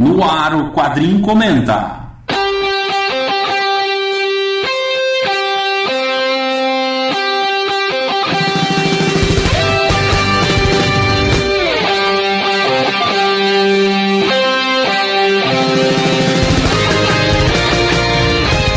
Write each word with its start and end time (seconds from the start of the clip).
No 0.00 0.24
ar, 0.24 0.54
o 0.54 0.72
Quadrinho 0.72 1.20
Comenta. 1.20 2.00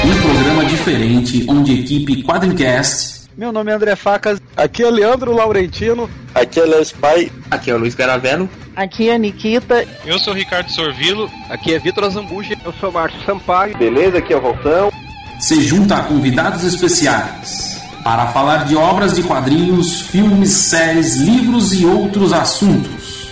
Um 0.03 0.21
programa 0.21 0.65
diferente 0.65 1.45
onde 1.47 1.79
equipe 1.79 2.21
Quadrincast 2.21 3.29
Meu 3.37 3.53
nome 3.53 3.71
é 3.71 3.75
André 3.75 3.95
Facas, 3.95 4.41
aqui 4.57 4.83
é 4.83 4.91
Leandro 4.91 5.31
Laurentino. 5.31 6.09
Aqui 6.35 6.59
é 6.59 6.65
Léo 6.65 6.81
Spy. 6.81 7.31
Aqui 7.49 7.71
é 7.71 7.75
o 7.75 7.77
Luiz 7.77 7.95
Garavello. 7.95 8.49
Aqui 8.75 9.09
é 9.09 9.15
a 9.15 9.17
Nikita. 9.17 9.85
Eu 10.05 10.17
sou 10.17 10.33
o 10.33 10.35
Ricardo 10.35 10.69
Sorvilo. 10.71 11.29
Aqui 11.49 11.73
é 11.73 11.79
Vitor 11.79 12.05
Azambuja. 12.05 12.57
Eu 12.65 12.73
sou 12.73 12.91
Márcio 12.91 13.21
Sampaio. 13.23 13.77
Beleza? 13.77 14.17
Aqui 14.17 14.33
é 14.33 14.37
o 14.37 14.41
Voltão. 14.41 14.91
se 15.39 15.61
junta 15.61 15.97
a 15.97 16.03
convidados 16.03 16.63
especiais 16.63 17.81
para 18.03 18.27
falar 18.27 18.65
de 18.65 18.75
obras 18.75 19.13
de 19.13 19.23
quadrinhos, 19.23 20.01
filmes, 20.01 20.49
séries, 20.49 21.15
livros 21.15 21.73
e 21.73 21.85
outros 21.85 22.33
assuntos. 22.33 23.29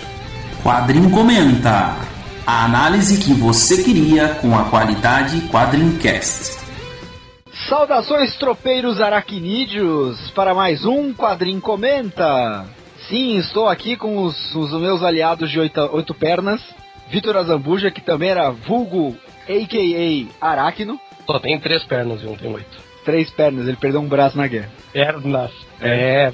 Quadrinho 0.63 1.09
Comenta. 1.09 1.95
A 2.45 2.65
análise 2.65 3.17
que 3.17 3.33
você 3.33 3.83
queria 3.83 4.29
com 4.29 4.57
a 4.57 4.65
qualidade 4.65 5.41
Quadrincast. 5.49 6.59
Saudações, 7.69 8.35
tropeiros 8.37 8.99
aracnídeos, 8.99 10.31
para 10.31 10.53
mais 10.53 10.85
um 10.85 11.13
Quadrinho 11.13 11.61
Comenta. 11.61 12.65
Sim, 13.07 13.37
estou 13.37 13.67
aqui 13.67 13.95
com 13.95 14.23
os, 14.23 14.55
os 14.55 14.71
meus 14.79 15.03
aliados 15.03 15.49
de 15.49 15.59
oito, 15.59 15.79
oito 15.93 16.13
pernas, 16.13 16.61
Vitor 17.09 17.35
Azambuja, 17.35 17.91
que 17.91 18.01
também 18.01 18.29
era 18.29 18.51
vulgo, 18.51 19.15
a.k.a. 19.47 20.45
Aracno. 20.45 20.99
Só 21.25 21.39
tem 21.39 21.59
três 21.59 21.83
pernas 21.83 22.21
e 22.21 22.25
não 22.25 22.35
tem 22.35 22.53
oito. 22.53 22.91
Três 23.03 23.29
pernas, 23.29 23.67
ele 23.67 23.77
perdeu 23.77 23.99
um 23.99 24.07
braço 24.07 24.37
na 24.37 24.47
guerra. 24.47 24.69
Pernas. 24.93 25.51
É. 25.81 26.31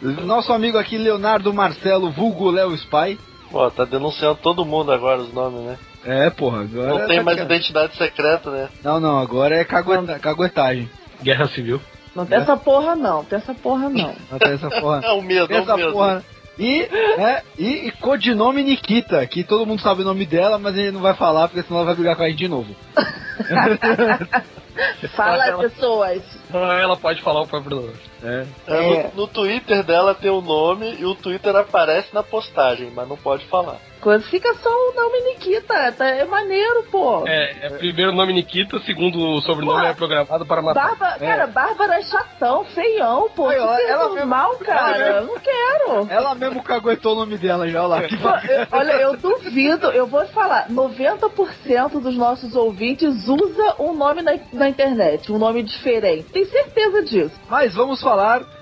Nosso 0.00 0.52
amigo 0.52 0.78
aqui, 0.78 0.96
Leonardo 0.96 1.52
Marcelo, 1.52 2.10
vulgo 2.10 2.50
Léo 2.50 2.74
Spy. 2.74 3.18
Pô, 3.50 3.70
tá 3.70 3.84
denunciando 3.84 4.38
todo 4.42 4.64
mundo 4.64 4.90
agora 4.90 5.20
os 5.20 5.32
nomes, 5.32 5.60
né? 5.60 5.78
É, 6.04 6.30
porra, 6.30 6.62
agora... 6.62 6.98
Não 6.98 7.06
tem 7.06 7.18
tá 7.18 7.22
mais 7.22 7.38
identidade 7.38 7.96
secreta, 7.96 8.50
né? 8.50 8.68
Não, 8.82 8.98
não, 8.98 9.18
agora 9.18 9.54
é 9.54 9.64
cagueta, 9.64 10.18
caguetagem. 10.18 10.90
Guerra 11.22 11.46
Civil. 11.48 11.80
Não 12.14 12.26
tem 12.26 12.38
essa 12.38 12.56
porra 12.56 12.94
não, 12.94 13.24
tem 13.24 13.38
essa 13.38 13.54
porra 13.54 13.88
não. 13.88 14.14
Não 14.30 14.38
tem 14.38 14.52
essa 14.52 14.68
porra. 14.68 15.00
É 15.02 15.12
o 15.12 15.22
medo, 15.22 15.48
Tem 15.48 15.56
é 15.56 15.60
o 15.60 15.62
essa 15.62 15.76
medo. 15.76 15.92
porra. 15.92 16.22
E, 16.58 16.82
é, 16.82 17.42
e, 17.58 17.88
e 17.88 17.90
codinome 17.92 18.62
Nikita, 18.62 19.26
que 19.26 19.42
todo 19.42 19.66
mundo 19.66 19.80
sabe 19.80 20.02
o 20.02 20.04
nome 20.04 20.26
dela, 20.26 20.58
mas 20.58 20.76
ele 20.76 20.90
não 20.90 21.00
vai 21.00 21.14
falar, 21.14 21.48
porque 21.48 21.62
senão 21.62 21.78
ela 21.78 21.86
vai 21.86 21.94
brigar 21.94 22.14
com 22.14 22.22
a 22.22 22.28
gente 22.28 22.38
de 22.38 22.48
novo. 22.48 22.76
Fala, 25.16 25.58
pessoas. 25.58 26.22
Ah, 26.52 26.78
ela 26.80 26.96
pode 26.96 27.22
falar 27.22 27.40
o 27.42 27.46
próprio 27.46 27.76
nome. 27.76 28.11
É. 28.24 28.46
É, 28.66 28.74
É. 28.94 29.02
No, 29.14 29.22
no 29.22 29.26
Twitter 29.26 29.82
dela 29.82 30.14
tem 30.14 30.30
o 30.30 30.40
nome 30.40 30.94
e 30.98 31.04
o 31.04 31.14
Twitter 31.14 31.54
aparece 31.56 32.12
na 32.14 32.22
postagem, 32.22 32.90
mas 32.94 33.08
não 33.08 33.16
pode 33.16 33.44
falar. 33.46 33.76
Quando 34.00 34.24
fica 34.24 34.52
só 34.54 34.68
o 34.68 34.94
nome 34.96 35.20
Nikita, 35.30 35.92
tá, 35.92 36.08
é 36.08 36.24
maneiro, 36.24 36.82
pô. 36.90 37.22
É, 37.24 37.66
é 37.66 37.70
primeiro 37.70 38.10
nome 38.12 38.32
Nikita, 38.32 38.80
segundo 38.80 39.16
o 39.16 39.40
sobrenome 39.42 39.80
Pô. 39.80 39.86
é 39.86 39.94
programado 39.94 40.44
para 40.44 40.60
matar. 40.60 40.88
Bárbara, 40.88 41.18
cara, 41.20 41.46
Bárbara 41.46 41.98
é 42.00 42.02
chatão, 42.02 42.64
feião, 42.64 43.30
pô. 43.30 43.48
Que 43.48 43.58
ó, 43.58 43.78
ela 43.78 44.08
mesmo- 44.12 44.26
mal, 44.26 44.56
cara. 44.56 44.96
ela 44.98 45.20
Eu 45.20 45.26
não 45.28 45.38
quero. 45.38 46.08
Ela 46.10 46.34
mesmo 46.34 46.60
caguetou 46.64 47.12
o 47.12 47.14
nome 47.20 47.38
dela 47.38 47.68
já, 47.68 47.78
olha 47.80 47.86
lá. 47.88 48.02
Que 48.02 48.16
Pô, 48.16 48.28
eu- 48.28 48.66
olha, 48.72 48.92
eu 48.92 49.16
duvido, 49.16 49.86
eu 49.92 50.06
vou 50.08 50.24
te 50.24 50.32
falar, 50.32 50.68
90% 50.68 52.00
dos 52.00 52.16
nossos 52.16 52.56
ouvintes 52.56 53.28
usa 53.28 53.76
um 53.78 53.94
nome 53.94 54.20
na, 54.22 54.32
na 54.52 54.68
internet, 54.68 55.30
um 55.30 55.38
nome 55.38 55.62
diferente. 55.62 56.24
Tem 56.24 56.44
certeza 56.44 57.02
disso. 57.04 57.40
Mas 57.48 57.72
vamos 57.74 58.00
falar 58.02 58.11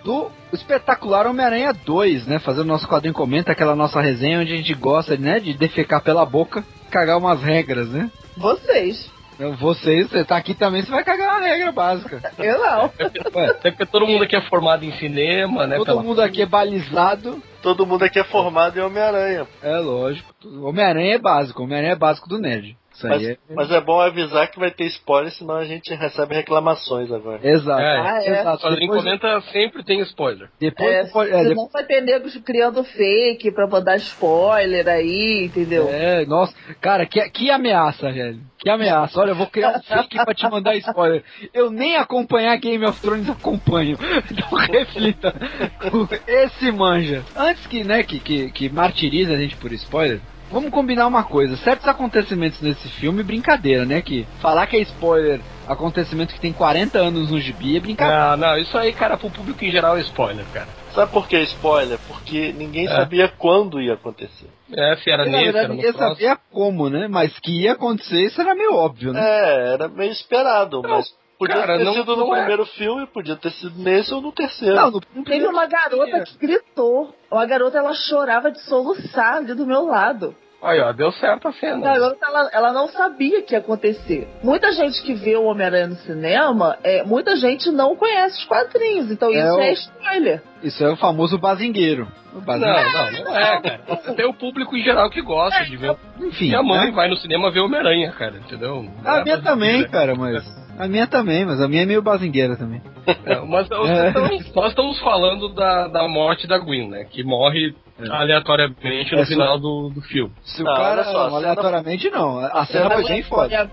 do 0.04 0.30
espetacular 0.52 1.26
Homem-Aranha 1.26 1.72
2, 1.72 2.26
né? 2.26 2.38
Fazendo 2.38 2.66
nosso 2.66 2.86
quadrinho 2.88 3.14
comenta, 3.14 3.52
aquela 3.52 3.74
nossa 3.76 4.00
resenha 4.00 4.40
onde 4.40 4.52
a 4.52 4.56
gente 4.56 4.74
gosta, 4.74 5.16
né, 5.16 5.38
de 5.40 5.52
defecar 5.54 6.00
pela 6.02 6.24
boca, 6.26 6.64
cagar 6.90 7.18
umas 7.18 7.42
regras, 7.42 7.88
né? 7.88 8.10
Vocês. 8.36 9.10
Vocês, 9.58 10.10
você 10.10 10.22
tá 10.22 10.36
aqui 10.36 10.52
também, 10.52 10.82
você 10.82 10.90
vai 10.90 11.02
cagar 11.02 11.38
uma 11.38 11.46
regra 11.46 11.72
básica. 11.72 12.20
Eu 12.38 12.58
não. 12.58 12.90
Ué, 13.34 13.46
Até 13.46 13.70
porque 13.70 13.86
todo 13.86 14.06
mundo 14.06 14.22
aqui 14.24 14.36
é 14.36 14.40
formado 14.42 14.84
em 14.84 14.92
cinema, 14.98 15.66
né? 15.66 15.76
todo 15.76 15.86
pela- 15.86 16.02
mundo 16.02 16.20
aqui 16.20 16.42
é 16.42 16.46
balizado, 16.46 17.42
Todo 17.62 17.86
mundo 17.86 18.02
aqui 18.04 18.18
é 18.18 18.24
formado 18.24 18.78
em 18.78 18.82
Homem-Aranha. 18.82 19.46
é 19.62 19.78
lógico. 19.78 20.28
Homem-Aranha 20.62 21.14
é 21.14 21.18
básico, 21.18 21.62
Homem-Aranha 21.62 21.92
é 21.92 21.96
básico 21.96 22.28
do 22.28 22.38
nerd. 22.38 22.76
Isso 23.00 23.08
Mas, 23.08 23.22
é... 23.26 23.36
mas 23.54 23.70
é 23.70 23.80
bom 23.80 23.98
avisar 24.00 24.50
que 24.50 24.58
vai 24.58 24.70
ter 24.70 24.84
spoiler, 24.86 25.32
senão 25.32 25.56
a 25.56 25.64
gente 25.64 25.94
recebe 25.94 26.34
reclamações 26.34 27.10
agora. 27.10 27.40
Exato. 27.42 27.80
É. 27.80 27.98
Ah, 28.00 28.22
é. 28.22 28.40
Exato. 28.40 28.70
Depois, 28.76 29.02
comenta 29.02 29.40
sempre 29.52 29.82
tem 29.82 30.00
spoiler. 30.00 30.48
depois, 30.60 30.90
É, 30.90 31.04
depois- 31.04 31.30
é, 31.32 31.44
depois- 31.44 31.72
vai 31.72 31.84
ter 31.84 32.00
negros 32.02 32.36
criando 32.44 32.84
fake 32.84 33.50
pra 33.52 33.66
mandar 33.66 33.96
spoiler 33.96 34.86
aí, 34.88 35.44
entendeu? 35.46 35.88
É, 35.90 36.26
nossa, 36.26 36.54
cara, 36.80 37.06
que, 37.06 37.20
que 37.30 37.50
ameaça, 37.50 38.10
velho. 38.12 38.40
Que 38.58 38.68
ameaça. 38.68 39.18
Olha, 39.18 39.30
eu 39.30 39.34
vou 39.36 39.46
criar 39.46 39.78
um 39.78 39.82
fake 39.82 40.16
pra 40.22 40.34
te 40.34 40.46
mandar 40.50 40.76
spoiler. 40.76 41.24
Eu 41.54 41.70
nem 41.70 41.96
acompanhar 41.96 42.54
Game 42.58 42.84
of 42.84 43.00
Thrones 43.00 43.28
acompanho. 43.30 43.96
Então 44.30 44.58
reflita. 44.58 45.34
Esse 46.26 46.70
manja. 46.70 47.24
Antes 47.36 47.66
que, 47.66 47.82
né, 47.82 48.02
que, 48.02 48.18
que, 48.20 48.50
que 48.50 48.68
martirize 48.68 49.32
a 49.32 49.38
gente 49.38 49.56
por 49.56 49.72
spoiler, 49.72 50.20
vamos 50.50 50.70
combinar 50.70 51.06
uma 51.06 51.22
coisa. 51.24 51.56
Certos 51.58 51.86
acontecimentos 51.88 52.60
nesse 52.60 52.88
filme, 52.88 53.22
brincadeira, 53.22 53.84
né? 53.84 54.00
Que 54.02 54.26
falar 54.40 54.66
que 54.66 54.76
é 54.76 54.80
spoiler 54.80 55.40
acontecimento 55.66 56.34
que 56.34 56.40
tem 56.40 56.52
40 56.52 56.98
anos 56.98 57.30
no 57.30 57.38
gibi 57.40 57.76
é 57.76 57.80
brincadeira. 57.80 58.32
Ah, 58.32 58.36
não, 58.36 58.56
isso 58.58 58.76
aí, 58.76 58.92
cara, 58.92 59.16
pro 59.16 59.30
público 59.30 59.64
em 59.64 59.70
geral 59.70 59.96
é 59.96 60.00
spoiler, 60.00 60.44
cara. 60.52 60.66
Sabe 60.94 61.12
por 61.12 61.28
que 61.28 61.38
spoiler? 61.42 61.96
Porque 62.08 62.52
ninguém 62.52 62.86
É. 62.88 62.90
sabia 62.96 63.28
quando 63.38 63.80
ia 63.80 63.94
acontecer. 63.94 64.48
É, 64.72 64.96
se 64.96 65.08
era 65.10 65.24
nesse, 65.24 65.46
era 65.56 65.68
ninguém 65.68 65.92
próximo. 65.92 66.08
sabia 66.16 66.38
como, 66.50 66.88
né? 66.90 67.06
Mas 67.08 67.38
que 67.38 67.62
ia 67.62 67.72
acontecer, 67.72 68.20
isso 68.26 68.40
era 68.40 68.54
meio 68.56 68.74
óbvio, 68.74 69.12
né? 69.12 69.20
É, 69.22 69.74
era 69.74 69.86
meio 69.88 70.10
esperado, 70.10 70.82
mas 70.82 71.06
podia 71.40 71.56
cara, 71.56 71.78
ter 71.78 71.84
não- 71.84 71.94
sido 71.94 72.14
no 72.16 72.32
é. 72.34 72.38
primeiro 72.38 72.66
filme, 72.66 73.06
podia 73.06 73.34
ter 73.34 73.50
sido 73.50 73.76
nesse 73.82 74.12
ou 74.14 74.20
no 74.20 74.30
terceiro. 74.30 74.76
Não, 74.76 74.90
no, 74.90 75.00
Teve 75.24 75.46
uma 75.46 75.66
garota 75.66 76.22
que 76.24 76.38
gritou. 76.38 77.12
Uma 77.30 77.46
garota, 77.46 77.78
ela 77.78 77.94
chorava 77.94 78.50
de 78.52 78.60
soluçar 78.60 79.36
ali 79.38 79.54
do 79.54 79.66
meu 79.66 79.86
lado. 79.86 80.34
Aí, 80.62 80.78
ó, 80.78 80.92
deu 80.92 81.10
certo 81.12 81.46
a 81.48 81.50
A 81.50 81.54
cena. 81.54 81.80
garota, 81.80 82.18
ela, 82.26 82.50
ela 82.52 82.72
não 82.74 82.86
sabia 82.88 83.38
o 83.38 83.42
que 83.42 83.54
ia 83.54 83.60
acontecer. 83.60 84.28
Muita 84.42 84.70
gente 84.72 85.02
que 85.02 85.14
vê 85.14 85.34
o 85.34 85.44
Homem-Aranha 85.44 85.86
no 85.86 85.94
cinema, 85.96 86.76
é, 86.84 87.02
muita 87.02 87.34
gente 87.36 87.70
não 87.70 87.96
conhece 87.96 88.40
os 88.40 88.44
quadrinhos. 88.44 89.10
Então 89.10 89.30
É 89.30 89.38
isso 89.38 89.54
o- 89.56 89.60
é 89.60 89.72
spoiler. 89.72 90.42
Isso 90.62 90.84
é 90.84 90.90
o 90.90 90.96
famoso 90.96 91.38
bazingueiro. 91.38 92.06
O 92.32 92.36
Não, 92.36 92.42
bazingueiro. 92.42 93.24
não, 93.24 93.24
não 93.24 93.38
é, 93.38 93.60
cara. 93.60 93.78
Tem 94.14 94.26
o 94.26 94.34
público 94.34 94.76
em 94.76 94.82
geral 94.82 95.08
que 95.10 95.20
gosta 95.22 95.64
de 95.64 95.76
ver. 95.76 95.96
Enfim. 96.20 96.46
Minha 96.48 96.62
mãe 96.62 96.86
né? 96.86 96.90
vai 96.92 97.08
no 97.08 97.16
cinema 97.16 97.50
ver 97.50 97.60
Homem-Aranha, 97.60 98.12
cara, 98.12 98.36
entendeu? 98.36 98.88
A 99.04 99.18
É 99.18 99.24
minha 99.24 99.38
também, 99.38 99.80
brasileira. 99.82 99.88
cara, 99.90 100.14
mas. 100.14 100.60
A 100.78 100.88
minha 100.88 101.06
também, 101.06 101.44
mas 101.44 101.60
a 101.60 101.68
minha 101.68 101.82
é 101.82 101.86
meio 101.86 102.00
bazingueira 102.02 102.56
também. 102.56 102.80
É, 103.26 103.40
mas 103.40 103.68
nós, 103.68 103.90
É. 103.90 104.08
estamos, 104.08 104.54
nós 104.54 104.68
estamos 104.70 104.98
falando 105.00 105.48
da, 105.54 105.88
da 105.88 106.08
morte 106.08 106.46
da 106.46 106.58
Gwen, 106.58 106.88
né? 106.88 107.04
Que 107.04 107.22
morre 107.24 107.74
aleatoriamente 108.08 109.14
no 109.14 109.20
É, 109.22 109.26
final 109.26 109.58
do, 109.58 109.90
do 109.94 110.00
filme. 110.00 110.32
Se 110.42 110.62
o 110.62 110.64
cara. 110.64 111.04
só, 111.04 111.12
não, 111.12 111.24
cena- 111.24 111.36
aleatoriamente 111.36 112.08
não. 112.10 112.38
A 112.38 112.64
cena 112.64 112.90
foi 112.90 113.04
bem 113.04 113.22
foda. 113.24 113.68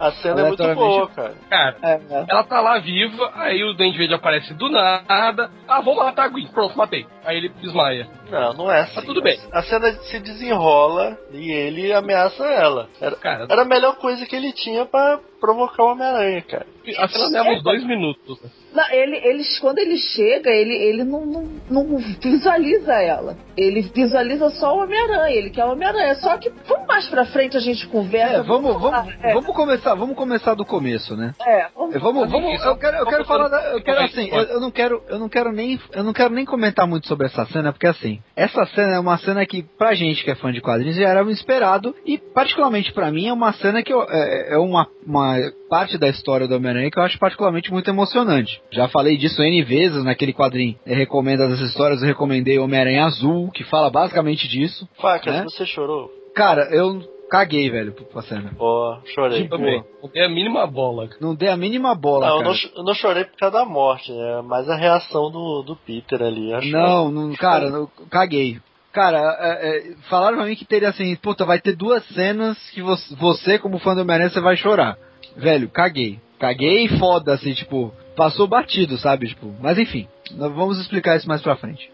A 0.00 0.10
cena 0.12 0.40
é 0.42 0.48
muito 0.48 0.74
boa, 0.74 1.08
cara. 1.08 1.34
Cara, 1.48 1.76
É, 1.82 2.00
ela 2.28 2.44
tá 2.44 2.60
lá 2.60 2.78
viva, 2.78 3.30
aí 3.36 3.62
o 3.64 3.72
Dente 3.74 3.96
Verde 3.96 4.12
aparece 4.14 4.52
do 4.54 4.68
nada. 4.68 5.50
Ah, 5.66 5.80
vou 5.98 6.06
matar 6.06 6.24
a 6.24 6.28
Gwen. 6.28 6.46
Pronto, 6.48 6.76
matei. 6.76 7.06
Aí 7.24 7.36
ele 7.36 7.48
desmaia. 7.48 8.08
Não, 8.30 8.52
não 8.54 8.70
é 8.70 8.80
assim. 8.80 8.94
Tá 8.94 9.02
tudo 9.02 9.22
bem. 9.22 9.38
A 9.52 9.62
cena 9.62 9.92
se 10.02 10.18
desenrola 10.20 11.18
e 11.32 11.50
ele 11.50 11.92
ameaça 11.92 12.44
ela. 12.44 12.88
Era, 13.00 13.16
Cara, 13.16 13.46
era 13.48 13.62
a 13.62 13.66
melhor 13.66 13.96
coisa 13.96 14.24
que 14.26 14.36
ele 14.36 14.52
tinha 14.52 14.86
pra 14.86 15.20
provocar 15.40 15.82
o 15.84 15.92
Homem-Aranha, 15.92 16.42
cara. 16.42 16.66
a 16.98 17.08
cena 17.08 17.28
leva 17.42 17.50
uns 17.56 17.62
dois 17.62 17.84
minutos. 17.86 18.40
né? 18.42 18.50
Não, 18.74 18.90
ele, 18.92 19.16
ele, 19.16 19.42
quando 19.60 19.78
ele 19.78 19.96
chega, 19.96 20.50
ele, 20.50 20.74
ele 20.74 21.02
não, 21.04 21.24
não, 21.26 21.48
não 21.70 21.98
visualiza 21.98 22.92
ela. 22.94 23.36
Ele 23.56 23.82
visualiza 23.82 24.50
só 24.50 24.76
o 24.76 24.82
Homem-Aranha. 24.82 25.34
Ele 25.34 25.50
quer 25.50 25.64
o 25.64 25.72
Homem-Aranha. 25.72 26.14
Só 26.16 26.36
que 26.38 26.50
vamos 26.66 26.86
mais 26.86 27.08
pra 27.08 27.24
frente 27.26 27.56
a 27.56 27.60
gente 27.60 27.86
conversa. 27.88 28.36
É, 28.36 28.42
vamos, 28.42 28.80
vamos, 28.80 29.14
É. 29.22 29.32
vamos 29.34 29.54
começar, 29.54 29.94
vamos 29.94 30.16
começar 30.16 30.54
do 30.54 30.64
começo, 30.64 31.16
né? 31.16 31.34
É, 31.44 31.66
vamos- 31.74 31.94
É, 31.94 31.98
Vamos, 31.98 32.30
vamos, 32.30 32.64
eu 32.64 32.76
quero, 32.76 32.96
eu 32.98 33.06
quero 33.06 33.24
falar, 33.24 33.48
da- 33.48 33.72
eu 33.72 33.82
quero 33.82 34.00
assim, 34.02 34.28
eu, 34.30 34.42
eu 34.42 34.60
não 34.60 34.70
quero, 34.70 35.02
eu 35.08 35.18
não 35.18 35.28
quero 35.28 35.50
nem, 35.52 35.78
eu 35.92 36.04
não 36.04 36.12
quero 36.12 36.32
nem 36.34 36.44
comentar 36.44 36.86
muito 36.86 37.06
sobre 37.08 37.26
essa 37.26 37.44
cena, 37.46 37.72
porque 37.72 37.86
assim, 37.86 38.20
essa 38.36 38.64
cena 38.66 38.96
é 38.96 39.00
uma 39.00 39.16
cena 39.18 39.44
que 39.46 39.62
pra 39.62 39.94
gente 39.94 40.22
que 40.22 40.30
é 40.30 40.34
fã 40.34 40.52
de 40.52 40.60
quadrinhos 40.60 40.96
já 40.96 41.08
era 41.08 41.22
esperado 41.30 41.94
e 42.06 42.16
particularmente 42.18 42.92
pra 42.92 43.10
mim 43.10 43.26
é 43.26 43.32
uma 43.32 43.52
cena 43.54 43.82
que 43.82 43.92
eu- 43.92 44.06
é, 44.08 44.54
é 44.54 44.58
uma, 44.58 44.86
uma 45.06 45.27
parte 45.68 45.96
da 45.98 46.08
história 46.08 46.46
do 46.48 46.54
Homem-Aranha 46.56 46.90
que 46.90 46.98
eu 46.98 47.02
acho 47.02 47.18
particularmente 47.18 47.72
muito 47.72 47.88
emocionante. 47.90 48.60
Já 48.70 48.88
falei 48.88 49.16
disso 49.16 49.42
N 49.42 49.62
vezes 49.62 50.04
naquele 50.04 50.32
quadrinho. 50.32 50.76
Eu 50.86 50.96
recomendo 50.96 51.42
as 51.42 51.58
histórias, 51.60 52.00
eu 52.00 52.06
recomendei 52.08 52.58
Homem-Aranha 52.58 53.04
Azul, 53.04 53.50
que 53.50 53.64
fala 53.64 53.90
basicamente 53.90 54.48
disso. 54.48 54.88
Facas, 55.00 55.34
É? 55.34 55.42
você 55.44 55.64
chorou? 55.66 56.10
Cara, 56.34 56.68
eu 56.74 57.02
caguei, 57.30 57.68
velho, 57.70 57.92
pra 57.92 58.22
cena. 58.22 58.52
Pô, 58.56 58.96
chorei. 59.14 59.46
Também. 59.48 59.80
boa. 59.80 59.86
Não 60.02 60.08
tem 60.08 60.24
a 60.24 60.28
mínima 60.28 60.66
bola. 60.66 61.08
Não 61.20 61.34
dei 61.34 61.48
a 61.48 61.56
mínima 61.56 61.94
bola, 61.94 62.26
Não, 62.26 62.32
eu 62.34 62.38
cara. 62.38 62.48
não, 62.48 62.54
cho- 62.56 62.70
eu 62.76 62.84
não 62.84 62.94
chorei 62.94 63.24
por 63.24 63.36
causa 63.36 63.58
da 63.58 63.64
morte, 63.64 64.12
né? 64.12 64.42
Mas 64.44 64.68
a 64.68 64.76
reação 64.76 65.30
do, 65.30 65.62
do 65.62 65.76
Peter 65.76 66.22
ali. 66.22 66.54
Acho 66.54 66.70
Não, 66.70 67.10
não, 67.10 67.34
cara, 67.34 67.66
eu 67.66 67.90
caguei. 68.10 68.58
Cara, 68.92 69.18
é, 69.38 69.68
é, 69.90 69.94
falaram 70.08 70.38
pra 70.38 70.46
mim 70.46 70.56
que 70.56 70.64
teria 70.64 70.88
assim, 70.88 71.14
puta, 71.16 71.44
vai 71.44 71.60
ter 71.60 71.76
duas 71.76 72.02
cenas 72.08 72.56
que 72.70 72.80
você, 72.80 73.14
você 73.16 73.58
como 73.58 73.78
fã 73.78 73.94
do 73.94 74.00
Homem-Aranha, 74.00 74.30
você 74.30 74.40
vai 74.40 74.56
chorar. 74.56 74.96
Velho, 75.38 75.68
caguei. 75.68 76.18
Caguei 76.38 76.84
e 76.84 76.98
foda, 76.98 77.32
assim, 77.34 77.52
tipo, 77.52 77.92
passou 78.16 78.46
batido, 78.46 78.96
sabe? 78.98 79.28
Tipo, 79.28 79.52
mas 79.60 79.78
enfim, 79.78 80.06
nós 80.32 80.52
vamos 80.52 80.78
explicar 80.80 81.16
isso 81.16 81.26
mais 81.28 81.42
pra 81.42 81.56
frente. 81.56 81.90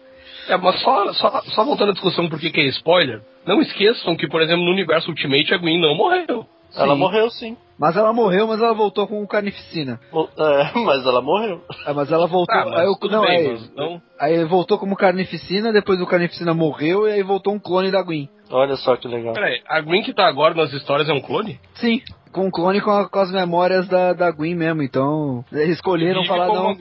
É, 0.47 0.55
mas 0.57 0.79
só, 0.81 1.11
só, 1.13 1.41
só 1.41 1.63
voltando 1.63 1.89
à 1.89 1.93
discussão 1.93 2.29
por 2.29 2.39
que 2.39 2.51
que 2.51 2.61
é 2.61 2.65
spoiler, 2.65 3.21
não 3.45 3.59
esqueçam 3.61 4.15
que, 4.15 4.27
por 4.27 4.41
exemplo, 4.41 4.63
no 4.63 4.71
universo 4.71 5.09
Ultimate 5.09 5.53
a 5.53 5.57
Gwen 5.57 5.79
não 5.81 5.95
morreu. 5.95 6.45
Ela 6.75 6.93
Sim. 6.93 6.99
morreu 6.99 7.29
sim. 7.31 7.57
Mas 7.79 7.95
ela 7.95 8.11
morreu, 8.13 8.47
mas 8.47 8.59
ela 8.61 8.73
voltou 8.73 9.07
com 9.07 9.25
carnificina. 9.27 9.99
Mo- 10.11 10.29
É, 10.37 10.71
mas 10.85 11.05
ela 11.05 11.21
morreu. 11.21 11.61
Ah, 11.85 11.93
mas 11.93 12.11
ela 12.11 12.27
voltou. 12.27 12.53
Ah, 12.53 12.65
mas 12.65 12.79
aí 12.79 12.85
eu, 12.85 12.95
tudo 12.95 13.11
não, 13.13 13.21
bem, 13.25 13.45
é, 13.47 13.49
mas 13.51 13.75
não... 13.75 14.01
Aí 14.19 14.43
voltou 14.45 14.77
como 14.77 14.95
carnificina, 14.95 15.71
depois 15.71 15.99
o 16.01 16.05
carnificina 16.05 16.53
morreu 16.53 17.07
e 17.07 17.13
aí 17.13 17.23
voltou 17.23 17.53
um 17.53 17.59
clone 17.59 17.91
da 17.91 18.01
Gwen. 18.03 18.29
Olha 18.51 18.75
só 18.75 18.95
que 18.97 19.07
legal. 19.07 19.33
Peraí, 19.33 19.61
a 19.67 19.79
Gwen 19.81 20.03
que 20.03 20.13
tá 20.13 20.27
agora 20.27 20.53
nas 20.53 20.71
histórias 20.73 21.07
é 21.09 21.13
um 21.13 21.21
clone? 21.21 21.59
Sim, 21.75 22.01
com 22.35 22.45
um 22.47 22.51
clone 22.51 22.81
com, 22.81 22.91
a- 22.91 23.07
com 23.09 23.19
as 23.19 23.31
memórias 23.31 23.87
da, 23.87 24.11
da 24.13 24.29
Gwen 24.29 24.55
mesmo. 24.55 24.81
Então, 24.83 25.43
eles 25.51 25.75
escolheram 25.77 26.21
Vive 26.21 26.27
falar 26.27 26.47
não. 26.47 26.75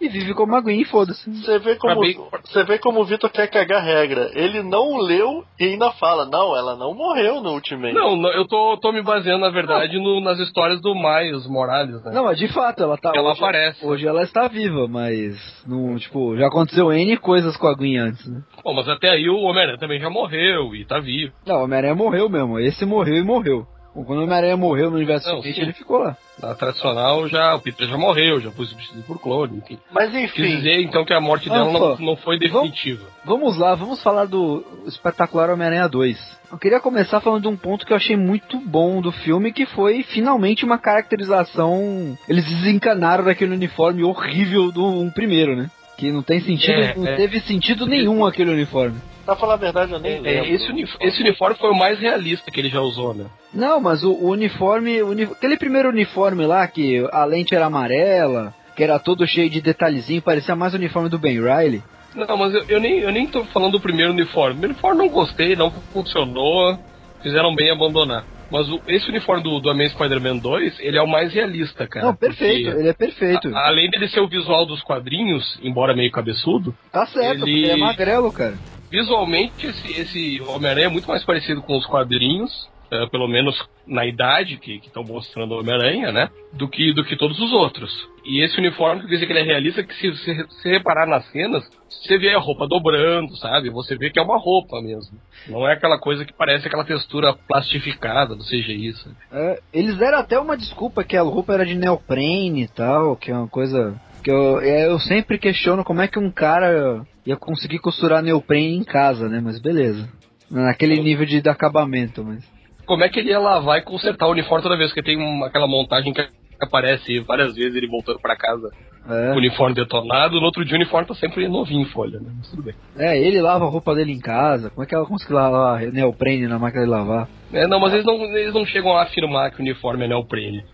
E 0.00 0.08
vive 0.08 0.32
como 0.32 0.54
a 0.54 0.60
Gwen, 0.60 0.84
foda-se. 0.84 1.28
Você 1.28 1.58
vê 1.58 1.74
como 1.74 2.00
você 2.44 2.62
vê 2.62 2.78
como 2.78 3.00
o 3.00 3.04
Vitor 3.04 3.28
quer 3.30 3.48
cagar 3.48 3.82
regra. 3.82 4.30
Ele 4.32 4.62
não 4.62 4.96
leu 4.96 5.42
e 5.58 5.64
ainda 5.64 5.90
fala, 5.90 6.24
não, 6.24 6.56
ela 6.56 6.76
não 6.76 6.94
morreu 6.94 7.40
no 7.40 7.50
Ultimate. 7.54 7.94
Não, 7.94 8.14
não, 8.14 8.30
eu 8.30 8.46
tô, 8.46 8.78
tô 8.80 8.92
me 8.92 9.02
baseando, 9.02 9.40
na 9.40 9.50
verdade, 9.50 9.98
no- 9.98 10.20
nas 10.20 10.38
histórias 10.38 10.80
do 10.80 10.94
Miles 10.94 11.48
Morales, 11.48 12.00
né? 12.04 12.12
Não, 12.14 12.26
mas 12.26 12.38
de 12.38 12.46
fato, 12.46 12.80
ela 12.80 12.96
tá. 12.96 13.10
Ela 13.12 13.30
hoje, 13.32 13.40
aparece. 13.42 13.84
Hoje 13.84 14.06
ela 14.06 14.22
está 14.22 14.46
viva, 14.46 14.86
mas. 14.86 15.34
Não, 15.66 15.96
tipo, 15.96 16.36
já 16.36 16.46
aconteceu 16.46 16.92
N 16.92 17.16
coisas 17.16 17.56
com 17.56 17.66
a 17.66 17.74
Gwen 17.74 17.98
antes, 17.98 18.24
né? 18.30 18.40
Bom, 18.62 18.74
mas 18.74 18.88
até 18.88 19.10
aí 19.10 19.28
o 19.28 19.40
Homem-Aranha 19.40 19.78
também 19.78 19.98
já 19.98 20.08
morreu 20.08 20.76
e 20.76 20.84
tá 20.84 21.00
vivo. 21.00 21.32
Não, 21.44 21.56
o 21.56 21.64
Homem-Aranha 21.64 21.96
morreu 21.96 22.28
mesmo. 22.28 22.60
Esse 22.60 22.86
morreu 22.86 23.16
e 23.16 23.24
morreu. 23.24 23.66
Quando 24.04 24.20
o 24.20 24.22
Homem-Aranha 24.24 24.56
morreu 24.56 24.90
no 24.90 24.96
universo 24.96 25.28
Não, 25.28 25.42
sim. 25.42 25.48
ele 25.56 25.72
ficou 25.72 25.98
lá. 25.98 26.16
Na 26.42 26.54
tradicional, 26.54 27.28
já, 27.28 27.54
o 27.54 27.60
Peter 27.60 27.88
já 27.88 27.96
morreu, 27.96 28.40
já 28.40 28.50
foi 28.52 28.66
substituído 28.66 29.04
por 29.06 29.18
clone, 29.20 29.58
enfim. 29.58 29.78
Mas 29.90 30.14
enfim, 30.14 30.42
dizer, 30.56 30.80
então, 30.82 31.04
que 31.04 31.12
a 31.12 31.20
morte 31.20 31.50
Ah, 31.50 31.54
dela 31.54 31.72
não, 31.72 31.78
só. 31.96 31.96
não 32.02 32.16
foi 32.16 32.38
definitiva. 32.38 33.04
Vamos 33.24 33.56
lá, 33.58 33.74
vamos 33.74 34.00
falar 34.02 34.26
do 34.26 34.64
espetacular 34.86 35.50
Homem-Aranha 35.50 35.88
2. 35.88 36.38
Eu 36.52 36.58
queria 36.58 36.80
começar 36.80 37.20
falando 37.20 37.42
de 37.42 37.48
um 37.48 37.56
ponto 37.56 37.84
que 37.84 37.92
eu 37.92 37.96
achei 37.96 38.16
muito 38.16 38.58
bom 38.60 39.00
do 39.02 39.10
filme, 39.12 39.52
que 39.52 39.66
foi 39.66 40.02
finalmente 40.04 40.64
uma 40.64 40.78
caracterização. 40.78 42.16
Eles 42.28 42.44
desencanaram 42.44 43.24
daquele 43.24 43.52
uniforme 43.54 44.02
horrível 44.02 44.70
do 44.72 44.84
um 44.86 45.10
primeiro, 45.10 45.56
né? 45.56 45.70
Que 45.96 46.12
não 46.12 46.22
tem 46.22 46.40
sentido, 46.40 46.72
É, 46.80 46.94
não 46.94 47.06
é. 47.06 47.16
teve 47.16 47.40
sentido 47.40 47.84
nenhum 47.84 48.24
aquele 48.24 48.50
uniforme. 48.52 48.96
Pra 49.28 49.36
falar 49.36 49.54
a 49.54 49.58
verdade, 49.58 49.92
eu 49.92 49.98
nem 49.98 50.12
É, 50.12 50.20
lembro. 50.20 50.50
esse, 50.54 50.70
uni- 50.70 50.88
esse 51.02 51.20
uniforme 51.20 51.56
foi 51.56 51.70
o 51.70 51.74
mais 51.76 51.98
realista 51.98 52.50
que 52.50 52.58
ele 52.58 52.70
já 52.70 52.80
usou, 52.80 53.12
né? 53.12 53.26
Não, 53.52 53.78
mas 53.78 54.02
o, 54.02 54.10
o 54.12 54.30
uniforme, 54.30 55.02
o 55.02 55.08
uni- 55.10 55.24
aquele 55.24 55.58
primeiro 55.58 55.90
uniforme 55.90 56.46
lá, 56.46 56.66
que 56.66 57.06
a 57.12 57.26
lente 57.26 57.54
era 57.54 57.66
amarela, 57.66 58.54
que 58.74 58.82
era 58.82 58.98
todo 58.98 59.26
cheio 59.26 59.50
de 59.50 59.60
detalhezinho, 59.60 60.22
parecia 60.22 60.56
mais 60.56 60.72
o 60.72 60.76
uniforme 60.78 61.10
do 61.10 61.18
Ben 61.18 61.38
Riley. 61.38 61.82
Não, 62.14 62.38
mas 62.38 62.54
eu, 62.54 62.64
eu 62.68 62.80
nem, 62.80 63.00
eu 63.00 63.12
nem 63.12 63.26
tô 63.26 63.44
falando 63.46 63.72
do 63.72 63.80
primeiro 63.80 64.12
uniforme. 64.12 64.62
O 64.62 64.64
uniforme 64.70 64.96
não 64.98 65.08
gostei, 65.10 65.54
não 65.54 65.70
funcionou, 65.92 66.78
fizeram 67.22 67.54
bem 67.54 67.70
abandonar. 67.70 68.24
Mas 68.50 68.66
o- 68.70 68.80
esse 68.88 69.10
uniforme 69.10 69.42
do, 69.42 69.60
do 69.60 69.68
Amazing 69.68 69.90
Spider-Man 69.90 70.38
2, 70.38 70.80
ele 70.80 70.96
é 70.96 71.02
o 71.02 71.06
mais 71.06 71.34
realista, 71.34 71.86
cara. 71.86 72.06
não, 72.06 72.16
perfeito, 72.16 72.70
ele 72.70 72.88
é 72.88 72.94
perfeito. 72.94 73.54
a- 73.54 73.68
além 73.68 73.90
dele 73.90 74.08
ser 74.08 74.20
o 74.20 74.26
visual 74.28 74.64
dos 74.64 74.80
quadrinhos, 74.82 75.58
embora 75.62 75.94
meio 75.94 76.10
cabeçudo, 76.10 76.74
tá 76.90 77.04
certo, 77.06 77.46
ele- 77.46 77.60
porque 77.60 77.70
é 77.72 77.76
magrelo, 77.76 78.32
cara. 78.32 78.58
Visualmente 78.90 79.66
esse, 79.66 80.00
esse 80.00 80.42
Homem-Aranha 80.42 80.86
é 80.86 80.90
muito 80.90 81.08
mais 81.08 81.24
parecido 81.24 81.62
com 81.62 81.76
os 81.76 81.86
quadrinhos, 81.86 82.68
eh, 82.90 83.06
pelo 83.08 83.28
menos 83.28 83.54
na 83.86 84.06
idade 84.06 84.56
que 84.56 84.76
estão 84.76 85.04
mostrando 85.04 85.52
o 85.52 85.60
Homem-Aranha, 85.60 86.10
né? 86.10 86.30
Do 86.54 86.68
que, 86.68 86.92
do 86.94 87.04
que 87.04 87.16
todos 87.16 87.38
os 87.38 87.52
outros. 87.52 87.92
E 88.24 88.42
esse 88.42 88.58
uniforme, 88.58 89.02
que 89.02 89.08
dizer 89.08 89.26
que 89.26 89.32
ele 89.32 89.40
é 89.40 89.42
realista, 89.42 89.82
que 89.82 89.94
se 89.94 90.10
você 90.10 90.46
se 90.48 90.68
reparar 90.68 91.06
nas 91.06 91.26
cenas, 91.30 91.68
você 91.88 92.18
vê 92.18 92.34
a 92.34 92.38
roupa 92.38 92.66
dobrando, 92.66 93.36
sabe? 93.36 93.70
Você 93.70 93.96
vê 93.96 94.10
que 94.10 94.18
é 94.18 94.22
uma 94.22 94.38
roupa 94.38 94.80
mesmo. 94.80 95.18
Não 95.46 95.68
é 95.68 95.72
aquela 95.74 95.98
coisa 95.98 96.24
que 96.24 96.32
parece 96.32 96.66
aquela 96.66 96.84
textura 96.84 97.34
plastificada 97.46 98.34
do 98.34 98.44
CGI, 98.44 98.94
sabe? 98.94 99.16
É, 99.32 99.60
eles 99.72 99.96
deram 99.96 100.18
até 100.18 100.38
uma 100.38 100.56
desculpa 100.56 101.04
que 101.04 101.16
a 101.16 101.22
roupa 101.22 101.54
era 101.54 101.66
de 101.66 101.74
neoprene 101.74 102.62
e 102.62 102.68
tal, 102.68 103.16
que 103.16 103.30
é 103.30 103.34
uma 103.34 103.48
coisa 103.48 104.00
que 104.22 104.30
eu, 104.30 104.60
é, 104.60 104.86
eu 104.86 104.98
sempre 105.00 105.38
questiono 105.38 105.84
como 105.84 106.00
é 106.02 106.08
que 106.08 106.18
um 106.18 106.30
cara 106.30 107.02
ia 107.26 107.36
conseguir 107.36 107.78
costurar 107.78 108.22
neoprene 108.22 108.76
em 108.76 108.84
casa, 108.84 109.28
né? 109.28 109.40
Mas 109.42 109.60
beleza. 109.60 110.08
Naquele 110.50 111.00
nível 111.00 111.26
de, 111.26 111.40
de 111.42 111.48
acabamento, 111.48 112.24
mas. 112.24 112.42
Como 112.86 113.04
é 113.04 113.08
que 113.08 113.18
ele 113.20 113.30
ia 113.30 113.38
lavar 113.38 113.78
e 113.78 113.82
consertar 113.82 114.26
o 114.26 114.32
uniforme 114.32 114.62
toda 114.62 114.76
vez? 114.76 114.92
que 114.92 115.02
tem 115.02 115.16
uma, 115.18 115.46
aquela 115.46 115.66
montagem 115.66 116.12
que 116.12 116.26
aparece 116.60 117.20
várias 117.20 117.54
vezes 117.54 117.76
ele 117.76 117.86
voltando 117.86 118.18
pra 118.18 118.34
casa 118.34 118.70
É, 119.08 119.28
com 119.28 119.34
o 119.34 119.38
uniforme 119.38 119.74
detonado, 119.74 120.40
no 120.40 120.46
outro 120.46 120.64
dia 120.64 120.72
o 120.74 120.80
uniforme 120.80 121.06
tá 121.06 121.14
sempre 121.14 121.46
novinho 121.48 121.82
em 121.82 121.90
folha, 121.90 122.18
né? 122.18 122.30
Mas 122.36 122.48
tudo 122.50 122.62
bem. 122.62 122.74
é, 122.96 123.16
ele 123.18 123.40
lava 123.42 123.66
a 123.66 123.68
roupa 123.68 123.94
dele 123.94 124.12
em 124.12 124.18
casa. 124.20 124.70
Como 124.70 124.82
é 124.82 124.86
que 124.86 124.94
ela 124.94 125.04
consegue 125.06 125.34
lavar 125.34 125.82
neoprene 125.92 126.46
na 126.48 126.58
máquina 126.58 126.84
de 126.84 126.90
lavar? 126.90 127.28
É, 127.52 127.66
não, 127.66 127.78
mas 127.78 127.92
eles 127.92 128.06
não, 128.06 128.14
eles 128.36 128.54
não 128.54 128.64
chegam 128.64 128.96
a 128.96 129.02
afirmar 129.02 129.50
que 129.50 129.58
o 129.58 129.62
uniforme 129.62 130.04
é 130.06 130.08
neoprene. 130.08 130.64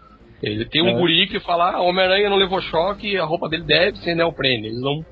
Ele 0.50 0.64
tem 0.64 0.82
um 0.82 0.88
É. 0.88 0.94
guri 0.94 1.26
que 1.28 1.40
fala, 1.40 1.72
ah, 1.72 1.80
Homem-Aranha 1.82 2.28
não 2.30 2.36
levou 2.36 2.60
choque 2.60 3.08
e 3.12 3.18
a 3.18 3.24
roupa 3.24 3.48
dele 3.48 3.64
deve 3.64 3.98
ser 3.98 4.14
neoprene. 4.14 4.68
Eles 4.68 4.80
não, 4.80 5.04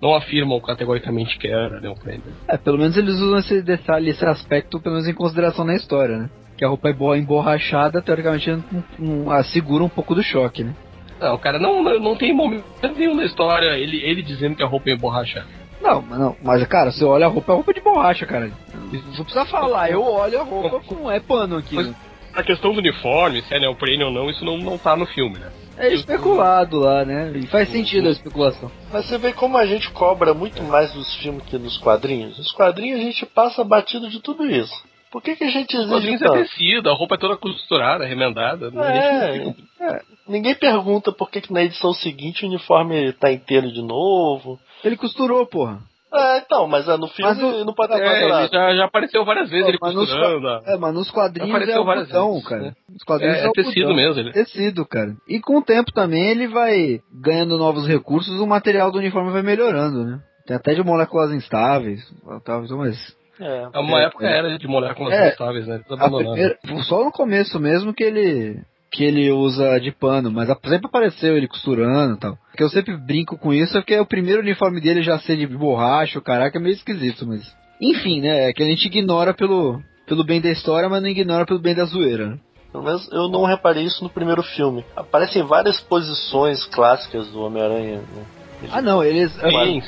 não 0.00 0.14
afirmam 0.14 0.60
categoricamente 0.60 1.38
que 1.38 1.48
era 1.48 1.80
neoprene. 1.80 2.22
É, 2.48 2.56
pelo 2.56 2.78
menos 2.78 2.96
eles 2.96 3.14
usam 3.16 3.38
esse 3.38 3.62
detalhe, 3.62 4.10
esse 4.10 4.24
aspecto, 4.24 4.80
pelo 4.80 4.94
menos 4.96 5.08
em 5.08 5.14
consideração 5.14 5.64
na 5.64 5.74
história, 5.74 6.16
né? 6.18 6.30
Que 6.56 6.64
a 6.64 6.68
roupa 6.68 6.88
é 6.88 6.92
boa 6.92 7.16
emborrachada, 7.16 8.02
teoricamente 8.02 8.50
não, 8.50 8.84
não, 8.98 9.30
ah, 9.30 9.42
segura 9.44 9.84
um 9.84 9.88
pouco 9.88 10.14
do 10.14 10.22
choque, 10.22 10.64
né? 10.64 10.74
Não, 11.20 11.36
cara, 11.38 11.58
não, 11.58 11.82
não, 11.82 11.98
não 11.98 12.16
tem 12.16 12.32
momento 12.32 12.64
nenhum 12.96 13.14
na 13.14 13.24
história 13.24 13.76
ele, 13.76 13.98
ele 14.04 14.22
dizendo 14.22 14.54
que 14.56 14.62
a 14.62 14.66
roupa 14.66 14.90
é 14.90 14.94
emborrachada. 14.94 15.46
Não, 15.80 16.02
mas 16.02 16.18
não, 16.18 16.36
mas 16.42 16.66
cara, 16.66 16.90
você 16.90 17.04
olha 17.04 17.26
a 17.26 17.28
roupa, 17.28 17.52
é 17.52 17.54
roupa 17.54 17.72
de 17.72 17.80
borracha, 17.80 18.26
cara. 18.26 18.50
Não 18.74 19.24
precisa 19.24 19.44
falar, 19.46 19.90
eu 19.90 20.02
olho 20.02 20.40
a 20.40 20.44
roupa 20.44 20.80
com 20.80 21.10
é 21.10 21.20
pano 21.20 21.56
aqui. 21.56 21.76
né? 21.76 21.94
A 22.34 22.42
questão 22.42 22.72
do 22.72 22.78
uniforme, 22.78 23.42
se 23.42 23.54
é 23.54 23.58
neoprene 23.60 24.04
ou 24.04 24.10
não, 24.10 24.30
isso 24.30 24.44
não, 24.44 24.56
não 24.58 24.78
tá 24.78 24.96
no 24.96 25.06
filme, 25.06 25.38
né? 25.38 25.50
É 25.76 25.92
especulado 25.94 26.78
lá, 26.80 27.04
né? 27.04 27.32
E 27.36 27.46
faz 27.46 27.68
sentido 27.68 28.08
a 28.08 28.10
especulação. 28.10 28.70
Mas 28.92 29.06
você 29.06 29.16
vê 29.18 29.32
como 29.32 29.56
a 29.56 29.64
gente 29.66 29.90
cobra 29.90 30.34
muito 30.34 30.62
mais 30.64 30.92
dos 30.92 31.14
filmes 31.16 31.44
que 31.44 31.56
nos 31.58 31.78
quadrinhos. 31.78 32.36
Nos 32.36 32.50
quadrinhos 32.52 33.00
a 33.00 33.02
gente 33.04 33.24
passa 33.26 33.62
batido 33.62 34.08
de 34.10 34.20
tudo 34.20 34.44
isso. 34.44 34.74
Por 35.10 35.22
que, 35.22 35.36
que 35.36 35.44
a 35.44 35.50
gente 35.50 35.74
Os 35.76 35.82
exige 35.84 35.94
quadrinhos 35.94 36.22
é 36.22 36.24
tanto? 36.26 36.38
tecido, 36.38 36.90
a 36.90 36.94
roupa 36.94 37.14
é 37.14 37.18
toda 37.18 37.36
costurada, 37.36 38.04
remendada. 38.04 38.70
né? 38.70 38.92
Gente 38.92 39.48
É, 39.48 39.54
fica- 39.54 39.94
é. 39.96 40.02
Ninguém 40.28 40.54
pergunta 40.54 41.10
por 41.12 41.30
que, 41.30 41.40
que 41.40 41.52
na 41.52 41.62
edição 41.62 41.92
seguinte 41.94 42.44
o 42.44 42.48
uniforme 42.48 43.12
tá 43.12 43.32
inteiro 43.32 43.72
de 43.72 43.80
novo. 43.80 44.58
Ele 44.84 44.96
costurou, 44.96 45.46
porra. 45.46 45.78
É, 46.12 46.38
então, 46.38 46.66
mas 46.66 46.88
é, 46.88 46.96
no 46.96 47.06
filme 47.08 47.30
Mas 47.30 47.42
o- 47.42 47.64
não 47.66 47.74
pode 47.74 47.92
estar 47.92 48.02
É, 48.04 48.16
ele 48.22 48.28
quadrado. 48.30 48.52
já, 48.52 48.74
já 48.76 48.84
apareceu 48.86 49.24
várias 49.26 49.50
vezes 49.50 49.66
Não, 49.66 49.88
ele 49.88 49.94
nos 49.94 50.08
costurando. 50.10 50.48
É, 50.66 50.76
mas 50.78 50.94
nos 50.94 51.10
quadrinhos 51.10 51.50
Apareceu 51.50 51.76
é 51.76 51.80
o 51.80 51.84
várias 51.84 52.06
botão, 52.08 52.30
vezes, 52.32 52.48
cara. 52.48 52.62
né? 52.62 52.72
Nos 52.88 53.02
quadrinhos 53.04 53.36
É, 53.36 53.40
é, 53.44 53.46
é 53.46 53.52
tecido 53.52 53.94
mesmo. 53.94 54.20
Ele... 54.20 54.32
Tecido, 54.32 54.86
cara. 54.86 55.14
E 55.28 55.38
com 55.40 55.58
o 55.58 55.62
tempo 55.62 55.92
também 55.92 56.30
ele 56.30 56.48
vai 56.48 57.00
ganhando 57.12 57.58
novos 57.58 57.86
recursos, 57.86 58.40
o 58.40 58.46
material 58.46 58.90
do 58.90 58.98
uniforme 58.98 59.30
vai 59.32 59.42
melhorando, 59.42 60.02
né? 60.04 60.20
Tem 60.46 60.56
até 60.56 60.72
de 60.74 60.82
moléculas 60.82 61.30
instáveis, 61.32 62.00
tal, 62.44 62.64
então, 62.64 62.78
mas 62.78 62.96
É. 63.38 63.68
É 63.74 63.78
uma 63.78 64.00
É, 64.00 64.04
época 64.06 64.26
é. 64.26 64.38
era 64.38 64.58
de 64.58 64.66
moléculas 64.66 65.12
É. 65.14 65.28
instáveis, 65.28 65.66
né? 65.66 65.80
Primeira- 65.86 66.58
só 66.88 67.04
no 67.04 67.12
começo 67.12 67.60
mesmo 67.60 67.92
que 67.94 68.02
ele 68.02 68.60
que 68.90 69.04
ele 69.04 69.30
usa 69.30 69.78
de 69.78 69.92
pano, 69.92 70.30
mas 70.30 70.48
sempre 70.48 70.86
apareceu 70.86 71.36
ele 71.36 71.46
costurando 71.48 72.14
e 72.14 72.18
tal. 72.18 72.38
Que 72.56 72.62
eu 72.62 72.68
sempre 72.70 72.96
brinco 72.96 73.36
com 73.38 73.52
isso, 73.52 73.76
é 73.76 73.80
porque 73.80 73.98
o 73.98 74.06
primeiro 74.06 74.40
uniforme 74.40 74.80
dele 74.80 75.02
já 75.02 75.18
ser 75.18 75.36
de 75.36 75.46
borracha, 75.46 76.18
o 76.18 76.22
caraca, 76.22 76.58
é 76.58 76.60
meio 76.60 76.74
esquisito, 76.74 77.26
mas. 77.26 77.54
Enfim, 77.80 78.20
né? 78.20 78.48
É 78.48 78.52
que 78.52 78.62
a 78.62 78.66
gente 78.66 78.86
ignora 78.86 79.32
pelo, 79.34 79.80
pelo 80.06 80.24
bem 80.24 80.40
da 80.40 80.50
história, 80.50 80.88
mas 80.88 81.00
não 81.02 81.08
ignora 81.08 81.46
pelo 81.46 81.60
bem 81.60 81.74
da 81.74 81.84
zoeira. 81.84 82.26
né? 82.30 82.38
Pelo 82.72 82.84
menos 82.84 83.10
eu 83.12 83.28
não 83.28 83.44
reparei 83.44 83.84
isso 83.84 84.02
no 84.04 84.10
primeiro 84.10 84.42
filme. 84.42 84.84
Aparecem 84.96 85.42
várias 85.42 85.80
posições 85.80 86.64
clássicas 86.66 87.28
do 87.28 87.40
Homem-Aranha. 87.40 87.98
Né? 88.00 88.24
Ah 88.70 88.82
não, 88.82 89.02
eles. 89.04 89.32
Sim, 89.32 89.80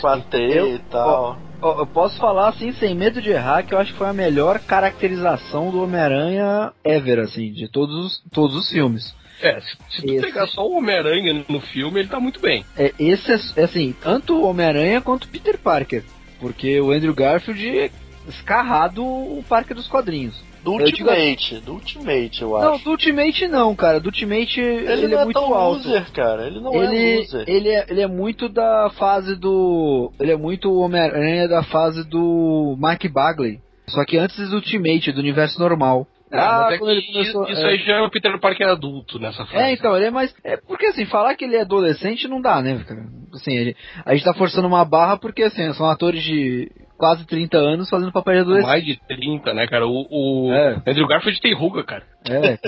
Eu- 0.57 0.77
e 0.77 0.79
tal. 0.91 1.09
Ó, 1.09 1.50
Eu 1.63 1.87
posso 1.87 2.17
falar 2.19 2.49
assim, 2.49 2.73
sem 2.73 2.95
medo 2.95 3.21
de 3.21 3.31
errar, 3.31 3.63
que 3.63 3.75
eu 3.75 3.79
acho 3.79 3.93
que 3.93 3.99
foi 3.99 4.09
a 4.09 4.15
melhor 4.15 4.59
caracterização 4.61 5.71
do 5.71 5.83
Homem-Aranha 5.83 6.73
ever, 6.83 7.19
assim, 7.19 7.53
de 7.53 7.69
todos 7.69 7.95
os, 7.95 8.23
todos 8.33 8.57
os 8.57 8.71
filmes. 8.71 9.15
É, 9.43 9.61
se, 9.61 9.77
se 9.91 10.03
tu 10.03 10.13
Esse. 10.13 10.27
pegar 10.27 10.47
só 10.47 10.67
o 10.67 10.77
Homem-Aranha 10.79 11.45
no 11.49 11.61
filme, 11.61 12.01
ele 12.01 12.09
tá 12.09 12.19
muito 12.19 12.41
bem. 12.41 12.65
É, 12.77 12.93
esse 12.99 13.33
é, 13.33 13.39
é 13.57 13.65
assim, 13.65 13.95
tanto 14.01 14.37
o 14.37 14.45
Homem-Aranha 14.45 15.01
quanto 15.01 15.25
o 15.25 15.29
Peter 15.29 15.59
Parker. 15.59 16.03
Porque 16.39 16.81
o 16.81 16.91
Andrew 16.91 17.15
Garfield 17.15 17.91
escarrado 18.27 19.05
o 19.05 19.45
Parker 19.49 19.77
dos 19.77 19.89
quadrinhos. 19.89 20.43
Do 20.63 20.73
digo- 20.85 21.09
Ultimate, 21.09 21.55
do 21.61 21.73
Ultimate, 21.73 22.43
eu 22.43 22.51
Não, 22.51 22.75
acho. 22.75 22.85
do 22.85 22.91
Ultimate 22.91 23.49
não, 23.49 23.75
cara. 23.75 23.99
Do 23.99 24.07
Ultimate 24.07 24.61
ele, 24.61 24.93
ele, 24.93 25.09
não 25.09 25.19
é 25.19 25.23
é, 25.23 25.25
muito 25.25 25.41
tão 25.41 25.55
alto. 25.55 25.89
loser, 25.89 26.13
cara. 26.13 26.47
Ele 26.47 26.61
não 26.61 26.75
é 26.75 26.79
ele, 26.85 27.17
loser. 27.21 27.45
ele, 27.49 27.69
é, 27.71 27.87
ele 27.89 28.01
é 28.03 28.07
muito 28.07 28.49
da 28.49 28.91
fase 28.99 29.35
do. 29.37 30.13
Ele 30.21 30.33
é 30.33 30.37
muito 30.37 30.71
o 30.71 30.81
Homem-Aranha 30.81 31.49
da 31.49 31.63
fase 31.63 32.05
do 32.09 32.77
Mike 32.79 33.09
Bagley. 33.09 33.59
Só 33.89 34.05
que 34.05 34.19
antes 34.19 34.51
do 34.51 34.57
Ultimate, 34.57 35.13
do 35.13 35.19
universo 35.21 35.59
normal. 35.59 36.07
Ah, 36.33 36.61
mas 36.67 36.75
é 36.75 36.79
quando 36.79 36.91
ele 36.93 37.03
começou- 37.13 37.49
isso 37.49 37.61
é. 37.61 37.71
aí 37.71 37.79
já 37.79 37.97
é 37.97 38.03
o 38.03 38.11
Peter 38.11 38.39
Parker 38.39 38.69
adulto 38.69 39.19
nessa 39.19 39.45
fase. 39.47 39.57
É, 39.57 39.73
então, 39.73 39.97
ele 39.97 40.07
é 40.07 40.11
mais. 40.13 40.33
É 40.45 40.57
porque 40.59 40.87
assim, 40.87 41.05
falar 41.07 41.35
que 41.35 41.45
ele 41.45 41.57
é 41.57 41.63
adolescente 41.63 42.29
não 42.29 42.41
dá, 42.41 42.63
né, 42.63 42.85
cara? 42.87 43.05
Assim, 43.35 43.53
ele- 43.57 43.75
a 44.05 44.15
gente 44.15 44.25
tá 44.25 44.33
forçando 44.33 44.69
uma 44.69 44.85
barra 44.85 45.17
porque 45.17 45.43
assim, 45.43 45.73
são 45.73 45.87
atores 45.87 46.23
de 46.23 46.71
quase 47.01 47.27
30 47.27 47.57
anos 47.57 47.89
fazendo 47.89 48.13
papel 48.13 48.35
de 48.35 48.41
adolescente. 48.41 48.67
Mais 48.69 48.85
de 48.85 48.97
30, 49.09 49.55
né, 49.55 49.67
cara? 49.67 49.87
O, 49.87 50.07
o 50.11 50.53
É. 50.53 50.83
Andrew 50.87 51.09
Garfield 51.09 51.41
tem 51.41 51.55
ruga, 51.55 51.83
cara. 51.83 52.05
É. 52.29 52.59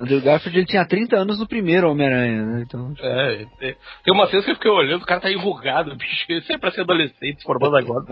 Andrew 0.00 0.20
Garfield 0.20 0.58
ele 0.58 0.66
tinha 0.66 0.84
30 0.86 1.16
anos 1.16 1.38
no 1.38 1.48
primeiro 1.48 1.90
Homem-Aranha, 1.90 2.44
né? 2.44 2.64
Então. 2.66 2.92
É, 3.00 3.46
é. 3.62 3.76
tem 4.04 4.14
uma 4.14 4.26
cena 4.26 4.42
que 4.42 4.50
eu 4.50 4.54
fiquei 4.54 4.70
olhando, 4.70 5.02
o 5.02 5.06
cara 5.06 5.20
tá 5.22 5.30
enrugado, 5.32 5.94
bicho. 5.96 6.30
Isso 6.32 6.52
é 6.52 6.58
pra 6.58 6.70
ser 6.70 6.82
adolescente, 6.82 7.38
se 7.40 7.44
formando 7.44 7.76
agora. 7.76 8.04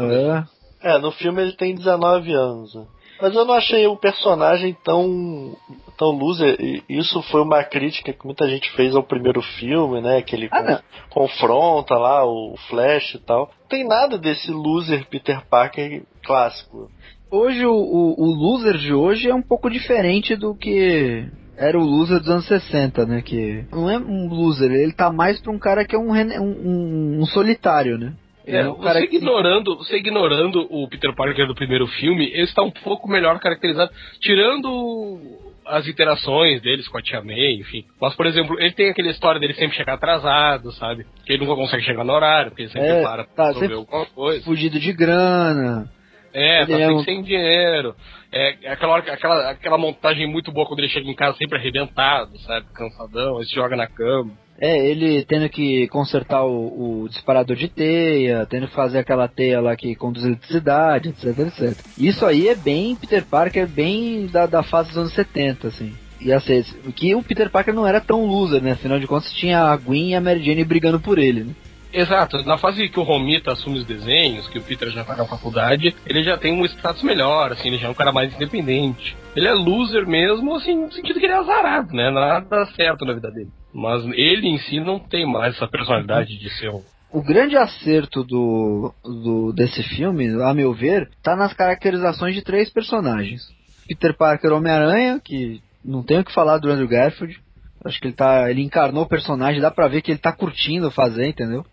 É. 0.82 0.92
É, 0.94 0.98
no 0.98 1.10
filme 1.12 1.42
ele 1.42 1.52
tem 1.52 1.74
19 1.74 2.32
anos. 2.32 2.74
né? 2.74 2.86
Mas 3.20 3.34
eu 3.34 3.44
não 3.44 3.54
achei 3.54 3.86
o 3.86 3.96
personagem 3.96 4.76
tão, 4.84 5.56
tão 5.96 6.10
loser. 6.10 6.56
E 6.60 6.82
isso 6.88 7.20
foi 7.22 7.42
uma 7.42 7.62
crítica 7.64 8.12
que 8.12 8.24
muita 8.24 8.48
gente 8.48 8.70
fez 8.72 8.94
ao 8.94 9.02
primeiro 9.02 9.42
filme, 9.42 10.00
né? 10.00 10.22
Que 10.22 10.36
ele 10.36 10.48
Ah, 10.52 10.62
não. 10.62 10.78
confronta 11.10 11.94
lá 11.96 12.24
o 12.24 12.54
Flash 12.68 13.14
e 13.14 13.18
tal. 13.18 13.50
Não 13.62 13.68
tem 13.68 13.86
nada 13.86 14.16
desse 14.16 14.50
loser 14.50 15.06
Peter 15.08 15.44
Parker 15.48 16.02
clássico. 16.24 16.90
Hoje 17.30 17.66
o, 17.66 17.72
o, 17.74 18.14
o 18.22 18.34
loser 18.34 18.78
de 18.78 18.94
hoje 18.94 19.28
é 19.28 19.34
um 19.34 19.42
pouco 19.42 19.68
diferente 19.68 20.34
do 20.36 20.54
que 20.54 21.26
era 21.56 21.76
o 21.78 21.82
loser 21.84 22.20
dos 22.20 22.30
anos 22.30 22.46
60, 22.46 23.04
né? 23.04 23.20
Que 23.20 23.64
não 23.72 23.90
é 23.90 23.98
um 23.98 24.28
loser, 24.28 24.70
ele 24.70 24.92
tá 24.92 25.10
mais 25.12 25.40
pra 25.40 25.52
um 25.52 25.58
cara 25.58 25.84
que 25.84 25.94
é 25.94 25.98
um, 25.98 26.12
um- 26.12 27.18
um 27.20 27.26
solitário, 27.26 27.98
né? 27.98 28.14
Ele 28.48 28.56
É, 28.56 28.68
um 28.68 28.74
cara 28.80 28.98
você, 29.00 29.04
ignorando, 29.04 29.76
você 29.76 29.96
ignorando 29.98 30.66
o 30.70 30.88
Peter 30.88 31.14
Parker 31.14 31.46
do 31.46 31.54
primeiro 31.54 31.86
filme, 31.86 32.24
ele 32.32 32.44
está 32.44 32.62
um 32.62 32.70
pouco 32.70 33.06
melhor 33.08 33.38
caracterizado, 33.38 33.90
tirando 34.20 35.20
as 35.66 35.86
interações 35.86 36.62
deles 36.62 36.88
com 36.88 36.96
a 36.96 37.02
Tia 37.02 37.22
May, 37.22 37.56
enfim. 37.60 37.84
Mas, 38.00 38.14
por 38.14 38.24
exemplo, 38.26 38.58
ele 38.58 38.72
tem 38.72 38.88
aquela 38.88 39.10
história 39.10 39.38
dele 39.38 39.52
sempre 39.52 39.76
chegar 39.76 39.94
atrasado, 39.94 40.72
sabe? 40.72 41.04
Que 41.26 41.34
ele 41.34 41.44
nunca 41.44 41.60
consegue 41.60 41.82
chegar 41.84 42.04
no 42.04 42.12
horário, 42.14 42.50
porque 42.50 42.62
ele 42.62 42.70
sempre 42.72 42.88
É, 42.88 43.02
para 43.02 43.24
tá, 43.24 43.48
resolver 43.48 43.74
alguma 43.74 44.06
coisa. 44.06 44.42
fugido 44.44 44.80
de 44.80 44.92
grana. 44.94 45.90
É, 46.32 46.64
tá 46.64 46.72
Ele 46.72 46.82
é 46.82 46.86
sempre 46.86 46.94
um- 46.94 47.04
sem 47.04 47.22
dinheiro. 47.22 47.94
É, 48.32 48.56
é 48.62 48.72
aquela, 48.72 48.92
hora, 48.94 49.02
que- 49.02 49.10
aquela, 49.10 49.50
aquela 49.50 49.78
montagem 49.78 50.26
muito 50.26 50.50
boa 50.52 50.66
quando 50.66 50.78
ele 50.80 50.88
chega 50.88 51.08
em 51.08 51.14
casa 51.14 51.36
sempre 51.36 51.58
arrebentado, 51.58 52.38
sabe? 52.40 52.66
Cansadão, 52.74 53.38
aí 53.38 53.44
se 53.44 53.54
joga 53.54 53.76
na 53.76 53.86
cama. 53.86 54.30
É, 54.60 54.86
ele 54.86 55.24
tendo 55.24 55.48
que 55.48 55.86
consertar 55.88 56.44
o, 56.44 57.02
o 57.02 57.08
disparador 57.08 57.56
de 57.56 57.68
teia, 57.68 58.44
tendo 58.46 58.66
que 58.66 58.74
fazer 58.74 58.98
aquela 58.98 59.28
teia 59.28 59.60
lá 59.60 59.76
que 59.76 59.94
conduz 59.94 60.24
eletricidade, 60.24 61.10
etc, 61.10 61.38
etc. 61.38 61.78
Isso 61.96 62.26
aí 62.26 62.48
é 62.48 62.56
bem 62.56 62.96
Peter 62.96 63.24
Parker, 63.24 63.68
bem 63.68 64.26
da, 64.26 64.46
da 64.46 64.62
fase 64.64 64.88
dos 64.88 64.98
anos 64.98 65.12
70, 65.14 65.68
assim. 65.68 65.94
E 66.20 66.32
assim, 66.32 66.64
que 66.96 67.14
o 67.14 67.22
Peter 67.22 67.48
Parker 67.48 67.72
não 67.72 67.86
era 67.86 68.00
tão 68.00 68.26
loser, 68.26 68.60
né? 68.60 68.72
Afinal 68.72 68.98
de 68.98 69.06
contas 69.06 69.32
tinha 69.32 69.60
a 69.60 69.76
Gwen 69.76 70.10
e 70.10 70.14
a 70.16 70.20
Mary 70.20 70.42
Jane 70.42 70.64
brigando 70.64 70.98
por 70.98 71.18
ele, 71.18 71.44
né? 71.44 71.54
Exato, 71.92 72.42
na 72.44 72.58
fase 72.58 72.88
que 72.88 73.00
o 73.00 73.02
Romita 73.02 73.52
assume 73.52 73.78
os 73.78 73.84
desenhos, 73.84 74.46
que 74.48 74.58
o 74.58 74.62
Peter 74.62 74.90
já 74.90 75.04
tá 75.04 75.16
na 75.16 75.24
faculdade, 75.24 75.94
ele 76.04 76.22
já 76.22 76.36
tem 76.36 76.52
um 76.52 76.64
status 76.66 77.02
melhor, 77.02 77.52
assim, 77.52 77.68
ele 77.68 77.78
já 77.78 77.88
é 77.88 77.90
um 77.90 77.94
cara 77.94 78.12
mais 78.12 78.34
independente. 78.34 79.16
Ele 79.34 79.48
é 79.48 79.54
loser 79.54 80.06
mesmo, 80.06 80.54
assim, 80.54 80.74
no 80.74 80.92
sentido 80.92 81.18
que 81.18 81.24
ele 81.24 81.32
é 81.32 81.38
azarado, 81.38 81.94
né? 81.94 82.10
Nada 82.10 82.66
certo 82.76 83.06
na 83.06 83.14
vida 83.14 83.30
dele. 83.30 83.48
Mas 83.72 84.04
ele 84.04 84.48
em 84.48 84.58
si 84.58 84.80
não 84.80 84.98
tem 84.98 85.26
mais 85.30 85.54
essa 85.54 85.68
personalidade 85.68 86.38
de 86.38 86.50
ser 86.58 86.70
um. 86.70 86.82
O 87.10 87.22
grande 87.22 87.56
acerto 87.56 88.22
do, 88.22 88.92
do 89.02 89.52
desse 89.52 89.82
filme, 89.82 90.28
a 90.42 90.52
meu 90.52 90.74
ver, 90.74 91.08
tá 91.22 91.34
nas 91.34 91.54
caracterizações 91.54 92.34
de 92.34 92.42
três 92.42 92.70
personagens. 92.70 93.42
Peter 93.86 94.14
Parker 94.14 94.52
Homem-Aranha, 94.52 95.18
que 95.18 95.62
não 95.82 96.02
tenho 96.02 96.20
o 96.20 96.24
que 96.24 96.34
falar 96.34 96.58
do 96.58 96.70
Andrew 96.70 96.88
Garfield. 96.88 97.40
Acho 97.84 97.98
que 98.00 98.08
ele 98.08 98.14
tá. 98.14 98.50
Ele 98.50 98.62
encarnou 98.62 99.04
o 99.04 99.08
personagem, 99.08 99.60
dá 99.60 99.70
pra 99.70 99.88
ver 99.88 100.02
que 100.02 100.10
ele 100.10 100.18
tá 100.18 100.32
curtindo 100.32 100.90
fazer, 100.90 101.28
entendeu? 101.28 101.64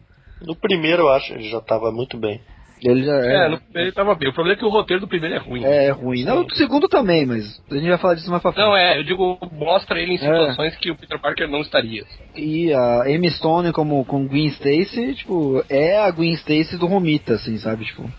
No 0.41 0.55
primeiro 0.55 1.03
eu 1.03 1.09
acho 1.09 1.27
que 1.27 1.33
ele 1.33 1.49
já 1.49 1.59
tava 1.59 1.91
muito 1.91 2.17
bem. 2.17 2.39
Ele 2.83 3.03
já 3.03 3.13
É, 3.13 3.45
é, 3.45 3.49
no- 3.49 3.59
ele 3.73 3.91
tava 3.91 4.13
bem. 4.15 4.29
O 4.29 4.33
problema 4.33 4.55
é 4.57 4.59
que 4.59 4.65
o 4.65 4.69
roteiro 4.69 5.01
do 5.01 5.07
primeiro 5.07 5.35
é 5.35 5.37
ruim. 5.39 5.63
é 5.63 5.89
ruim. 5.91 6.23
Não, 6.23 6.41
o 6.43 6.55
segundo 6.55 6.87
também, 6.87 7.25
mas 7.25 7.61
a 7.71 7.75
gente 7.75 7.87
vai 7.89 7.97
falar 7.97 8.15
disso 8.15 8.29
mais 8.29 8.41
pra 8.41 8.51
frente. 8.51 8.65
Não, 8.65 8.75
é, 8.75 8.97
eu 8.99 9.03
digo, 9.03 9.37
mostra 9.53 9.99
ele 9.99 10.13
em 10.13 10.17
situações 10.17 10.75
que 10.75 10.91
o 10.91 10.95
Peter 10.95 11.19
Parker 11.19 11.47
não 11.49 11.61
estaria. 11.61 12.03
E 12.35 12.73
a 12.73 13.03
Amy 13.03 13.29
Stone 13.31 13.71
como 13.71 14.03
com 14.05 14.27
Gwen 14.27 14.47
Stacy, 14.47 15.15
tipo, 15.15 15.63
é 15.69 15.97
a 15.97 16.11
Gwen 16.11 16.33
Stacy 16.33 16.77
do 16.77 16.85
Romita, 16.85 17.33
assim, 17.35 17.57
sabe? 17.57 17.85
Tipo, 17.85 18.09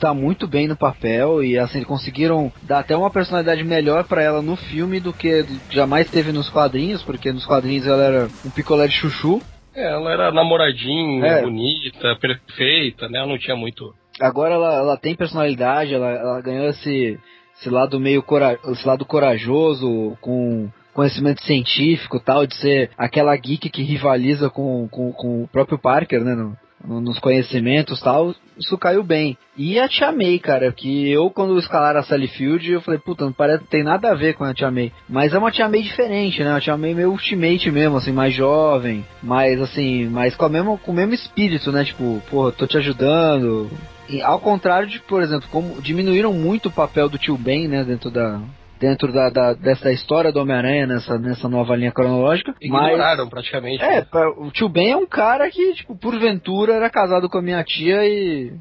tá 0.00 0.14
muito 0.14 0.46
bem 0.46 0.66
no 0.68 0.76
papel 0.76 1.42
e 1.44 1.58
assim 1.58 1.82
conseguiram 1.82 2.50
dar 2.62 2.78
até 2.78 2.96
uma 2.96 3.10
personalidade 3.10 3.62
melhor 3.64 4.04
pra 4.04 4.22
ela 4.22 4.40
no 4.40 4.56
filme 4.56 4.98
do 5.00 5.12
que 5.12 5.44
jamais 5.70 6.08
teve 6.08 6.32
nos 6.32 6.48
quadrinhos, 6.48 7.02
porque 7.02 7.30
nos 7.32 7.44
quadrinhos 7.44 7.86
ela 7.86 8.02
era 8.02 8.28
um 8.46 8.50
picolé 8.50 8.86
de 8.86 8.94
chuchu. 8.94 9.42
É, 9.76 9.88
ela 9.92 10.12
era 10.12 10.30
namoradinha, 10.32 11.26
É. 11.26 11.42
bonita, 11.42 12.16
perfeita, 12.20 13.08
né? 13.08 13.18
Ela 13.18 13.26
não 13.26 13.36
tinha 13.38 13.56
muito. 13.56 13.92
Agora 14.20 14.54
ela, 14.54 14.74
ela 14.74 14.96
tem 14.96 15.14
personalidade, 15.16 15.94
ela, 15.94 16.10
ela 16.10 16.40
ganhou 16.40 16.68
esse, 16.68 17.18
esse 17.58 17.68
lado 17.70 17.98
meio 17.98 18.22
cora, 18.22 18.58
esse 18.68 18.86
lado 18.86 19.04
corajoso, 19.04 20.16
com 20.20 20.68
conhecimento 20.92 21.42
científico 21.42 22.20
tal, 22.20 22.46
de 22.46 22.54
ser 22.56 22.90
aquela 22.96 23.36
geek 23.36 23.68
que 23.68 23.82
rivaliza 23.82 24.48
com, 24.48 24.86
com, 24.88 25.12
com 25.12 25.42
o 25.42 25.48
próprio 25.48 25.78
Parker, 25.78 26.22
né? 26.22 26.34
no- 26.34 26.56
no- 26.86 27.00
nos 27.00 27.18
conhecimentos 27.18 27.98
tal, 28.02 28.34
isso 28.58 28.76
caiu 28.76 29.02
bem. 29.02 29.38
E 29.56 29.78
a 29.80 29.88
Tia 29.88 30.12
May, 30.12 30.38
cara, 30.38 30.70
que 30.70 31.10
eu 31.10 31.30
quando 31.30 31.58
escalaram 31.58 31.98
a 32.00 32.02
Sally 32.02 32.28
Field, 32.28 32.70
eu 32.70 32.80
falei, 32.82 33.00
puta, 33.00 33.24
não 33.24 33.32
parece 33.32 33.64
tem 33.64 33.82
nada 33.82 34.10
a 34.10 34.14
ver 34.14 34.34
com 34.34 34.44
a 34.44 34.52
Tia 34.52 34.70
May. 34.70 34.92
Mas 35.08 35.32
é 35.32 35.38
uma 35.38 35.50
Tia 35.50 35.68
May 35.68 35.82
diferente, 35.82 36.44
né? 36.44 36.50
Uma 36.50 36.60
Tia 36.60 36.76
May 36.76 36.92
meio 36.94 37.10
ultimate 37.10 37.70
mesmo, 37.70 37.96
assim, 37.96 38.12
mais 38.12 38.34
jovem, 38.34 39.04
mais 39.22 39.60
assim, 39.60 40.06
mais 40.08 40.36
com, 40.36 40.76
com 40.78 40.92
o 40.92 40.94
mesmo 40.94 41.14
espírito, 41.14 41.72
né? 41.72 41.84
Tipo, 41.84 42.22
porra, 42.30 42.52
tô 42.52 42.66
te 42.66 42.76
ajudando, 42.76 43.70
e 44.08 44.20
ao 44.22 44.38
contrário 44.40 44.88
de, 44.88 44.98
por 45.00 45.22
exemplo, 45.22 45.48
como 45.50 45.80
diminuíram 45.80 46.32
muito 46.32 46.68
o 46.68 46.72
papel 46.72 47.08
do 47.08 47.18
tio 47.18 47.36
Ben, 47.36 47.66
né, 47.68 47.82
dentro 47.84 48.10
da 48.10 48.40
dentro 48.78 49.12
da, 49.12 49.30
da- 49.30 49.54
dessa 49.54 49.90
história 49.92 50.30
do 50.30 50.40
Homem-Aranha 50.40 50.86
nessa, 50.86 51.16
nessa 51.16 51.48
nova 51.48 51.74
linha 51.74 51.92
cronológica. 51.92 52.52
Mas 52.68 52.88
Ignoraram 52.88 53.28
praticamente. 53.30 53.82
é, 53.82 54.00
né? 54.00 54.06
pra- 54.10 54.28
o 54.30 54.50
tio 54.50 54.68
Ben 54.68 54.90
é 54.92 54.96
um 54.96 55.06
cara 55.06 55.48
que, 55.50 55.72
tipo, 55.74 55.96
porventura 55.96 56.74
era 56.74 56.90
casado 56.90 57.28
com 57.30 57.38
a 57.38 57.42
minha 57.42 57.62
tia 57.64 58.04
e 58.04 58.52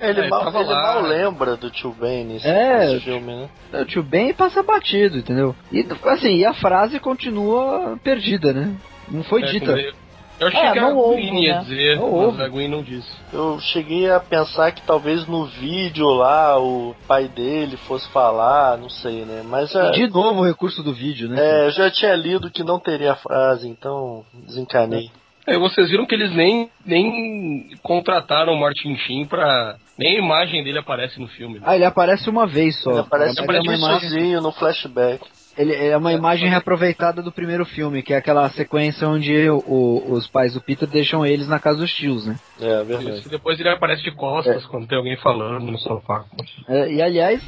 Ele, 0.00 0.20
É, 0.20 0.28
mal, 0.28 0.48
ele 0.54 0.72
mal 0.72 1.02
lembra 1.02 1.56
do 1.56 1.70
tio 1.70 1.90
Ben 2.00 2.24
nesse, 2.24 2.46
É, 2.46 2.78
nesse 2.92 3.00
filme, 3.04 3.26
né? 3.34 3.48
o 3.82 3.84
tio 3.84 4.02
Ben 4.02 4.32
passa 4.32 4.62
batido, 4.62 5.18
entendeu? 5.18 5.54
E 5.72 5.84
assim, 6.04 6.36
e 6.36 6.46
a 6.46 6.54
frase 6.54 6.98
continua 7.00 7.98
perdida, 8.02 8.52
né? 8.54 8.74
Não 9.10 9.24
foi 9.24 9.42
É, 9.42 9.46
dita. 9.46 9.66
como 9.66 9.78
ele- 9.78 9.92
Eu 10.40 10.46
achei 10.48 10.60
É, 10.60 10.72
que 10.72 10.78
a 10.78 10.90
Gwen 10.92 11.42
ia 11.42 11.54
né? 11.56 11.60
dizer, 11.62 11.96
Não 11.96 12.30
mas 12.32 12.40
a 12.40 12.48
Gwen 12.48 12.68
não 12.68 12.82
disse. 12.82 13.08
Eu 13.32 13.58
cheguei 13.60 14.08
a 14.10 14.20
pensar 14.20 14.70
que 14.72 14.82
talvez 14.82 15.26
no 15.26 15.46
vídeo 15.46 16.06
lá 16.08 16.58
o 16.60 16.94
pai 17.08 17.26
dele 17.28 17.76
fosse 17.76 18.08
falar, 18.10 18.78
não 18.78 18.88
sei, 18.88 19.24
né? 19.24 19.42
Mas 19.44 19.70
já, 19.70 19.90
De 19.90 20.06
novo 20.08 20.40
o 20.40 20.44
recurso 20.46 20.82
do 20.82 20.92
vídeo, 20.92 21.28
né? 21.28 21.36
é, 21.40 21.66
eu 21.66 21.70
já 21.72 21.90
tinha 21.90 22.14
lido 22.14 22.50
que 22.50 22.62
não 22.62 22.78
teria 22.78 23.12
a 23.12 23.16
frase, 23.16 23.68
então 23.68 24.24
desencanei. 24.32 25.10
É, 25.46 25.58
vocês 25.58 25.88
viram 25.88 26.04
que 26.06 26.14
eles 26.14 26.30
nem, 26.34 26.68
nem 26.84 27.70
contrataram 27.82 28.52
o 28.52 28.60
Martin 28.60 28.94
Sheen 28.96 29.24
pra. 29.26 29.76
Nem 29.98 30.16
a 30.16 30.20
imagem 30.20 30.62
dele 30.62 30.78
aparece 30.78 31.18
no 31.18 31.26
filme. 31.26 31.54
né? 31.58 31.64
Ah, 31.66 31.74
ele 31.74 31.86
aparece 31.86 32.28
uma 32.28 32.46
vez 32.46 32.80
só. 32.82 32.90
Ele 32.90 33.00
aparece 33.00 33.34
Mas 33.40 33.56
é 33.56 33.60
uma 33.60 33.72
um 33.72 33.74
imagem 33.74 34.10
sozinho 34.10 34.40
no 34.42 34.52
flashback. 34.52 35.24
Ele 35.58 35.74
é 35.74 35.96
uma 35.96 36.12
imagem 36.12 36.48
reaproveitada 36.48 37.20
do 37.20 37.32
primeiro 37.32 37.64
filme, 37.66 38.02
que 38.02 38.14
é 38.14 38.16
aquela 38.16 38.48
sequência 38.50 39.08
onde 39.08 39.50
o- 39.50 39.58
o- 39.66 40.12
os 40.12 40.26
pais 40.28 40.54
do 40.54 40.60
Peter 40.60 40.86
deixam 40.88 41.26
eles 41.26 41.48
na 41.48 41.58
casa 41.58 41.78
dos 41.78 41.92
tios, 41.92 42.24
né? 42.26 42.36
É, 42.60 42.84
verdade. 42.84 43.18
Isso, 43.18 43.26
e 43.28 43.30
depois 43.30 43.58
ele 43.58 43.68
aparece 43.68 44.02
de 44.02 44.12
costas 44.12 44.64
quando 44.66 44.86
tem 44.86 44.96
alguém 44.96 45.16
falando 45.16 45.66
no 45.70 45.78
sofá. 45.78 46.24
É, 46.68 46.92
e 46.92 47.02
aliás, 47.02 47.42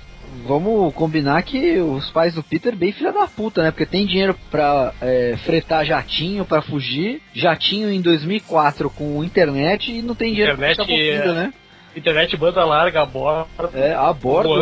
vamos 0.46 0.92
combinar 0.94 1.42
que 1.44 1.78
os 1.78 2.10
pais 2.10 2.34
do 2.34 2.42
Peter 2.42 2.74
bem 2.74 2.90
filha 2.92 3.12
da 3.12 3.26
puta, 3.28 3.62
né? 3.62 3.70
Porque 3.70 3.86
tem 3.86 4.04
dinheiro 4.06 4.36
pra 4.50 4.92
é, 5.00 5.36
fretar 5.44 5.84
jatinho 5.84 6.44
pra 6.44 6.62
fugir, 6.62 7.22
jatinho 7.32 7.90
em 7.90 8.00
2004 8.00 8.90
com 8.90 9.22
internet 9.24 9.92
e 9.92 10.02
não 10.02 10.14
tem 10.16 10.32
dinheiro 10.32 10.52
Internet 10.54 10.76
pra 10.76 10.84
é- 10.84 10.88
filho, 10.88 11.32
né? 11.34 11.52
Internet 11.96 12.36
banda 12.36 12.64
larga, 12.64 13.04
borda, 13.04 13.46
É, 13.74 13.94
a 13.94 14.14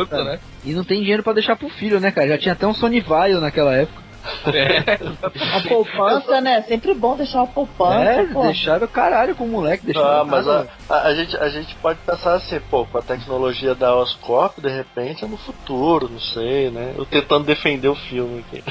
cara. 0.07 0.25
né? 0.25 0.39
E 0.65 0.73
não 0.73 0.85
tem 0.85 1.01
dinheiro 1.01 1.23
pra 1.23 1.33
deixar 1.33 1.57
pro 1.57 1.69
filho, 1.69 2.01
né, 2.01 2.11
cara? 2.11 2.29
Já 2.29 2.39
tinha 2.39 2.53
até 2.53 2.67
um 2.67 2.75
Sony 2.75 3.01
Vaio 3.01 3.41
naquela 3.41 3.75
época. 3.75 4.09
É, 4.47 5.57
A 5.57 5.61
poupança, 5.67 6.41
né? 6.41 6.61
Sempre 6.63 6.93
bom 6.93 7.17
deixar 7.17 7.39
uma 7.39 7.47
poupança. 7.47 7.95
É, 8.03 8.27
pô. 8.27 8.43
deixaram 8.43 8.85
o 8.85 8.89
caralho 8.89 9.35
com 9.35 9.45
o 9.45 9.49
moleque, 9.49 9.87
deixaram 9.87 10.09
Ah, 10.09 10.23
o 10.23 10.27
mas 10.27 10.47
a, 10.47 10.67
a, 10.91 11.03
a 11.07 11.15
gente, 11.15 11.37
a 11.37 11.49
gente 11.49 11.75
pode 11.77 11.99
pensar 12.01 12.35
assim, 12.35 12.61
pô, 12.69 12.85
com 12.85 12.99
a 12.99 13.03
tecnologia 13.03 13.75
da 13.75 13.95
Oscorp, 13.97 14.59
de 14.61 14.69
repente 14.69 15.25
é 15.25 15.29
no 15.29 15.37
futuro, 15.39 16.11
não 16.11 16.21
sei, 16.21 16.71
né? 16.71 16.95
Eu 16.99 17.07
tentando 17.07 17.45
defender 17.45 17.89
o 17.89 17.95
filme 17.95 18.41
aqui. 18.47 18.63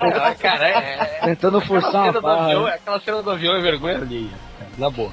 Ah, 0.00 0.34
cara, 0.34 0.68
é, 0.68 0.72
é, 0.72 1.26
Tentando 1.26 1.58
aquela 1.58 1.80
forçar 1.82 2.06
cena 2.06 2.18
uma 2.18 2.20
do 2.20 2.26
avião, 2.28 2.66
aquela 2.66 3.00
cena 3.00 3.22
do 3.22 3.30
avião 3.30 3.54
é 3.56 3.60
vergonha 3.60 3.96
alheia, 3.98 4.28
na 4.80 4.90
boa. 4.90 5.10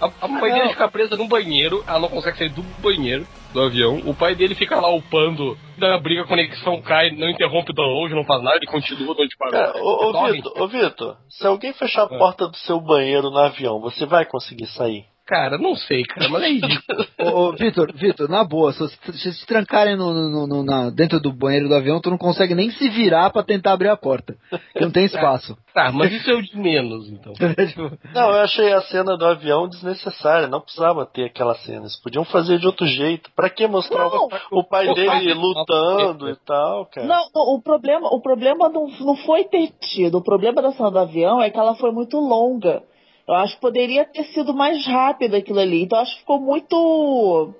A, 0.00 0.24
a 0.26 0.28
mãe 0.28 0.52
dele 0.52 0.68
fica 0.70 0.88
presa 0.88 1.16
num 1.16 1.26
banheiro, 1.28 1.82
ela 1.86 2.00
não 2.00 2.08
consegue 2.08 2.36
sair 2.38 2.48
do 2.50 2.62
banheiro 2.82 3.26
do 3.52 3.62
avião. 3.62 4.02
O 4.04 4.14
pai 4.14 4.34
dele 4.34 4.54
fica 4.54 4.78
lá 4.78 4.90
upando, 4.94 5.56
da 5.78 5.98
briga, 5.98 6.22
a 6.22 6.26
conexão 6.26 6.82
cai, 6.82 7.10
não 7.12 7.30
interrompe 7.30 7.70
o 7.70 7.74
download, 7.74 8.14
não 8.14 8.24
faz 8.24 8.42
nada, 8.42 8.56
ele 8.56 8.66
continua 8.66 9.14
de 9.14 9.22
onde 9.22 9.36
parou. 9.38 9.52
Cara, 9.52 9.82
ô, 9.82 10.10
ô. 10.10 10.32
Vitor, 10.32 10.52
ô 10.62 10.68
Vitor, 10.68 11.16
se 11.30 11.46
alguém 11.46 11.72
fechar 11.72 12.02
a 12.02 12.14
É. 12.14 12.18
porta 12.18 12.48
do 12.48 12.56
seu 12.56 12.80
banheiro 12.80 13.30
no 13.30 13.38
avião, 13.38 13.80
você 13.80 14.04
vai 14.04 14.24
conseguir 14.26 14.66
sair? 14.66 15.04
Cara, 15.28 15.58
não 15.58 15.76
sei, 15.76 16.04
cara, 16.04 16.26
mas 16.30 16.42
é 16.42 16.48
ridículo. 16.48 17.06
Ô, 17.20 17.48
ô, 17.48 17.52
Vitor, 17.52 17.92
Vitor, 17.94 18.28
na 18.30 18.42
boa, 18.44 18.72
se 18.72 18.88
se 19.12 19.32
se 19.34 19.46
trancarem 19.46 19.94
no, 19.94 20.12
no- 20.14 20.46
no- 20.46 20.62
na- 20.64 20.88
dentro 20.88 21.20
do 21.20 21.30
banheiro 21.30 21.68
do 21.68 21.74
avião, 21.74 22.00
tu 22.00 22.08
não 22.08 22.16
consegue 22.16 22.54
nem 22.54 22.70
se 22.70 22.88
virar 22.88 23.28
pra 23.30 23.42
tentar 23.42 23.72
abrir 23.72 23.88
a 23.90 23.96
porta. 23.96 24.34
que 24.72 24.80
Não 24.80 24.90
tem 24.90 25.04
espaço. 25.06 25.54
Tá, 25.74 25.92
mas 25.92 26.10
isso 26.12 26.30
é 26.30 26.34
o 26.34 26.40
de 26.42 26.56
menos, 26.56 27.10
então. 27.10 27.34
Tipo, 27.68 27.90
Não, 28.14 28.30
eu 28.30 28.40
achei 28.40 28.72
a 28.72 28.80
cena 28.82 29.18
do 29.18 29.26
avião 29.26 29.68
desnecessária, 29.68 30.48
não 30.48 30.62
precisava 30.62 31.04
ter 31.04 31.24
aquela 31.26 31.54
cena. 31.56 31.80
Eles 31.82 32.00
podiam 32.00 32.24
fazer 32.24 32.58
de 32.58 32.66
outro 32.66 32.86
jeito. 32.86 33.30
Pra 33.36 33.50
que 33.50 33.66
mostrar 33.66 34.08
Não. 34.08 34.28
o, 34.50 34.60
o 34.60 34.64
pai 34.64 34.88
O 34.88 34.94
dele 34.94 35.08
pai- 35.08 35.34
lutando 35.34 36.30
e 36.30 36.36
tal, 36.36 36.86
cara? 36.86 37.06
Não, 37.06 37.28
não, 37.34 37.54
o 37.54 37.60
problema, 37.62 38.08
o 38.08 38.20
problema 38.22 38.68
não, 38.70 38.88
não 39.00 39.16
foi 39.16 39.44
ter 39.44 39.70
tido. 39.78 40.16
O 40.18 40.22
problema 40.24 40.62
da 40.62 40.72
cena 40.72 40.90
do 40.90 40.98
avião 40.98 41.42
é 41.42 41.50
que 41.50 41.58
ela 41.58 41.74
foi 41.76 41.92
muito 41.92 42.18
longa. 42.18 42.82
Eu 43.28 43.34
acho 43.34 43.56
que 43.56 43.60
poderia 43.60 44.06
ter 44.06 44.24
sido 44.32 44.54
mais 44.54 44.86
rápido 44.86 45.36
aquilo 45.36 45.60
ali. 45.60 45.82
Então 45.82 45.98
acho 45.98 46.14
que 46.14 46.20
ficou 46.20 46.40
muito. 46.40 47.54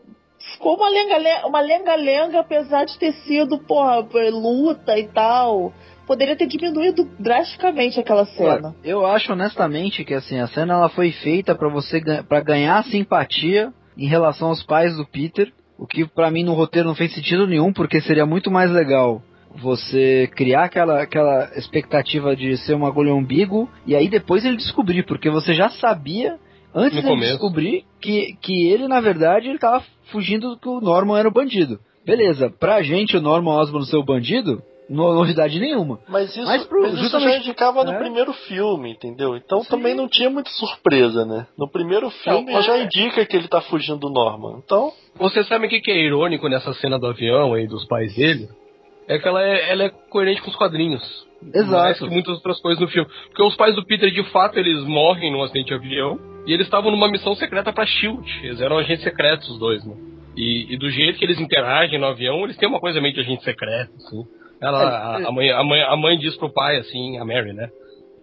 Ficou 0.54 0.76
uma 0.76 0.88
lenga-lenga, 0.88 1.46
uma 1.46 1.60
lenga-lenga, 1.60 2.40
apesar 2.40 2.87
de 2.87 2.98
ter 2.98 3.12
sido, 3.12 3.58
porra, 3.58 4.06
luta 4.30 4.98
e 4.98 5.06
tal. 5.08 5.72
Poderia 6.06 6.34
ter 6.37 6.46
diminuído 6.46 7.04
drasticamente 7.18 8.00
aquela 8.00 8.25
cena. 8.25 8.75
eu 8.82 9.04
acho 9.04 9.30
honestamente 9.30 10.04
que 10.04 10.14
assim, 10.14 10.38
a 10.38 10.46
cena 10.46 10.72
ela 10.72 10.88
foi 10.88 11.12
feita 11.12 11.54
pra 11.54 11.68
você 11.68 12.00
para 12.26 12.40
ganhar 12.40 12.82
simpatia 12.84 13.70
em 13.94 14.08
relação 14.08 14.48
aos 14.48 14.62
pais 14.62 14.96
do 14.96 15.04
Peter, 15.04 15.52
o 15.76 15.87
que 15.87 16.06
pra 16.06 16.30
mim 16.30 16.44
no 16.44 16.54
roteiro 16.54 16.88
não 16.88 16.94
fez 16.94 17.12
sentido 17.12 17.46
nenhum, 17.46 17.75
porque 17.75 18.00
seria 18.00 18.25
muito 18.25 18.50
mais 18.50 18.70
legal 18.70 19.20
você 19.60 20.28
criar 20.34 20.64
aquela, 20.64 21.02
aquela 21.02 21.50
expectativa 21.56 22.34
de 22.36 22.56
ser 22.58 22.74
uma 22.74 22.88
agulha 22.88 23.14
umbigo 23.14 23.68
e 23.86 23.94
aí 23.94 24.08
depois 24.08 24.44
ele 24.44 24.56
descobrir, 24.56 25.04
porque 25.04 25.30
você 25.30 25.54
já 25.54 25.68
sabia 25.70 26.38
antes 26.74 27.02
No 27.02 27.08
começo. 27.10 27.32
descobrir 27.32 27.84
que, 28.00 28.36
que 28.40 28.68
ele 28.68 28.86
na 28.88 29.00
verdade 29.00 29.48
ele 29.48 29.58
tava 29.58 29.82
fugindo 30.12 30.56
que 30.58 30.68
o 30.68 30.80
Norman 30.80 31.18
era 31.18 31.28
o 31.28 31.32
bandido. 31.32 31.78
Beleza, 32.04 32.50
pra 32.50 32.82
gente 32.82 33.16
o 33.16 33.20
Norman 33.20 33.52
Osborn 33.60 33.86
ser 33.86 33.96
o 33.96 34.04
bandido, 34.04 34.62
no- 34.88 35.12
novidade 35.14 35.60
nenhuma. 35.60 35.98
Mas 36.08 36.30
isso, 36.34 36.46
Mas 36.46 36.64
pro- 36.64 36.80
mas 36.80 36.94
isso 36.94 37.20
já 37.20 37.36
indicava 37.36 37.84
no 37.84 37.92
é. 37.92 37.98
primeiro 37.98 38.32
filme, 38.32 38.92
entendeu? 38.92 39.36
Então 39.36 39.62
Sim. 39.62 39.68
também 39.68 39.94
não 39.94 40.08
tinha 40.08 40.30
muita 40.30 40.48
surpresa, 40.50 41.26
né? 41.26 41.46
No 41.58 41.68
primeiro 41.68 42.08
filme 42.08 42.50
Não, 42.52 42.62
já 42.62 42.78
é. 42.78 42.84
indica 42.84 43.26
que 43.26 43.36
ele 43.36 43.48
tá 43.48 43.60
fugindo 43.60 43.98
do 43.98 44.08
Norman. 44.08 44.62
Então, 44.64 44.90
Você 45.16 45.44
sabe 45.44 45.66
o 45.66 45.68
que, 45.68 45.80
que 45.80 45.90
é 45.90 45.98
irônico 46.06 46.48
nessa 46.48 46.72
cena 46.74 46.98
do 46.98 47.06
avião 47.06 47.52
aí, 47.52 47.66
dos 47.66 47.86
pais 47.86 48.14
dele? 48.14 48.48
É 49.08 49.18
que 49.18 49.26
ela 49.26 49.42
é, 49.42 49.70
ela 49.70 49.84
é 49.84 49.88
coerente 50.10 50.42
com 50.42 50.50
os 50.50 50.56
quadrinhos. 50.56 51.02
Exato. 51.54 51.70
Mais 51.72 51.98
que 51.98 52.08
muitas 52.10 52.34
outras 52.34 52.60
coisas 52.60 52.80
no 52.80 52.88
filme. 52.88 53.08
Porque 53.28 53.42
os 53.42 53.56
pais 53.56 53.74
do 53.74 53.84
Peter, 53.86 54.10
de 54.10 54.22
fato, 54.30 54.58
eles 54.58 54.82
morrem 54.84 55.32
num 55.32 55.42
acidente 55.42 55.68
de 55.68 55.74
avião. 55.74 56.18
E 56.46 56.52
eles 56.52 56.66
estavam 56.66 56.90
numa 56.90 57.08
missão 57.10 57.34
secreta 57.34 57.72
pra 57.72 57.86
SHIELD. 57.86 58.40
Eles 58.42 58.60
eram 58.60 58.78
agentes 58.78 59.04
secretos, 59.04 59.48
os 59.48 59.58
dois, 59.58 59.84
né? 59.84 59.94
E, 60.36 60.74
e 60.74 60.78
do 60.78 60.88
jeito 60.90 61.18
que 61.18 61.24
eles 61.24 61.40
interagem 61.40 61.98
no 61.98 62.06
avião, 62.06 62.44
eles 62.44 62.56
têm 62.56 62.68
uma 62.68 62.80
coisa 62.80 63.00
meio 63.00 63.14
de 63.14 63.20
agente 63.20 63.42
secreto, 63.44 63.92
assim. 63.96 64.24
Ela, 64.60 64.80
a, 64.88 65.28
a 65.28 65.32
mãe, 65.32 65.50
a, 65.50 65.62
mãe, 65.62 65.80
a 65.82 65.96
mãe 65.96 66.18
diz 66.18 66.36
pro 66.36 66.52
pai, 66.52 66.76
assim, 66.78 67.18
a 67.18 67.24
Mary, 67.24 67.52
né? 67.52 67.68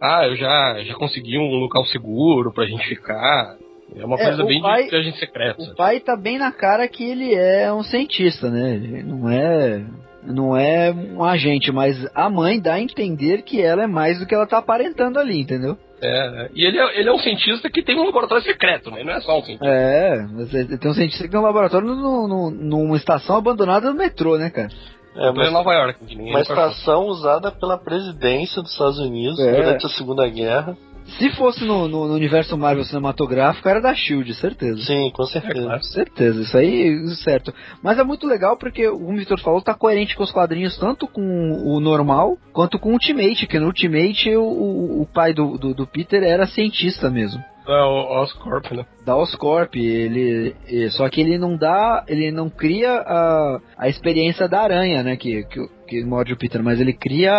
Ah, 0.02 0.26
eu 0.28 0.36
já, 0.36 0.82
já 0.84 0.94
consegui 0.96 1.38
um 1.38 1.56
local 1.56 1.86
seguro 1.86 2.52
pra 2.54 2.66
gente 2.66 2.86
ficar. 2.88 3.56
É 3.96 4.04
uma 4.06 4.20
É, 4.20 4.24
coisa 4.26 4.44
bem 4.44 4.62
pai- 4.62 4.84
de, 4.84 4.90
de 4.90 4.96
agente 4.98 5.18
secreto. 5.20 5.62
O 5.62 5.64
sabe? 5.66 5.78
pai 5.78 6.00
tá 6.00 6.18
bem 6.18 6.38
na 6.38 6.52
cara 6.52 6.88
que 6.88 7.04
ele 7.10 7.34
é 7.34 7.72
um 7.72 7.84
cientista, 7.84 8.50
né? 8.50 8.74
Ele 8.76 9.04
não 9.04 9.30
é. 9.30 9.86
Não 10.28 10.56
é 10.58 10.92
um 10.92 11.24
agente, 11.24 11.72
mas 11.72 11.96
a 12.16 12.30
mãe 12.30 12.60
dá 12.60 12.74
a 12.76 12.82
entender 12.82 13.44
que 13.44 13.62
ela 13.62 13.84
é 13.84 13.88
mais 13.88 14.20
do 14.20 14.26
que 14.26 14.34
ela 14.34 14.48
tá 14.48 14.58
aparentando 14.58 15.20
ali, 15.20 15.42
entendeu? 15.42 15.78
É, 16.02 16.50
e 16.54 16.66
ele 16.66 16.78
é, 16.78 17.00
ele 17.00 17.10
é 17.10 17.14
um 17.14 17.20
cientista 17.20 17.70
que 17.70 17.82
tem 17.82 17.98
um 18.00 18.06
laboratório 18.06 18.44
secreto, 18.44 18.92
né? 18.92 19.04
Não 19.04 19.14
é 19.14 19.22
só 19.22 19.40
um 19.40 19.44
cientista. 19.44 19.66
É, 19.66 20.26
mas 20.32 20.54
ele 20.54 20.78
tem 20.78 20.92
um 20.92 20.94
cientista 20.94 21.24
que 21.24 21.30
tem 21.30 21.40
um 21.40 21.44
laboratório 21.44 21.88
no, 21.88 22.28
no- 22.28 22.52
numa 22.52 22.98
estação 22.98 23.38
abandonada 23.38 23.90
do 23.92 23.98
metrô, 23.98 24.38
né, 24.38 24.50
cara? 24.50 24.70
é 25.16 25.28
é 25.28 25.30
uma, 25.32 25.50
Nova 25.50 25.74
York. 25.74 25.98
uma 26.18 26.42
estação 26.42 27.06
usada 27.06 27.50
pela 27.50 27.78
presidência 27.78 28.62
dos 28.62 28.72
Estados 28.74 29.00
Unidos 29.00 29.40
É. 29.40 29.52
durante 29.54 29.86
a 29.86 29.90
Segunda 29.90 30.28
Guerra. 30.28 30.76
Se 31.06 31.30
fosse 31.32 31.64
no, 31.64 31.88
no- 31.88 32.08
no 32.08 32.14
universo 32.16 32.58
Marvel 32.58 32.84
cinematográfico, 32.84 33.70
era 33.70 33.80
da 33.80 33.94
Shield, 33.94 34.34
certeza. 34.34 34.82
Sim, 34.84 35.12
com 35.14 35.24
É 35.24 35.28
certeza. 35.28 35.62
claro. 35.66 35.84
Certeza, 35.84 36.42
isso 36.42 36.58
aí, 36.58 37.08
certo. 37.24 37.54
Mas 37.82 37.98
é 38.00 38.04
muito 38.04 38.28
legal 38.28 38.58
porque, 38.58 38.90
como 38.90 39.14
o 39.14 39.16
Victor 39.18 39.40
falou, 39.40 39.62
tá 39.62 39.74
coerente 39.74 40.16
com 40.16 40.24
os 40.24 40.32
quadrinhos, 40.32 40.78
tanto 40.78 41.08
com 41.08 41.22
o 41.22 41.80
normal 41.80 42.38
quanto 42.52 42.80
com 42.80 42.90
o 42.90 42.94
Ultimate, 42.94 43.48
que 43.48 43.60
no 43.60 43.68
Ultimate 43.68 44.36
o, 44.36 44.42
o- 44.44 45.02
o 45.04 45.06
pai 45.06 45.34
do, 45.34 45.58
do, 45.58 45.74
do 45.74 45.88
Peter 45.88 46.24
era 46.24 46.46
cientista 46.48 47.10
mesmo. 47.10 47.42
É 47.68 47.82
o 47.84 48.22
Oscorp, 48.22 48.72
né? 48.74 48.86
Da 49.04 49.16
Oscorp, 49.16 49.76
ele. 49.76 50.56
e- 50.68 50.88
Só 50.92 51.10
que 51.10 51.20
ele 51.20 51.36
não 51.38 51.58
dá. 51.58 52.04
Ele 52.08 52.30
não 52.32 52.48
cria 52.48 52.92
a, 53.00 53.60
a 53.76 53.90
experiência 53.90 54.48
da 54.48 54.62
aranha, 54.62 55.02
né? 55.02 55.16
Que, 55.18 55.44
que, 55.46 55.68
que 55.88 56.04
morde 56.04 56.32
o 56.32 56.38
Peter, 56.38 56.62
mas 56.62 56.80
ele 56.80 56.94
cria 56.94 57.34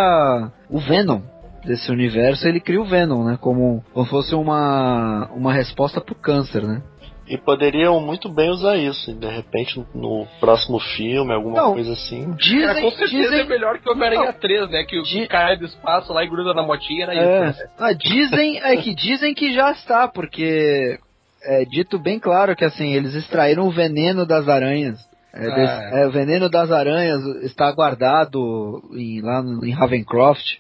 o 0.69 0.81
Venom 0.81 1.21
desse 1.67 1.91
universo, 1.91 2.47
ele 2.47 2.61
cria 2.61 2.81
o 2.81 2.85
Venom, 2.87 3.25
né? 3.25 3.39
Como, 3.41 3.85
como 3.93 4.07
fosse 4.07 4.35
uma, 4.35 5.29
uma 5.35 5.53
resposta 5.53 6.01
pro 6.01 6.15
câncer, 6.15 6.63
né? 6.63 6.83
E 7.29 7.37
poderiam 7.37 8.01
muito 8.01 8.29
bem 8.33 8.51
usar 8.51 8.77
isso. 8.77 9.13
De 9.13 9.27
repente, 9.27 9.85
no 9.93 10.27
próximo 10.39 10.79
filme, 10.79 11.33
alguma 11.35 11.57
Não. 11.61 11.73
coisa 11.75 11.93
assim. 11.95 12.33
Dizem, 12.39 12.61
Cara, 12.67 12.81
com 12.81 12.91
certeza 12.93 13.23
dizem, 13.23 13.41
é 13.41 13.45
melhor 13.45 13.79
que 13.81 13.89
o 13.89 13.93
Homem-Aranha 13.93 14.33
3, 14.33 14.71
né? 14.71 14.85
Que 14.85 14.97
o 14.99 15.03
Di- 15.03 15.27
cai 15.27 15.57
do 15.57 15.65
espaço 15.65 16.13
lá 16.13 16.23
e 16.23 16.29
gruda 16.29 16.55
na 16.55 16.63
motinha 16.63 17.03
era 17.05 17.15
É, 17.17 17.51
isso. 17.51 17.59
né? 17.59 17.69
ah, 17.81 17.93
dizem, 17.93 18.61
é 18.63 18.77
que 18.77 18.95
dizem 18.95 19.35
que 19.35 19.53
já 19.53 19.73
está, 19.73 20.07
porque 20.07 21.01
é 21.43 21.65
dito 21.65 21.99
bem 21.99 22.21
claro 22.21 22.55
que 22.55 22.65
assim, 22.65 22.95
eles 22.95 23.13
extraíram 23.17 23.67
o 23.67 23.73
veneno 23.73 24.25
das 24.25 24.49
aranhas. 24.49 24.99
É, 25.35 25.51
Ah. 25.51 25.55
des- 25.57 25.93
é, 26.03 26.07
o 26.07 26.11
veneno 26.13 26.49
das 26.49 26.71
aranhas 26.71 27.21
está 27.43 27.73
guardado 27.73 28.83
em- 28.95 29.21
lá 29.21 29.43
no- 29.43 29.67
em 29.67 29.73
Ravencroft. 29.73 30.59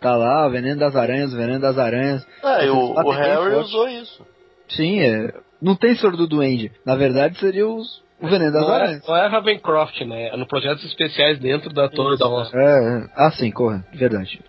Tá 0.00 0.14
lá, 0.16 0.46
o 0.46 0.50
veneno 0.50 0.78
das 0.78 0.94
aranhas, 0.94 1.32
o 1.32 1.36
veneno 1.36 1.60
das 1.60 1.76
aranhas. 1.78 2.26
Ah, 2.42 2.64
e 2.64 2.70
o, 2.70 2.94
o 2.94 3.12
é 3.12 3.16
Harry 3.16 3.54
usou 3.56 3.88
isso. 3.88 4.24
Sim, 4.68 5.00
é, 5.00 5.32
não 5.60 5.74
tem 5.74 5.94
soro 5.96 6.16
do 6.16 6.26
duende. 6.28 6.70
Na 6.86 6.94
verdade, 6.94 7.36
seria 7.38 7.66
os, 7.66 8.00
o 8.20 8.28
veneno 8.28 8.52
das 8.52 8.62
Não 8.62 8.72
é, 8.74 8.76
aranhas. 8.82 9.06
não 9.08 9.16
é 9.16 9.26
Ravencroft, 9.26 10.00
né? 10.02 10.28
É 10.28 10.36
no 10.36 10.46
projetos 10.46 10.84
especiais 10.84 11.38
dentro 11.40 11.72
da 11.72 11.88
Torre 11.88 12.16
da 12.16 12.26
Roça. 12.26 12.56
É, 12.56 12.98
é. 12.98 13.06
ah 13.16 13.30
sim, 13.32 13.50
corra, 13.50 13.84
verdade. 13.92 14.40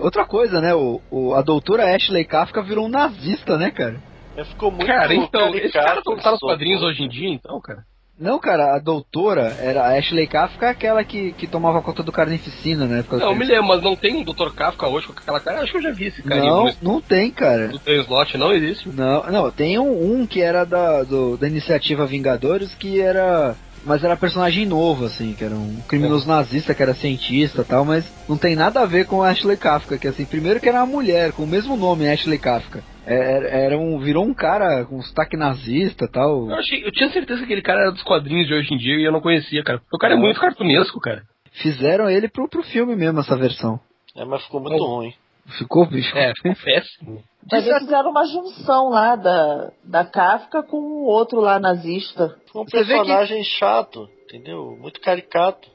Outra 0.00 0.24
coisa, 0.26 0.60
né? 0.60 0.74
O, 0.74 1.00
o- 1.10 1.34
a 1.34 1.42
doutora 1.42 1.94
Ashley 1.94 2.24
Kafka 2.24 2.62
virou 2.62 2.86
um 2.86 2.90
nazista, 2.90 3.56
né, 3.56 3.70
cara? 3.70 4.00
É, 4.36 4.44
Ficou 4.44 4.70
muito 4.70 4.86
Cara, 4.86 5.14
então, 5.14 5.54
esse 5.54 5.72
cara 5.72 6.02
tá 6.02 6.30
nos 6.32 6.40
quadrinhos 6.40 6.82
hoje 6.82 7.02
em 7.02 7.08
dia, 7.08 7.28
então, 7.28 7.60
cara? 7.60 7.84
Não, 8.18 8.38
cara, 8.38 8.76
a 8.76 8.78
doutora 8.78 9.56
era 9.60 9.82
a 9.82 9.98
Ashley 9.98 10.26
Kafka, 10.26 10.68
aquela 10.70 11.02
que, 11.02 11.32
que 11.32 11.46
tomava 11.46 11.82
conta 11.82 12.02
do 12.02 12.12
Carnificina, 12.12 12.86
né? 12.86 13.04
Não, 13.10 13.18
eu 13.18 13.34
me 13.34 13.44
lembro, 13.44 13.68
mas 13.68 13.82
não 13.82 13.96
tem 13.96 14.14
um 14.14 14.22
Dr. 14.22 14.50
Kafka 14.54 14.86
hoje 14.86 15.06
com 15.06 15.12
aquela 15.12 15.40
cara. 15.40 15.60
Acho 15.62 15.72
que 15.72 15.78
eu 15.78 15.82
já 15.82 15.90
vi 15.90 16.06
esse 16.06 16.22
cara 16.22 16.40
Não, 16.40 16.64
no, 16.66 16.72
não 16.82 17.00
tem, 17.00 17.30
cara. 17.30 17.68
Time 17.84 18.00
Slot, 18.02 18.36
não 18.38 18.52
existe. 18.52 18.88
Não, 18.90 19.24
não, 19.24 19.50
tem 19.50 19.78
um, 19.78 20.20
um 20.20 20.26
que 20.26 20.40
era 20.40 20.64
da, 20.64 21.02
do- 21.02 21.36
da 21.36 21.48
iniciativa 21.48 22.06
Vingadores 22.06 22.74
que 22.74 23.00
era. 23.00 23.56
Mas 23.84 24.04
era 24.04 24.16
personagem 24.16 24.64
novo, 24.64 25.06
assim, 25.06 25.32
que 25.32 25.42
era 25.42 25.56
um 25.56 25.78
criminoso 25.88 26.28
nazista, 26.28 26.72
que 26.72 26.82
era 26.84 26.94
cientista 26.94 27.62
e 27.62 27.64
tal, 27.64 27.84
mas 27.84 28.04
não 28.28 28.36
tem 28.36 28.54
nada 28.54 28.78
a 28.80 28.86
ver 28.86 29.06
com 29.06 29.20
a 29.20 29.30
Ashley 29.30 29.56
Kafka, 29.56 29.98
que 29.98 30.06
assim, 30.06 30.24
primeiro 30.24 30.60
que 30.60 30.68
era 30.68 30.78
uma 30.78 30.86
mulher, 30.86 31.32
com 31.32 31.42
o 31.42 31.46
mesmo 31.48 31.76
nome, 31.76 32.08
Ashley 32.08 32.38
Kafka. 32.38 32.84
É, 33.06 33.14
Era, 33.36 33.48
era 33.48 33.78
um, 33.78 33.98
virou 33.98 34.24
um 34.24 34.32
cara 34.34 34.84
com 34.84 35.00
sotaque 35.02 35.36
nazista 35.36 36.04
e 36.04 36.08
tal. 36.10 36.48
Eu, 36.50 36.54
achei, 36.54 36.84
eu 36.86 36.92
tinha 36.92 37.10
certeza 37.10 37.38
que 37.40 37.44
aquele 37.46 37.62
cara 37.62 37.80
era 37.82 37.90
dos 37.92 38.02
quadrinhos 38.02 38.46
de 38.46 38.54
hoje 38.54 38.72
em 38.72 38.76
dia 38.78 38.96
e 38.96 39.04
eu 39.04 39.12
não 39.12 39.20
conhecia, 39.20 39.62
cara. 39.64 39.78
Porque 39.78 39.96
o 39.96 39.98
cara 39.98 40.14
é 40.14 40.16
muito 40.16 40.38
cartunesco, 40.40 41.00
cara. 41.00 41.22
Fizeram 41.52 42.08
ele 42.08 42.28
pro, 42.28 42.48
pro 42.48 42.62
filme 42.62 42.94
mesmo, 42.96 43.20
essa 43.20 43.36
versão. 43.36 43.78
É, 44.16 44.24
mas 44.24 44.42
ficou 44.44 44.60
muito 44.60 44.76
Não. 44.78 44.86
ruim. 44.86 45.12
Ficou, 45.58 45.84
bicho. 45.86 46.16
É, 46.16 46.32
ficou 46.36 46.54
péssimo. 46.64 47.22
Mas 47.50 47.66
eles 47.66 47.80
fizeram 47.80 48.10
uma 48.12 48.24
junção 48.24 48.88
lá 48.90 49.16
da, 49.16 49.72
da 49.82 50.04
Kafka 50.04 50.62
com 50.62 50.76
o 50.76 51.04
outro 51.06 51.40
lá 51.40 51.58
nazista. 51.58 52.36
Um 52.54 52.62
Você 52.62 52.84
vê 52.84 52.92
que- 52.92 52.98
personagem 53.00 53.42
chato, 53.42 54.08
entendeu? 54.26 54.78
Muito 54.80 55.00
caricato. 55.00 55.68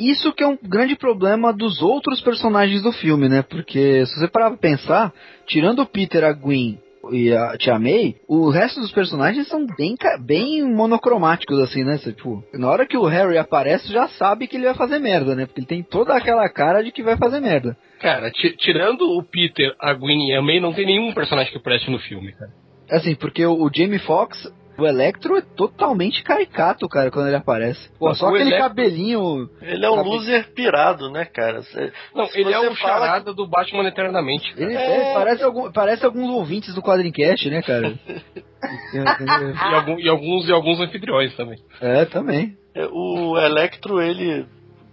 Isso 0.00 0.32
que 0.32 0.42
é 0.42 0.46
um 0.46 0.56
grande 0.62 0.96
problema 0.96 1.52
dos 1.52 1.82
outros 1.82 2.20
personagens 2.20 2.82
do 2.82 2.92
filme, 2.92 3.28
né? 3.28 3.42
Porque 3.42 4.04
se 4.06 4.18
você 4.18 4.28
parar 4.28 4.50
pra 4.50 4.58
pensar, 4.58 5.12
tirando 5.46 5.80
o 5.82 5.86
Peter, 5.86 6.24
a 6.24 6.32
Gwen 6.32 6.78
e 7.12 7.32
a 7.32 7.56
Tia 7.58 7.78
May, 7.78 8.16
o 8.28 8.50
resto 8.50 8.80
dos 8.80 8.92
personagens 8.92 9.48
são 9.48 9.66
bem, 9.76 9.94
bem 10.20 10.62
monocromáticos, 10.62 11.58
assim, 11.60 11.82
né? 11.84 11.96
Você, 11.98 12.12
tipo, 12.12 12.44
na 12.54 12.68
hora 12.68 12.86
que 12.86 12.96
o 12.96 13.06
Harry 13.06 13.38
aparece, 13.38 13.92
já 13.92 14.06
sabe 14.08 14.46
que 14.46 14.56
ele 14.56 14.66
vai 14.66 14.74
fazer 14.74 14.98
merda, 14.98 15.34
né? 15.34 15.46
Porque 15.46 15.60
ele 15.60 15.66
tem 15.66 15.82
toda 15.82 16.14
aquela 16.14 16.48
cara 16.48 16.82
de 16.84 16.92
que 16.92 17.02
vai 17.02 17.16
fazer 17.16 17.40
merda. 17.40 17.76
Cara, 18.00 18.30
ti- 18.30 18.54
tirando 18.56 19.02
o 19.02 19.22
Peter, 19.22 19.74
a 19.80 19.92
Gwen 19.94 20.28
e 20.28 20.34
a 20.34 20.42
May, 20.42 20.60
não 20.60 20.72
tem 20.72 20.86
nenhum 20.86 21.12
personagem 21.12 21.52
que 21.52 21.58
preste 21.58 21.90
no 21.90 21.98
filme, 21.98 22.32
cara. 22.32 22.50
Assim, 22.90 23.14
porque 23.14 23.44
o, 23.46 23.62
o 23.62 23.70
Jamie 23.74 23.98
Foxx, 24.00 24.52
o 24.80 24.86
Electro 24.86 25.36
é 25.36 25.40
totalmente 25.42 26.22
caricato, 26.22 26.88
cara, 26.88 27.10
quando 27.10 27.26
ele 27.28 27.36
aparece. 27.36 27.90
Pô, 27.98 28.08
Não, 28.08 28.14
só 28.14 28.26
o 28.26 28.28
aquele 28.30 28.50
Electro- 28.50 28.68
cabelinho. 28.68 29.50
Ele 29.62 29.84
é 29.84 29.90
um 29.90 30.02
loser 30.02 30.52
pirado, 30.52 31.10
né, 31.10 31.24
cara? 31.24 31.62
Cê- 31.62 31.92
Não, 32.14 32.26
se 32.26 32.40
ele 32.40 32.52
é 32.52 32.58
o 32.58 32.74
fala 32.74 33.06
charada 33.06 33.32
do 33.34 33.46
Batman 33.46 33.86
Eternamente. 33.88 34.52
Ele 34.56 34.74
É. 34.74 35.10
é, 35.10 35.14
parece, 35.14 35.42
algum, 35.42 35.70
parece 35.72 36.04
alguns 36.04 36.30
ouvintes 36.30 36.74
do 36.74 36.82
Quadrincast, 36.82 37.48
né, 37.50 37.62
cara? 37.62 37.92
E, 38.92 40.04
e 40.04 40.08
alguns, 40.08 40.46
e 40.48 40.52
alguns 40.52 40.80
anfitriões 40.80 41.34
também. 41.34 41.58
é, 41.80 42.04
também. 42.04 42.56
É, 42.74 42.86
O 42.92 43.38
Electro, 43.38 44.00
ele. 44.02 44.44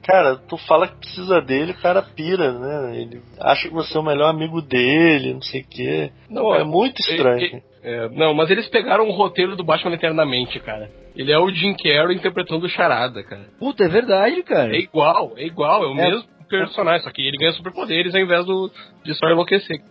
Cara, 0.08 0.38
tu 0.38 0.56
fala 0.58 0.88
que 0.88 0.96
precisa 1.00 1.42
dele, 1.42 1.74
o 1.74 1.82
cara 1.82 2.02
pira, 2.02 2.54
né? 2.54 2.98
Ele 2.98 3.22
acha 3.42 3.68
que 3.68 3.74
você 3.74 3.98
é 3.98 4.00
o 4.00 4.04
melhor 4.04 4.30
amigo 4.30 4.62
dele, 4.62 5.34
não 5.34 5.42
sei 5.42 5.62
o 5.62 5.68
quê. 5.68 6.12
Não, 6.30 6.44
Pô, 6.44 6.56
é- 6.56 6.62
é 6.62 6.64
muito 6.64 6.98
estranho. 7.02 7.62
É, 7.84 8.06
é, 8.06 8.10
não, 8.10 8.34
mas 8.34 8.50
eles 8.50 8.70
pegaram 8.70 9.06
o 9.08 9.12
roteiro 9.12 9.58
do 9.58 9.66
Batman 9.66 9.94
Eternamente, 9.96 10.60
cara. 10.62 10.90
Ele 11.14 11.32
é 11.32 11.38
o 11.38 11.50
Jim 11.50 11.74
Carrey 11.76 12.16
interpretando 12.16 12.66
o 12.66 12.70
charada, 12.70 13.22
cara. 13.24 13.48
Puta, 13.60 13.84
é 13.84 13.90
verdade, 13.90 14.42
cara. 14.44 14.74
É 14.74 14.80
igual, 14.80 15.34
é 15.36 15.44
igual, 15.46 15.84
é 15.84 15.88
o 15.88 15.92
É. 16.00 16.10
mesmo 16.10 16.24
personagem, 16.48 17.02
só 17.02 17.12
que 17.12 17.22
ele 17.28 17.36
ganha 17.38 17.52
superpoderes 17.52 18.16
ao 18.16 18.22
invés 18.22 18.46
do, 18.46 18.72
de 19.04 19.14
só 19.14 19.28
enlouquecer. 19.28 19.82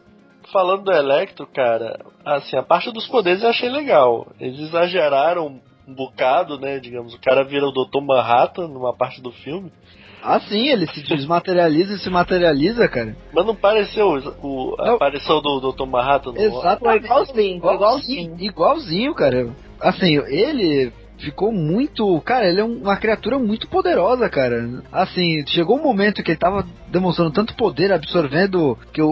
Falando 0.50 0.84
do 0.84 0.92
Electro, 0.92 1.46
cara, 1.46 1.98
assim, 2.24 2.56
a 2.56 2.62
parte 2.62 2.90
dos 2.90 3.06
poderes 3.08 3.42
eu 3.42 3.50
achei 3.50 3.68
legal. 3.68 4.28
Eles 4.40 4.60
exageraram 4.60 5.60
um 5.86 5.94
bocado, 5.94 6.58
né? 6.58 6.78
Digamos, 6.78 7.12
o 7.14 7.20
cara 7.20 7.44
vira 7.44 7.66
o 7.66 7.72
Dr. 7.72 8.00
Manhattan 8.00 8.68
numa 8.68 8.96
parte 8.96 9.20
do 9.20 9.30
filme. 9.32 9.70
Ah, 10.22 10.40
sim, 10.40 10.68
ele 10.68 10.86
se 10.88 11.02
desmaterializa 11.02 11.94
e 11.94 11.98
se 11.98 12.10
materializa, 12.10 12.88
cara. 12.88 13.16
Mas 13.32 13.46
não 13.46 13.54
pareceu 13.54 14.08
o, 14.42 14.74
a 14.78 14.86
Não. 14.86 14.94
aparição 14.96 15.40
do 15.40 15.72
Dr. 15.72 15.86
Manhattan 15.86 16.32
no 16.32 16.40
Exato. 16.40 16.84
Foi 16.84 16.96
igualzinho, 16.96 17.56
igualzinho. 17.58 18.36
Igualzinho, 18.38 19.14
cara. 19.14 19.48
Assim, 19.80 20.16
ele 20.26 20.92
ficou 21.18 21.52
muito. 21.52 22.20
Cara, 22.22 22.46
ele 22.48 22.60
é 22.60 22.64
um- 22.64 22.78
uma 22.82 22.96
criatura 22.96 23.38
muito 23.38 23.68
poderosa, 23.68 24.28
cara. 24.28 24.82
Assim, 24.90 25.44
chegou 25.46 25.78
um 25.78 25.82
momento 25.82 26.22
que 26.22 26.32
ele 26.32 26.38
tava 26.38 26.66
demonstrando 26.88 27.30
tanto 27.30 27.54
poder, 27.54 27.92
absorvendo 27.92 28.76
que 28.92 29.00
o, 29.00 29.08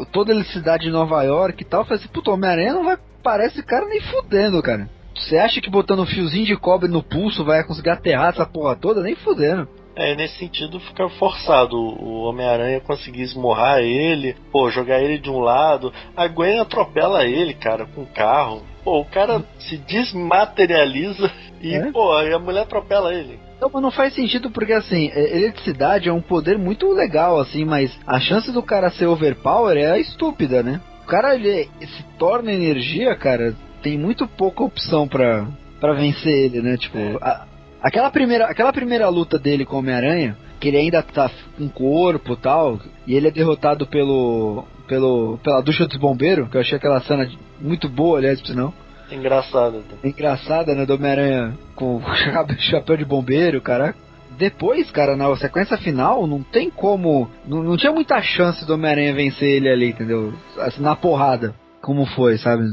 o- 0.00 0.06
toda 0.12 0.32
a 0.38 0.44
cidade 0.44 0.84
de 0.84 0.90
Nova 0.90 1.22
York 1.22 1.62
e 1.62 1.66
tal. 1.66 1.82
Eu 1.82 1.84
falei 1.86 2.00
assim, 2.02 2.12
puto, 2.12 2.30
Homem-Aranha 2.32 2.74
não 2.74 2.84
vai 2.84 2.98
parar 3.22 3.46
esse 3.46 3.62
cara 3.62 3.86
nem 3.86 4.00
fudendo, 4.00 4.60
cara. 4.62 4.88
Você 5.14 5.38
acha 5.38 5.60
que 5.60 5.70
botando 5.70 6.00
um 6.02 6.06
fiozinho 6.06 6.44
de 6.44 6.56
cobre 6.56 6.88
no 6.90 7.02
pulso 7.02 7.42
vai 7.44 7.64
conseguir 7.64 7.90
aterrar 7.90 8.30
essa 8.30 8.44
porra 8.44 8.76
toda? 8.76 9.00
Nem 9.02 9.14
fudendo. 9.14 9.66
É, 9.96 10.14
nesse 10.14 10.38
sentido 10.38 10.78
fica 10.78 11.08
forçado 11.08 11.74
o 11.76 12.24
Homem-Aranha 12.24 12.80
conseguir 12.80 13.22
esmurrar 13.22 13.78
ele, 13.78 14.36
pô, 14.52 14.70
jogar 14.70 15.00
ele 15.00 15.18
de 15.18 15.30
um 15.30 15.38
lado. 15.40 15.90
A 16.14 16.28
Gwen 16.28 16.60
atropela 16.60 17.24
ele, 17.24 17.54
cara, 17.54 17.86
com 17.86 18.02
o 18.02 18.06
carro. 18.06 18.62
Pô, 18.84 19.00
o 19.00 19.04
cara 19.06 19.42
se 19.58 19.78
desmaterializa 19.78 21.30
e, 21.60 21.74
É? 21.74 21.90
pô, 21.92 22.12
aí 22.12 22.32
a 22.32 22.38
mulher 22.38 22.62
atropela 22.62 23.12
ele. 23.14 23.38
Não, 23.60 23.70
mas 23.72 23.82
não 23.82 23.90
faz 23.90 24.14
sentido 24.14 24.50
porque 24.50 24.74
assim, 24.74 25.08
é- 25.14 25.36
eletricidade 25.38 26.08
é 26.08 26.12
um 26.12 26.20
poder 26.20 26.58
muito 26.58 26.92
legal, 26.92 27.40
assim, 27.40 27.64
mas 27.64 27.98
a 28.06 28.20
chance 28.20 28.52
do 28.52 28.62
cara 28.62 28.90
ser 28.90 29.06
overpower 29.06 29.76
é 29.78 29.98
estúpida, 29.98 30.62
né? 30.62 30.80
O 31.04 31.06
cara 31.06 31.34
ele 31.34 31.68
se 31.80 32.02
torna 32.18 32.52
energia, 32.52 33.16
cara, 33.16 33.54
tem 33.82 33.96
muito 33.96 34.26
pouca 34.28 34.62
opção 34.62 35.08
pra, 35.08 35.46
pra 35.80 35.94
vencer 35.94 36.32
ele, 36.34 36.60
né? 36.60 36.76
Tipo, 36.76 36.98
a- 37.22 37.46
aquela, 37.86 38.10
primeira, 38.10 38.46
aquela 38.46 38.72
primeira 38.72 39.08
luta 39.08 39.38
dele 39.38 39.64
com 39.64 39.76
o 39.76 39.78
Homem-Aranha, 39.78 40.36
que 40.60 40.68
ele 40.68 40.76
ainda 40.78 41.02
tá 41.02 41.30
com 41.56 41.68
corpo 41.68 42.32
e 42.32 42.36
tal, 42.36 42.80
e 43.06 43.14
ele 43.14 43.28
é 43.28 43.30
derrotado 43.30 43.86
pelo, 43.86 44.64
pelo, 44.88 45.38
pela 45.42 45.60
ducha 45.62 45.86
dos 45.86 45.96
bombeiros, 45.98 46.48
que 46.50 46.56
eu 46.56 46.60
achei 46.60 46.76
aquela 46.78 47.00
cena 47.00 47.28
muito 47.60 47.88
boa, 47.88 48.18
aliás, 48.18 48.40
por 48.40 48.48
sinal. 48.48 48.74
Engraçado. 49.10 49.76
Né? 49.78 49.84
engraçada, 50.10 50.74
né, 50.74 50.84
do 50.84 50.94
Homem-Aranha 50.94 51.56
com 51.74 51.96
o 52.02 52.56
chapéu- 52.58 52.96
de 52.96 53.04
bombeiro, 53.04 53.60
caraca. 53.60 53.96
Depois, 54.36 54.90
cara, 54.90 55.16
na 55.16 55.34
sequência 55.36 55.78
final, 55.78 56.26
não 56.26 56.42
tem 56.42 56.68
como. 56.68 57.30
Não, 57.46 57.62
não 57.62 57.76
tinha 57.76 57.92
muita 57.92 58.20
chance 58.20 58.66
do 58.66 58.74
Homem-Aranha 58.74 59.14
vencer 59.14 59.48
ele 59.48 59.68
ali, 59.68 59.88
entendeu? 59.90 60.34
Assim, 60.58 60.82
na 60.82 60.94
porrada. 60.94 61.54
Como 61.80 62.04
foi, 62.04 62.36
sabe? 62.36 62.64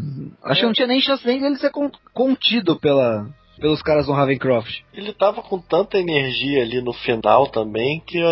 Acho 0.44 0.62
que 0.62 0.66
não 0.66 0.74
tinha 0.74 0.88
nem 0.88 1.00
chance 1.00 1.26
nem 1.26 1.40
dele 1.40 1.56
ser 1.58 1.70
con- 1.70 1.92
contido 2.14 2.76
pela, 2.80 3.28
pelos 3.60 3.82
caras 3.82 4.06
do 4.08 4.12
Ravencroft. 4.14 4.80
Ele 4.94 5.14
tava 5.14 5.42
com 5.42 5.60
tanta 5.60 5.98
energia 5.98 6.62
ali 6.64 6.82
no 6.82 6.94
final 6.94 7.48
também 7.48 8.02
que 8.06 8.18
eu 8.18 8.28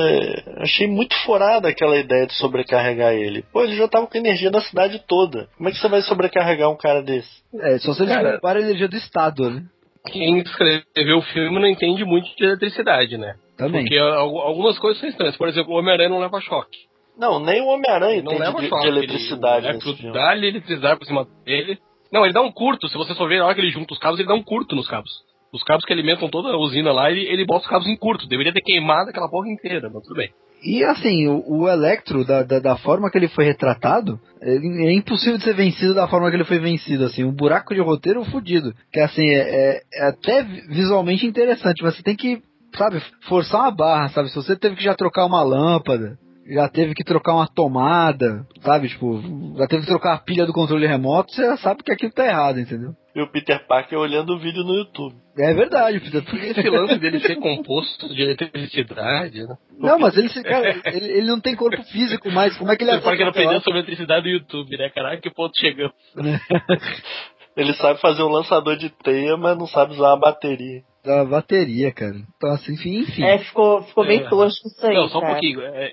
achei 0.58 0.88
muito 0.88 1.16
furada 1.24 1.68
aquela 1.70 1.98
ideia 1.98 2.26
de 2.28 2.34
sobrecarregar 2.34 3.14
ele. 3.14 3.44
Pô, 3.54 3.64
ele 3.64 3.76
já 3.76 3.88
tava 3.88 4.08
com 4.08 4.18
energia 4.18 4.52
da 4.52 4.62
cidade 4.62 5.02
toda. 5.08 5.48
Como 5.58 5.70
é 5.70 5.72
que 5.72 5.78
você 5.80 5.88
vai 5.88 6.02
sobrecarregar 6.02 6.70
um 6.70 6.78
cara 6.78 7.02
desse? 7.02 7.30
É, 7.60 7.78
só 7.80 7.94
se 7.94 8.04
eles 8.04 8.14
Cara- 8.14 8.32
pouparem 8.34 8.64
a 8.64 8.66
energia 8.66 8.88
do 8.88 8.96
Estado, 8.96 9.50
né? 9.50 9.64
Quem 10.12 10.40
escreveu 10.40 11.18
o 11.20 11.22
filme 11.22 11.60
não 11.60 11.68
entende 11.68 12.04
muito 12.04 12.26
de 12.36 12.44
eletricidade, 12.44 13.18
né? 13.18 13.36
Também. 13.56 13.84
Porque 13.84 13.98
al- 13.98 14.40
algumas 14.40 14.80
coisas 14.80 15.00
são 15.00 15.08
estranhas. 15.08 15.38
Por 15.38 15.48
exemplo, 15.48 15.74
o 15.74 15.78
Homem-Aranha 15.78 16.10
não 16.10 16.20
leva 16.20 16.42
choque. 16.42 16.78
Não, 17.16 17.40
nem 17.40 17.62
o 17.62 17.68
Homem-Aranha 17.68 18.24
não 18.24 18.36
leva 18.36 18.60
de, 18.60 18.68
choque. 18.68 18.82
de 18.82 18.88
eletricidade 18.88 19.68
Ele, 19.68 19.74
o 19.74 19.76
nesse 19.76 19.88
Electro 19.88 19.96
filme. 19.98 20.14
dá-lhe 20.14 20.48
eletricidade 20.48 20.98
por 21.00 21.06
cima 21.06 21.28
dele. 21.46 21.78
Não, 22.12 22.26
ele 22.26 22.34
dá 22.34 22.41
um 22.41 22.52
curto. 22.52 22.88
Se 22.88 22.97
você 22.97 23.13
só 23.13 23.26
ver 23.28 23.39
na 23.39 23.45
hora 23.45 23.56
que 23.56 23.62
ele 23.62 23.71
junta 23.71 23.93
os 23.93 24.00
cabos, 24.00 24.19
ele 24.19 24.28
dá 24.28 24.36
um 24.36 24.43
curto 24.43 24.76
nos 24.76 24.88
cabos. 24.88 25.10
Os 25.54 25.63
cabos 25.63 25.84
que 25.86 25.91
alimentam 25.93 26.30
toda 26.30 26.50
a 26.50 26.58
usina 26.58 26.91
lá, 26.91 27.12
ele, 27.12 27.21
ele 27.28 27.45
bota 27.45 27.63
os 27.65 27.69
cabos 27.69 27.88
em 27.88 27.95
curto. 27.97 28.28
Deveria 28.28 28.54
ter 28.54 28.62
queimado 28.62 29.10
aquela 29.10 29.30
porra 29.30 29.50
inteira, 29.50 29.89
mas 29.93 30.04
tudo 30.04 30.15
bem. 30.15 30.30
E 30.63 30.84
assim, 30.84 31.28
o, 31.28 31.43
o 31.47 31.67
Electro, 31.67 32.24
da, 32.24 32.43
da, 32.43 32.60
da 32.60 32.78
forma 32.78 33.10
que 33.10 33.17
ele 33.17 33.28
foi 33.28 33.45
retratado, 33.45 34.19
ele- 34.41 34.86
é 34.88 34.93
impossível 34.93 35.38
de 35.38 35.43
ser 35.43 35.56
vencido 35.56 35.95
da 35.95 36.08
forma 36.08 36.30
que 36.30 36.36
ele 36.36 36.43
foi 36.45 36.60
vencido, 36.60 37.04
assim, 37.06 37.24
um 37.24 37.32
buraco 37.34 37.74
de 37.74 37.82
roteiro 37.82 38.24
fudido. 38.26 38.71
Que 38.93 39.00
assim, 39.00 39.28
é, 39.28 39.39
é- 39.39 39.82
é 39.93 40.08
até 40.10 40.43
vi- 40.43 40.62
visualmente 40.67 41.26
interessante, 41.26 41.82
mas 41.84 41.95
você 41.95 42.04
tem 42.04 42.15
que, 42.15 42.41
sabe, 42.76 43.02
forçar 43.28 43.62
uma 43.62 43.71
barra, 43.71 44.10
sabe? 44.10 44.30
Se 44.30 44.36
você 44.36 44.56
teve 44.56 44.76
que 44.76 44.84
já 44.84 44.93
trocar 44.93 45.26
uma 45.26 45.41
lâmpada, 45.43 46.17
já 46.47 46.67
teve 46.69 46.93
que 46.93 47.04
trocar 47.04 47.34
uma 47.36 47.47
tomada, 47.47 48.45
sabe? 48.62 48.89
Tipo, 48.89 49.21
já 49.58 49.67
teve 49.67 49.82
que 49.84 49.88
trocar 49.88 50.13
a 50.13 50.17
pilha 50.19 50.45
do 50.45 50.54
controle 50.54 50.88
remoto, 50.88 51.32
você 51.32 51.43
já 51.43 51.58
sabe 51.58 51.84
que 51.84 51.91
aquilo 51.91 52.12
tá 52.12 52.25
errado, 52.25 52.60
entendeu? 52.60 52.91
E 53.15 53.21
o 53.21 53.27
Peter 53.30 53.65
Parker 53.67 53.99
olhando 53.99 54.34
o 54.34 54.39
vídeo 54.39 54.63
no 54.63 54.73
YouTube. 54.73 55.15
É 55.38 55.54
verdade, 55.54 55.99
Peter. 55.99 56.23
Esse 56.45 56.69
lance 56.69 56.97
dele 56.97 57.19
ser 57.19 57.36
composto 57.36 58.08
de 58.13 58.21
eletricidade, 58.21 59.43
né? 59.43 59.56
Não, 59.77 59.99
mas 59.99 60.15
ele, 60.17 60.30
se- 60.30 60.41
cara, 60.43 60.80
ele, 60.86 61.06
ele 61.17 61.27
não 61.27 61.39
tem 61.41 61.56
corpo 61.56 61.84
físico 61.84 62.32
mais, 62.32 62.56
como 62.58 62.71
é 62.71 62.75
que 62.77 62.84
ele 62.84 62.91
que 62.91 62.97
ele 62.97 63.06
atropelado? 63.06 63.30
aprendeu 63.30 63.62
sobre 63.62 63.80
eletricidade 63.80 64.23
do 64.23 64.30
YouTube, 64.30 64.77
né? 64.77 64.89
Caraca, 64.89 65.21
que 65.21 65.30
ponto 65.30 65.58
chegamos. 65.60 65.93
Ele 67.56 67.73
sabe 67.73 67.99
fazer 67.99 68.23
um 68.23 68.30
lançador 68.30 68.77
de 68.77 68.89
teia, 68.89 69.36
mas 69.36 69.58
não 69.58 69.67
sabe 69.67 69.91
usar 69.93 70.10
uma 70.12 70.19
bateria. 70.19 70.84
da 71.04 71.25
bateria, 71.25 71.91
cara. 71.91 72.15
Então, 72.38 72.49
assim, 72.51 72.73
enfim, 72.73 72.99
enfim. 72.99 73.23
É, 73.23 73.39
ficou, 73.39 73.82
ficou 73.84 74.06
bem 74.06 74.21
É. 74.21 74.30
tosco 74.30 74.67
isso 74.69 74.88
aí. 74.88 74.95
Não, 74.95 75.10
só 75.10 75.17
um 75.17 75.21
cara. 75.21 75.34
pouquinho. 75.34 75.60
É, 75.62 75.91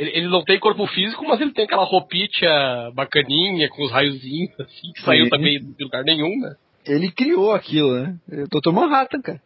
ele, 0.00 0.10
ele 0.18 0.28
não 0.28 0.42
tem 0.44 0.58
corpo 0.58 0.86
físico, 0.86 1.24
mas 1.26 1.40
ele 1.40 1.52
tem 1.52 1.64
aquela 1.64 1.84
roupinha 1.84 2.90
bacaninha, 2.94 3.68
com 3.70 3.84
os 3.84 3.90
raiozinhos, 3.92 4.58
assim, 4.60 4.92
que 4.94 5.02
saiu 5.02 5.28
também 5.28 5.58
de 5.60 5.84
lugar 5.84 6.02
nenhum, 6.04 6.38
né? 6.40 6.54
Ele 6.86 7.10
criou 7.10 7.52
aquilo, 7.52 7.92
né? 7.94 8.16
Dr. 8.50 8.72
Manhattan, 8.72 9.20
cara. 9.20 9.40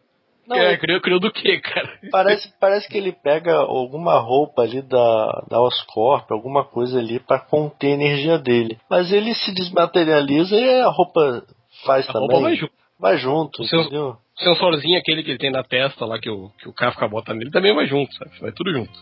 Não, 0.47 0.57
é, 0.57 0.69
ele- 0.73 0.77
criou, 0.79 1.01
criou 1.01 1.19
do 1.21 1.33
quê, 1.33 1.59
cara? 1.59 1.89
Parece, 2.11 2.53
parece 2.61 2.87
que 2.89 2.99
ele 2.99 3.13
pega 3.13 3.55
alguma 3.57 4.19
roupa 4.21 4.63
ali 4.63 4.83
da, 4.83 5.45
da 5.49 5.61
Oscorp, 5.61 6.31
alguma 6.31 6.65
coisa 6.65 6.99
ali 6.99 7.19
pra 7.19 7.39
conter 7.39 7.89
a 7.93 7.95
energia 7.95 8.39
dele. 8.39 8.79
Mas 8.91 9.11
ele 9.11 9.33
se 9.35 9.55
desmaterializa 9.55 10.55
e 10.55 10.81
a 10.83 10.89
roupa 10.89 11.43
faz 11.87 12.09
A 12.09 12.13
também. 12.13 12.29
roupa 12.29 12.43
vai 12.43 12.57
junto. 12.57 12.73
Vai 13.01 13.17
junto, 13.19 13.63
O 13.63 13.67
seu- 13.67 13.81
entendeu? 13.81 14.17
O 14.39 14.43
sensorzinho 14.43 14.99
aquele 14.99 15.23
que 15.23 15.31
ele 15.31 15.39
tem 15.39 15.51
na 15.51 15.63
testa 15.65 16.05
lá, 16.05 16.19
que 16.19 16.29
o, 16.31 16.51
que 16.61 16.69
o 16.69 16.73
Kafka 16.75 17.09
bota 17.09 17.33
nele, 17.33 17.51
também 17.51 17.75
vai 17.75 17.87
junto, 17.87 18.13
sabe? 18.15 18.31
Vai 18.41 18.53
tudo 18.53 18.71
junto. 18.73 18.93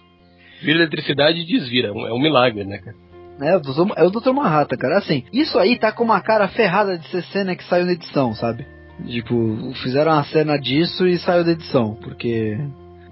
Vira 0.62 0.78
eletricidade 0.78 1.40
e 1.40 1.46
desvira. 1.46 1.88
É 1.88 2.12
um- 2.12 2.20
milagre, 2.20 2.64
né, 2.64 2.78
cara? 2.78 2.96
É 3.40 3.54
é 3.54 4.04
o 4.04 4.10
Dr. 4.10 4.32
Manhattan, 4.32 4.76
cara. 4.76 4.98
Assim, 4.98 5.24
isso 5.32 5.58
aí 5.58 5.78
tá 5.78 5.90
com 5.90 6.04
uma 6.04 6.20
cara 6.20 6.46
ferrada 6.48 6.96
de 6.96 7.08
ser 7.08 7.22
cena 7.24 7.56
que 7.56 7.64
saiu 7.64 7.86
na 7.86 7.92
edição, 7.92 8.34
sabe? 8.34 8.64
Tipo, 9.06 9.72
fizeram 9.82 10.12
uma 10.12 10.24
cena 10.24 10.56
disso 10.58 11.06
e 11.06 11.18
saiu 11.18 11.44
da 11.44 11.52
edição. 11.52 11.94
Porque 12.02 12.56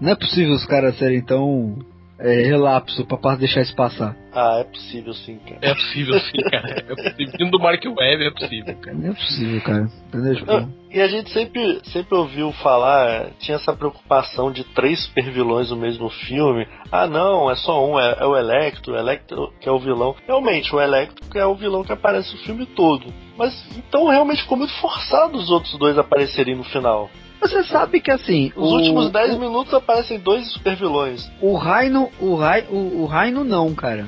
não 0.01 0.11
é 0.13 0.15
possível 0.15 0.53
os 0.55 0.65
caras 0.67 0.97
serem 0.99 1.23
tão 1.23 1.79
é, 2.21 2.43
relapso 2.43 3.05
pra 3.07 3.35
deixar 3.37 3.63
isso 3.63 3.75
passar. 3.75 4.15
Ah, 4.33 4.59
é 4.61 4.65
possível 4.65 5.13
sim, 5.15 5.39
cara. 5.39 5.59
É 5.63 5.75
possível 5.75 6.21
sim, 6.21 6.43
cara. 6.51 6.69
É 6.89 6.95
possível. 6.95 7.33
Vindo 7.39 7.51
do 7.51 7.59
Mark 7.59 7.83
Webb 7.85 8.25
é 8.25 8.31
possível, 8.31 8.77
cara. 8.77 8.97
Não 8.97 9.11
é 9.11 9.15
possível, 9.15 9.61
cara. 9.63 9.89
Entendeu? 10.09 10.45
Ah, 10.49 10.69
E 10.91 11.01
a 11.01 11.09
gente 11.09 11.31
sempre, 11.31 11.81
sempre 11.85 12.15
ouviu 12.15 12.53
falar, 12.53 13.31
tinha 13.41 13.57
essa 13.57 13.73
preocupação 13.73 14.53
de 14.53 14.63
três 14.65 15.05
super 15.05 15.31
vilões 15.33 15.71
no 15.71 15.77
mesmo 15.77 16.09
filme. 16.11 16.67
Ah, 16.93 17.07
não, 17.07 17.51
é 17.51 17.57
só 17.57 17.85
um, 17.85 17.99
é, 17.99 18.19
é 18.21 18.27
o 18.27 18.37
Electro, 18.37 18.93
o 18.95 18.97
Electro 18.99 19.53
que 19.61 19.69
é 19.69 19.73
o 19.73 19.79
vilão. 19.81 20.15
Realmente, 20.27 20.75
o 20.75 20.81
Electro 20.81 21.29
que 21.29 21.39
é 21.39 21.47
o 21.47 21.55
vilão 21.55 21.83
que 21.83 21.93
aparece 21.93 22.35
o 22.35 22.39
filme 22.39 22.67
todo. 22.67 23.13
Mas 23.37 23.53
então 23.77 24.07
realmente 24.09 24.43
ficou 24.43 24.59
muito 24.59 24.75
forçado 24.75 25.37
os 25.39 25.51
outros 25.51 25.77
dois 25.79 25.97
aparecerem 25.99 26.55
no 26.55 26.65
final. 26.65 27.11
Você 27.41 27.63
sabe 27.65 28.01
que 28.01 28.11
assim. 28.11 28.53
Os 28.57 28.71
o- 28.71 28.75
últimos 28.77 29.11
10 29.11 29.35
o- 29.35 29.41
minutos 29.41 29.73
aparecem 29.75 30.19
dois 30.19 30.47
super 30.53 30.77
vilões. 30.77 31.31
O 31.41 31.55
Raino, 31.57 32.11
o, 32.21 32.35
Rai, 32.35 32.67
o, 32.71 33.03
o 33.03 33.07
Raino 33.07 33.43
não, 33.45 33.75
cara. 33.75 34.07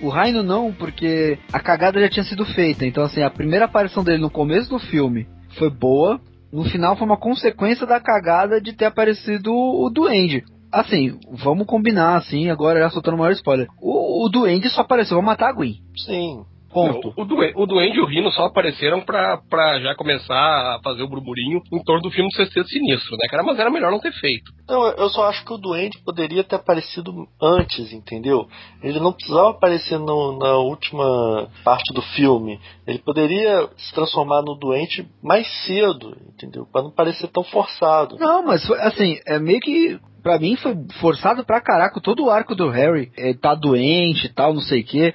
O 0.00 0.08
Raino 0.08 0.42
não, 0.42 0.72
porque 0.72 1.38
a 1.52 1.60
cagada 1.60 2.00
já 2.00 2.08
tinha 2.08 2.24
sido 2.24 2.44
feita. 2.44 2.84
Então, 2.84 3.04
assim, 3.04 3.22
a 3.22 3.30
primeira 3.30 3.66
aparição 3.66 4.02
dele 4.02 4.18
no 4.20 4.30
começo 4.30 4.68
do 4.70 4.78
filme 4.78 5.26
foi 5.58 5.70
boa. 5.70 6.20
No 6.52 6.64
final 6.64 6.96
foi 6.96 7.06
uma 7.06 7.16
consequência 7.16 7.86
da 7.86 8.00
cagada 8.00 8.60
de 8.60 8.72
ter 8.72 8.86
aparecido 8.86 9.52
o 9.54 9.88
Duende. 9.90 10.42
Assim, 10.72 11.18
vamos 11.30 11.66
combinar, 11.66 12.16
assim, 12.16 12.48
agora 12.48 12.80
já 12.80 12.90
soltando 12.90 13.14
o 13.14 13.18
maior 13.18 13.32
spoiler. 13.32 13.68
O, 13.80 14.24
o 14.24 14.28
Duende 14.28 14.68
só 14.70 14.80
apareceu 14.80 15.16
pra 15.18 15.26
matar 15.26 15.50
a 15.50 15.52
Gwen. 15.52 15.76
Sim. 15.96 16.44
Ponto. 16.72 17.12
O, 17.16 17.22
o, 17.22 17.24
Duen- 17.24 17.52
o 17.54 17.66
Duende 17.66 17.98
e 17.98 18.00
o 18.00 18.06
Rino 18.06 18.30
só 18.32 18.44
apareceram 18.46 19.00
pra, 19.00 19.38
pra 19.48 19.78
já 19.80 19.94
começar 19.94 20.34
a 20.34 20.80
fazer 20.82 21.02
o 21.02 21.08
burburinho 21.08 21.60
em 21.72 21.82
torno 21.84 22.02
do 22.02 22.10
filme 22.10 22.28
do 22.30 22.36
Sexteto 22.36 22.68
Sinistro, 22.68 23.16
né, 23.16 23.26
cara? 23.28 23.42
Mas 23.42 23.58
era 23.58 23.70
melhor 23.70 23.90
não 23.90 24.00
ter 24.00 24.12
feito. 24.12 24.50
Então, 24.64 24.82
eu 24.92 25.08
só 25.10 25.28
acho 25.28 25.44
que 25.44 25.52
o 25.52 25.58
Duende 25.58 25.98
poderia 26.04 26.42
ter 26.42 26.56
aparecido 26.56 27.12
antes, 27.40 27.92
entendeu? 27.92 28.46
Ele 28.82 28.98
não 29.00 29.12
precisava 29.12 29.50
aparecer 29.50 29.98
no- 29.98 30.38
na 30.38 30.56
última 30.56 31.48
parte 31.64 31.92
do 31.92 32.00
filme. 32.02 32.58
Ele 32.86 32.98
poderia 32.98 33.68
se 33.76 33.92
transformar 33.94 34.42
no 34.42 34.54
Doente 34.54 35.06
mais 35.22 35.46
cedo, 35.66 36.16
entendeu? 36.34 36.66
Pra 36.72 36.82
não 36.82 36.90
parecer 36.90 37.28
tão 37.28 37.44
forçado. 37.44 38.16
Não, 38.18 38.42
mas 38.44 38.68
assim, 38.70 39.18
é 39.26 39.38
meio 39.38 39.60
que. 39.60 39.98
Pra 40.22 40.38
mim 40.38 40.56
foi 40.56 40.76
forçado 41.00 41.44
pra 41.44 41.60
caraca 41.60 42.00
todo 42.00 42.24
o 42.24 42.30
arco 42.30 42.54
do 42.54 42.68
Harry. 42.68 43.10
Ele 43.16 43.34
tá 43.34 43.54
doente 43.54 44.26
e 44.26 44.28
tal, 44.28 44.54
não 44.54 44.60
sei 44.60 44.82
o 44.82 44.84
que. 44.84 45.14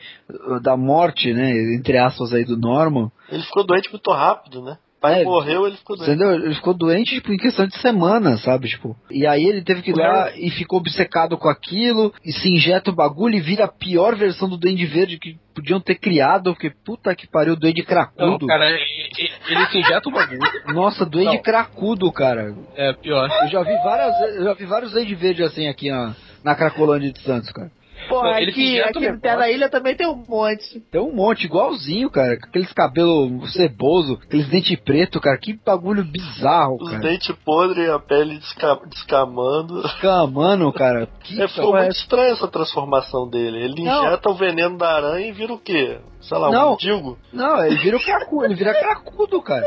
Da 0.61 0.75
morte, 0.75 1.33
né? 1.33 1.51
Entre 1.75 1.97
aspas 1.97 2.33
aí 2.33 2.43
do 2.43 2.57
Norman. 2.57 3.09
Ele 3.29 3.43
ficou 3.43 3.65
doente 3.65 3.89
muito 3.91 4.11
rápido, 4.11 4.61
né? 4.61 4.77
Pai 4.99 5.21
É, 5.21 5.23
morreu, 5.23 5.67
ele 5.67 5.77
ficou 5.77 5.95
doente. 5.95 6.09
Entendeu? 6.11 6.33
Ele 6.33 6.55
ficou 6.55 6.73
doente 6.73 7.15
tipo, 7.15 7.31
em 7.31 7.37
questão 7.37 7.67
de 7.67 7.77
semana, 7.79 8.35
sabe? 8.37 8.67
Tipo, 8.67 8.95
e 9.11 9.27
aí 9.27 9.45
ele 9.45 9.61
teve 9.61 9.81
que 9.83 9.91
ir 9.91 9.95
lá 9.95 10.31
e 10.35 10.49
ficou 10.49 10.79
obcecado 10.79 11.37
com 11.37 11.47
aquilo, 11.47 12.11
e 12.25 12.31
se 12.31 12.49
injeta 12.49 12.89
o 12.89 12.95
bagulho 12.95 13.35
e 13.35 13.39
vira 13.39 13.65
a 13.65 13.67
pior 13.67 14.15
versão 14.15 14.49
do 14.49 14.57
Duende 14.57 14.85
Verde 14.87 15.19
que 15.19 15.37
podiam 15.53 15.79
ter 15.79 15.95
criado, 15.95 16.51
porque 16.53 16.71
puta 16.83 17.15
que 17.15 17.27
pariu, 17.27 17.53
o 17.53 17.55
Duende 17.55 17.81
Não, 17.81 17.87
cracudo. 17.87 18.47
cara, 18.47 18.71
e- 18.71 18.75
e- 18.75 19.53
ele 19.53 19.65
se 19.67 19.77
injeta 19.77 20.09
o 20.09 20.11
bagulho. 20.11 20.39
Nossa, 20.73 21.05
Duende 21.05 21.35
Não. 21.35 21.43
cracudo, 21.43 22.11
cara. 22.11 22.55
É 22.75 22.93
pior. 22.93 23.29
Eu 23.43 23.47
já 23.49 23.61
vi 23.63 23.73
várias, 23.83 24.35
eu 24.35 24.43
já 24.45 24.53
vi 24.53 24.65
vários 24.65 24.91
Duende 24.93 25.13
Verde 25.15 25.43
assim 25.43 25.67
aqui 25.67 25.91
na, 25.91 26.15
na 26.43 26.55
Cracolândia 26.55 27.11
de 27.11 27.21
Santos, 27.21 27.51
cara. 27.51 27.71
Não, 28.09 28.21
se 28.21 28.43
aqui, 28.49 28.79
aqui 28.81 29.09
no. 29.09 29.19
Terra 29.19 29.35
da 29.37 29.51
Ilha 29.51 29.69
também 29.69 29.95
tem 29.95 30.07
um 30.07 30.23
monte. 30.27 30.79
Tem 30.91 31.01
um 31.01 31.11
monte, 31.13 31.45
igualzinho, 31.45 32.09
cara. 32.09 32.39
com 32.39 32.47
Aqueles 32.47 32.71
cabelos 32.71 33.51
ceboso, 33.53 34.19
aqueles 34.23 34.47
dentes 34.49 34.79
preto, 34.79 35.19
cara. 35.19 35.37
Que 35.37 35.53
bagulho 35.65 36.03
bizarro, 36.03 36.77
Os 36.79 36.89
cara. 36.89 37.01
dentes 37.01 37.35
podres 37.43 37.87
e 37.87 37.91
a 37.91 37.99
pele 37.99 38.37
desca- 38.37 38.79
descamando. 38.87 39.83
Camano, 40.01 40.71
cara. 40.71 41.07
Que 41.23 41.41
É, 41.41 41.47
ficou 41.47 41.65
porra 41.67 41.79
é 41.79 41.83
muito 41.83 41.95
estranha 41.97 42.31
essa 42.31 42.47
transformação 42.47 43.27
dele. 43.29 43.57
Ele 43.63 43.83
Não. 43.83 44.05
injeta 44.05 44.29
o 44.29 44.35
veneno 44.35 44.77
da 44.77 44.95
aranha 44.95 45.27
e 45.27 45.31
vira 45.31 45.53
o 45.53 45.59
quê? 45.59 45.99
Sei 46.21 46.37
lá, 46.37 46.49
Não. 46.51 46.67
um 46.67 46.71
mendigo? 46.71 47.17
Não, 47.33 47.65
ele 47.65 47.77
vira 47.77 47.97
o 47.97 48.03
cracudo, 48.03 48.45
ele 48.45 48.55
vira 48.55 48.73
cracudo, 48.73 49.41
cara. 49.41 49.65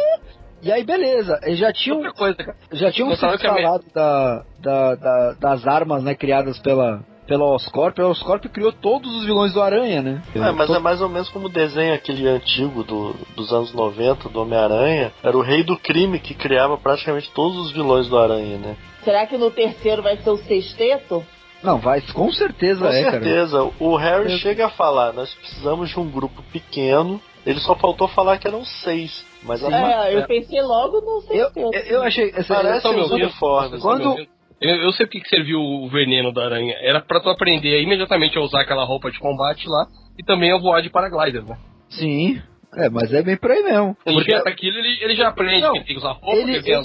E 0.63 0.71
aí, 0.71 0.85
beleza, 0.85 1.39
eles 1.43 1.59
já 1.59 1.73
tinham, 1.73 1.97
Outra 1.99 2.13
coisa, 2.13 2.35
cara. 2.37 2.57
já 2.73 2.93
tinham 2.93 3.15
sido 3.17 3.39
falado 3.39 3.83
da, 3.95 4.45
da, 4.61 4.95
da- 4.95 5.33
das 5.41 5.67
armas, 5.67 6.03
né, 6.05 6.15
criadas 6.15 6.59
pela, 6.59 7.03
pela 7.31 7.45
Oscorp. 7.45 7.97
A 8.01 8.09
Oscorp 8.09 8.45
criou 8.47 8.73
todos 8.73 9.15
os 9.15 9.25
vilões 9.25 9.53
do 9.53 9.63
Aranha, 9.63 10.03
né? 10.03 10.23
É, 10.35 10.51
mas 10.51 10.67
To- 10.67 10.75
é 10.75 10.79
mais 10.81 11.01
ou 11.01 11.09
menos 11.09 11.29
como 11.29 11.47
o 11.47 11.49
desenho 11.49 11.95
aquele 11.95 12.27
antigo 12.27 12.83
do, 12.83 13.15
dos 13.37 13.53
anos 13.53 13.73
90, 13.73 14.29
do 14.29 14.43
Homem-Aranha. 14.43 15.13
Era 15.23 15.37
o 15.37 15.41
rei 15.41 15.63
do 15.63 15.77
crime 15.79 16.19
que 16.19 16.35
criava 16.35 16.77
praticamente 16.77 17.31
todos 17.31 17.57
os 17.57 17.71
vilões 17.71 18.09
do 18.09 18.19
Aranha, 18.19 18.59
né? 18.59 18.77
Será 19.05 19.25
que 19.29 19.39
no 19.39 19.49
terceiro 19.49 20.03
vai 20.03 20.17
ser 20.17 20.29
o 20.31 20.37
sexteto? 20.39 21.25
Não, 21.63 21.79
vai, 21.79 22.01
com 22.01 22.33
certeza 22.33 22.81
Com 22.81 22.93
é, 22.93 23.05
cara. 23.05 23.11
certeza. 23.13 23.71
O 23.79 23.95
Harry 23.95 24.33
Eu- 24.33 24.39
chega 24.39 24.67
a 24.67 24.71
falar, 24.71 25.13
nós 25.13 25.33
precisamos 25.33 25.89
de 25.91 26.01
um 26.01 26.11
grupo 26.11 26.43
pequeno. 26.53 27.21
Ele 27.47 27.61
só 27.61 27.77
faltou 27.77 28.09
falar 28.09 28.39
que 28.39 28.49
eram 28.49 28.65
seis. 28.65 29.25
Mas 29.45 29.63
a 29.65 29.71
É, 29.71 30.17
eu 30.17 30.27
pensei 30.27 30.61
logo 30.63 31.01
no 31.01 31.17
Eu, 31.33 31.47
sexteto. 31.47 31.59
eu, 31.59 31.73
eu 31.97 32.03
achei. 32.03 32.31
Essa, 32.35 32.55
Parece 32.57 32.89
os 32.89 33.11
uniformes. 33.13 33.81
Quando- 33.81 34.17
Eu, 34.61 34.77
eu 34.77 34.93
sei 34.93 35.07
porque 35.07 35.21
que 35.21 35.29
serviu 35.29 35.59
o 35.61 35.89
veneno 35.89 36.33
da 36.33 36.45
aranha. 36.45 36.75
Era 36.83 37.01
pra 37.01 37.21
tu 37.21 37.31
aprender 37.31 37.81
imediatamente 37.83 38.37
a 38.37 38.43
usar 38.43 38.61
aquela 38.63 38.85
roupa 38.85 39.11
de 39.11 39.19
combate 39.19 39.67
lá 39.69 39.87
e 40.19 40.23
também 40.23 40.53
a 40.53 40.59
voar 40.59 40.83
de 40.83 40.91
paraglider, 40.91 41.45
né? 41.45 41.57
Sim. 41.89 42.41
É, 42.77 42.89
mas 42.89 43.13
é 43.13 43.21
bem 43.23 43.37
por 43.37 43.51
aí 43.51 43.63
mesmo. 43.65 43.97
Ele 44.07 44.17
Porque 44.17 44.33
injeta 44.33 44.49
aquilo, 44.49 44.79
ele, 44.79 44.99
ele 45.03 45.15
já 45.17 45.29
aprende 45.29 45.61
Não, 45.63 45.73
que 45.73 45.79
tem 45.81 45.87
que 45.95 45.99
usar 45.99 46.13
roupa, 46.13 46.37
ele- 46.37 46.59
que 46.59 46.63
tem 46.63 46.75
as 46.77 46.85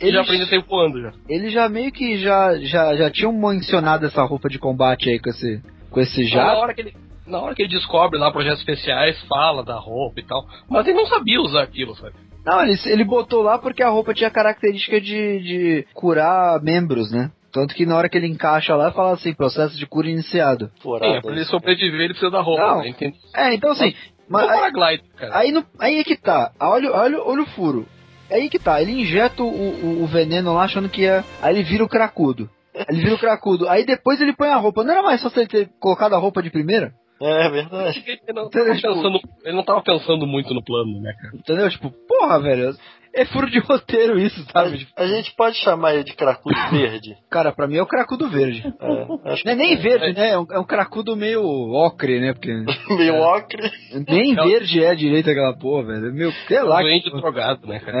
ele 0.00 0.12
já 0.12 0.22
aprende 0.22 0.42
a 0.44 0.46
sair 0.46 0.64
voando 0.66 1.02
já. 1.02 1.12
eles 1.28 1.52
já 1.52 1.68
meio 1.68 1.92
que 1.92 2.16
já, 2.16 2.56
já, 2.60 2.96
já 2.96 3.10
tinham 3.10 3.32
mencionado 3.32 4.06
essa 4.06 4.22
roupa 4.24 4.48
de 4.48 4.58
combate 4.58 5.10
aí 5.10 5.18
com 5.18 5.28
esse, 5.28 5.60
com 5.90 6.00
esse 6.00 6.22
Então, 6.24 6.38
na 6.38 6.44
jato. 6.46 6.60
hora 6.60 6.72
que 6.74 6.80
ele. 6.80 6.94
Na 7.28 7.40
hora 7.40 7.54
que 7.54 7.62
ele 7.62 7.70
descobre 7.70 8.18
lá 8.18 8.30
projetos 8.30 8.60
especiais, 8.60 9.20
fala 9.28 9.62
da 9.62 9.78
roupa 9.78 10.20
e 10.20 10.24
tal. 10.24 10.46
Mas 10.68 10.86
ele 10.86 10.96
não 10.96 11.06
sabia 11.06 11.40
usar 11.40 11.62
aquilo, 11.62 11.94
sabe? 11.96 12.14
Não, 12.44 12.62
ele, 12.62 12.78
ele 12.86 13.04
botou 13.04 13.42
lá 13.42 13.58
porque 13.58 13.82
a 13.82 13.88
roupa 13.88 14.14
tinha 14.14 14.30
característica 14.30 15.00
de, 15.00 15.40
de 15.40 15.86
curar 15.92 16.62
membros, 16.62 17.12
né? 17.12 17.30
Tanto 17.52 17.74
que 17.74 17.86
na 17.86 17.96
hora 17.96 18.08
que 18.08 18.16
ele 18.16 18.26
encaixa 18.26 18.74
lá, 18.74 18.90
fala 18.92 19.12
assim, 19.12 19.34
processo 19.34 19.76
de 19.76 19.86
cura 19.86 20.08
iniciado. 20.08 20.70
Sim, 20.82 21.16
é 21.16 21.20
pra 21.20 21.32
ele 21.32 21.44
sobreviver, 21.44 22.00
ele 22.00 22.08
precisa 22.14 22.30
da 22.30 22.40
roupa, 22.40 22.66
Não. 22.66 22.78
né? 22.78 22.88
Entende? 22.88 23.16
É, 23.34 23.54
então 23.54 23.72
assim, 23.72 23.94
mas, 24.28 24.46
Mas, 24.46 24.60
paraglider, 24.60 25.04
cara. 25.16 25.38
aí, 25.38 25.52
no, 25.52 25.64
aí 25.78 25.98
é 25.98 26.04
que 26.04 26.16
tá, 26.16 26.52
olha, 26.60 26.92
olha, 26.92 27.22
olha 27.22 27.42
o 27.42 27.46
furo. 27.46 27.86
Aí 28.30 28.50
que 28.50 28.58
tá, 28.58 28.80
ele 28.80 28.92
injeta 28.92 29.42
o, 29.42 29.46
o, 29.46 30.02
o 30.02 30.06
veneno 30.06 30.52
lá 30.52 30.64
achando 30.64 30.88
que 30.88 31.02
ia. 31.02 31.24
Aí 31.40 31.54
ele 31.54 31.64
vira 31.64 31.82
o 31.82 31.88
cracudo. 31.88 32.48
Ele 32.74 33.00
vira 33.00 33.14
o 33.14 33.18
cracudo. 33.18 33.66
Aí 33.68 33.86
depois 33.86 34.20
ele 34.20 34.36
põe 34.36 34.48
a 34.50 34.56
roupa. 34.56 34.84
Não 34.84 34.92
era 34.92 35.02
mais 35.02 35.20
só 35.22 35.30
ele 35.34 35.46
ter 35.46 35.70
colocado 35.80 36.14
a 36.14 36.18
roupa 36.18 36.42
de 36.42 36.50
primeira? 36.50 36.92
É 37.20 37.48
verdade. 37.50 38.04
Ele 38.06 38.32
não, 38.32 38.48
tava 38.48 38.64
pensando, 38.66 39.20
ele 39.44 39.56
não 39.56 39.64
tava 39.64 39.82
pensando 39.82 40.26
muito 40.26 40.54
no 40.54 40.62
plano, 40.62 41.00
né, 41.00 41.12
cara? 41.20 41.34
Entendeu? 41.36 41.68
Tipo, 41.70 41.90
porra, 42.08 42.40
velho. 42.40 42.76
É 43.14 43.24
furo 43.24 43.50
de 43.50 43.58
roteiro 43.66 44.18
isso, 44.18 44.44
sabe? 44.52 44.78
Tipo, 44.78 44.92
A 44.96 45.06
gente 45.06 45.34
pode 45.34 45.56
chamar 45.56 45.94
ele 45.94 46.04
de 46.04 46.14
cracudo 46.14 46.54
verde. 46.70 47.16
Cara, 47.30 47.50
pra 47.52 47.66
mim 47.66 47.76
é 47.76 47.82
o 47.82 47.86
cracudo 47.86 48.28
verde. 48.28 48.62
É, 48.80 49.30
acho 49.32 49.44
Não 49.46 49.52
é 49.52 49.56
nem 49.56 49.76
verde, 49.76 50.12
né? 50.12 50.30
É 50.32 50.38
um, 50.38 50.46
é 50.52 50.58
um 50.60 50.64
cracudo 50.64 51.16
meio 51.16 51.42
ocre, 51.42 52.20
né? 52.20 52.34
Porque 52.34 52.48
que 52.86 52.94
meio 52.94 53.14
ocre. 53.16 53.68
nem 54.06 54.34
verde 54.34 54.84
é 54.84 54.94
direito 54.94 55.30
aquela 55.30 55.56
porra, 55.56 55.86
velho. 55.86 56.06
É 56.08 56.12
meio, 56.12 56.32
sei 56.46 56.62
lá. 56.62 56.80
doente 56.82 57.10
que- 57.10 57.16
drogado, 57.20 57.66
né, 57.66 57.80
cara? 57.80 57.98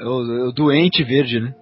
É, 0.00 0.02
é 0.02 0.06
o, 0.06 0.22
é 0.46 0.48
o 0.48 0.52
doente 0.52 1.02
verde, 1.02 1.40
né? 1.40 1.52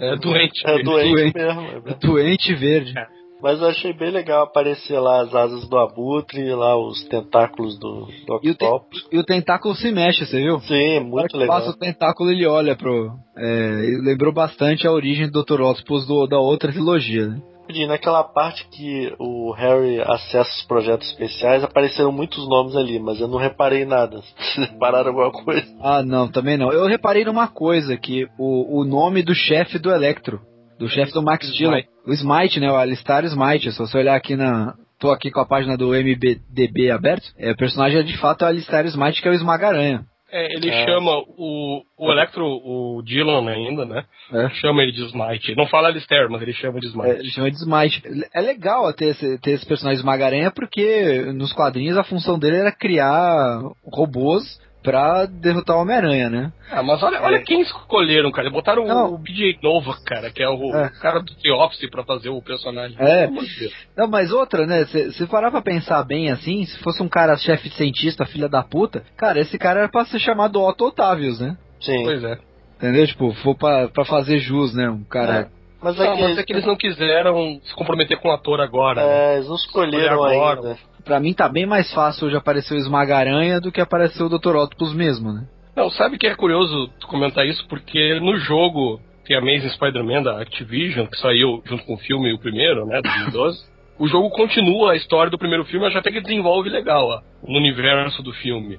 É 0.00 0.16
doente. 0.16 0.62
É 0.66 0.82
doente 0.82 0.84
Doente. 1.12 1.34
mesmo. 1.34 1.82
é 1.88 1.94
doente 1.94 2.54
verde. 2.54 2.94
Mas 3.42 3.60
eu 3.60 3.66
achei 3.68 3.92
bem 3.92 4.10
legal 4.10 4.44
aparecer 4.44 4.98
lá 5.00 5.22
as 5.22 5.34
asas 5.34 5.68
do 5.68 5.76
abutre, 5.76 6.54
lá 6.54 6.76
os 6.76 7.02
tentáculos 7.08 7.78
do, 7.78 8.06
do 8.26 8.40
E 8.42 8.50
o, 8.50 8.54
te- 8.54 8.64
octopus. 8.64 9.06
e 9.10 9.18
o 9.18 9.24
tentáculo 9.24 9.74
se 9.74 9.90
mexe, 9.90 10.24
você 10.24 10.40
viu? 10.40 10.60
Sim, 10.60 11.00
muito 11.00 11.36
legal. 11.36 11.58
Passa 11.58 11.70
o 11.70 11.76
tentáculo, 11.76 12.30
ele 12.30 12.46
olha 12.46 12.76
pro. 12.76 13.10
É, 13.36 13.84
ele 13.84 14.00
lembrou 14.02 14.32
bastante 14.32 14.86
a 14.86 14.92
origem 14.92 15.28
do 15.28 15.42
Dr. 15.42 15.60
Octopus 15.60 16.06
do, 16.06 16.26
da 16.28 16.38
outra 16.38 16.70
trilogia, 16.70 17.26
né? 17.26 17.42
Naquela 17.88 18.22
parte 18.22 18.68
que 18.68 19.14
o 19.18 19.50
Harry 19.52 19.98
acessa 20.02 20.50
os 20.50 20.62
projetos 20.66 21.08
especiais, 21.08 21.64
apareceram 21.64 22.12
muitos 22.12 22.46
nomes 22.46 22.76
ali, 22.76 22.98
mas 22.98 23.18
eu 23.18 23.26
não 23.28 23.38
reparei 23.38 23.86
nada. 23.86 24.20
Vocês 24.36 24.68
repararam 24.68 25.08
alguma 25.08 25.32
coisa? 25.32 25.66
Ah, 25.80 26.02
não, 26.02 26.30
também 26.30 26.58
não. 26.58 26.70
Eu 26.70 26.86
reparei 26.86 27.24
numa 27.24 27.48
coisa, 27.48 27.96
que 27.96 28.26
o, 28.38 28.80
o 28.80 28.84
nome 28.84 29.22
do 29.22 29.34
chefe 29.34 29.78
do 29.78 29.90
Electro, 29.90 30.40
do 30.82 30.88
chefe 30.88 31.12
do 31.12 31.22
Max 31.22 31.52
Dillon, 31.54 31.80
o 32.06 32.12
Smite, 32.12 32.58
né, 32.60 32.70
o 32.70 32.76
Alistar 32.76 33.24
Smite, 33.24 33.70
se 33.72 33.78
você 33.78 33.98
olhar 33.98 34.16
aqui 34.16 34.34
na... 34.36 34.74
Tô 34.98 35.10
aqui 35.10 35.30
com 35.32 35.40
a 35.40 35.46
página 35.46 35.76
do 35.76 35.94
MBDB 35.94 36.90
aberto, 36.90 37.24
é, 37.36 37.50
o 37.50 37.56
personagem 37.56 37.98
é 37.98 38.02
de 38.02 38.16
fato 38.18 38.42
o 38.42 38.46
Alistar 38.46 38.84
Smite, 38.86 39.20
que 39.20 39.28
é 39.28 39.30
o 39.30 39.34
Esmaga-Aranha. 39.34 40.04
É, 40.30 40.54
ele 40.54 40.70
É. 40.70 40.84
chama 40.86 41.10
o, 41.36 41.82
o 41.98 42.10
Electro, 42.10 42.44
o 42.46 43.02
Dylan 43.04 43.50
ainda, 43.50 43.84
né? 43.84 44.04
É. 44.32 44.48
Chama 44.60 44.82
ele 44.82 44.92
de 44.92 45.04
Smite. 45.04 45.50
Ele 45.50 45.60
não 45.60 45.66
fala 45.66 45.88
Alistair, 45.88 46.30
mas 46.30 46.40
ele 46.40 46.52
chama 46.54 46.80
de 46.80 46.86
É, 46.86 46.90
Smite. 46.90 47.18
ele 47.20 47.30
chama 47.30 47.50
de 47.50 47.56
Smite. 47.58 48.02
É 48.32 48.40
legal 48.40 48.90
ter 48.94 49.06
esse, 49.10 49.38
ter 49.40 49.50
esse 49.52 49.66
personagem 49.66 49.98
Esmaga-Aranha, 49.98 50.50
porque 50.50 51.32
nos 51.34 51.52
quadrinhos 51.52 51.98
a 51.98 52.04
função 52.04 52.38
dele 52.38 52.56
era 52.56 52.72
criar 52.72 53.60
robôs 53.84 54.42
pra 54.82 55.26
derrotar 55.26 55.76
o 55.76 55.80
Homem-Aranha, 55.82 56.28
né? 56.28 56.52
Ah, 56.70 56.82
mas 56.82 57.02
olha, 57.02 57.20
olha 57.22 57.40
quem 57.42 57.60
escolheram, 57.60 58.30
cara. 58.32 58.50
Botaram 58.50 58.86
Não. 58.86 59.14
o 59.14 59.18
BJ 59.18 59.58
Nova, 59.62 59.96
cara, 60.04 60.30
que 60.30 60.42
é 60.42 60.48
o 60.48 60.74
É. 60.74 60.90
cara 61.00 61.20
do 61.20 61.34
The 61.34 61.52
Office 61.52 61.88
pra 61.90 62.02
fazer 62.04 62.30
o 62.30 62.42
personagem. 62.42 62.96
É. 62.98 63.28
Não, 63.96 64.08
mas 64.08 64.32
outra, 64.32 64.66
né? 64.66 64.84
Se 64.86 65.12
se 65.12 65.26
parar 65.26 65.50
pra 65.50 65.62
pensar 65.62 66.02
bem 66.04 66.30
assim, 66.30 66.64
se 66.64 66.78
fosse 66.80 67.02
um 67.02 67.08
cara 67.08 67.36
chefe 67.36 67.68
de 67.68 67.74
cientista, 67.76 68.26
filha 68.26 68.48
da 68.48 68.62
puta, 68.62 69.04
cara, 69.16 69.38
esse 69.40 69.58
cara 69.58 69.80
era 69.80 69.88
pra 69.88 70.04
ser 70.04 70.18
chamado 70.18 70.60
Otto 70.60 70.86
Otávios, 70.86 71.40
né? 71.40 71.56
Sim. 71.80 72.02
Pois 72.04 72.22
é. 72.24 72.38
Entendeu? 72.76 73.06
Tipo, 73.06 73.32
for 73.34 73.54
pra, 73.56 73.88
pra 73.88 74.04
fazer 74.04 74.38
jus, 74.38 74.74
né? 74.74 74.88
Um 74.90 75.04
cara. 75.04 75.48
Mas 75.82 75.96
Não, 75.96 76.04
é 76.04 76.16
que, 76.16 76.22
mas 76.22 76.38
é 76.38 76.42
que 76.44 76.52
eles 76.52 76.66
não 76.66 76.76
quiseram 76.76 77.60
se 77.64 77.74
comprometer 77.74 78.18
com 78.18 78.28
o 78.28 78.32
ator 78.32 78.60
agora. 78.60 79.04
né? 79.04 79.32
é, 79.32 79.36
eles 79.36 79.48
não 79.48 79.56
escolheram 79.56 80.14
Escolher 80.14 80.36
agora. 80.36 80.60
ainda. 80.60 80.78
Pra 81.04 81.18
mim 81.18 81.34
tá 81.34 81.48
bem 81.48 81.66
mais 81.66 81.92
fácil 81.92 82.28
hoje 82.28 82.36
aparecer 82.36 82.74
o 82.74 82.78
Esmaga-Aranha 82.78 83.60
do 83.60 83.72
que 83.72 83.80
aparecer 83.80 84.22
o 84.22 84.28
Dr. 84.28 84.54
Octopus 84.54 84.94
mesmo, 84.94 85.32
né? 85.32 85.46
Não, 85.74 85.90
sabe 85.90 86.18
que 86.18 86.26
é 86.26 86.34
curioso 86.34 86.88
tu 87.00 87.08
comentar 87.08 87.44
isso? 87.44 87.66
Porque 87.66 88.20
no 88.20 88.36
jogo 88.36 89.00
tem 89.26 89.36
Amazing 89.36 89.70
Spider-Man 89.70 90.22
da 90.22 90.40
Activision, 90.40 91.06
que 91.06 91.18
saiu 91.18 91.62
junto 91.64 91.84
com 91.84 91.94
o 91.94 91.98
filme, 91.98 92.32
o 92.32 92.38
primeiro, 92.38 92.86
né, 92.86 93.00
2012. 93.02 93.64
o 93.98 94.06
jogo 94.06 94.30
continua 94.30 94.92
a 94.92 94.96
história 94.96 95.30
do 95.30 95.38
primeiro 95.38 95.64
filme, 95.64 95.86
mas 95.86 95.96
até 95.96 96.10
que 96.10 96.20
desenvolve 96.20 96.68
legal 96.68 97.06
ó, 97.08 97.20
no 97.46 97.58
universo 97.58 98.22
do 98.22 98.32
filme. 98.32 98.78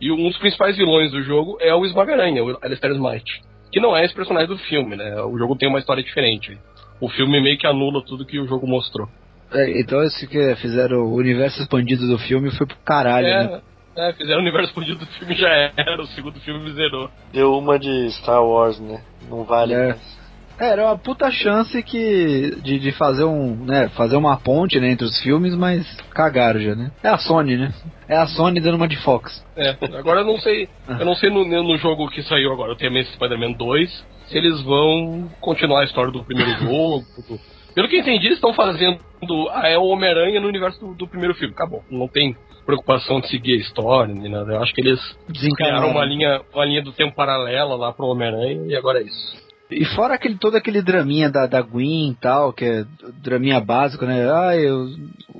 E 0.00 0.10
um 0.10 0.28
dos 0.28 0.38
principais 0.38 0.76
vilões 0.76 1.10
do 1.10 1.22
jogo 1.22 1.58
é 1.60 1.74
o 1.74 1.84
Esmaga-Aranha, 1.84 2.42
o 2.42 2.58
Alistair 2.62 2.94
Smite. 2.94 3.42
Que 3.72 3.80
não 3.80 3.96
é 3.96 4.04
esse 4.04 4.14
personagem 4.14 4.48
do 4.48 4.58
filme, 4.58 4.96
né? 4.96 5.20
O 5.22 5.38
jogo 5.38 5.56
tem 5.56 5.68
uma 5.68 5.78
história 5.78 6.02
diferente. 6.02 6.58
O 7.00 7.08
filme 7.08 7.40
meio 7.40 7.56
que 7.58 7.66
anula 7.66 8.04
tudo 8.04 8.26
que 8.26 8.38
o 8.38 8.46
jogo 8.46 8.66
mostrou. 8.66 9.08
É, 9.52 9.80
então 9.80 10.02
esse 10.02 10.26
que 10.28 10.54
fizeram 10.56 10.98
o 10.98 11.14
universo 11.14 11.60
expandido 11.60 12.06
do 12.06 12.18
filme 12.18 12.50
foi 12.56 12.66
pro 12.66 12.76
caralho, 12.84 13.26
né? 13.26 13.60
É, 13.96 14.10
é, 14.10 14.12
fizeram 14.12 14.38
o 14.38 14.42
universo 14.42 14.68
expandido 14.68 14.98
do 15.00 15.06
filme 15.06 15.34
já 15.34 15.48
era, 15.76 16.00
o 16.00 16.06
segundo 16.08 16.38
filme 16.40 16.70
zerou. 16.72 17.10
Deu 17.32 17.56
uma 17.58 17.78
de 17.78 18.10
Star 18.12 18.44
Wars, 18.44 18.78
né? 18.78 19.02
Não 19.28 19.44
vale 19.44 19.74
É. 19.74 19.86
mais. 19.88 20.19
É, 20.60 20.68
era 20.68 20.84
uma 20.84 20.98
puta 20.98 21.30
chance 21.30 21.82
que 21.82 22.54
de, 22.62 22.78
de 22.78 22.92
fazer 22.92 23.24
um, 23.24 23.56
né, 23.64 23.88
fazer 23.96 24.16
uma 24.16 24.36
ponte 24.36 24.78
né, 24.78 24.90
entre 24.90 25.06
os 25.06 25.18
filmes, 25.22 25.54
mas 25.54 25.86
cagaram 26.10 26.60
já, 26.60 26.74
né? 26.74 26.92
É 27.02 27.08
a 27.08 27.16
Sony, 27.16 27.56
né? 27.56 27.72
É 28.06 28.16
a 28.16 28.26
Sony 28.26 28.60
dando 28.60 28.74
uma 28.74 28.86
de 28.86 28.96
Fox. 28.98 29.42
É, 29.56 29.70
agora 29.96 30.20
eu 30.20 30.26
não 30.26 30.38
sei. 30.38 30.68
Eu 30.86 31.06
não 31.06 31.14
sei 31.14 31.30
no, 31.30 31.44
no 31.44 31.78
jogo 31.78 32.10
que 32.10 32.22
saiu 32.22 32.52
agora, 32.52 32.72
o 32.72 32.76
TMS 32.76 33.10
Spider-Man 33.14 33.52
2, 33.52 34.06
se 34.26 34.36
eles 34.36 34.60
vão 34.62 35.30
continuar 35.40 35.80
a 35.80 35.84
história 35.84 36.12
do 36.12 36.22
primeiro 36.22 36.50
jogo. 36.60 37.04
Pelo 37.74 37.88
que 37.88 37.96
eu 37.96 38.00
entendi, 38.00 38.26
eles 38.26 38.36
estão 38.36 38.52
fazendo. 38.52 39.00
Ah, 39.52 39.68
é 39.68 39.78
o 39.78 39.86
Homem-Aranha 39.86 40.40
no 40.40 40.48
universo 40.48 40.78
do, 40.80 40.94
do 40.94 41.08
primeiro 41.08 41.34
filme. 41.34 41.54
Acabou. 41.54 41.82
Não 41.90 42.06
tem 42.08 42.36
preocupação 42.66 43.20
de 43.20 43.28
seguir 43.28 43.54
a 43.54 43.60
história, 43.60 44.14
nem 44.14 44.30
nada. 44.30 44.52
Eu 44.52 44.62
acho 44.62 44.74
que 44.74 44.80
eles 44.80 45.00
criaram 45.56 45.90
uma 45.90 46.04
linha, 46.04 46.42
uma 46.52 46.64
linha 46.64 46.82
do 46.82 46.92
tempo 46.92 47.14
paralela 47.14 47.76
lá 47.76 47.92
pro 47.92 48.06
Homem-Aranha 48.06 48.66
e 48.66 48.76
agora 48.76 49.00
é 49.00 49.04
isso. 49.04 49.49
E 49.70 49.84
fora 49.94 50.14
aquele, 50.14 50.36
todo 50.36 50.56
aquele 50.56 50.82
draminha 50.82 51.30
da, 51.30 51.46
da 51.46 51.62
Gwen 51.62 52.10
e 52.10 52.14
tal, 52.14 52.52
que 52.52 52.64
é 52.64 52.84
draminha 53.22 53.60
básico, 53.60 54.04
né? 54.04 54.28
Ah, 54.30 54.56
eu, 54.56 54.88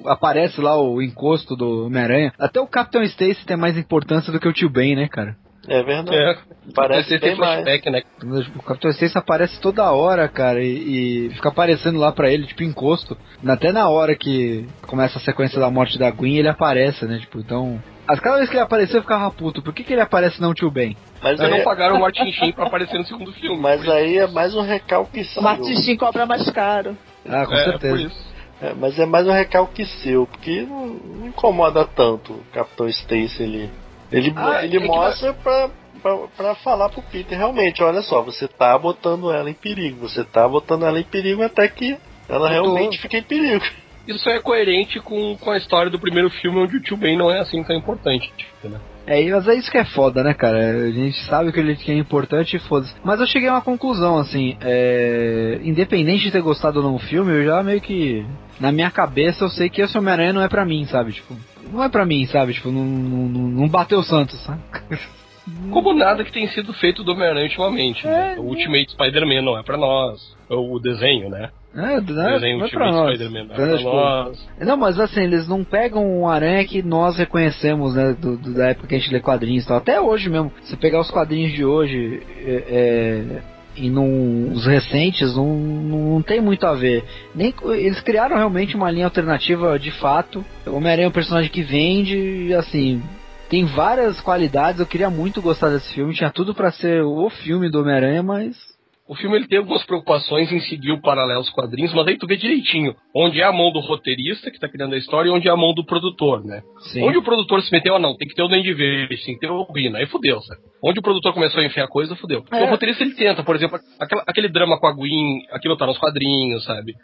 aparece 0.07 0.61
lá 0.61 0.81
o 0.81 1.03
encosto 1.03 1.57
do 1.57 1.87
Homem-Aranha. 1.87 2.33
Até 2.39 2.61
o 2.61 2.67
Capitão 2.67 3.03
Stacy 3.03 3.45
tem 3.45 3.57
mais 3.57 3.77
importância 3.77 4.33
do 4.33 4.39
que 4.39 4.49
o 4.49 4.53
Tio 4.53 4.71
Ben, 4.71 4.95
né, 4.95 5.09
cara? 5.09 5.37
É 5.69 5.83
verdade. 5.83 6.17
É, 6.17 6.37
Parece 6.75 7.19
ter 7.19 7.21
bem 7.21 7.37
mais. 7.37 7.63
flashback, 7.63 7.91
né? 7.91 8.03
O 8.57 8.63
Capitão 8.63 8.91
Stacy 8.91 9.17
aparece 9.17 9.61
toda 9.61 9.91
hora, 9.93 10.27
cara, 10.29 10.63
e, 10.63 11.27
e 11.27 11.31
fica 11.31 11.49
aparecendo 11.49 11.99
lá 11.99 12.13
pra 12.13 12.31
ele, 12.31 12.47
tipo, 12.47 12.63
encosto. 12.63 13.17
Até 13.47 13.71
na 13.71 13.89
hora 13.89 14.15
que 14.15 14.67
começa 14.87 15.19
a 15.19 15.23
sequência 15.23 15.61
da 15.61 15.71
morte 15.71 15.99
da 15.99 16.11
Gwen, 16.11 16.39
ele 16.39 16.49
aparece, 16.49 17.05
né? 17.05 17.19
Tipo, 17.19 17.39
então. 17.39 17.81
As 18.09 18.19
cada 18.19 18.39
vez 18.39 18.49
que 18.49 18.57
ele 18.57 18.63
apareceu, 18.63 18.97
eu 18.99 19.03
ficava 19.03 19.31
puto. 19.31 19.63
Por 19.63 19.73
que, 19.73 19.85
que 19.85 19.93
ele 19.93 20.01
aparece 20.01 20.41
não 20.41 20.53
tio 20.55 20.71
Ben? 20.71 20.97
Mas, 21.23 21.39
Eles 21.39 21.51
não 21.51 21.59
aí, 21.59 21.65
pagaram 21.65 21.97
o 21.97 22.01
Martin 22.01 22.33
Sheen 22.33 22.53
pra 22.53 22.67
aparecer 22.67 22.99
no 22.99 23.05
segundo 23.05 23.33
filme. 23.33 23.57
mas 23.63 23.89
aí 23.89 24.19
é 24.19 24.27
mais 24.27 24.55
um 24.55 24.63
recalque 24.63 25.21
O 25.21 25.25
seu. 25.25 25.43
Martin 25.43 25.97
cobra 25.97 26.27
mais 26.27 26.49
caro. 26.51 26.97
Ah, 27.29 27.47
com 27.47 27.55
é, 27.55 27.65
certeza. 27.65 27.95
por 27.95 28.01
isso. 28.01 28.31
É, 28.63 28.75
mas 28.75 28.99
é 28.99 29.07
mais 29.07 29.27
um 29.27 29.33
recalque 29.33 29.87
seu, 29.87 30.27
porque 30.27 30.63
não, 30.63 30.87
não 30.87 31.27
incomoda 31.29 31.85
tanto 31.87 32.33
o 32.33 32.45
Capitão 32.53 32.89
Stacy 32.89 33.43
ali. 33.43 33.71
Ele, 34.13 34.33
Ah, 34.37 34.65
ele 34.65 34.77
é 34.77 34.81
que 34.81 34.87
mostra 34.87 35.33
pra, 35.33 35.71
pra, 36.03 36.17
pra 36.37 36.55
falar 36.57 36.89
pro 36.89 37.01
Peter, 37.03 37.39
realmente, 37.39 37.83
olha 37.83 38.03
só, 38.03 38.21
você 38.23 38.49
tá 38.49 38.77
botando 38.77 39.33
ela 39.33 39.49
em 39.49 39.55
perigo, 39.55 40.09
você 40.09 40.25
tá 40.25 40.47
botando 40.49 40.85
ela 40.85 40.99
em 40.99 41.05
perigo 41.05 41.43
até 41.43 41.69
que 41.69 41.97
ela 42.29 42.53
Eu 42.53 42.63
tô- 42.65 42.73
realmente 42.75 42.99
fica 43.01 43.17
em 43.19 43.23
perigo. 43.23 43.65
Isso 44.07 44.29
é 44.29 44.41
coerente 44.41 44.99
com, 45.01 45.37
com 45.37 45.51
a 45.51 45.57
história 45.57 45.91
do 45.91 45.99
primeiro 45.99 46.31
filme, 46.31 46.59
onde 46.59 46.77
o 46.77 46.81
tio 46.81 46.97
Ben 46.97 47.17
não 47.17 47.31
é 47.31 47.41
assim 47.41 47.63
tão 47.63 47.77
importante. 47.77 48.33
Né? 48.65 48.79
É, 49.07 49.29
mas 49.31 49.49
é 49.49 49.55
isso 49.55 49.71
que 49.71 49.79
é 49.79 49.85
foda, 49.85 50.23
né, 50.23 50.35
cara? 50.35 50.59
A 50.59 50.91
gente 50.91 51.19
sabe 51.25 51.53
que 51.53 51.59
ele 51.59 51.75
que 51.77 51.91
é 51.91 51.95
importante 51.95 52.57
e 52.57 52.61
foda-se. 52.61 52.95
Mas 53.05 53.21
eu 53.21 53.27
cheguei 53.27 53.49
a 53.49 53.55
uma 53.55 53.63
conclusão, 53.63 54.19
assim, 54.19 54.57
é... 54.61 55.59
independente 55.63 56.25
de 56.25 56.31
ter 56.31 56.43
gostado 56.43 56.79
ou 56.79 56.85
não 56.85 56.93
do 56.95 56.99
filme, 56.99 57.33
eu 57.33 57.45
já 57.45 57.63
meio 57.63 57.81
que. 57.81 58.25
Na 58.59 58.71
minha 58.71 58.91
cabeça 58.91 59.45
eu 59.45 59.49
sei 59.49 59.71
que 59.71 59.81
esse 59.81 59.97
Homem-Aranha 59.97 60.33
não 60.33 60.43
é 60.43 60.49
pra 60.49 60.65
mim, 60.67 60.85
sabe? 60.87 61.13
Tipo, 61.13 61.35
não 61.73 61.83
é 61.83 61.89
pra 61.89 62.05
mim, 62.05 62.27
sabe? 62.27 62.53
Tipo, 62.53 62.71
não, 62.71 62.85
não, 62.85 63.29
não 63.49 63.69
bateu 63.69 63.99
o 63.99 64.05
Santos, 64.05 64.39
sabe? 64.45 64.61
Como 65.73 65.95
nada 65.95 66.23
que 66.23 66.31
tem 66.33 66.47
sido 66.49 66.73
feito 66.75 67.03
do 67.03 67.13
Homem-Aranha 67.13 67.47
ultimamente. 67.47 68.07
né? 68.07 68.35
É, 68.37 68.41
O 68.41 68.45
Ultimate 68.45 68.93
Spider-Man 68.93 69.43
não 69.43 69.59
é 69.59 69.63
pra 69.63 69.77
nós. 69.77 70.37
O 70.49 70.79
desenho, 70.79 71.29
né? 71.31 71.51
É, 71.75 72.01
não, 72.01 72.01
desenho 72.41 72.65
é 72.65 72.69
pra 72.77 72.87
nós. 72.93 73.19
Não 73.49 73.65
é 73.65 73.77
Tipo, 73.79 73.91
nós. 73.91 74.49
Mas 74.79 74.99
assim, 75.01 75.21
eles 75.23 75.47
não 75.47 75.63
pegam 75.63 76.05
um 76.05 76.29
aranha 76.29 76.65
que 76.65 76.83
nós 76.83 77.17
reconhecemos, 77.17 77.95
né, 77.95 78.13
do, 78.19 78.37
do- 78.37 78.55
da 78.55 78.69
época 78.71 78.89
que 78.89 78.95
a 78.97 78.99
gente 78.99 79.13
lê 79.13 79.21
quadrinhos 79.21 79.65
e 79.65 79.69
tal. 79.69 79.77
Até 79.77 80.01
hoje 80.01 80.29
mesmo, 80.29 80.53
se 80.63 80.77
pegar 80.77 81.01
os 81.01 81.11
quadrinhos 81.11 81.53
de 81.53 81.65
hoje 81.65 82.23
é, 82.45 82.65
é, 82.69 83.43
e 83.77 83.89
num, 83.89 84.51
os 84.53 84.67
recentes, 84.67 85.37
não, 85.37 85.55
não 85.55 86.23
tem 86.23 86.41
muito 86.41 86.67
a 86.67 86.75
ver. 86.75 87.05
Nem, 87.35 87.55
eles 87.67 88.01
criaram 88.01 88.37
realmente 88.37 88.75
uma 88.75 88.91
linha 88.91 89.05
alternativa 89.07 89.79
de 89.79 89.93
fato. 89.93 90.45
O 90.67 90.75
Homem-Aranha 90.75 91.07
é 91.07 91.09
um 91.09 91.13
personagem 91.13 91.51
que 91.53 91.63
vende 91.63 92.17
e 92.49 92.53
assim. 92.55 93.01
Tem 93.49 93.65
várias 93.65 94.21
qualidades, 94.21 94.81
eu 94.81 94.87
queria 94.87 95.11
muito 95.11 95.41
gostar 95.43 95.71
desse 95.71 95.93
filme, 95.95 96.15
tinha 96.15 96.31
tudo 96.31 96.55
pra 96.55 96.71
ser 96.71 97.03
o 97.03 97.29
filme 97.31 97.69
do 97.71 97.81
Homem-Aranha, 97.81 98.23
mas 98.23 98.57
O 99.11 99.17
filme 99.17 99.37
ele 99.37 99.49
tem 99.49 99.59
algumas 99.59 99.85
preocupações 99.85 100.53
em 100.53 100.61
seguir 100.61 100.93
o 100.93 101.01
paralelo 101.03 101.39
aos 101.41 101.51
quadrinhos, 101.51 101.93
mas 101.93 102.07
aí 102.07 102.17
tu 102.17 102.29
vê 102.29 102.37
direitinho 102.37 102.95
onde 103.15 103.41
é 103.41 103.45
a 103.45 103.51
mão 103.53 103.73
do 103.73 103.81
roteirista 103.81 104.53
que 104.53 104.61
tá 104.61 104.69
criando 104.69 104.95
a 104.95 104.99
história 104.99 105.29
e 105.29 105.33
onde 105.33 105.49
é 105.49 105.51
a 105.51 105.57
mão 105.57 105.75
do 105.75 105.85
produtor, 105.85 106.45
né? 106.45 106.63
sim. 106.93 107.03
Onde 107.03 107.19
o 107.19 107.23
produtor 107.23 107.61
se 107.61 107.73
meteu, 107.73 107.97
ah, 107.97 107.99
não, 107.99 108.17
tem 108.17 108.29
que 108.29 108.35
ter 108.37 108.43
o 108.45 108.47
Duende 108.49 108.73
Verde, 108.73 109.17
tem 109.25 109.35
que 109.35 109.41
ter 109.41 109.51
o 109.51 109.65
Rino, 109.75 109.97
aí 109.97 110.07
fudeu, 110.07 110.41
sabe? 110.43 110.61
Onde 110.83 111.01
o 111.01 111.03
produtor 111.03 111.35
começou 111.35 111.61
a 111.61 111.67
enfiar 111.67 111.89
coisa, 111.89 112.15
fudeu. 112.15 112.45
É. 112.53 112.63
O 112.63 112.71
roteirista 112.71 113.03
ele 113.03 113.15
tenta, 113.15 113.43
por 113.43 113.57
exemplo, 113.57 113.81
aquela- 113.99 114.23
aquele 114.27 114.49
drama 114.49 114.79
com 114.79 114.87
a 114.87 114.93
Gwen, 114.93 115.41
aquilo 115.51 115.77
tá 115.77 115.87
nos 115.87 115.99
quadrinhos, 115.99 116.63
sabe? 116.65 116.95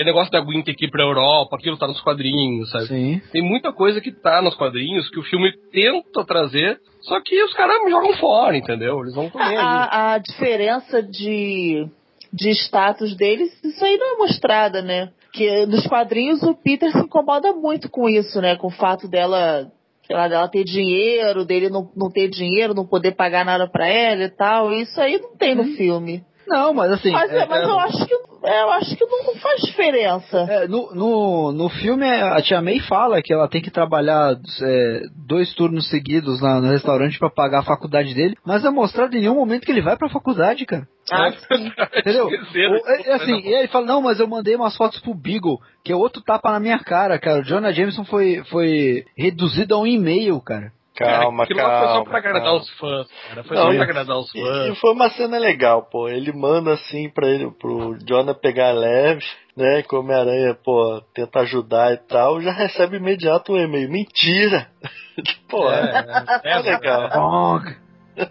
O 0.00 0.04
negócio 0.04 0.30
da 0.32 0.40
Gwen 0.40 0.62
ter 0.62 0.74
que 0.74 0.86
ir 0.86 0.90
pra 0.90 1.02
Europa, 1.04 1.56
aquilo 1.56 1.76
tá 1.78 1.86
nos 1.86 2.00
quadrinhos, 2.00 2.70
sabe? 2.70 2.86
Sim. 2.86 3.20
Tem 3.30 3.42
muita 3.42 3.72
coisa 3.72 4.00
que 4.00 4.10
tá 4.12 4.40
nos 4.42 4.54
quadrinhos 4.54 5.08
que 5.10 5.18
o 5.18 5.22
filme 5.22 5.50
tenta 5.70 6.24
trazer, 6.24 6.78
só 7.02 7.20
que 7.20 7.42
os 7.42 7.52
caras 7.54 7.90
jogam 7.90 8.14
fora, 8.14 8.56
entendeu? 8.56 9.00
Eles 9.00 9.14
vão 9.14 9.28
comer. 9.28 9.56
A, 9.58 10.14
a 10.14 10.18
diferença 10.18 11.02
de, 11.02 11.86
de 12.32 12.50
status 12.50 13.16
deles, 13.16 13.52
isso 13.64 13.84
aí 13.84 13.96
não 13.96 14.14
é 14.14 14.18
mostrada, 14.18 14.80
né? 14.82 15.10
Que 15.32 15.66
nos 15.66 15.86
quadrinhos 15.86 16.42
o 16.42 16.54
Peter 16.54 16.90
se 16.92 16.98
incomoda 16.98 17.52
muito 17.52 17.90
com 17.90 18.08
isso, 18.08 18.40
né? 18.40 18.56
Com 18.56 18.68
o 18.68 18.70
fato 18.70 19.08
dela, 19.08 19.70
sei 20.06 20.14
lá, 20.14 20.28
dela 20.28 20.48
ter 20.48 20.62
dinheiro, 20.62 21.44
dele 21.44 21.70
não, 21.70 21.90
não 21.96 22.10
ter 22.10 22.28
dinheiro, 22.28 22.74
não 22.74 22.86
poder 22.86 23.12
pagar 23.12 23.44
nada 23.44 23.66
pra 23.66 23.88
ela 23.88 24.24
e 24.24 24.30
tal. 24.30 24.72
Isso 24.72 25.00
aí 25.00 25.18
não 25.20 25.36
tem 25.36 25.54
no 25.54 25.64
filme. 25.76 26.22
Não, 26.46 26.72
mas 26.74 26.92
assim. 26.92 27.10
Mas, 27.10 27.30
é- 27.32 27.46
mas 27.46 27.62
é- 27.62 27.64
eu 27.64 27.78
acho 27.80 28.06
que 28.06 28.14
eu 28.14 28.70
acho 28.72 28.96
que 28.96 29.04
não 29.06 29.34
faz 29.36 29.60
diferença. 29.62 30.38
É, 30.50 30.66
no, 30.66 30.92
no, 30.94 31.52
no 31.52 31.68
filme 31.68 32.04
a 32.04 32.42
Tia 32.42 32.60
May 32.60 32.80
fala 32.80 33.22
que 33.22 33.32
ela 33.32 33.48
tem 33.48 33.62
que 33.62 33.70
trabalhar 33.70 34.36
é, 34.62 35.00
dois 35.26 35.54
turnos 35.54 35.88
seguidos 35.88 36.40
na- 36.42 36.60
no 36.60 36.68
restaurante 36.68 37.18
pra 37.20 37.30
pagar 37.30 37.60
a 37.60 37.64
faculdade 37.64 38.12
dele, 38.14 38.36
mas 38.44 38.64
é 38.64 38.70
mostrado 38.70 39.16
em 39.16 39.20
nenhum 39.20 39.36
momento 39.36 39.64
que 39.64 39.70
ele 39.70 39.80
vai 39.82 39.96
pra 39.96 40.08
faculdade, 40.08 40.66
cara. 40.66 40.88
Ah, 41.12 41.30
sim. 41.30 41.70
Entendeu? 41.98 42.28
Esqueceram. 42.30 42.72
O- 42.74 42.88
é, 42.88 43.02
é 43.10 43.14
assim, 43.14 43.40
e 43.40 43.48
aí 43.54 43.60
ele 43.60 43.68
fala, 43.68 43.86
não, 43.86 44.02
mas 44.02 44.18
eu 44.18 44.26
mandei 44.26 44.56
umas 44.56 44.76
fotos 44.76 44.98
pro 45.00 45.14
Beagle, 45.14 45.60
que 45.84 45.92
é 45.92 45.96
outro 45.96 46.20
tapa 46.22 46.50
na 46.50 46.58
minha 46.60 46.78
cara, 46.80 47.18
cara. 47.20 47.40
O 47.40 47.44
Jonah 47.44 47.70
Jameson 47.72 48.04
foi, 48.04 48.42
foi 48.50 49.04
reduzido 49.16 49.74
a 49.74 49.78
um 49.78 49.86
e-mail, 49.86 50.40
cara. 50.40 50.72
Calma, 50.94 51.44
Aquilo 51.44 51.60
lá 51.62 51.78
foi 51.78 51.86
só 51.86 51.92
calma. 51.94 52.04
pra 52.04 52.18
agradar 52.18 52.42
calma. 52.42 52.60
os 52.60 52.70
fãs, 52.78 53.06
cara. 53.28 53.44
Foi 53.44 53.56
Não, 53.56 53.62
só 53.64 53.72
pra 53.74 53.82
agradar 53.82 54.16
os 54.18 54.34
E, 54.34 54.38
e 54.38 54.42
fãs. 54.42 54.78
foi 54.78 54.92
uma 54.92 55.10
cena 55.10 55.38
legal, 55.38 55.82
pô. 55.90 56.08
Ele 56.08 56.32
manda 56.32 56.72
assim 56.74 57.08
pra 57.08 57.26
ele, 57.28 57.50
pro 57.52 57.96
Jonah 58.06 58.34
pegar 58.34 58.72
leve, 58.72 59.24
né? 59.56 59.82
Que 59.82 59.94
o 59.94 60.00
Homem-Aranha, 60.00 60.54
pô, 60.62 61.02
tenta 61.14 61.40
ajudar 61.40 61.92
e 61.94 61.96
tal, 61.96 62.40
já 62.42 62.52
recebe 62.52 62.98
imediato 62.98 63.52
um 63.54 63.58
e-mail. 63.58 63.90
Mentira! 63.90 64.68
pô, 65.48 65.70
é, 65.70 66.40
É, 66.44 66.50
é 66.52 66.58
legal. 66.58 67.08
Bong. 67.10 67.74
é, 68.16 68.26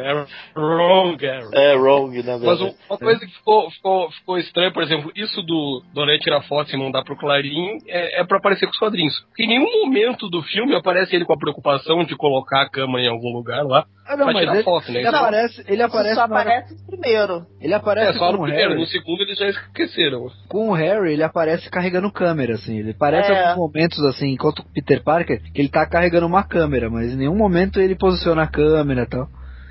wrong. 0.00 0.26
Wrong 0.56 1.16
Harry. 1.26 1.48
É, 1.54 1.74
wrong, 1.74 2.22
na 2.22 2.32
Mas 2.38 2.40
verdade. 2.42 2.64
um- 2.64 2.74
uma 2.92 2.98
coisa 2.98 3.20
que 3.20 3.32
ficou, 3.32 3.70
ficou, 3.70 4.10
ficou 4.12 4.38
estranha, 4.38 4.72
por 4.72 4.82
exemplo, 4.82 5.10
isso 5.14 5.42
do 5.42 5.82
Doré 5.94 6.18
tirar 6.18 6.42
foto 6.42 6.74
e 6.74 6.78
mandar 6.78 7.02
pro 7.04 7.16
Clarim 7.16 7.78
é, 7.86 8.20
é 8.20 8.24
pra 8.24 8.38
aparecer 8.38 8.66
com 8.66 8.72
os 8.72 8.78
quadrinhos. 8.78 9.14
Porque 9.28 9.44
em 9.44 9.48
nenhum 9.48 9.84
momento 9.86 10.28
do 10.28 10.42
filme 10.42 10.74
aparece 10.74 11.14
ele 11.14 11.24
com 11.24 11.32
a 11.32 11.38
preocupação 11.38 12.04
de 12.04 12.16
colocar 12.16 12.62
a 12.62 12.68
câmera 12.70 13.02
em 13.02 13.08
algum 13.08 13.32
lugar 13.32 13.64
lá. 13.64 13.84
Ah, 14.08 14.16
não, 14.16 14.24
Pra 14.26 14.34
mas 14.34 14.42
tirar 14.42 14.54
ele, 14.54 14.62
foto, 14.62 14.92
né? 14.92 14.98
ele 15.00 15.08
Isso- 15.08 15.16
aparece, 15.16 15.64
ele 15.66 15.82
aparece, 15.82 16.14
só 16.14 16.20
aparece 16.22 16.74
no 16.74 16.86
primeiro. 16.86 17.46
ele 17.60 17.72
É, 17.72 17.76
aparece 17.76 18.18
só 18.18 18.26
com 18.26 18.32
no 18.36 18.42
primeiro, 18.44 18.68
Harry. 18.70 18.80
no 18.80 18.86
segundo 18.86 19.20
eles 19.22 19.36
já 19.36 19.48
esqueceram. 19.48 20.28
Com 20.48 20.68
o 20.70 20.72
Harry, 20.74 21.12
ele 21.14 21.24
aparece 21.24 21.68
carregando 21.68 22.12
câmera, 22.12 22.54
assim. 22.54 22.78
Ele 22.78 22.92
aparece 22.92 23.32
É. 23.32 23.48
alguns 23.48 23.56
momentos, 23.66 23.98
assim, 24.04 24.28
enquanto 24.32 24.60
o 24.60 24.72
Peter 24.72 25.02
Parker, 25.02 25.42
que 25.52 25.60
ele 25.60 25.68
tá 25.68 25.84
carregando 25.88 26.24
uma 26.26 26.44
câmera, 26.44 26.88
mas 26.88 27.12
em 27.12 27.16
nenhum 27.16 27.34
momento 27.36 27.80
ele 27.80 27.96
posiciona 27.96 28.44
a 28.44 28.46
câmera 28.46 29.02
e 29.02 29.06
tal. 29.06 29.26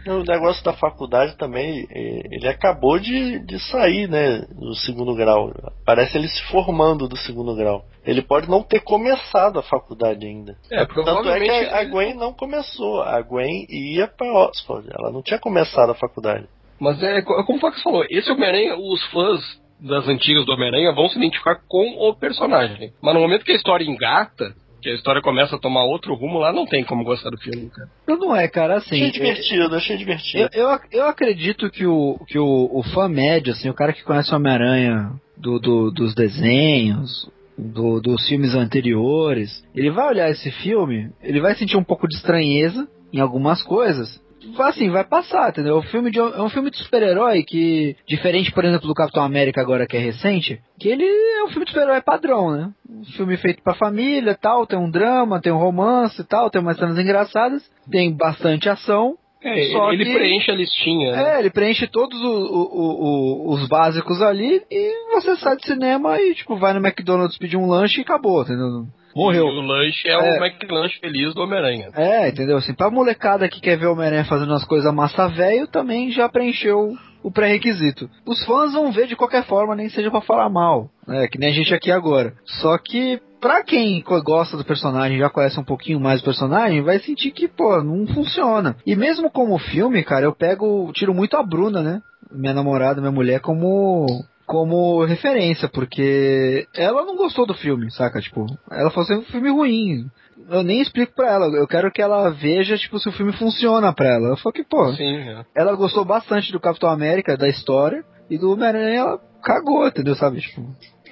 O 0.07 0.23
negócio 0.23 0.63
da 0.63 0.73
faculdade 0.73 1.35
também, 1.37 1.87
eh, 1.89 2.21
ele 2.31 2.47
acabou 2.47 2.99
de, 2.99 3.39
de 3.45 3.59
sair, 3.71 4.07
né, 4.07 4.39
do 4.51 4.75
segundo 4.75 5.15
grau. 5.15 5.51
Parece 5.85 6.17
ele 6.17 6.27
se 6.27 6.43
formando 6.51 7.07
do 7.07 7.17
segundo 7.17 7.55
grau. 7.55 7.83
Ele 8.05 8.21
pode 8.21 8.49
não 8.49 8.61
ter 8.61 8.81
começado 8.81 9.57
a 9.57 9.63
faculdade 9.63 10.25
ainda. 10.25 10.55
É, 10.71 10.85
Tanto 10.85 10.99
é 10.99 11.03
provavelmente. 11.03 11.49
que 11.49 11.73
a, 11.73 11.79
a 11.79 11.83
Gwen 11.85 12.13
não 12.13 12.33
começou. 12.33 13.01
A 13.01 13.19
Gwen 13.21 13.65
ia 13.69 14.07
pra 14.07 14.31
Oxford. 14.45 14.87
Ela 14.91 15.11
não 15.11 15.23
tinha 15.23 15.39
começado 15.39 15.89
a 15.89 15.95
faculdade. 15.95 16.45
Mas 16.79 17.01
é, 17.01 17.21
co- 17.21 17.43
como 17.45 17.57
o 17.57 17.61
Fox 17.61 17.81
falou, 17.81 18.05
esse 18.09 18.29
Homem-Aranha, 18.31 18.75
os 18.77 19.03
fãs 19.07 19.39
das 19.79 20.07
antigas 20.07 20.45
do 20.45 20.51
Homem-Aranha 20.53 20.93
vão 20.93 21.09
se 21.09 21.17
identificar 21.17 21.59
com 21.67 22.07
o 22.09 22.13
personagem. 22.15 22.93
Mas 23.01 23.13
no 23.13 23.19
momento 23.21 23.43
que 23.43 23.51
a 23.51 23.55
história 23.55 23.83
engata, 23.85 24.53
que 24.85 24.91
a 24.91 24.93
história 24.93 25.19
começa 25.19 25.55
a 25.55 25.59
tomar 25.59 25.83
outro 25.83 26.13
rumo, 26.13 26.37
lá 26.37 26.53
não 26.53 26.63
tem 26.67 26.83
como 26.83 27.03
gostar 27.03 27.31
do 27.31 27.39
filme, 27.39 27.71
cara. 27.71 27.89
Não, 28.07 28.17
não 28.19 28.35
é, 28.35 28.47
cara, 28.47 28.75
assim. 28.75 28.93
achei 28.97 29.09
divertido, 29.09 29.75
achei 29.75 29.97
divertido. 29.97 30.47
Eu, 30.53 30.69
eu, 30.69 30.79
eu 30.91 31.07
acredito 31.07 31.71
que, 31.71 31.87
o, 31.87 32.19
que 32.27 32.37
o, 32.37 32.69
o 32.71 32.83
fã 32.93 33.09
médio, 33.09 33.51
assim, 33.51 33.67
o 33.67 33.73
cara 33.73 33.91
que 33.91 34.03
conhece 34.03 34.31
o 34.31 34.35
Homem-Aranha 34.35 35.11
do, 35.35 35.57
do- 35.59 35.89
dos 35.89 36.13
desenhos, 36.13 37.27
do- 37.57 37.99
dos 37.99 38.27
filmes 38.27 38.53
anteriores, 38.53 39.63
ele 39.73 39.89
vai 39.89 40.07
olhar 40.07 40.29
esse 40.29 40.51
filme, 40.51 41.09
ele 41.23 41.41
vai 41.41 41.55
sentir 41.55 41.77
um 41.77 41.83
pouco 41.83 42.07
de 42.07 42.15
estranheza 42.17 42.87
em 43.11 43.19
algumas 43.19 43.63
coisas. 43.63 44.21
Assim, 44.59 44.89
vai 44.89 45.03
passar, 45.03 45.49
entendeu? 45.49 45.77
O 45.77 45.81
filme 45.83 46.11
de, 46.11 46.19
é 46.19 46.41
um 46.41 46.49
filme 46.49 46.69
de 46.69 46.77
super-herói 46.77 47.43
que, 47.43 47.95
diferente, 48.07 48.51
por 48.51 48.63
exemplo, 48.65 48.87
do 48.87 48.93
Capitão 48.93 49.23
América 49.23 49.61
agora 49.61 49.87
que 49.87 49.97
é 49.97 49.99
recente, 49.99 50.61
que 50.79 50.89
ele 50.89 51.03
é 51.05 51.43
um 51.43 51.47
filme 51.49 51.65
de 51.65 51.71
super-herói 51.71 52.01
padrão, 52.01 52.51
né? 52.51 52.69
Um 52.89 53.03
filme 53.05 53.37
feito 53.37 53.61
pra 53.63 53.73
família 53.73 54.35
tal, 54.39 54.65
tem 54.67 54.77
um 54.77 54.89
drama, 54.89 55.41
tem 55.41 55.51
um 55.51 55.57
romance 55.57 56.19
e 56.21 56.23
tal, 56.23 56.49
tem 56.49 56.61
umas 56.61 56.77
cenas 56.77 56.97
engraçadas, 56.97 57.63
tem 57.91 58.11
bastante 58.15 58.69
ação, 58.69 59.17
É, 59.47 59.69
Só 59.71 59.91
ele, 59.91 60.01
ele 60.01 60.11
que- 60.11 60.17
preenche 60.17 60.49
a 60.49 60.55
listinha. 60.55 61.11
né? 61.11 61.35
é, 61.35 61.39
ele 61.39 61.51
preenche 61.51 61.85
todos 61.85 62.19
o- 62.19 62.25
o- 62.27 63.49
o- 63.49 63.53
os 63.53 63.67
básicos 63.67 64.19
ali 64.19 64.59
e 64.71 65.11
você 65.13 65.35
sai 65.35 65.55
do 65.55 65.63
cinema 65.63 66.19
e, 66.19 66.33
tipo, 66.33 66.55
vai 66.55 66.73
no 66.73 66.79
McDonald's 66.83 67.37
pedir 67.37 67.55
um 67.55 67.67
lanche 67.69 67.99
e 67.99 68.03
acabou, 68.03 68.41
entendeu? 68.41 68.87
Morreu. 69.15 69.47
E 69.47 69.57
o 69.59 69.61
lanche 69.61 70.07
é, 70.07 70.11
É. 70.11 70.39
o 70.39 70.45
McLanche 70.45 70.99
feliz 70.99 71.33
do 71.33 71.41
Homem-Aranha. 71.41 71.89
É, 71.95 72.27
entendeu? 72.29 72.57
Assim, 72.57 72.73
pra 72.73 72.89
molecada 72.91 73.47
que 73.47 73.61
quer 73.61 73.77
ver 73.77 73.87
o 73.87 73.93
Homem-Aranha 73.93 74.25
fazendo 74.25 74.53
as 74.53 74.65
coisas 74.65 74.93
massa 74.93 75.27
velho, 75.29 75.67
também 75.67 76.11
já 76.11 76.27
preencheu 76.27 76.93
o 77.23 77.31
pré-requisito. 77.31 78.09
Os 78.25 78.43
fãs 78.45 78.73
vão 78.73 78.91
ver 78.91 79.07
de 79.07 79.15
qualquer 79.15 79.45
forma, 79.45 79.75
nem 79.75 79.89
seja 79.89 80.11
pra 80.11 80.21
falar 80.21 80.49
mal, 80.49 80.89
né? 81.07 81.27
Que 81.27 81.39
nem 81.39 81.49
a 81.49 81.53
gente 81.53 81.73
aqui 81.73 81.89
agora. 81.91 82.33
Só 82.45 82.77
que, 82.77 83.19
pra 83.41 83.63
quem 83.63 84.03
gosta 84.23 84.55
do 84.57 84.63
personagem, 84.65 85.17
já 85.17 85.29
conhece 85.29 85.59
um 85.59 85.63
pouquinho 85.63 85.99
mais 85.99 86.21
do 86.21 86.25
personagem, 86.25 86.83
vai 86.83 86.99
sentir 86.99 87.31
que, 87.31 87.47
pô, 87.47 87.81
não 87.81 88.05
funciona. 88.13 88.75
E 88.85 88.95
mesmo 88.95 89.31
como 89.31 89.57
filme, 89.57 90.03
cara, 90.03 90.25
eu 90.25 90.35
pego, 90.35 90.91
tiro 90.93 91.15
muito 91.15 91.35
a 91.35 91.41
Bruna, 91.41 91.81
né? 91.81 92.01
Minha 92.31 92.53
namorada, 92.53 92.99
minha 93.01 93.11
mulher, 93.13 93.39
como 93.39 94.05
como 94.45 95.03
referência, 95.05 95.67
porque 95.67 96.67
ela 96.75 97.03
não 97.05 97.15
gostou 97.15 97.45
do 97.45 97.53
filme, 97.53 97.91
saca? 97.91 98.19
Tipo, 98.21 98.45
ela 98.71 98.89
falou 98.91 99.03
assim, 99.03 99.15
um 99.19 99.23
filme 99.31 99.49
ruim. 99.49 100.05
Eu 100.49 100.61
nem 100.63 100.81
explico 100.81 101.13
pra 101.15 101.31
ela, 101.31 101.45
eu 101.47 101.67
quero 101.67 101.91
que 101.91 102.01
ela 102.01 102.29
veja, 102.29 102.77
tipo, 102.77 102.99
se 102.99 103.09
o 103.09 103.11
filme 103.11 103.33
funciona 103.33 103.91
pra 103.93 104.07
ela. 104.13 104.29
Eu 104.29 104.37
falei 104.37 104.61
que, 104.61 104.69
pô, 104.69 104.93
Sim, 104.93 105.17
é. 105.17 105.43
ela 105.55 105.75
gostou 105.75 106.05
bastante 106.05 106.51
do 106.51 106.59
Capitão 106.59 106.89
América, 106.89 107.35
da 107.37 107.47
história, 107.47 108.03
e 108.29 108.37
do 108.37 108.51
Homem-Aranha 108.51 108.99
ela 108.99 109.19
cagou, 109.43 109.87
entendeu? 109.87 110.13
Sabe? 110.15 110.41
Tipo, 110.41 110.61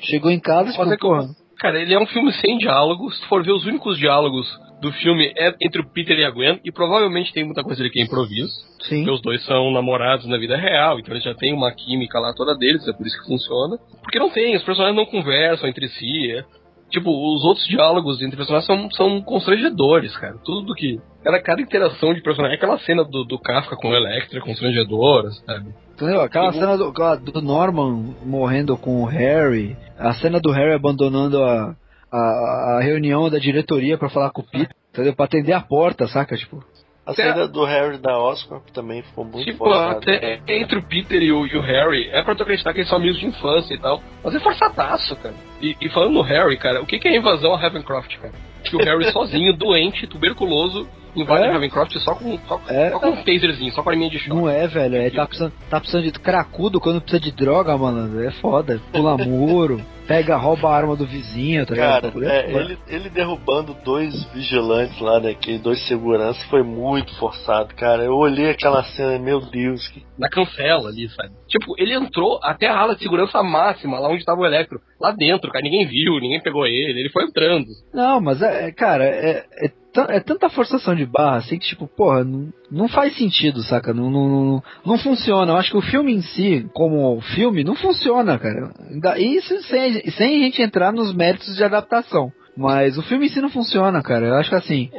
chegou 0.01 0.29
em 0.29 0.39
casa, 0.39 0.71
tipo, 0.71 0.83
é 0.83 0.89
que- 0.91 0.97
porra. 0.97 1.27
Cara, 1.59 1.79
ele 1.79 1.93
é 1.93 1.99
um 1.99 2.05
filme 2.05 2.31
sem 2.33 2.57
diálogos. 2.57 3.17
Se 3.19 3.27
for 3.27 3.43
ver 3.43 3.51
os 3.53 3.65
únicos 3.65 3.97
diálogos 3.97 4.45
do 4.83 4.91
filme 4.91 5.33
é 5.37 5.55
entre 5.61 5.81
o 5.81 5.89
Peter 5.89 6.19
e 6.19 6.25
a 6.25 6.29
Gwen, 6.29 6.59
e 6.63 6.71
provavelmente 6.71 7.31
tem 7.31 7.45
muita 7.45 7.63
coisa 7.63 7.81
ali 7.81 7.89
que 7.89 8.01
é 8.01 8.03
improviso. 8.03 8.51
Sim. 8.81 8.97
Porque 8.97 9.11
os 9.11 9.21
dois 9.21 9.43
são 9.45 9.71
namorados 9.71 10.25
na 10.27 10.37
vida 10.37 10.57
real, 10.57 10.99
então 10.99 11.13
eles 11.13 11.23
já 11.23 11.33
têm 11.33 11.53
uma 11.53 11.71
química 11.71 12.19
lá 12.19 12.33
toda 12.33 12.53
deles, 12.53 12.85
é 12.85 12.91
por 12.91 13.07
isso 13.07 13.17
que 13.17 13.27
funciona. 13.27 13.77
Porque 14.01 14.19
não 14.19 14.29
tem, 14.29 14.55
os 14.57 14.63
personagens 14.63 14.97
não 14.97 15.05
conversam 15.05 15.69
entre 15.69 15.87
si. 15.87 16.31
é. 16.33 16.43
Tipo, 16.91 17.09
os 17.09 17.43
outros 17.43 17.65
diálogos 17.65 18.21
entre 18.21 18.35
personagens 18.35 18.67
são, 18.67 18.91
são 18.91 19.21
constrangedores, 19.21 20.15
cara. 20.17 20.35
Tudo 20.43 20.75
que. 20.75 20.99
Cada, 21.23 21.41
cada 21.41 21.61
interação 21.61 22.13
de 22.13 22.21
personagem. 22.21 22.55
Aquela 22.55 22.77
cena 22.79 23.03
do, 23.03 23.23
do 23.23 23.39
Kafka 23.39 23.75
com 23.77 23.89
o 23.89 23.95
Electra, 23.95 24.41
constrangedora, 24.41 25.31
sabe? 25.31 25.73
Entendeu? 25.93 26.21
Aquela 26.21 26.51
Sim. 26.51 26.59
cena 26.59 26.77
do, 26.77 26.91
do 27.31 27.41
Norman 27.41 28.13
morrendo 28.23 28.77
com 28.77 29.01
o 29.01 29.05
Harry, 29.05 29.75
a 29.97 30.13
cena 30.15 30.39
do 30.39 30.51
Harry 30.51 30.73
abandonando 30.73 31.41
a, 31.41 31.75
a, 32.17 32.77
a 32.77 32.81
reunião 32.81 33.29
da 33.29 33.39
diretoria 33.39 33.97
pra 33.97 34.09
falar 34.09 34.29
com 34.31 34.41
o 34.41 34.45
Peter, 34.45 34.75
entendeu? 34.91 35.15
Pra 35.15 35.25
atender 35.25 35.53
a 35.53 35.61
porta, 35.61 36.07
saca? 36.07 36.37
Tipo, 36.37 36.63
A 37.05 37.13
saída 37.13 37.47
do 37.47 37.65
Harry 37.65 37.97
da 37.97 38.17
Oscar 38.17 38.61
também 38.73 39.01
ficou 39.01 39.25
muito 39.25 39.45
tipo, 39.45 39.65
forçada. 39.65 39.97
até 39.97 40.39
entre 40.47 40.77
o 40.77 40.83
Peter 40.83 41.21
e 41.21 41.31
o, 41.31 41.45
e 41.47 41.57
o 41.57 41.61
Harry, 41.61 42.09
é 42.11 42.21
pra 42.23 42.35
tu 42.35 42.43
acreditar 42.43 42.71
que 42.73 42.79
eles 42.79 42.89
são 42.89 42.97
amigos 42.99 43.19
de 43.19 43.25
infância 43.25 43.73
e 43.73 43.79
tal. 43.79 44.01
Mas 44.23 44.35
é 44.35 44.39
forçadaço, 44.39 45.15
cara. 45.17 45.35
E, 45.61 45.75
e 45.81 45.89
falando 45.89 46.13
no 46.13 46.21
Harry, 46.21 46.57
cara, 46.57 46.81
o 46.81 46.85
que, 46.85 46.99
que 46.99 47.07
é 47.07 47.11
a 47.11 47.17
invasão 47.17 47.53
a 47.53 47.57
Ravencroft, 47.59 48.15
cara? 48.19 48.33
Que 48.63 48.75
o 48.75 48.79
Harry 48.79 49.05
sozinho, 49.11 49.53
doente, 49.53 50.07
tuberculoso, 50.07 50.87
invade 51.15 51.43
É. 51.45 51.49
a 51.49 51.53
Ravencroft 51.53 51.95
só 51.99 52.15
com, 52.15 52.37
só, 52.47 52.61
É. 52.67 52.89
só 52.91 52.99
com 52.99 53.09
um 53.09 53.23
taserzinho, 53.23 53.71
só 53.73 53.83
com 53.83 53.89
a 53.89 53.93
arminha 53.93 54.09
de 54.09 54.19
choque. 54.19 54.29
não 54.29 54.49
é, 54.49 54.67
velho. 54.67 54.95
É, 54.95 55.09
tá, 55.09 55.25
precisando, 55.25 55.53
tá 55.69 55.79
precisando 55.79 56.03
de 56.03 56.11
cracudo 56.19 56.79
quando 56.79 57.01
precisa 57.01 57.21
de 57.21 57.31
droga, 57.31 57.77
mano. 57.77 58.23
É 58.23 58.31
foda. 58.31 58.79
Pula 58.91 59.17
muro, 59.23 59.81
pega, 60.07 60.35
rouba 60.35 60.69
a 60.69 60.75
arma 60.75 60.95
do 60.95 61.05
vizinho, 61.05 61.65
tá 61.65 61.73
ligado? 61.73 62.11
Cara, 62.11 62.25
é, 62.33 62.51
ele, 62.51 62.77
ele 62.87 63.09
derrubando 63.09 63.75
dois 63.85 64.23
vigilantes 64.33 64.99
lá, 64.99 65.19
né? 65.19 65.33
Que 65.33 65.57
dois 65.57 65.85
seguranças 65.87 66.41
foi 66.45 66.63
muito 66.63 67.13
forçado, 67.17 67.73
cara. 67.75 68.03
Eu 68.03 68.15
olhei 68.15 68.49
aquela 68.49 68.83
cena, 68.83 69.17
meu 69.19 69.39
Deus, 69.39 69.87
que 69.89 70.03
Na 70.17 70.29
cancela 70.29 70.89
ali, 70.89 71.07
sabe? 71.09 71.31
Tipo, 71.47 71.73
ele 71.77 71.93
entrou 71.93 72.39
até 72.43 72.67
a 72.67 72.77
ala 72.77 72.95
de 72.95 73.03
segurança 73.03 73.41
máxima, 73.43 73.99
lá 73.99 74.09
onde 74.09 74.25
tava 74.25 74.41
o 74.41 74.45
Electro. 74.45 74.79
Lá 74.99 75.11
dentro, 75.11 75.51
cara, 75.51 75.63
ninguém 75.63 75.85
viu, 75.85 76.19
ninguém 76.19 76.41
pegou 76.41 76.65
ele, 76.65 76.99
ele 76.99 77.09
foi 77.09 77.23
entrando. 77.25 77.67
Não, 77.93 78.19
mas 78.21 78.41
é, 78.41 78.67
é, 78.67 78.71
cara, 78.71 79.03
é, 79.05 79.45
é, 79.65 79.71
é 80.09 80.19
tanta 80.19 80.49
forçação 80.49 80.95
de 80.95 81.05
barra 81.05 81.37
assim 81.37 81.57
que, 81.57 81.67
tipo, 81.67 81.87
porra, 81.87 82.23
não, 82.23 82.49
não 82.71 82.87
faz 82.87 83.15
sentido, 83.15 83.61
saca? 83.63 83.93
Não, 83.93 84.09
não, 84.09 84.63
não, 84.85 84.97
funciona. 84.97 85.51
Eu 85.51 85.57
acho 85.57 85.71
que 85.71 85.77
o 85.77 85.81
filme 85.81 86.13
em 86.13 86.21
si, 86.21 86.67
como 86.73 87.19
filme, 87.21 87.63
não 87.63 87.75
funciona, 87.75 88.37
cara. 88.39 88.71
Isso 89.19 89.61
sem, 89.63 90.09
sem 90.11 90.35
a 90.41 90.45
gente 90.45 90.61
entrar 90.61 90.91
nos 90.91 91.13
méritos 91.13 91.55
de 91.55 91.63
adaptação. 91.63 92.31
Mas 92.55 92.97
o 92.97 93.01
filme 93.03 93.25
em 93.25 93.29
si 93.29 93.41
não 93.41 93.49
funciona, 93.49 94.01
cara. 94.03 94.27
Eu 94.27 94.35
acho 94.35 94.49
que 94.49 94.55
assim. 94.55 94.89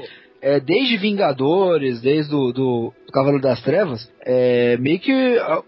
É, 0.43 0.61
desde 0.61 0.99
Vingadores, 0.99 2.03
desde 2.03 2.35
o 2.35 2.53
do, 2.53 2.93
do 3.07 3.13
Cavaleiro 3.13 3.43
das 3.43 3.63
Trevas, 3.63 4.07
é, 4.27 4.77
meio 4.77 4.99
que 5.01 5.13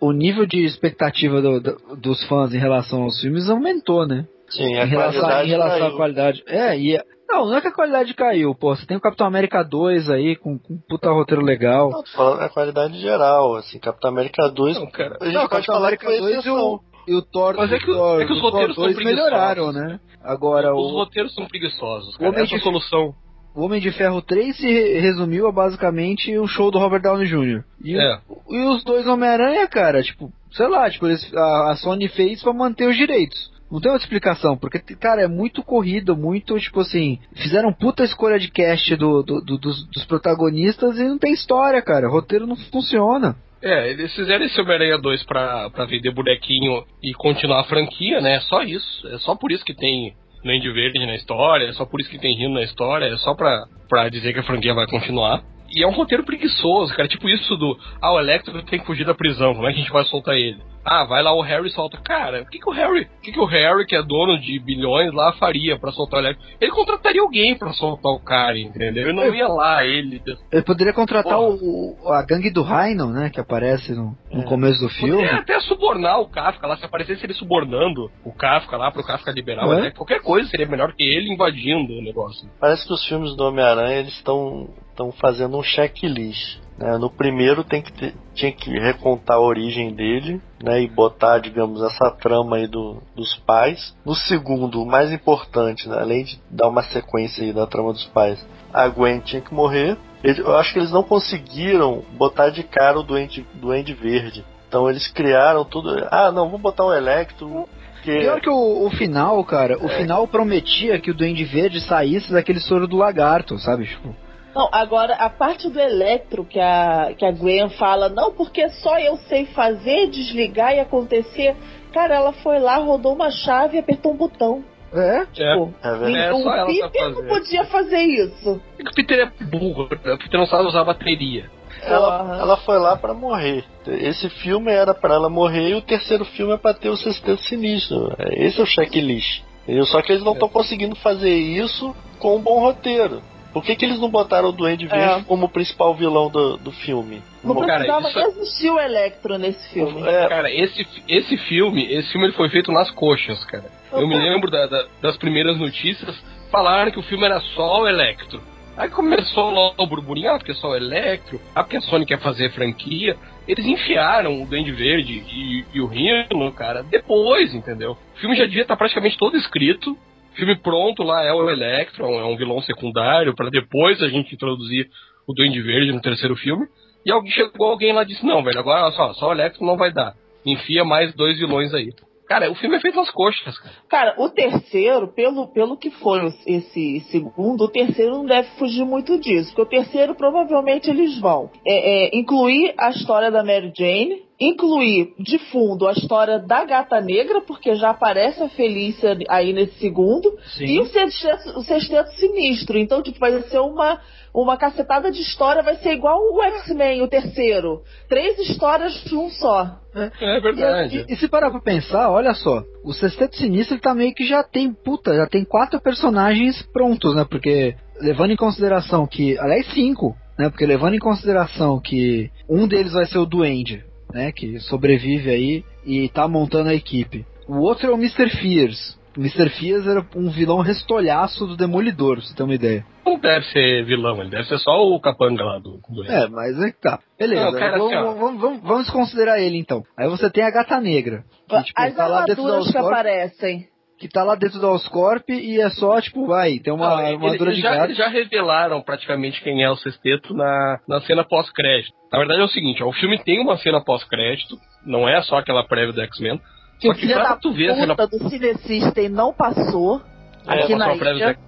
o 0.01 0.13
nível 0.13 0.45
de 0.45 0.65
expectativa 0.67 1.41
do- 1.41 1.61
do- 1.61 1.97
dos 1.97 2.23
fãs 2.25 2.53
em 2.53 2.59
relação 2.59 3.05
aos 3.05 3.19
filmes 3.21 3.49
aumentou, 3.49 4.07
né? 4.07 4.27
Sim, 4.51 4.77
a 4.77 4.85
em 4.85 4.89
relação, 4.89 5.21
qualidade 5.23 5.49
em 5.49 5.51
relação 5.53 5.87
à 5.87 5.97
qualidade. 5.97 6.43
É, 6.47 6.79
e. 6.79 7.01
Não, 7.37 7.47
não 7.47 7.57
é 7.57 7.61
que 7.61 7.69
a 7.69 7.73
qualidade 7.73 8.15
caiu, 8.15 8.55
pô. 8.55 8.75
Você 8.75 8.87
tem 8.87 8.97
o 8.97 9.01
Capitão 9.01 9.27
América 9.27 9.63
2 9.63 10.09
aí, 10.11 10.37
com, 10.37 10.59
com 10.59 10.75
um 10.75 10.81
puta 10.89 11.11
roteiro 11.11 11.43
legal. 11.45 11.91
Não, 11.91 12.03
tô 12.03 12.11
falando 12.13 12.41
a 12.41 12.49
qualidade 12.49 12.99
geral, 13.01 13.57
assim, 13.57 13.79
Capitão 13.79 14.11
América 14.11 14.49
2, 14.49 14.79
Não, 14.79 14.87
cara. 14.91 15.17
a 15.21 15.25
gente 15.25 15.35
Não, 15.35 15.41
pode 15.43 15.51
Capitão 15.67 15.75
falar 15.75 15.97
que 15.97 16.07
América 16.07 16.07
foi 16.07 16.19
2 16.21 16.35
e 16.35 16.39
exceção. 16.39 16.67
o, 16.75 16.81
e 17.09 17.15
o 17.15 17.23
Thor, 17.23 17.55
Mas 17.57 17.73
é 17.73 17.79
que- 17.79 17.91
o 17.91 17.95
Thor, 17.95 18.21
é 18.23 18.25
que 18.27 18.33
os 18.33 18.39
o 18.39 18.41
Thor 18.41 18.51
roteiros 18.53 18.75
são 18.75 18.85
2 18.85 18.97
preguiçosos. 18.97 19.25
melhoraram, 19.31 19.73
né? 19.73 20.01
Agora, 20.25 20.75
Os 20.75 20.91
o, 20.93 20.95
roteiros 20.95 21.35
são 21.35 21.47
preguiçosos, 21.47 22.15
O 22.15 22.19
cara. 22.19 22.31
Homem 22.31 22.45
Essa 22.45 22.57
de- 22.57 22.63
solução. 22.63 23.15
o 23.55 23.63
Homem 23.65 23.81
de 23.81 23.93
Ferro 23.93 24.21
3 24.23 24.57
se 24.57 24.67
re- 24.67 24.99
resumiu 25.01 25.47
a 25.47 25.53
basicamente 25.53 26.37
o 26.39 26.47
show 26.47 26.71
do 26.71 26.79
Robert 26.79 27.03
Downey 27.03 27.27
Jr. 27.27 27.63
E, 27.85 27.97
o- 27.97 28.01
É. 28.01 28.21
e 28.51 28.63
os 28.69 28.83
dois 28.83 29.07
Homem-Aranha, 29.07 29.69
cara, 29.69 30.03
tipo, 30.03 30.31
sei 30.53 30.67
lá, 30.69 30.91
tipo, 30.91 31.07
eles, 31.07 31.33
a, 31.35 31.71
a 31.73 31.77
Sony 31.77 32.09
fez 32.09 32.43
pra 32.43 32.53
manter 32.53 32.89
os 32.89 32.97
direitos. 32.97 33.55
Não 33.71 33.81
tem 33.81 33.91
outra 33.91 34.05
explicação, 34.05 34.57
porque, 34.57 34.79
cara, 34.97 35.23
é 35.23 35.27
muito 35.29 35.63
corrido, 35.63 36.17
muito, 36.17 36.57
tipo 36.59 36.81
assim, 36.81 37.19
fizeram 37.35 37.73
puta 37.73 38.05
escolha 38.05 38.39
de 38.39 38.49
cast 38.51 38.95
do, 38.97 39.23
do- 39.23 39.41
do- 39.41 39.59
dos, 39.59 39.89
dos 39.91 40.05
protagonistas 40.05 40.99
e 40.99 41.05
não 41.05 41.19
tem 41.19 41.33
história, 41.33 41.83
cara. 41.83 42.09
O 42.09 42.13
roteiro 42.13 42.47
não 42.47 42.57
funciona. 42.57 43.35
É, 43.63 43.91
eles 43.91 44.15
fizeram 44.15 44.45
esse 44.45 44.61
Homem-Aranha 44.61 44.99
2 44.99 45.25
pra, 45.25 45.69
pra 45.71 45.85
vender 45.87 46.13
bonequinho 46.13 46.85
e 47.03 47.13
continuar 47.15 47.61
a 47.63 47.65
franquia, 47.65 48.21
né? 48.21 48.37
É 48.37 48.41
só 48.41 48.63
isso. 48.63 49.09
É 49.09 49.19
só 49.19 49.35
por 49.35 49.51
isso 49.51 49.65
que 49.65 49.75
tem 49.75 50.15
Duende 50.45 50.71
Verde 50.71 51.05
na 51.05 51.17
história, 51.17 51.67
é 51.67 51.73
só 51.73 51.85
por 51.85 52.01
isso 52.01 52.09
que 52.11 52.19
tem 52.21 52.37
Rino 52.37 52.55
na 52.55 52.63
história, 52.63 53.07
é 53.07 53.17
só 53.17 53.35
pra, 53.35 53.65
pra 53.89 54.09
dizer 54.09 54.33
que 54.33 54.39
a 54.39 54.45
franquia 54.45 54.75
vai 54.75 54.87
continuar. 54.87 55.43
E 55.75 55.83
é 55.83 55.87
um 55.89 55.93
roteiro 55.93 56.23
preguiçoso, 56.25 56.95
cara. 56.95 57.09
Tipo 57.09 57.29
isso 57.29 57.57
do. 57.57 57.77
Ah, 58.01 58.13
o 58.13 58.21
Electro 58.21 58.63
tem 58.63 58.79
que 58.79 58.87
fugir 58.87 59.05
da 59.05 59.15
prisão, 59.15 59.55
como 59.55 59.67
é 59.67 59.73
que 59.73 59.79
a 59.81 59.83
gente 59.83 59.93
vai 59.93 60.05
soltar 60.05 60.37
ele? 60.37 60.59
Ah, 60.89 61.05
vai 61.05 61.21
lá 61.21 61.35
o 61.35 61.43
Harry 61.43 61.69
solta. 61.71 61.99
Cara, 61.99 62.43
o 62.43 62.47
que, 62.47 62.61
que 62.61 62.69
o 62.69 62.73
Harry. 62.73 63.03
O 63.03 63.21
que, 63.21 63.33
que 63.33 63.41
o 63.41 63.45
Harry, 63.45 63.85
que 63.85 63.97
é 63.97 64.03
dono 64.03 64.39
de 64.39 64.57
bilhões, 64.61 65.13
lá 65.13 65.33
faria 65.33 65.77
para 65.77 65.91
soltar 65.91 66.21
o 66.21 66.23
Electro? 66.23 66.47
Ele 66.61 66.71
contrataria 66.71 67.21
alguém 67.21 67.59
para 67.59 67.73
soltar 67.73 68.13
o 68.13 68.21
cara, 68.21 68.57
entendeu? 68.57 69.09
Ele 69.09 69.13
não 69.13 69.35
ia 69.35 69.49
lá, 69.49 69.85
ele. 69.85 70.23
Ele 70.53 70.63
poderia 70.63 70.93
contratar 70.93 71.41
o, 71.41 71.97
a 72.07 72.23
gangue 72.23 72.51
do 72.51 72.63
Rhino, 72.63 73.09
né? 73.09 73.31
Que 73.31 73.41
aparece 73.41 73.93
no, 73.93 74.17
no 74.33 74.43
é. 74.43 74.45
começo 74.45 74.81
do 74.81 74.89
filme. 74.89 75.17
Poderia 75.17 75.41
até 75.41 75.61
subornar 75.61 76.21
o 76.21 76.29
Kafka 76.29 76.67
lá, 76.69 76.77
se 76.77 76.85
aparecesse 76.85 77.27
ele 77.27 77.35
subornando 77.35 78.09
o 78.25 78.33
Kafka 78.33 78.77
lá 78.77 78.93
pro 78.93 79.03
Kafka 79.03 79.33
liberar. 79.33 79.67
É? 79.85 79.91
Qualquer 79.91 80.21
coisa 80.21 80.49
seria 80.49 80.67
melhor 80.67 80.93
que 80.93 81.03
ele 81.03 81.33
invadindo 81.33 81.95
o 81.95 82.03
negócio. 82.03 82.49
Parece 82.61 82.87
que 82.87 82.93
os 82.93 83.05
filmes 83.07 83.35
do 83.35 83.45
Homem-Aranha 83.45 83.99
eles 83.99 84.15
estão 84.15 84.69
estão 84.97 85.13
fazendo 85.13 85.59
um 85.59 85.63
checklist. 85.63 86.59
Né? 86.79 86.97
No 86.99 87.11
primeiro 87.11 87.65
tem 87.65 87.81
que 87.83 87.93
ter, 87.93 88.15
tinha 88.35 88.53
que 88.53 88.71
recontar 88.79 89.37
a 89.37 89.41
origem 89.41 89.95
dele 89.95 90.41
né? 90.63 90.83
e 90.83 90.89
botar, 90.89 91.39
digamos, 91.39 91.83
essa 91.83 92.11
trama 92.11 92.57
aí 92.57 92.67
do, 92.67 93.03
dos 93.15 93.35
pais. 93.47 93.95
No 94.05 94.15
segundo, 94.15 94.83
o 94.83 94.87
mais 94.87 95.13
importante, 95.13 95.89
né? 95.89 95.97
além 95.99 96.25
de 96.25 96.39
dar 96.51 96.69
uma 96.69 96.83
sequência 96.83 97.45
aí 97.45 97.53
da 97.53 97.67
trama 97.67 97.93
dos 97.93 98.07
pais, 98.07 98.45
a 98.73 98.87
Gwen 98.89 99.21
tinha 99.21 99.41
que 99.41 99.55
morrer. 99.55 99.97
Eu 100.23 100.57
acho 100.57 100.73
que 100.73 100.79
eles 100.79 100.91
não 100.91 101.03
conseguiram 101.03 102.03
botar 102.17 102.51
de 102.51 102.63
cara 102.63 102.99
o 102.99 103.03
Duende, 103.03 103.47
Duende 103.55 103.95
Verde. 103.95 104.45
Então 104.69 104.91
eles 104.91 105.07
criaram 105.09 105.65
tudo. 105.65 106.07
Ah, 106.11 106.33
não, 106.33 106.47
vamos 106.47 106.61
botar 106.61 106.85
o 106.85 106.93
Electro. 106.93 107.69
Que... 108.03 108.21
Pior 108.21 108.41
que 108.41 108.51
o, 108.51 108.87
o 108.87 108.91
final, 108.91 109.43
cara, 109.45 109.79
o 109.79 109.87
é. 109.87 109.99
final 109.99 110.27
prometia 110.27 110.99
que 111.01 111.11
o 111.11 111.15
Duende 111.15 111.45
Verde 111.45 111.81
saísse 111.81 112.33
daquele 112.33 112.61
soro 112.61 112.87
do 112.87 112.97
lagarto, 112.97 113.59
sabe? 113.59 113.87
Tipo. 113.87 114.26
Não, 114.57 114.71
agora 114.73 115.13
a 115.17 115.29
parte 115.29 115.69
do 115.69 115.79
Electro 115.79 116.43
que 116.43 116.59
a, 116.59 117.13
que 117.15 117.27
a 117.27 117.31
Gwen 117.31 117.69
fala, 117.69 118.09
não, 118.09 118.33
porque 118.33 118.67
só 118.71 118.99
eu 118.99 119.19
sei 119.29 119.45
fazer, 119.45 120.07
desligar 120.07 120.75
e 120.75 120.81
acontecer. 120.81 121.55
Cara, 121.93 122.15
ela 122.15 122.33
foi 122.33 122.59
lá, 122.59 122.77
rodou 122.77 123.13
uma 123.13 123.31
chave 123.31 123.77
e 123.77 123.81
apertou 123.81 124.13
um 124.13 124.17
botão. 124.17 124.65
É? 124.95 125.27
Tipo, 125.27 125.75
é, 125.85 125.89
é, 126.11 126.27
é 126.29 126.33
o 126.33 126.67
Peter 126.67 127.11
não 127.11 127.27
podia 127.27 127.65
fazer 127.67 128.01
isso. 128.01 128.59
O 128.81 128.95
Peter 128.95 129.19
é 129.19 129.45
burro, 129.45 129.83
o 129.83 129.89
Peter 129.89 130.41
não 130.41 130.47
sabe 130.47 130.67
usar 130.67 130.85
bateria. 130.85 131.51
Ela, 131.83 132.39
ela 132.41 132.57
foi 132.57 132.79
lá 132.79 132.97
para 132.97 133.13
morrer. 133.13 133.63
Esse 133.87 134.31
filme 134.31 134.73
era 134.73 134.95
para 134.95 135.17
ela 135.17 135.29
morrer 135.29 135.69
e 135.69 135.75
o 135.75 135.83
terceiro 135.83 136.25
filme 136.25 136.55
é 136.55 136.57
para 136.57 136.73
ter 136.73 136.89
o 136.89 136.97
sexteto 136.97 137.43
sinistro. 137.43 138.11
Esse 138.31 138.59
é 138.59 138.63
o 138.63 138.67
checklist. 138.67 139.43
Só 139.85 140.01
que 140.01 140.13
eles 140.13 140.25
não 140.25 140.33
estão 140.33 140.49
é. 140.49 140.51
conseguindo 140.51 140.97
fazer 140.97 141.35
isso 141.35 141.95
com 142.19 142.37
um 142.37 142.41
bom 142.41 142.59
roteiro. 142.59 143.21
Por 143.57 143.65
que, 143.65 143.75
que 143.75 143.87
eles 143.87 143.99
não 143.99 144.11
botaram 144.11 144.51
o 144.51 144.53
Duende 144.53 144.87
Verde 144.87 145.21
é. 145.21 145.25
como 145.25 145.49
principal 145.49 145.95
vilão 145.95 146.29
do, 146.29 146.59
do 146.59 146.71
filme? 146.71 147.23
Não 147.43 147.57
precisava 147.57 148.07
isso... 148.07 148.19
existir 148.19 148.69
o 148.69 148.79
Electro 148.79 149.39
nesse 149.39 149.73
filme. 149.73 150.07
É. 150.07 150.29
Cara, 150.29 150.53
esse, 150.53 150.87
esse 151.09 151.39
filme, 151.39 151.91
esse 151.91 152.13
filme 152.13 152.27
ele 152.27 152.35
foi 152.35 152.51
feito 152.51 152.71
nas 152.71 152.91
coxas, 152.91 153.43
cara. 153.47 153.65
Eu 153.91 154.07
me 154.07 154.15
lembro 154.15 154.51
da, 154.51 154.67
da, 154.67 154.85
das 155.01 155.17
primeiras 155.17 155.59
notícias, 155.59 156.23
falaram 156.53 156.91
que 156.91 156.99
o 156.99 157.03
filme 157.05 157.25
era 157.25 157.41
só 157.41 157.81
o 157.81 157.89
Electro. 157.89 158.43
Aí 158.77 158.91
começou 158.91 159.51
lá 159.51 159.73
o 159.79 159.87
burburinho, 159.87 160.33
ah, 160.33 160.37
porque 160.37 160.53
é 160.53 160.55
só 160.57 160.73
o 160.73 160.77
Electro, 160.77 161.41
ah, 161.55 161.63
porque 161.63 161.79
a 161.79 161.81
Sony 161.81 162.05
quer 162.05 162.21
fazer 162.21 162.51
franquia. 162.51 163.17
Eles 163.49 163.65
enfiaram 163.65 164.43
o 164.43 164.47
Duende 164.47 164.73
Verde 164.73 165.25
e, 165.33 165.65
e 165.73 165.81
o 165.81 165.87
Rino, 165.87 166.53
cara, 166.53 166.83
depois, 166.83 167.55
entendeu? 167.55 167.93
O 168.17 168.21
filme 168.21 168.37
já 168.37 168.45
devia 168.45 168.63
estar 168.63 168.77
praticamente 168.77 169.17
todo 169.17 169.35
escrito, 169.35 169.97
filme 170.37 170.57
pronto 170.57 171.03
lá 171.03 171.25
é 171.25 171.33
o 171.33 171.49
Electro, 171.51 172.05
é 172.05 172.25
um 172.25 172.37
vilão 172.37 172.61
secundário, 172.63 173.35
para 173.35 173.51
depois 173.51 174.03
a 174.03 174.09
gente 174.09 174.35
introduzir 174.35 174.89
o 175.27 175.33
Duende 175.33 175.61
Verde 175.61 175.93
no 175.93 176.01
terceiro 176.01 176.37
filme. 176.37 176.67
E 177.05 177.11
alguém, 177.11 177.33
chegou 177.33 177.69
alguém 177.69 177.93
lá 177.93 178.03
e 178.03 178.07
disse: 178.07 178.25
Não, 178.25 178.43
velho, 178.43 178.59
agora 178.59 178.91
só, 178.93 179.13
só 179.15 179.29
o 179.29 179.33
Electro 179.33 179.65
não 179.65 179.77
vai 179.77 179.93
dar. 179.93 180.15
Enfia 180.45 180.85
mais 180.85 181.15
dois 181.15 181.39
vilões 181.39 181.75
aí. 181.75 181.91
Cara, 182.29 182.51
o 182.51 182.57
filme 182.57 182.77
é 182.77 182.81
feito 182.81 182.97
nas 182.97 183.11
coxas, 183.11 183.57
cara. 183.59 183.75
Cara, 183.89 184.15
o 184.19 184.29
terceiro, 184.29 185.13
pelo, 185.15 185.47
pelo 185.53 185.77
que 185.77 185.91
foi 185.91 186.27
esse 186.45 187.01
segundo, 187.09 187.65
o 187.65 187.71
terceiro 187.71 188.13
não 188.17 188.27
deve 188.27 188.49
fugir 188.59 188.85
muito 188.85 189.19
disso. 189.21 189.55
Porque 189.55 189.63
o 189.63 189.81
terceiro, 189.81 190.15
provavelmente, 190.17 190.91
eles 190.91 191.21
vão 191.21 191.51
é, 191.65 192.07
é, 192.09 192.19
incluir 192.19 192.75
a 192.77 192.91
história 192.91 193.31
da 193.31 193.45
Mary 193.45 193.73
Jane, 193.77 194.26
incluir 194.39 195.15
de 195.19 195.39
fundo 195.51 195.89
a 195.89 195.93
história 195.93 196.39
da 196.39 196.65
Gata 196.65 197.01
Negra, 197.01 197.41
porque 197.41 197.75
já 197.75 197.91
aparece 197.91 198.43
a 198.43 198.49
Felícia 198.49 199.17
aí 199.29 199.53
nesse 199.53 199.79
segundo, 199.79 200.37
Sim. 200.57 200.65
e 200.65 200.81
o 200.81 200.87
sexteto, 200.87 201.59
o 201.59 201.63
sexteto 201.63 202.11
Sinistro. 202.13 202.79
Então, 202.79 203.03
tipo, 203.03 203.19
vai 203.19 203.41
ser 203.43 203.61
uma, 203.61 203.99
uma 204.35 204.57
cacetada 204.57 205.11
de 205.11 205.23
história, 205.23 205.63
vai 205.63 205.77
ser 205.77 205.93
igual 205.93 206.21
o 206.21 206.43
X-Men, 206.43 207.03
o 207.03 207.09
terceiro. 207.09 207.83
Três 208.09 208.39
histórias 208.39 208.93
de 209.05 209.17
um 209.17 209.31
só. 209.31 209.79
É, 209.95 210.37
é 210.37 210.41
verdade. 210.41 211.07
E, 211.09 211.15
e, 211.15 211.17
se 211.17 211.29
parar 211.29 211.51
pra 211.51 211.61
pensar, 211.61 212.11
olha 212.11 212.35
só, 212.35 212.63
o 212.85 212.93
Sexteto 212.93 213.37
Sinistro 213.37 213.81
tá 213.81 213.95
meio 213.95 214.15
que 214.15 214.27
já 214.27 214.43
tem, 214.43 214.71
puta, 214.73 215.15
já 215.15 215.27
tem 215.27 215.45
quatro 215.45 215.81
personagens 215.81 216.61
prontos, 216.73 217.15
né? 217.15 217.25
Porque, 217.29 217.75
levando 218.03 218.33
em 218.33 218.37
consideração 218.37 219.07
que, 219.07 219.39
aliás, 219.39 219.67
cinco, 219.73 220.15
né? 220.39 220.51
Porque 220.51 220.67
levando 220.67 220.95
em 220.95 220.99
consideração 220.99 221.81
que 221.81 222.31
um 222.47 222.69
deles 222.69 222.93
vai 222.93 223.07
ser 223.07 223.19
o 223.19 223.25
Duende, 223.25 223.83
né? 224.13 224.33
Que 224.33 224.59
sobrevive 224.61 225.31
aí 225.31 225.65
e 225.85 226.09
tá 226.09 226.27
montando 226.27 226.71
a 226.71 226.75
equipe. 226.75 227.25
O 227.49 227.59
outro 227.59 227.87
é 227.87 227.91
o 227.91 227.97
Mr. 227.97 228.29
Fears. 228.31 228.99
O 229.17 229.21
Mr. 229.21 229.49
Fears 229.51 229.87
era 229.87 230.05
um 230.15 230.31
vilão 230.31 230.61
restolhaço 230.61 231.47
do 231.47 231.57
Demolidor, 231.57 232.17
pra 232.17 232.27
você 232.27 232.35
ter 232.35 232.43
uma 232.43 232.55
ideia. 232.55 232.85
Não 233.05 233.19
deve 233.19 233.47
ser 233.47 233.85
vilão, 233.85 234.21
ele 234.21 234.31
deve 234.31 234.45
ser 234.45 234.59
só 234.59 234.83
o 234.83 235.01
capanga 235.01 235.43
lá 235.43 235.59
do, 235.59 235.81
do 235.89 236.05
É, 236.05 236.29
mas 236.29 236.61
é 236.61 236.71
que 236.71 236.81
tá. 236.81 236.99
Beleza, 237.19 237.45
não, 237.45 237.53
cara, 237.53 237.79
vamos, 237.79 237.95
assim, 237.95 238.03
vamos, 238.03 238.41
vamos, 238.41 238.63
vamos, 238.63 238.91
considerar 238.91 239.41
ele 239.41 239.57
então. 239.57 239.85
Aí 239.97 240.09
você 240.09 240.29
tem 240.29 240.45
a 240.45 240.51
Gata 240.51 240.79
Negra. 240.81 241.25
Que, 241.49 241.63
tipo, 241.63 241.81
As 241.81 241.95
tá 241.95 242.09
da 242.09 242.25
que 242.25 242.79
aparecem 242.79 243.69
que 243.99 244.09
tá 244.09 244.23
lá 244.23 244.35
dentro 244.35 244.61
da 244.61 244.69
Oscorp 244.71 245.29
e 245.31 245.61
é 245.61 245.71
só, 245.71 246.01
tipo, 246.01 246.27
vai, 246.27 246.59
tem 246.59 246.73
uma 246.73 246.89
armadura 246.89 247.53
de 247.53 247.61
já, 247.61 247.85
Eles 247.85 247.97
já 247.97 248.09
revelaram 248.09 248.83
praticamente 248.83 249.43
quem 249.43 249.63
é 249.63 249.71
o 249.71 249.77
sexteto 249.77 250.35
na, 250.35 250.81
na 250.87 251.01
cena 251.01 251.25
pós-crédito. 251.25 251.95
Na 252.13 252.19
verdade 252.19 252.41
é 252.41 252.45
o 252.45 252.49
seguinte, 252.49 252.83
ó, 252.83 252.89
o 252.89 252.93
filme 252.93 253.19
tem 253.23 253.41
uma 253.41 253.57
cena 253.57 253.83
pós-crédito, 253.83 254.59
não 254.85 255.09
é 255.09 255.21
só 255.23 255.39
aquela 255.39 255.65
prévia 255.65 255.93
do 255.93 256.01
X-Men. 256.03 256.41
Que 256.79 256.89
só 256.89 256.95
que 256.95 257.07
pra 257.07 257.37
tu 257.37 257.53
ver 257.53 257.71
a 257.71 257.75
cena... 257.75 257.95
do 257.95 258.29
Cine 258.29 258.55
System 258.59 259.09
não 259.09 259.33
passou 259.33 260.03
é, 260.47 260.61
aqui 260.61 260.75
na 260.75 260.95
ilha. 260.95 261.39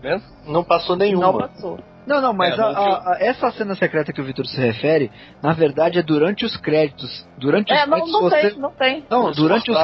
Não 0.47 0.65
passou 0.65 0.97
nenhuma. 0.97 1.27
Não 1.27 1.39
passou. 1.39 1.79
Não, 2.09 2.23
não, 2.23 2.33
mas 2.33 2.59
é, 2.59 2.63
a, 2.63 2.65
a, 2.65 3.13
a, 3.13 3.17
essa 3.21 3.51
cena 3.53 3.75
secreta 3.75 4.15
que 4.15 4.21
o 4.21 4.25
Vitor 4.25 4.47
se 4.47 4.59
refere, 4.59 5.11
na 5.43 5.53
verdade 5.53 5.99
é 5.99 6.03
durante 6.03 6.47
os 6.47 6.57
créditos. 6.57 7.29
Durante 7.37 7.71
é, 7.71 7.85
os 7.85 7.89
não, 7.89 7.99
créditos. 7.99 8.13
Não 8.13 8.21
você... 8.23 8.41
tem, 8.41 8.59
não 8.59 8.71
tem. 8.71 9.05
Não, 9.11 9.31
durante 9.33 9.71
os. 9.71 9.77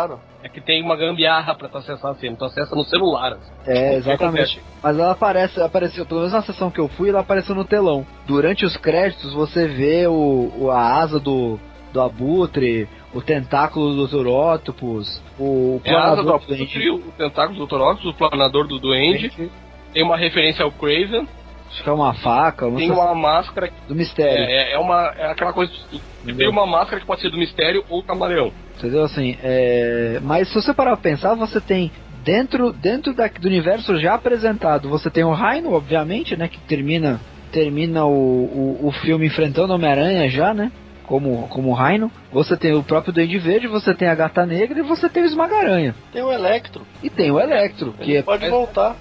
É 0.43 0.49
que 0.49 0.61
tem 0.61 0.83
uma 0.83 0.97
gambiarra 0.97 1.55
pra 1.55 1.69
tu 1.69 1.79
acessar 1.79 2.11
a 2.11 2.15
cena, 2.15 2.37
tu 2.37 2.45
acessa 2.45 2.75
no 2.75 2.85
celular. 2.85 3.33
Assim. 3.33 3.53
É, 3.67 3.95
exatamente. 3.95 4.61
Mas 4.83 4.99
ela 4.99 5.13
aparece, 5.13 5.61
apareceu, 5.61 6.07
pelo 6.07 6.21
menos 6.21 6.35
na 6.35 6.43
sessão 6.43 6.71
que 6.71 6.81
eu 6.81 6.89
fui, 6.89 7.11
ela 7.11 7.21
apareceu 7.21 7.55
no 7.55 7.65
telão. 7.65 8.07
Durante 8.27 8.65
os 8.65 8.77
créditos 8.77 9.33
você 9.35 9.67
vê 9.67 10.07
o, 10.07 10.53
o 10.59 10.71
a 10.71 10.97
asa 10.97 11.21
do, 11.21 11.59
do 11.93 12.01
abutre, 12.01 12.89
o 13.15 13.23
tentáculo 13.23 13.95
do 13.95 14.07
Dr. 14.07 14.27
Octopus, 14.27 15.23
o 15.39 15.81
planador 15.83 15.85
é 15.85 16.09
a 16.09 16.13
asa 16.13 16.23
do, 16.23 16.35
abutre, 16.35 16.91
o 16.91 17.13
tentáculo 17.13 17.59
do 17.59 17.67
Dr. 17.67 17.81
Octopus, 17.81 18.11
o 18.11 18.15
planador 18.15 18.67
do 18.67 18.79
Duende. 18.79 19.31
Tem 19.95 20.03
uma 20.03 20.17
referência 20.17 20.65
ao 20.65 20.73
Craven. 20.73 21.27
Acho 21.75 21.83
que 21.83 21.89
é 21.89 21.93
uma 21.93 22.15
faca. 22.15 22.71
Tem 22.71 22.91
uma 22.91 23.15
máscara. 23.17 23.69
Do 23.89 23.97
mistério. 23.97 24.45
É, 24.45 24.75
é, 24.75 24.79
uma, 24.79 25.13
é 25.17 25.33
aquela 25.33 25.53
coisa. 25.53 25.73
Tem 26.25 26.49
uma 26.49 26.65
máscara 26.65 27.01
que 27.01 27.07
pode 27.07 27.21
ser 27.21 27.31
do 27.31 27.37
mistério 27.37 27.85
ou 27.89 28.01
camaleão. 28.03 28.53
Entendeu? 28.79 29.03
Assim, 29.03 29.37
é... 29.43 30.21
Mas 30.23 30.49
se 30.49 30.55
você 30.55 30.73
parar 30.73 30.93
pra 30.93 31.11
pensar, 31.11 31.35
você 31.35 31.61
tem 31.61 31.91
dentro, 32.25 32.73
dentro 32.73 33.13
da, 33.13 33.27
do 33.27 33.49
universo 33.49 33.99
já 33.99 34.15
apresentado, 34.15 34.89
você 34.89 35.11
tem 35.11 35.25
o 35.25 35.35
Rhino, 35.35 35.73
obviamente, 35.73 36.37
né? 36.37 36.47
Que 36.47 36.61
termina, 36.61 37.21
termina 37.51 38.07
o, 38.07 38.11
o, 38.13 38.87
o 38.87 38.93
filme 38.93 39.27
enfrentando 39.27 39.73
o 39.73 39.77
Homem-Aranha 39.77 40.29
já, 40.29 40.55
né? 40.55 40.71
Como, 41.05 41.49
como 41.49 41.71
o 41.71 41.75
Rhino. 41.75 42.11
Você 42.33 42.57
tem 42.57 42.73
o 42.73 42.85
próprio 42.85 43.13
Duende 43.13 43.39
Verde, 43.39 43.67
você 43.67 43.93
tem 43.93 44.07
a 44.07 44.15
Gata 44.15 44.47
Negra 44.47 44.79
e 44.79 44.83
você 44.83 45.09
tem 45.09 45.25
o 45.25 45.27
Esmaga-Aranha. 45.27 45.95
Tem 46.13 46.23
o 46.23 46.33
Electro. 46.33 46.87
E 47.03 47.11
tem 47.11 47.33
o 47.33 47.41
Electro. 47.41 47.95
Ele 47.99 48.05
que 48.05 48.17
é 48.19 48.23
pode 48.23 48.45
é... 48.45 48.49
voltar. 48.49 48.97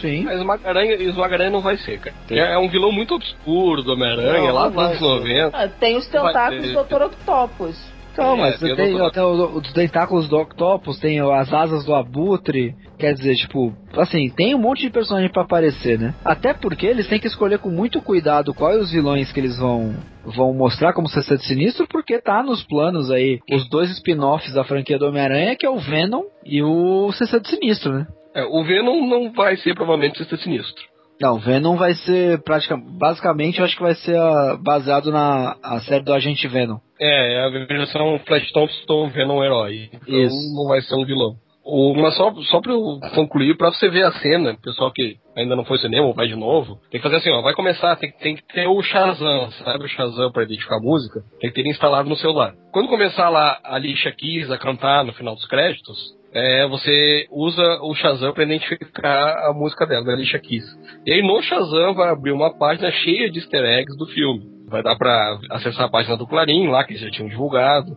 Sim. 0.00 0.24
Mas 0.24 0.38
Esmaga-Aranha 0.38 0.94
Esmaga 0.94 1.50
não 1.50 1.60
vai 1.60 1.76
ser, 1.78 1.98
cara. 1.98 2.16
É, 2.30 2.54
é 2.54 2.58
um 2.58 2.68
vilão 2.68 2.92
muito 2.92 3.14
obscuro 3.14 3.82
do 3.82 3.92
Homem-Aranha, 3.92 4.52
lá 4.52 4.68
dos 4.68 4.78
anos 4.78 5.00
90. 5.00 5.56
Ah, 5.56 5.68
tem 5.68 5.96
os 5.96 6.06
tentáculos 6.06 6.72
do 6.72 6.84
Dr. 6.84 7.02
Octopus. 7.02 8.00
Não, 8.16 8.36
mas 8.36 8.56
é, 8.56 8.58
tem, 8.58 8.76
tem, 8.76 9.10
tem 9.10 9.22
os 9.22 9.72
tentáculos 9.72 10.28
do 10.28 10.36
Octopus, 10.36 10.98
tem 10.98 11.20
as 11.20 11.52
asas 11.52 11.84
do 11.84 11.94
Abutre. 11.94 12.74
Quer 12.98 13.14
dizer, 13.14 13.34
tipo, 13.36 13.72
assim, 13.96 14.28
tem 14.28 14.54
um 14.54 14.58
monte 14.58 14.82
de 14.82 14.90
personagem 14.90 15.30
para 15.30 15.42
aparecer, 15.42 15.98
né? 15.98 16.14
Até 16.22 16.52
porque 16.52 16.86
eles 16.86 17.08
têm 17.08 17.18
que 17.18 17.28
escolher 17.28 17.58
com 17.58 17.70
muito 17.70 18.02
cuidado 18.02 18.52
quais 18.52 18.78
os 18.78 18.92
vilões 18.92 19.32
que 19.32 19.40
eles 19.40 19.58
vão 19.58 19.94
vão 20.22 20.52
mostrar 20.52 20.92
como 20.92 21.08
ser 21.08 21.22
sinistro, 21.38 21.88
porque 21.88 22.20
tá 22.20 22.42
nos 22.42 22.62
planos 22.64 23.10
aí 23.10 23.40
os 23.50 23.66
dois 23.70 23.90
spin-offs 23.90 24.52
da 24.52 24.64
franquia 24.64 24.98
do 24.98 25.06
Homem-Aranha, 25.06 25.56
que 25.56 25.64
é 25.64 25.70
o 25.70 25.78
Venom 25.78 26.24
e 26.44 26.62
o 26.62 27.10
Sexteto 27.12 27.48
Sinistro, 27.48 27.94
né? 27.94 28.06
É, 28.34 28.44
o 28.44 28.62
Venom 28.64 29.06
não 29.06 29.32
vai 29.32 29.56
ser 29.56 29.74
provavelmente 29.74 30.18
Sexteto 30.18 30.42
Sinistro. 30.42 30.90
Não, 31.20 31.38
Venom 31.38 31.76
vai 31.76 31.92
ser 31.94 32.42
praticamente. 32.42 32.98
Basicamente, 32.98 33.58
eu 33.58 33.64
acho 33.64 33.76
que 33.76 33.82
vai 33.82 33.94
ser 33.94 34.16
a, 34.16 34.56
baseado 34.56 35.12
na 35.12 35.54
a 35.62 35.80
série 35.80 36.02
do 36.02 36.14
Agente 36.14 36.48
Venom. 36.48 36.78
É, 36.98 37.34
é 37.34 37.44
a 37.44 37.48
versão 37.50 38.18
Flash 38.20 38.50
Thompson 38.52 39.08
Venom 39.08 39.44
Herói. 39.44 39.90
Então 39.92 40.18
Isso. 40.18 40.54
não 40.54 40.68
vai 40.68 40.80
ser 40.80 40.94
um 40.94 41.04
vilão. 41.04 41.36
O, 41.62 41.94
mas 41.94 42.16
só, 42.16 42.32
só 42.44 42.60
pra 42.60 42.72
eu 42.72 42.98
concluir, 43.14 43.56
pra 43.56 43.70
você 43.70 43.90
ver 43.90 44.04
a 44.04 44.12
cena, 44.12 44.56
pessoal 44.62 44.90
que 44.90 45.16
ainda 45.36 45.54
não 45.54 45.64
foi 45.64 45.76
ao 45.76 45.82
cinema 45.82 46.06
ou 46.06 46.14
vai 46.14 46.26
de 46.26 46.34
novo, 46.34 46.78
tem 46.90 46.98
que 46.98 47.02
fazer 47.02 47.16
assim, 47.16 47.30
ó, 47.30 47.42
vai 47.42 47.54
começar, 47.54 47.94
tem, 47.96 48.10
tem 48.12 48.34
que 48.34 48.42
ter 48.46 48.66
o 48.66 48.82
Shazam, 48.82 49.50
sabe 49.62 49.84
o 49.84 49.88
Shazam 49.88 50.32
pra 50.32 50.42
identificar 50.42 50.76
a 50.76 50.80
música? 50.80 51.20
Tem 51.38 51.50
que 51.50 51.62
ter 51.62 51.68
instalado 51.68 52.08
no 52.08 52.16
celular. 52.16 52.54
Quando 52.72 52.88
começar 52.88 53.28
lá 53.28 53.60
a 53.62 53.76
Alicia 53.76 54.10
Keys 54.10 54.50
a 54.50 54.58
cantar 54.58 55.04
no 55.04 55.12
final 55.12 55.34
dos 55.34 55.46
créditos, 55.46 55.96
é, 56.32 56.66
você 56.68 57.26
usa 57.30 57.80
o 57.82 57.94
Shazam 57.94 58.32
para 58.32 58.44
identificar 58.44 59.48
a 59.48 59.52
música 59.52 59.86
dela, 59.86 60.04
da 60.04 60.12
Alicia 60.12 60.38
Keys. 60.38 60.64
E 61.04 61.12
aí 61.12 61.22
no 61.22 61.42
Shazam 61.42 61.94
vai 61.94 62.10
abrir 62.10 62.32
uma 62.32 62.56
página 62.56 62.90
cheia 62.90 63.30
de 63.30 63.38
easter 63.38 63.64
eggs 63.64 63.96
do 63.98 64.06
filme. 64.06 64.42
Vai 64.68 64.82
dar 64.82 64.96
para 64.96 65.38
acessar 65.50 65.86
a 65.86 65.90
página 65.90 66.16
do 66.16 66.26
Clarim, 66.26 66.68
lá 66.68 66.84
que 66.84 66.92
eles 66.92 67.02
já 67.02 67.10
tinham 67.10 67.28
divulgado. 67.28 67.96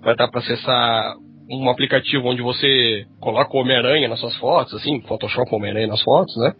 Vai 0.00 0.16
dar 0.16 0.28
para 0.28 0.40
acessar 0.40 1.14
um 1.50 1.68
aplicativo 1.68 2.26
onde 2.26 2.40
você 2.40 3.04
coloca 3.20 3.54
o 3.54 3.60
Homem-Aranha 3.60 4.08
nas 4.08 4.20
suas 4.20 4.34
fotos, 4.36 4.72
assim, 4.74 5.02
Photoshop 5.02 5.54
Homem-Aranha 5.54 5.88
nas 5.88 6.02
fotos, 6.02 6.34
né? 6.38 6.54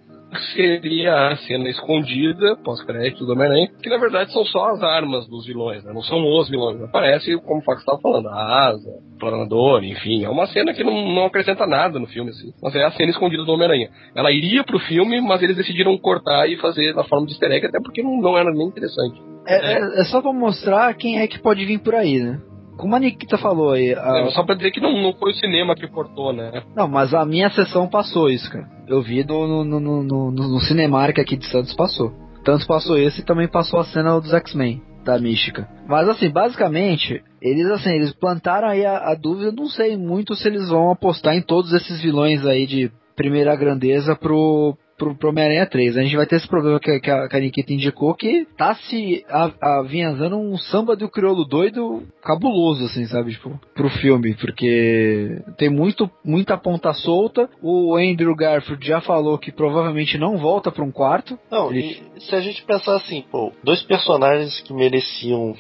Seria 0.54 1.28
a 1.28 1.36
cena 1.36 1.68
escondida, 1.68 2.56
pós-crédito 2.64 3.24
do 3.24 3.32
Homem-Aranha, 3.32 3.68
que 3.82 3.88
na 3.88 3.98
verdade 3.98 4.32
são 4.32 4.44
só 4.44 4.70
as 4.70 4.82
armas 4.82 5.26
dos 5.28 5.46
vilões, 5.46 5.84
né? 5.84 5.92
Não 5.92 6.02
são 6.02 6.24
os 6.38 6.48
vilões. 6.48 6.82
Aparece, 6.82 7.36
como 7.38 7.60
o 7.60 7.64
Fox 7.64 7.80
estava 7.80 8.00
falando, 8.00 8.28
a 8.28 8.68
asa, 8.68 8.90
o 9.14 9.18
planador, 9.18 9.84
enfim. 9.84 10.24
É 10.24 10.28
uma 10.28 10.46
cena 10.46 10.72
que 10.72 10.82
não, 10.82 11.14
não 11.14 11.26
acrescenta 11.26 11.66
nada 11.66 11.98
no 11.98 12.06
filme, 12.06 12.30
assim. 12.30 12.52
Mas 12.62 12.74
é 12.74 12.84
a 12.84 12.90
cena 12.92 13.10
escondida 13.10 13.44
do 13.44 13.52
Homem-Aranha. 13.52 13.90
Ela 14.14 14.32
iria 14.32 14.64
pro 14.64 14.78
filme, 14.78 15.20
mas 15.20 15.42
eles 15.42 15.56
decidiram 15.56 15.96
cortar 15.98 16.48
e 16.48 16.56
fazer 16.56 16.94
na 16.94 17.04
forma 17.04 17.26
de 17.26 17.32
easter 17.32 17.50
egg, 17.50 17.66
até 17.66 17.78
porque 17.80 18.02
não, 18.02 18.20
não 18.20 18.36
era 18.36 18.50
nem 18.52 18.66
interessante. 18.66 19.20
É, 19.46 19.74
é, 19.74 20.00
é 20.00 20.04
só 20.04 20.22
pra 20.22 20.32
mostrar 20.32 20.94
quem 20.94 21.20
é 21.20 21.26
que 21.26 21.38
pode 21.38 21.64
vir 21.64 21.78
por 21.78 21.94
aí, 21.94 22.18
né? 22.18 22.40
Como 22.76 22.94
a 22.94 22.98
Nikita 22.98 23.38
falou 23.38 23.72
aí. 23.72 23.94
a- 23.94 24.18
É, 24.26 24.30
só 24.30 24.44
pra 24.44 24.54
dizer 24.54 24.70
que 24.72 24.80
não, 24.80 24.92
não 25.02 25.12
foi 25.14 25.32
o 25.32 25.36
cinema 25.36 25.74
que 25.74 25.86
cortou, 25.88 26.32
né? 26.32 26.62
Não, 26.74 26.88
mas 26.88 27.14
a 27.14 27.24
minha 27.24 27.48
sessão 27.50 27.88
passou 27.88 28.28
isso, 28.28 28.50
cara. 28.50 28.66
Eu 28.88 29.00
vi 29.02 29.24
no, 29.24 29.64
no, 29.64 29.80
no, 29.80 30.02
no, 30.02 30.30
no 30.30 30.60
Cinemark 30.60 31.18
aqui 31.18 31.36
de 31.36 31.46
Santos 31.46 31.74
passou. 31.74 32.12
Tanto 32.44 32.66
passou 32.66 32.98
esse 32.98 33.20
e 33.20 33.24
também 33.24 33.48
passou 33.48 33.80
a 33.80 33.84
cena 33.84 34.20
dos 34.20 34.32
X-Men, 34.34 34.82
da 35.04 35.18
Mística. 35.18 35.66
Mas 35.88 36.08
assim, 36.08 36.28
basicamente, 36.30 37.22
eles 37.40 37.66
assim, 37.70 37.90
eles 37.94 38.12
plantaram 38.12 38.68
aí 38.68 38.84
a, 38.84 38.98
a 39.10 39.14
dúvida, 39.14 39.50
não 39.52 39.66
sei 39.66 39.96
muito 39.96 40.34
se 40.34 40.46
eles 40.48 40.68
vão 40.68 40.90
apostar 40.90 41.34
em 41.34 41.40
todos 41.42 41.72
esses 41.72 42.02
vilões 42.02 42.44
aí 42.44 42.66
de 42.66 42.90
primeira 43.16 43.54
grandeza 43.56 44.14
pro, 44.16 44.76
pro, 44.96 45.14
pro 45.14 45.28
Homem-Aranha 45.30 45.66
3. 45.66 45.96
A 45.96 46.02
gente 46.02 46.16
vai 46.16 46.26
ter 46.26 46.36
esse 46.36 46.48
problema 46.48 46.78
que, 46.80 47.00
que, 47.00 47.10
a, 47.10 47.28
que 47.28 47.36
a 47.36 47.40
Nikita 47.40 47.72
indicou, 47.72 48.14
que 48.14 48.46
tá 48.56 48.74
se 48.74 49.24
a- 49.28 49.78
avinhando 49.78 50.36
um 50.38 50.56
samba 50.56 50.94
do 50.96 51.08
crioulo 51.08 51.44
doido 51.44 52.02
cabuloso, 52.22 52.84
assim, 52.86 53.06
sabe? 53.06 53.32
Tipo, 53.32 53.58
pro 53.74 53.88
filme, 53.88 54.34
porque 54.34 55.38
tem 55.58 55.68
muito, 55.68 56.10
muita 56.24 56.56
ponta 56.56 56.92
solta. 56.92 57.48
O 57.62 57.96
Andrew 57.96 58.34
Garfield 58.34 58.86
já 58.86 59.00
falou 59.00 59.38
que 59.38 59.52
provavelmente 59.52 60.16
não 60.18 60.38
volta 60.38 60.70
pra 60.70 60.84
um 60.84 60.90
quarto. 60.92 61.38
Não, 61.50 61.70
Ele- 61.70 62.00
e 62.16 62.20
se 62.20 62.34
a 62.34 62.40
gente 62.40 62.62
pensar 62.64 62.96
assim, 62.96 63.24
pô, 63.30 63.52
dois 63.62 63.82
personagens 63.82 64.60
que 64.60 64.72
mereciam 64.72 65.54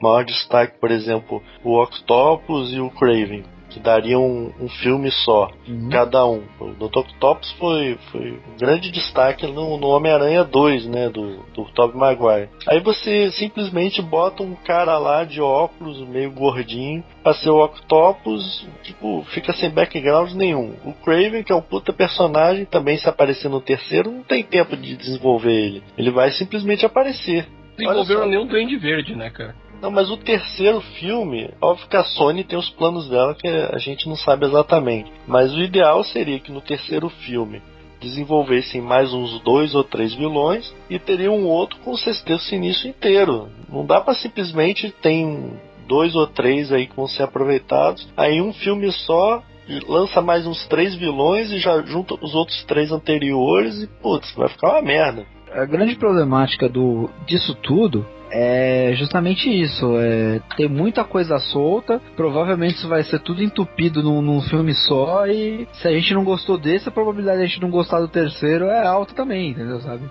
maior 0.00 0.24
destaque, 0.24 0.78
por 0.80 0.90
exemplo, 0.90 1.42
o 1.64 1.80
Octopus 1.80 2.72
e 2.72 2.80
o 2.80 2.90
Craven, 2.90 3.44
que 3.72 3.80
dariam 3.80 4.24
um, 4.24 4.52
um 4.60 4.68
filme 4.68 5.10
só, 5.10 5.50
cada 5.90 6.26
um. 6.26 6.42
O 6.60 6.88
Dr. 6.88 6.98
Octopus 6.98 7.50
foi, 7.52 7.98
foi 8.10 8.32
um 8.32 8.56
grande 8.58 8.90
destaque 8.90 9.46
no, 9.46 9.76
no 9.78 9.88
Homem-Aranha 9.88 10.44
2, 10.44 10.86
né, 10.86 11.08
do, 11.08 11.38
do 11.54 11.64
Tobey 11.72 11.98
Maguire. 11.98 12.48
Aí 12.68 12.80
você 12.80 13.30
simplesmente 13.32 14.02
bota 14.02 14.42
um 14.42 14.54
cara 14.54 14.98
lá 14.98 15.24
de 15.24 15.40
óculos, 15.40 16.00
meio 16.08 16.30
gordinho, 16.32 17.02
pra 17.22 17.32
ser 17.34 17.50
o 17.50 17.64
Octopus, 17.64 18.66
tipo, 18.82 19.24
fica 19.32 19.52
sem 19.52 19.70
background 19.70 20.32
nenhum. 20.32 20.74
O 20.84 20.92
Craven, 20.92 21.42
que 21.42 21.52
é 21.52 21.56
um 21.56 21.62
puta 21.62 21.92
personagem, 21.92 22.64
também 22.64 22.96
se 22.96 23.08
aparecer 23.08 23.48
no 23.48 23.60
terceiro, 23.60 24.10
não 24.10 24.22
tem 24.22 24.42
tempo 24.42 24.76
de 24.76 24.96
desenvolver 24.96 25.52
ele. 25.52 25.82
Ele 25.96 26.10
vai 26.10 26.30
simplesmente 26.30 26.84
aparecer. 26.84 27.46
Desenvolveram 27.76 28.20
Olha 28.20 28.30
só. 28.30 28.36
nem 28.36 28.38
um 28.38 28.46
Duende 28.46 28.76
Verde, 28.76 29.14
né, 29.14 29.30
cara? 29.30 29.54
Não, 29.82 29.90
mas 29.90 30.08
o 30.12 30.16
terceiro 30.16 30.80
filme, 30.80 31.50
óbvio 31.60 31.88
que 31.88 31.96
a 31.96 32.04
Sony 32.04 32.44
tem 32.44 32.56
os 32.56 32.70
planos 32.70 33.08
dela 33.08 33.34
que 33.34 33.48
a 33.48 33.78
gente 33.78 34.08
não 34.08 34.14
sabe 34.14 34.46
exatamente. 34.46 35.12
Mas 35.26 35.52
o 35.52 35.60
ideal 35.60 36.04
seria 36.04 36.38
que 36.38 36.52
no 36.52 36.60
terceiro 36.60 37.08
filme 37.08 37.60
desenvolvessem 38.00 38.80
mais 38.80 39.12
uns 39.12 39.40
dois 39.40 39.74
ou 39.74 39.82
três 39.82 40.14
vilões 40.14 40.72
e 40.88 41.00
teria 41.00 41.32
um 41.32 41.48
outro 41.48 41.80
com 41.80 41.90
o 41.90 41.98
sexteto 41.98 42.44
sinistro 42.44 42.90
inteiro. 42.90 43.48
Não 43.68 43.84
dá 43.84 44.00
pra 44.00 44.14
simplesmente 44.14 44.94
tem 45.02 45.58
dois 45.88 46.14
ou 46.14 46.28
três 46.28 46.72
aí 46.72 46.86
que 46.86 46.94
vão 46.94 47.08
ser 47.08 47.24
aproveitados. 47.24 48.08
Aí 48.16 48.40
um 48.40 48.52
filme 48.52 48.92
só 48.92 49.42
lança 49.88 50.22
mais 50.22 50.46
uns 50.46 50.64
três 50.68 50.94
vilões 50.94 51.50
e 51.50 51.58
já 51.58 51.82
junta 51.82 52.14
os 52.14 52.36
outros 52.36 52.62
três 52.66 52.92
anteriores 52.92 53.82
e 53.82 53.88
putz, 53.88 54.32
vai 54.36 54.48
ficar 54.48 54.74
uma 54.74 54.82
merda. 54.82 55.26
A 55.50 55.64
grande 55.64 55.96
problemática 55.96 56.68
do, 56.68 57.10
disso 57.26 57.54
tudo 57.56 58.06
é 58.34 58.92
justamente 58.94 59.48
isso. 59.50 59.94
É, 59.98 60.40
tem 60.56 60.68
muita 60.68 61.04
coisa 61.04 61.38
solta. 61.38 62.00
Provavelmente 62.16 62.76
isso 62.76 62.88
vai 62.88 63.02
ser 63.02 63.18
tudo 63.20 63.42
entupido 63.42 64.02
num, 64.02 64.22
num 64.22 64.40
filme 64.40 64.72
só. 64.74 65.26
E 65.26 65.68
se 65.74 65.86
a 65.86 65.92
gente 65.92 66.14
não 66.14 66.24
gostou 66.24 66.56
desse, 66.56 66.88
a 66.88 66.92
probabilidade 66.92 67.38
de 67.38 67.44
a 67.44 67.46
gente 67.46 67.60
não 67.60 67.70
gostar 67.70 68.00
do 68.00 68.08
terceiro 68.08 68.66
é 68.66 68.86
alta 68.86 69.14
também, 69.14 69.50
entendeu? 69.50 69.80
Sabe? 69.80 70.08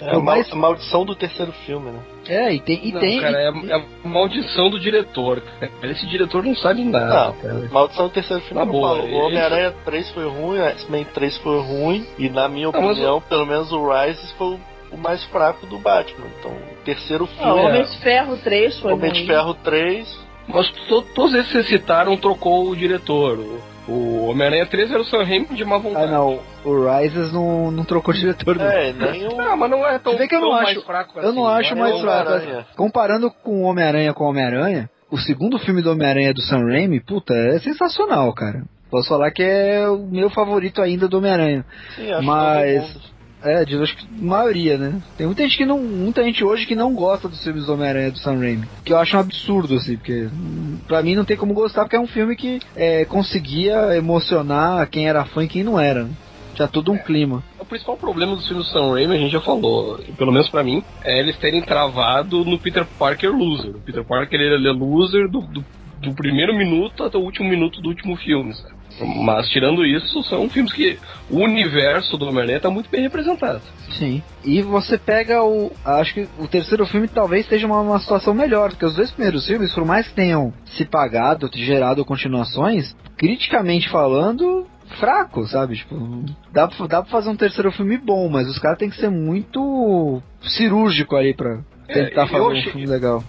É 0.00 0.10
a, 0.10 0.12
mal- 0.14 0.22
mais- 0.22 0.50
a 0.52 0.56
maldição 0.56 1.04
do 1.04 1.14
terceiro 1.14 1.52
filme, 1.66 1.90
né? 1.90 1.98
É, 2.28 2.54
e 2.54 2.60
tem. 2.60 2.80
E 2.88 2.92
não, 2.92 3.00
tem 3.00 3.20
cara, 3.20 3.36
é, 3.38 3.48
é 3.48 3.74
a 3.74 4.08
maldição 4.08 4.70
do 4.70 4.80
diretor. 4.80 5.42
cara. 5.60 5.70
Esse 5.82 6.06
diretor 6.06 6.42
não 6.42 6.54
sabe 6.56 6.84
nada, 6.84 7.06
Não, 7.26 7.32
cara. 7.34 7.68
Maldição 7.70 8.06
do 8.06 8.12
terceiro 8.12 8.42
filme 8.44 8.60
Na 8.60 8.66
eu 8.66 8.72
boa, 8.72 8.96
falo. 8.96 9.08
O 9.08 9.26
Homem-Aranha 9.26 9.74
3 9.84 10.10
foi 10.12 10.24
ruim, 10.26 10.58
o 10.60 10.64
X-Men 10.64 11.04
3 11.12 11.36
foi 11.38 11.60
ruim, 11.60 12.06
e 12.18 12.30
na 12.30 12.48
minha 12.48 12.70
Não, 12.70 12.80
mas 12.80 12.92
opinião, 12.92 13.20
pelo 13.20 13.44
menos 13.44 13.70
o 13.72 13.90
Rises 13.92 14.30
foi 14.38 14.46
o- 14.54 14.60
o 14.92 14.96
mais 14.96 15.22
fraco 15.24 15.66
do 15.66 15.76
Batman. 15.78 16.26
Então, 16.38 16.52
o 16.84 16.94
terceiro 16.94 17.28
Ah, 17.38 17.42
filme 17.44 17.60
Homem 17.60 17.80
é 17.80 17.84
de 17.84 17.98
Ferro 17.98 18.36
3 18.36 18.78
foi 18.78 18.92
Homem 18.92 19.12
de 19.12 19.18
ruim. 19.20 19.26
Ferro 19.28 19.54
3. 19.54 20.24
Mas 20.46 20.70
to- 20.88 21.02
todos 21.14 21.34
esses 21.34 21.46
que 21.46 21.52
vocês 21.54 21.66
citaram 21.68 22.16
trocou 22.18 22.68
o 22.68 22.76
diretor. 22.76 23.38
O, 23.38 23.90
o 23.90 24.28
Homem-Aranha 24.30 24.66
3 24.66 24.90
era 24.90 25.00
o 25.00 25.04
Sam 25.04 25.24
Raimi 25.24 25.46
de 25.46 25.64
má 25.64 25.76
Ah, 25.76 25.78
vontade. 25.78 26.12
não. 26.12 26.38
O 26.64 26.86
Rises 26.86 27.32
não, 27.32 27.70
não 27.70 27.84
trocou 27.84 28.12
diretor, 28.12 28.56
não. 28.56 28.64
É, 28.66 28.92
nem 28.92 29.26
o 29.26 29.40
Ah, 29.40 29.56
mas 29.56 29.70
não 29.70 29.86
é 29.86 29.98
tão, 29.98 30.12
Você 30.12 30.18
vê 30.18 30.28
que 30.28 30.34
eu 30.34 30.40
não 30.40 30.50
tão 30.50 30.56
acho- 30.58 30.64
mais 30.74 30.82
fraco 30.84 31.18
eu 31.20 31.32
não 31.32 31.46
assim, 31.46 31.60
acho 31.60 31.74
né? 31.74 31.80
mais 31.80 31.94
o 31.96 32.00
fraco. 32.00 32.30
Homem-Aranha. 32.30 32.66
Comparando 32.76 33.30
com 33.30 33.62
o 33.62 33.62
Homem-Aranha 33.62 34.12
com 34.12 34.24
o 34.24 34.28
Homem-Aranha, 34.28 34.90
o 35.10 35.16
segundo 35.18 35.58
filme 35.58 35.80
do 35.80 35.90
Homem-Aranha 35.92 36.34
do 36.34 36.42
Sam 36.42 36.66
Raimi, 36.66 37.00
puta, 37.00 37.32
é 37.34 37.58
sensacional, 37.60 38.32
cara. 38.34 38.62
Posso 38.90 39.08
falar 39.08 39.30
que 39.30 39.42
é 39.42 39.88
o 39.88 39.98
meu 39.98 40.28
favorito 40.30 40.80
ainda 40.82 41.08
do 41.08 41.16
Homem-Aranha. 41.18 41.64
Sim, 41.96 42.12
acho 42.12 42.22
Mas-. 42.26 43.13
É, 43.44 43.64
de 43.64 43.76
acho 43.76 43.94
que 43.96 44.06
maioria, 44.10 44.78
né? 44.78 45.02
Tem 45.18 45.26
muita 45.26 45.42
gente 45.42 45.58
que 45.58 45.66
não. 45.66 45.78
Muita 45.78 46.24
gente 46.24 46.42
hoje 46.42 46.66
que 46.66 46.74
não 46.74 46.94
gosta 46.94 47.28
dos 47.28 47.42
filmes 47.42 47.66
do 47.66 47.74
Homem-Aranha 47.74 48.10
do 48.10 48.18
Sam 48.18 48.38
Raimi. 48.38 48.66
Que 48.84 48.92
eu 48.92 48.98
acho 48.98 49.16
um 49.16 49.20
absurdo, 49.20 49.74
assim, 49.74 49.96
porque 49.96 50.28
hum, 50.32 50.78
pra 50.88 51.02
mim 51.02 51.14
não 51.14 51.24
tem 51.24 51.36
como 51.36 51.52
gostar, 51.52 51.82
porque 51.82 51.96
é 51.96 52.00
um 52.00 52.06
filme 52.06 52.34
que 52.36 52.58
é, 52.74 53.04
conseguia 53.04 53.94
emocionar 53.96 54.88
quem 54.88 55.06
era 55.06 55.24
fã 55.26 55.44
e 55.44 55.48
quem 55.48 55.62
não 55.62 55.78
era. 55.78 56.04
né? 56.04 56.10
Tinha 56.54 56.68
todo 56.68 56.92
um 56.92 56.98
clima. 56.98 57.42
O 57.58 57.64
principal 57.64 57.96
problema 57.96 58.36
dos 58.36 58.46
filmes 58.46 58.66
do 58.66 58.72
Sam 58.72 58.92
Raimi, 58.92 59.14
a 59.14 59.18
gente 59.18 59.32
já 59.32 59.40
falou, 59.40 59.98
pelo 60.16 60.32
menos 60.32 60.48
pra 60.48 60.62
mim, 60.62 60.82
é 61.02 61.18
eles 61.18 61.36
terem 61.38 61.60
travado 61.60 62.44
no 62.44 62.58
Peter 62.58 62.86
Parker 62.98 63.30
loser. 63.30 63.74
O 63.76 63.82
Peter 63.82 64.04
Parker 64.04 64.40
ele, 64.40 64.54
ele 64.54 64.68
é 64.68 64.72
loser 64.72 65.28
do, 65.28 65.40
do, 65.40 65.64
do 66.00 66.14
primeiro 66.14 66.54
minuto 66.54 67.02
até 67.02 67.18
o 67.18 67.22
último 67.22 67.48
minuto 67.48 67.80
do 67.82 67.88
último 67.88 68.16
filme, 68.16 68.54
sabe? 68.54 68.73
Mas 69.00 69.48
tirando 69.48 69.84
isso, 69.84 70.22
são 70.24 70.48
filmes 70.48 70.72
que 70.72 70.98
o 71.30 71.38
universo 71.38 72.16
do 72.16 72.26
Homem-Aranha 72.26 72.60
tá 72.60 72.70
muito 72.70 72.88
bem 72.88 73.02
representado. 73.02 73.60
Sim. 73.90 74.22
E 74.44 74.62
você 74.62 74.96
pega 74.96 75.42
o. 75.42 75.72
Acho 75.84 76.14
que 76.14 76.28
o 76.38 76.46
terceiro 76.46 76.86
filme 76.86 77.08
talvez 77.08 77.46
seja 77.48 77.66
uma, 77.66 77.80
uma 77.80 77.98
situação 77.98 78.32
melhor, 78.32 78.70
porque 78.70 78.84
os 78.86 78.94
dois 78.94 79.10
primeiros 79.10 79.46
filmes, 79.46 79.72
por 79.74 79.84
mais 79.84 80.06
que 80.06 80.14
tenham 80.14 80.52
se 80.64 80.84
pagado, 80.84 81.50
gerado 81.54 82.04
continuações, 82.04 82.94
criticamente 83.16 83.88
falando, 83.88 84.66
fraco, 85.00 85.46
sabe? 85.48 85.76
Tipo, 85.76 86.24
dá, 86.52 86.68
pra- 86.68 86.86
dá 86.86 87.02
pra 87.02 87.10
fazer 87.10 87.30
um 87.30 87.36
terceiro 87.36 87.72
filme 87.72 87.98
bom, 87.98 88.28
mas 88.28 88.48
os 88.48 88.58
caras 88.58 88.78
têm 88.78 88.90
que 88.90 88.96
ser 88.96 89.10
muito 89.10 90.22
cirúrgico 90.42 91.16
ali 91.16 91.34
pra 91.34 91.58
É, 91.88 92.04
tentar 92.04 92.22
eu 92.22 92.28
fazer 92.28 92.42
um 92.44 92.50
achei- 92.50 92.72
filme 92.72 92.86
legal. 92.86 93.24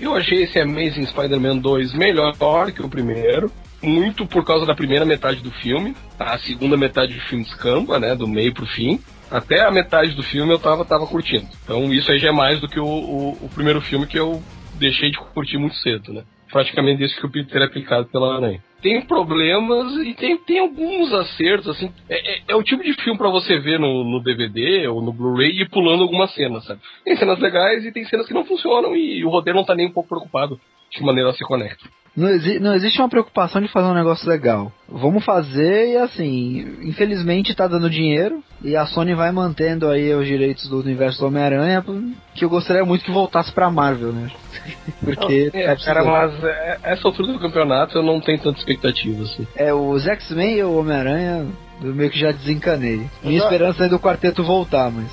Eu 0.00 0.14
achei 0.16 0.42
esse 0.42 0.58
Amazing 0.58 1.06
Spider-Man 1.06 1.58
2 1.58 1.92
melhor 1.94 2.32
que 2.74 2.82
o 2.82 2.88
primeiro. 2.88 3.50
Muito 3.82 4.26
por 4.26 4.44
causa 4.44 4.64
da 4.64 4.74
primeira 4.74 5.04
metade 5.04 5.42
do 5.42 5.50
filme. 5.50 5.94
A 6.18 6.38
segunda 6.38 6.76
metade 6.76 7.14
do 7.14 7.20
filme 7.22 7.44
descamba, 7.44 7.98
né? 7.98 8.14
Do 8.14 8.28
meio 8.28 8.54
pro 8.54 8.66
fim. 8.66 9.00
Até 9.30 9.62
a 9.62 9.70
metade 9.70 10.14
do 10.14 10.22
filme 10.22 10.52
eu 10.52 10.58
tava, 10.58 10.84
tava 10.84 11.06
curtindo. 11.06 11.48
Então 11.64 11.92
isso 11.92 12.10
aí 12.10 12.18
já 12.18 12.28
é 12.28 12.32
mais 12.32 12.60
do 12.60 12.68
que 12.68 12.78
o, 12.78 12.86
o, 12.86 13.38
o 13.42 13.50
primeiro 13.54 13.80
filme 13.80 14.06
que 14.06 14.18
eu 14.18 14.42
deixei 14.78 15.10
de 15.10 15.18
curtir 15.18 15.58
muito 15.58 15.76
cedo, 15.76 16.12
né? 16.12 16.22
praticamente 16.52 16.98
desde 16.98 17.18
que 17.18 17.26
o 17.26 17.30
Peter 17.30 17.62
é 17.62 17.64
aplicado 17.64 18.06
pela 18.08 18.36
aranha. 18.36 18.62
Tem 18.82 19.00
problemas 19.00 19.94
e 20.06 20.12
tem, 20.12 20.36
tem 20.36 20.58
alguns 20.58 21.12
acertos, 21.12 21.68
assim. 21.68 21.90
É, 22.08 22.34
é, 22.34 22.42
é 22.48 22.54
o 22.54 22.62
tipo 22.62 22.82
de 22.82 22.92
filme 23.02 23.18
para 23.18 23.30
você 23.30 23.58
ver 23.58 23.80
no, 23.80 24.04
no 24.04 24.22
DVD 24.22 24.86
ou 24.88 25.00
no 25.00 25.12
Blu-ray 25.12 25.62
e 25.62 25.68
pulando 25.68 26.02
algumas 26.02 26.32
cenas, 26.34 26.64
sabe? 26.66 26.80
Tem 27.04 27.16
cenas 27.16 27.38
legais 27.38 27.84
e 27.84 27.92
tem 27.92 28.04
cenas 28.04 28.26
que 28.26 28.34
não 28.34 28.44
funcionam 28.44 28.94
e 28.94 29.24
o 29.24 29.30
roteiro 29.30 29.58
não 29.58 29.64
tá 29.64 29.74
nem 29.74 29.86
um 29.86 29.92
pouco 29.92 30.08
preocupado 30.10 30.60
de 30.90 31.02
maneira 31.02 31.30
ela 31.30 31.36
se 31.36 31.44
conecta. 31.44 31.88
Não, 32.14 32.28
exi 32.28 32.58
não, 32.58 32.74
existe 32.74 33.00
uma 33.00 33.08
preocupação 33.08 33.60
de 33.60 33.68
fazer 33.68 33.86
um 33.86 33.94
negócio 33.94 34.28
legal. 34.28 34.70
Vamos 34.88 35.24
fazer 35.24 35.92
e 35.92 35.96
assim, 35.96 36.76
infelizmente 36.82 37.54
tá 37.54 37.66
dando 37.66 37.88
dinheiro 37.88 38.42
e 38.62 38.76
a 38.76 38.86
Sony 38.86 39.14
vai 39.14 39.32
mantendo 39.32 39.88
aí 39.88 40.14
os 40.14 40.26
direitos 40.26 40.68
do 40.68 40.78
universo 40.78 41.20
do 41.20 41.26
Homem-Aranha, 41.26 41.82
que 42.34 42.44
eu 42.44 42.50
gostaria 42.50 42.84
muito 42.84 43.04
que 43.04 43.10
voltasse 43.10 43.50
pra 43.52 43.70
Marvel, 43.70 44.12
né? 44.12 44.30
Porque. 45.02 45.50
É, 45.54 45.74
tá 45.74 45.84
cara, 45.84 46.04
mas 46.04 46.44
é, 46.44 46.78
essa 46.82 47.08
altura 47.08 47.32
do 47.32 47.40
campeonato 47.40 47.96
eu 47.96 48.02
não 48.02 48.20
tenho 48.20 48.38
tanta 48.38 48.58
expectativa, 48.58 49.22
assim. 49.22 49.46
É, 49.56 49.72
os 49.72 50.06
X-Men 50.06 50.58
e 50.58 50.62
o 50.62 50.78
Homem-Aranha, 50.78 51.46
eu 51.82 51.94
meio 51.94 52.10
que 52.10 52.20
já 52.20 52.30
desencanei. 52.30 53.08
Minha 53.22 53.38
já... 53.38 53.44
esperança 53.46 53.86
é 53.86 53.88
do 53.88 53.98
quarteto 53.98 54.44
voltar, 54.44 54.90
mas. 54.90 55.10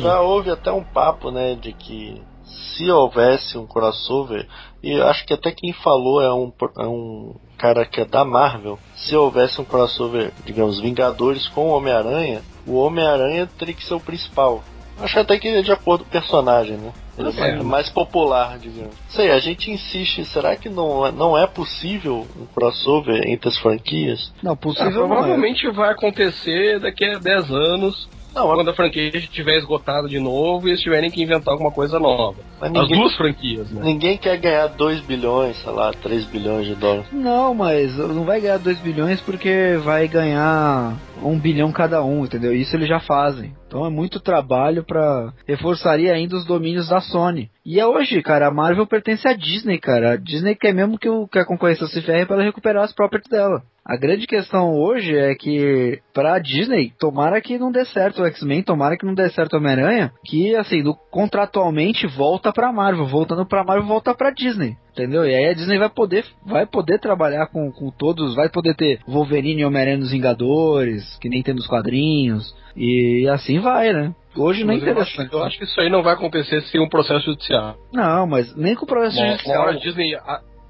Já 0.00 0.20
houve 0.20 0.50
até 0.50 0.70
um 0.70 0.84
papo, 0.84 1.30
né, 1.30 1.56
de 1.60 1.72
que 1.72 2.20
se 2.44 2.90
houvesse 2.90 3.58
um 3.58 3.66
crossover, 3.66 4.46
e 4.82 5.00
acho 5.00 5.24
que 5.24 5.32
até 5.32 5.52
quem 5.52 5.72
falou 5.72 6.20
é 6.20 6.32
um, 6.32 6.52
é 6.78 6.86
um 6.86 7.34
cara 7.56 7.84
que 7.84 8.00
é 8.00 8.04
da 8.04 8.24
Marvel, 8.24 8.78
se 8.96 9.14
houvesse 9.14 9.60
um 9.60 9.64
crossover, 9.64 10.32
digamos, 10.44 10.80
Vingadores 10.80 11.46
com 11.48 11.68
o 11.68 11.76
Homem-Aranha, 11.76 12.42
o 12.66 12.74
Homem-Aranha 12.74 13.48
teria 13.58 13.74
que 13.74 13.84
ser 13.84 13.94
o 13.94 14.00
principal. 14.00 14.62
Acho 14.98 15.18
até 15.20 15.38
que 15.38 15.48
é 15.48 15.62
de 15.62 15.72
acordo 15.72 16.04
com 16.04 16.10
o 16.10 16.12
personagem, 16.12 16.76
né? 16.76 16.92
Ele 17.18 17.28
é, 17.40 17.50
é 17.50 17.62
mais 17.62 17.90
popular, 17.90 18.58
digamos. 18.58 18.94
Sei, 19.08 19.30
a 19.30 19.38
gente 19.38 19.70
insiste, 19.70 20.24
será 20.24 20.56
que 20.56 20.68
não, 20.68 21.06
é, 21.06 21.12
não 21.12 21.36
é 21.36 21.46
possível 21.46 22.26
um 22.38 22.46
crossover 22.46 23.22
entre 23.26 23.48
as 23.48 23.58
franquias? 23.58 24.32
Não, 24.42 24.56
possível. 24.56 25.04
Ah, 25.04 25.08
provavelmente 25.08 25.66
é. 25.66 25.72
vai 25.72 25.90
acontecer 25.90 26.80
daqui 26.80 27.04
a 27.04 27.18
10 27.18 27.50
anos 27.50 28.08
não, 28.34 28.46
quando 28.46 28.70
a 28.70 28.74
franquia 28.74 29.10
estiver 29.16 29.58
esgotada 29.58 30.08
de 30.08 30.18
novo 30.18 30.66
e 30.66 30.70
eles 30.70 30.80
tiverem 30.80 31.10
que 31.10 31.22
inventar 31.22 31.52
alguma 31.52 31.70
coisa 31.70 31.98
nova. 31.98 32.38
Ninguém, 32.62 32.82
As 32.82 32.88
duas 32.88 33.16
franquias, 33.16 33.70
né? 33.70 33.82
Ninguém 33.84 34.16
quer 34.16 34.36
ganhar 34.38 34.68
2 34.68 35.00
bilhões, 35.00 35.56
sei 35.62 35.72
lá, 35.72 35.92
3 35.92 36.24
bilhões 36.26 36.66
de 36.66 36.74
dólares. 36.74 37.06
Não, 37.12 37.54
mas 37.54 37.96
não 37.96 38.24
vai 38.24 38.40
ganhar 38.40 38.58
2 38.58 38.78
bilhões 38.78 39.20
porque 39.20 39.78
vai 39.84 40.08
ganhar 40.08 40.96
1 41.22 41.28
um 41.28 41.38
bilhão 41.38 41.72
cada 41.72 42.02
um, 42.02 42.24
entendeu? 42.24 42.54
Isso 42.54 42.74
eles 42.76 42.88
já 42.88 43.00
fazem. 43.00 43.52
Então 43.72 43.86
é 43.86 43.88
muito 43.88 44.20
trabalho 44.20 44.84
para 44.84 45.32
reforçaria 45.48 46.12
ainda 46.12 46.36
os 46.36 46.44
domínios 46.44 46.90
da 46.90 47.00
Sony. 47.00 47.50
E 47.64 47.80
é 47.80 47.86
hoje, 47.86 48.20
cara, 48.20 48.48
a 48.48 48.50
Marvel 48.50 48.86
pertence 48.86 49.26
à 49.26 49.32
Disney, 49.32 49.78
cara. 49.78 50.12
A 50.12 50.16
Disney 50.16 50.54
quer 50.54 50.74
mesmo 50.74 50.98
que, 50.98 51.08
o, 51.08 51.26
que 51.26 51.38
a 51.38 51.46
concorrência 51.46 51.86
se 51.86 52.02
ferre 52.02 52.26
para 52.26 52.42
recuperar 52.42 52.84
as 52.84 52.92
properties 52.92 53.30
dela. 53.30 53.62
A 53.84 53.96
grande 53.96 54.26
questão 54.26 54.74
hoje 54.74 55.16
é 55.16 55.34
que 55.34 56.00
pra 56.12 56.38
Disney, 56.38 56.92
tomara 57.00 57.40
que 57.40 57.58
não 57.58 57.72
dê 57.72 57.84
certo 57.86 58.22
o 58.22 58.26
X-Men, 58.26 58.62
tomara 58.62 58.96
que 58.96 59.06
não 59.06 59.14
dê 59.14 59.28
certo 59.30 59.54
o 59.54 59.56
Homem-Aranha, 59.56 60.12
que 60.24 60.54
assim, 60.54 60.82
do, 60.82 60.94
contratualmente 61.10 62.06
volta 62.06 62.52
pra 62.52 62.72
Marvel, 62.72 63.06
voltando 63.06 63.46
pra 63.46 63.64
Marvel, 63.64 63.86
volta 63.86 64.14
pra 64.14 64.30
Disney. 64.30 64.76
Entendeu? 64.92 65.24
E 65.24 65.34
aí 65.34 65.46
a 65.46 65.54
Disney 65.54 65.78
vai 65.78 65.88
poder, 65.88 66.24
vai 66.46 66.66
poder 66.66 67.00
trabalhar 67.00 67.46
com, 67.46 67.72
com 67.72 67.90
todos, 67.90 68.34
vai 68.34 68.50
poder 68.50 68.76
ter 68.76 69.00
Wolverine 69.08 69.62
e 69.62 69.64
Homem-Aranha 69.64 69.96
nos 69.96 70.12
Vingadores, 70.12 71.16
que 71.18 71.30
nem 71.30 71.42
tem 71.42 71.54
nos 71.54 71.66
quadrinhos, 71.66 72.54
e 72.76 73.28
assim 73.28 73.60
vai, 73.60 73.92
né? 73.92 74.14
Hoje 74.36 74.64
não 74.64 74.72
é 74.72 74.76
interessante. 74.76 75.32
Eu 75.32 75.42
acho, 75.44 75.58
que 75.58 75.64
isso 75.64 75.78
aí 75.80 75.90
não 75.90 76.02
vai 76.02 76.14
acontecer 76.14 76.62
sem 76.62 76.80
um 76.80 76.88
processo 76.88 77.26
judicial. 77.26 77.76
Não, 77.92 78.26
mas 78.26 78.54
nem 78.56 78.74
com 78.74 78.84
o 78.84 78.88
processo 78.88 79.18
uma, 79.18 79.30
judicial. 79.32 79.56
Uma 79.56 79.64
hora 79.64 79.76
a 79.76 79.78
Disney, 79.78 80.16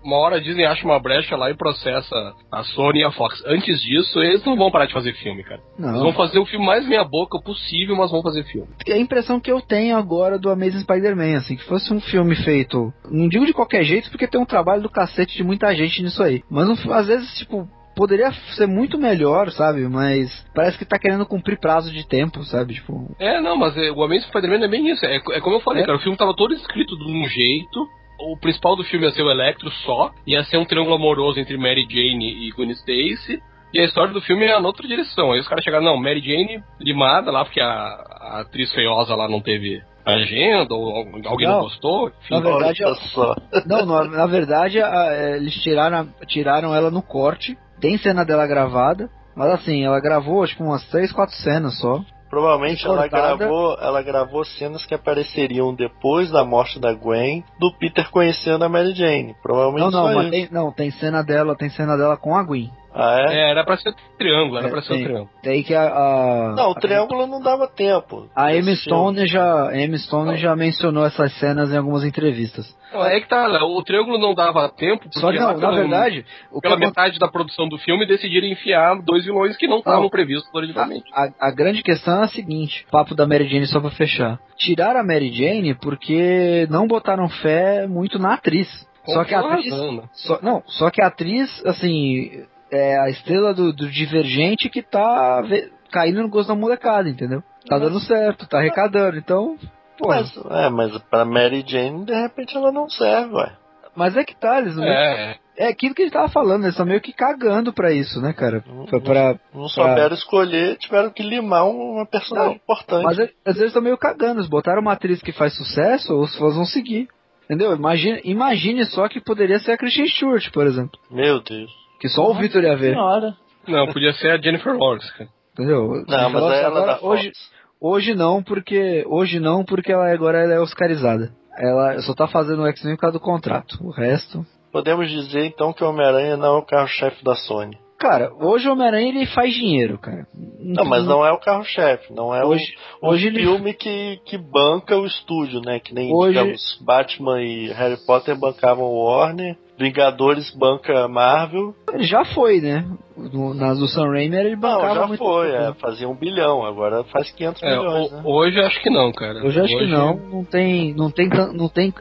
uma 0.04 0.16
hora 0.16 0.36
a 0.36 0.40
Disney 0.40 0.64
acha 0.64 0.84
uma 0.84 0.98
brecha 0.98 1.36
lá 1.36 1.50
e 1.50 1.54
processa 1.54 2.34
a 2.50 2.64
Sony 2.64 3.00
e 3.00 3.04
a 3.04 3.12
Fox. 3.12 3.42
Antes 3.46 3.80
disso, 3.80 4.18
eles 4.20 4.44
não 4.44 4.56
vão 4.56 4.70
parar 4.70 4.86
de 4.86 4.92
fazer 4.92 5.12
filme, 5.14 5.44
cara. 5.44 5.60
Não. 5.78 5.90
Eles 5.90 6.02
vão 6.02 6.12
fazer 6.12 6.38
o 6.38 6.44
filme 6.44 6.66
mais 6.66 6.86
meia 6.86 7.04
boca 7.04 7.40
possível, 7.40 7.96
mas 7.96 8.10
vão 8.10 8.22
fazer 8.22 8.44
filme. 8.44 8.68
É 8.86 8.94
a 8.94 8.98
impressão 8.98 9.38
que 9.38 9.50
eu 9.50 9.60
tenho 9.60 9.96
agora 9.96 10.38
do 10.38 10.50
Amazing 10.50 10.80
Spider-Man, 10.80 11.36
assim, 11.36 11.56
que 11.56 11.64
fosse 11.64 11.92
um 11.92 12.00
filme 12.00 12.34
feito, 12.36 12.92
não 13.08 13.28
digo 13.28 13.46
de 13.46 13.52
qualquer 13.52 13.84
jeito, 13.84 14.10
porque 14.10 14.26
tem 14.26 14.40
um 14.40 14.46
trabalho 14.46 14.82
do 14.82 14.90
cacete 14.90 15.36
de 15.36 15.44
muita 15.44 15.74
gente 15.74 16.02
nisso 16.02 16.22
aí. 16.22 16.42
Mas 16.50 16.68
às 16.90 17.06
vezes, 17.06 17.38
tipo, 17.38 17.68
poderia 17.94 18.32
ser 18.56 18.66
muito 18.66 18.98
melhor, 18.98 19.50
sabe? 19.50 19.88
Mas 19.88 20.30
parece 20.54 20.78
que 20.78 20.84
tá 20.84 20.98
querendo 20.98 21.26
cumprir 21.26 21.58
prazo 21.58 21.92
de 21.92 22.06
tempo, 22.06 22.42
sabe? 22.44 22.74
Tipo... 22.74 23.14
É, 23.18 23.40
não, 23.40 23.56
mas 23.56 23.76
é, 23.76 23.90
o 23.90 24.02
Amazing 24.02 24.28
Spider-Man 24.28 24.64
é 24.64 24.68
bem 24.68 24.88
isso. 24.90 25.04
É, 25.04 25.16
é 25.16 25.40
como 25.40 25.56
eu 25.56 25.60
falei, 25.60 25.82
é. 25.82 25.86
cara, 25.86 25.98
o 25.98 26.00
filme 26.00 26.16
tava 26.16 26.34
todo 26.34 26.54
escrito 26.54 26.96
de 26.96 27.04
um 27.04 27.28
jeito, 27.28 27.88
o 28.20 28.36
principal 28.36 28.76
do 28.76 28.84
filme 28.84 29.06
ia 29.06 29.12
ser 29.12 29.22
o 29.22 29.30
Electro 29.30 29.70
só, 29.84 30.12
ia 30.26 30.44
ser 30.44 30.58
um 30.58 30.64
triângulo 30.64 30.96
amoroso 30.96 31.40
entre 31.40 31.56
Mary 31.56 31.86
Jane 31.88 32.46
e 32.46 32.50
Gwen 32.52 32.70
Stacy. 32.70 33.42
E 33.74 33.80
a 33.80 33.84
história 33.84 34.12
do 34.12 34.20
filme 34.20 34.44
é 34.44 34.60
na 34.60 34.66
outra 34.66 34.86
direção. 34.86 35.32
Aí 35.32 35.40
os 35.40 35.48
caras 35.48 35.64
chegaram, 35.64 35.84
não, 35.84 35.96
Mary 35.96 36.20
Jane 36.20 36.62
limada 36.78 37.30
lá, 37.30 37.42
porque 37.44 37.60
a, 37.60 37.66
a 37.66 38.40
atriz 38.40 38.70
feiosa 38.72 39.14
lá 39.14 39.26
não 39.28 39.40
teve 39.40 39.82
agenda, 40.04 40.74
ou 40.74 40.96
alguém 41.26 41.46
não, 41.46 41.54
não 41.54 41.62
gostou. 41.62 42.08
Enfim, 42.08 42.34
na 42.34 42.40
verdade, 42.40 42.78
só. 43.12 43.34
Não, 43.66 43.86
na, 43.86 44.04
na 44.04 44.26
verdade, 44.26 44.80
a, 44.80 45.36
eles 45.36 45.54
tiraram, 45.62 46.08
tiraram 46.26 46.74
ela 46.74 46.90
no 46.90 47.02
corte. 47.02 47.56
Tem 47.82 47.98
cena 47.98 48.24
dela 48.24 48.46
gravada, 48.46 49.10
mas 49.34 49.50
assim, 49.50 49.84
ela 49.84 49.98
gravou 49.98 50.46
tipo 50.46 50.62
umas 50.62 50.84
3, 50.88 51.12
4 51.12 51.34
cenas 51.34 51.76
só. 51.80 52.00
Provavelmente 52.30 52.86
ela 52.86 53.08
gravou, 53.08 53.76
ela 53.78 54.00
gravou 54.00 54.44
cenas 54.44 54.86
que 54.86 54.94
apareceriam 54.94 55.74
depois 55.74 56.30
da 56.30 56.44
morte 56.44 56.78
da 56.78 56.94
Gwen, 56.94 57.44
do 57.58 57.70
Peter 57.76 58.08
conhecendo 58.08 58.64
a 58.64 58.68
Mary 58.68 58.94
Jane. 58.94 59.34
Provavelmente 59.42 59.90
não, 59.90 59.90
não, 59.90 60.14
mas 60.14 60.30
tem, 60.30 60.48
não, 60.50 60.72
tem 60.72 60.90
cena 60.92 61.22
dela, 61.22 61.56
tem 61.56 61.68
cena 61.68 61.96
dela 61.96 62.16
com 62.16 62.36
a 62.36 62.42
Gwen. 62.44 62.70
Ah, 62.94 63.16
é? 63.30 63.34
é? 63.34 63.50
era 63.50 63.64
pra 63.64 63.76
ser 63.76 63.94
triângulo, 64.18 64.58
era 64.58 64.68
é, 64.68 64.70
pra 64.70 64.82
ser 64.82 64.88
tem, 64.88 65.00
um 65.00 65.04
triângulo. 65.04 65.30
Tem 65.42 65.62
que 65.62 65.74
a, 65.74 65.82
a 65.82 66.54
Não, 66.54 66.70
o 66.70 66.74
triângulo 66.74 67.22
a, 67.22 67.26
não 67.26 67.40
dava 67.40 67.66
tempo. 67.68 68.28
A 68.36 68.54
Emma 68.54 68.74
Stone 68.76 69.26
já, 69.26 69.70
Emma 69.74 69.96
Stone 69.98 70.36
já 70.36 70.54
mencionou 70.54 71.06
essas 71.06 71.32
cenas 71.38 71.72
em 71.72 71.76
algumas 71.78 72.04
entrevistas. 72.04 72.66
Não, 72.92 73.04
é 73.04 73.20
que 73.20 73.28
tá, 73.28 73.48
o 73.64 73.82
triângulo 73.82 74.18
não 74.18 74.34
dava 74.34 74.68
tempo, 74.68 75.04
porque 75.04 75.18
Só 75.18 75.32
que 75.32 75.38
não, 75.38 75.56
na 75.56 75.70
verdade, 75.70 76.26
pela 76.60 76.76
metade 76.76 77.18
da 77.18 77.26
produção 77.26 77.66
do 77.66 77.78
filme 77.78 78.06
decidiram 78.06 78.46
enfiar 78.46 79.00
dois 79.02 79.24
vilões 79.24 79.56
que 79.56 79.66
não 79.66 79.78
estavam 79.78 80.10
previstos 80.10 80.50
originalmente. 80.54 81.04
A, 81.14 81.24
a, 81.24 81.48
a, 81.48 81.50
grande 81.50 81.82
questão 81.82 82.20
é 82.20 82.24
a 82.24 82.28
seguinte, 82.28 82.86
papo 82.90 83.14
da 83.14 83.26
Mary 83.26 83.48
Jane 83.48 83.66
só 83.66 83.80
pra 83.80 83.90
fechar. 83.90 84.38
Tiraram 84.58 85.00
a 85.00 85.04
Mary 85.04 85.32
Jane 85.32 85.74
porque 85.74 86.66
não 86.70 86.86
botaram 86.86 87.28
fé 87.28 87.86
muito 87.86 88.18
na 88.18 88.34
atriz. 88.34 88.68
Só 89.06 89.24
que 89.24 89.34
a 89.34 89.40
atriz. 89.40 89.74
Só, 90.12 90.38
não, 90.42 90.62
só 90.66 90.90
que 90.90 91.02
a 91.02 91.08
atriz, 91.08 91.64
assim, 91.66 92.44
é 92.72 92.98
a 92.98 93.10
estrela 93.10 93.52
do, 93.52 93.72
do 93.72 93.90
Divergente 93.90 94.70
que 94.70 94.82
tá 94.82 95.42
caindo 95.90 96.22
no 96.22 96.28
gosto 96.28 96.48
da 96.48 96.54
molecada, 96.54 97.08
entendeu? 97.08 97.42
Tá 97.68 97.78
dando 97.78 98.00
certo, 98.00 98.48
tá 98.48 98.58
arrecadando, 98.58 99.18
então. 99.18 99.56
Pô. 99.98 100.08
Mas, 100.08 100.34
é, 100.50 100.68
mas 100.70 100.98
pra 101.02 101.24
Mary 101.24 101.62
Jane, 101.66 102.04
de 102.06 102.14
repente 102.14 102.56
ela 102.56 102.72
não 102.72 102.88
serve, 102.88 103.34
ué. 103.34 103.52
Mas 103.94 104.16
é 104.16 104.24
que 104.24 104.34
tá, 104.34 104.58
eles 104.58 104.74
não. 104.74 104.84
É. 104.84 105.36
é 105.54 105.68
aquilo 105.68 105.94
que 105.94 106.00
a 106.00 106.04
gente 106.06 106.14
tava 106.14 106.30
falando, 106.30 106.62
eles 106.62 106.72
estão 106.72 106.86
meio 106.86 107.00
que 107.00 107.12
cagando 107.12 107.74
pra 107.74 107.92
isso, 107.92 108.22
né, 108.22 108.32
cara? 108.32 108.64
Pra, 108.88 109.00
pra, 109.00 109.40
não, 109.54 109.68
souberam 109.68 110.08
pra... 110.08 110.14
escolher, 110.14 110.78
tiveram 110.78 111.10
que 111.10 111.22
limar 111.22 111.68
uma 111.68 112.06
personagem 112.06 112.48
não, 112.48 112.56
importante. 112.56 113.04
Mas 113.04 113.18
às 113.18 113.54
vezes 113.54 113.64
estão 113.64 113.82
meio 113.82 113.98
cagando, 113.98 114.40
eles 114.40 114.48
botaram 114.48 114.80
uma 114.80 114.92
atriz 114.92 115.20
que 115.20 115.30
faz 115.30 115.54
sucesso, 115.54 116.18
os 116.18 116.34
fãs 116.36 116.54
vão 116.54 116.64
seguir. 116.64 117.06
Entendeu? 117.44 117.74
Imagine, 117.76 118.20
imagine 118.24 118.84
só 118.86 119.08
que 119.08 119.20
poderia 119.20 119.58
ser 119.58 119.72
a 119.72 119.76
Christian 119.76 120.06
Stewart, 120.06 120.50
por 120.52 120.66
exemplo. 120.66 120.98
Meu 121.10 121.42
Deus. 121.42 121.81
Que 122.02 122.08
só 122.08 122.28
o 122.28 122.34
Victor 122.34 122.64
ia 122.64 122.74
ver. 122.74 122.94
Senhora. 122.94 123.36
Não, 123.68 123.86
podia 123.92 124.12
ser 124.14 124.32
a 124.32 124.36
Jennifer 124.36 124.76
Lawrence, 124.76 125.12
cara. 125.16 125.30
Entendeu? 125.52 126.04
Não, 126.08 126.30
mas 126.30 126.42
ela 126.42 126.80
agora, 126.80 126.98
hoje, 127.00 127.32
hoje 127.80 128.12
não, 128.12 128.42
porque 128.42 129.04
hoje 129.06 129.38
não, 129.38 129.64
porque 129.64 129.92
ela 129.92 130.12
agora 130.12 130.42
ela 130.42 130.54
é 130.54 130.58
oscarizada. 130.58 131.30
Ela 131.56 132.02
só 132.02 132.12
tá 132.12 132.26
fazendo 132.26 132.62
o 132.62 132.66
X-Men 132.66 132.96
por 132.96 133.02
causa 133.02 133.18
do 133.18 133.22
contrato. 133.22 133.78
O 133.80 133.92
resto. 133.92 134.44
Podemos 134.72 135.08
dizer 135.08 135.44
então 135.44 135.72
que 135.72 135.84
o 135.84 135.88
Homem-Aranha 135.88 136.36
não 136.36 136.56
é 136.56 136.58
o 136.58 136.66
carro-chefe 136.66 137.22
da 137.22 137.36
Sony. 137.36 137.78
Cara, 138.00 138.32
hoje 138.34 138.68
o 138.68 138.72
Homem-Aranha 138.72 139.10
ele 139.10 139.26
faz 139.26 139.54
dinheiro, 139.54 139.96
cara. 139.96 140.26
Não, 140.58 140.84
mas 140.84 141.06
não 141.06 141.24
é 141.24 141.30
o 141.30 141.38
carro-chefe, 141.38 142.12
não 142.12 142.34
é 142.34 142.44
hoje, 142.44 142.64
o, 143.00 143.10
hoje 143.10 143.28
o 143.28 143.32
filme 143.32 143.70
ele... 143.70 143.74
que, 143.74 144.20
que 144.24 144.36
banca 144.36 144.98
o 144.98 145.06
estúdio, 145.06 145.60
né? 145.60 145.78
Que 145.78 145.94
nem, 145.94 146.12
hoje... 146.12 146.36
digamos, 146.36 146.82
Batman 146.84 147.40
e 147.40 147.68
Harry 147.72 147.98
Potter 148.04 148.36
bancavam 148.36 148.86
o 148.86 149.04
Warner, 149.04 149.56
Vingadores 149.78 150.50
banca 150.54 151.08
Marvel. 151.08 151.74
Ele 151.92 152.04
já 152.04 152.24
foi, 152.24 152.60
né? 152.60 152.84
No, 153.14 153.52
nas 153.52 153.78
do 153.78 153.86
Sam 153.88 154.08
Raimi 154.10 154.34
ele 154.36 154.56
bancava 154.56 154.88
Não, 154.88 154.94
já 154.94 155.06
muito 155.06 155.22
foi, 155.22 155.50
é, 155.50 155.74
fazia 155.74 156.08
um 156.08 156.14
bilhão, 156.16 156.64
agora 156.64 157.04
faz 157.04 157.30
500 157.30 157.62
É, 157.62 157.76
milhões, 157.76 158.10
o- 158.10 158.14
né? 158.16 158.22
Hoje 158.24 158.58
acho 158.60 158.80
que 158.82 158.88
não, 158.88 159.12
cara. 159.12 159.38
Eu 159.40 159.50
já 159.50 159.62
acho 159.64 159.76
que 159.76 159.82
Hoje- 159.82 159.92
não, 159.92 160.16
não 160.16 160.44
tem, 160.44 160.94
não 160.94 161.10
tem, 161.10 161.28
não 161.28 161.68
tem, 161.68 161.92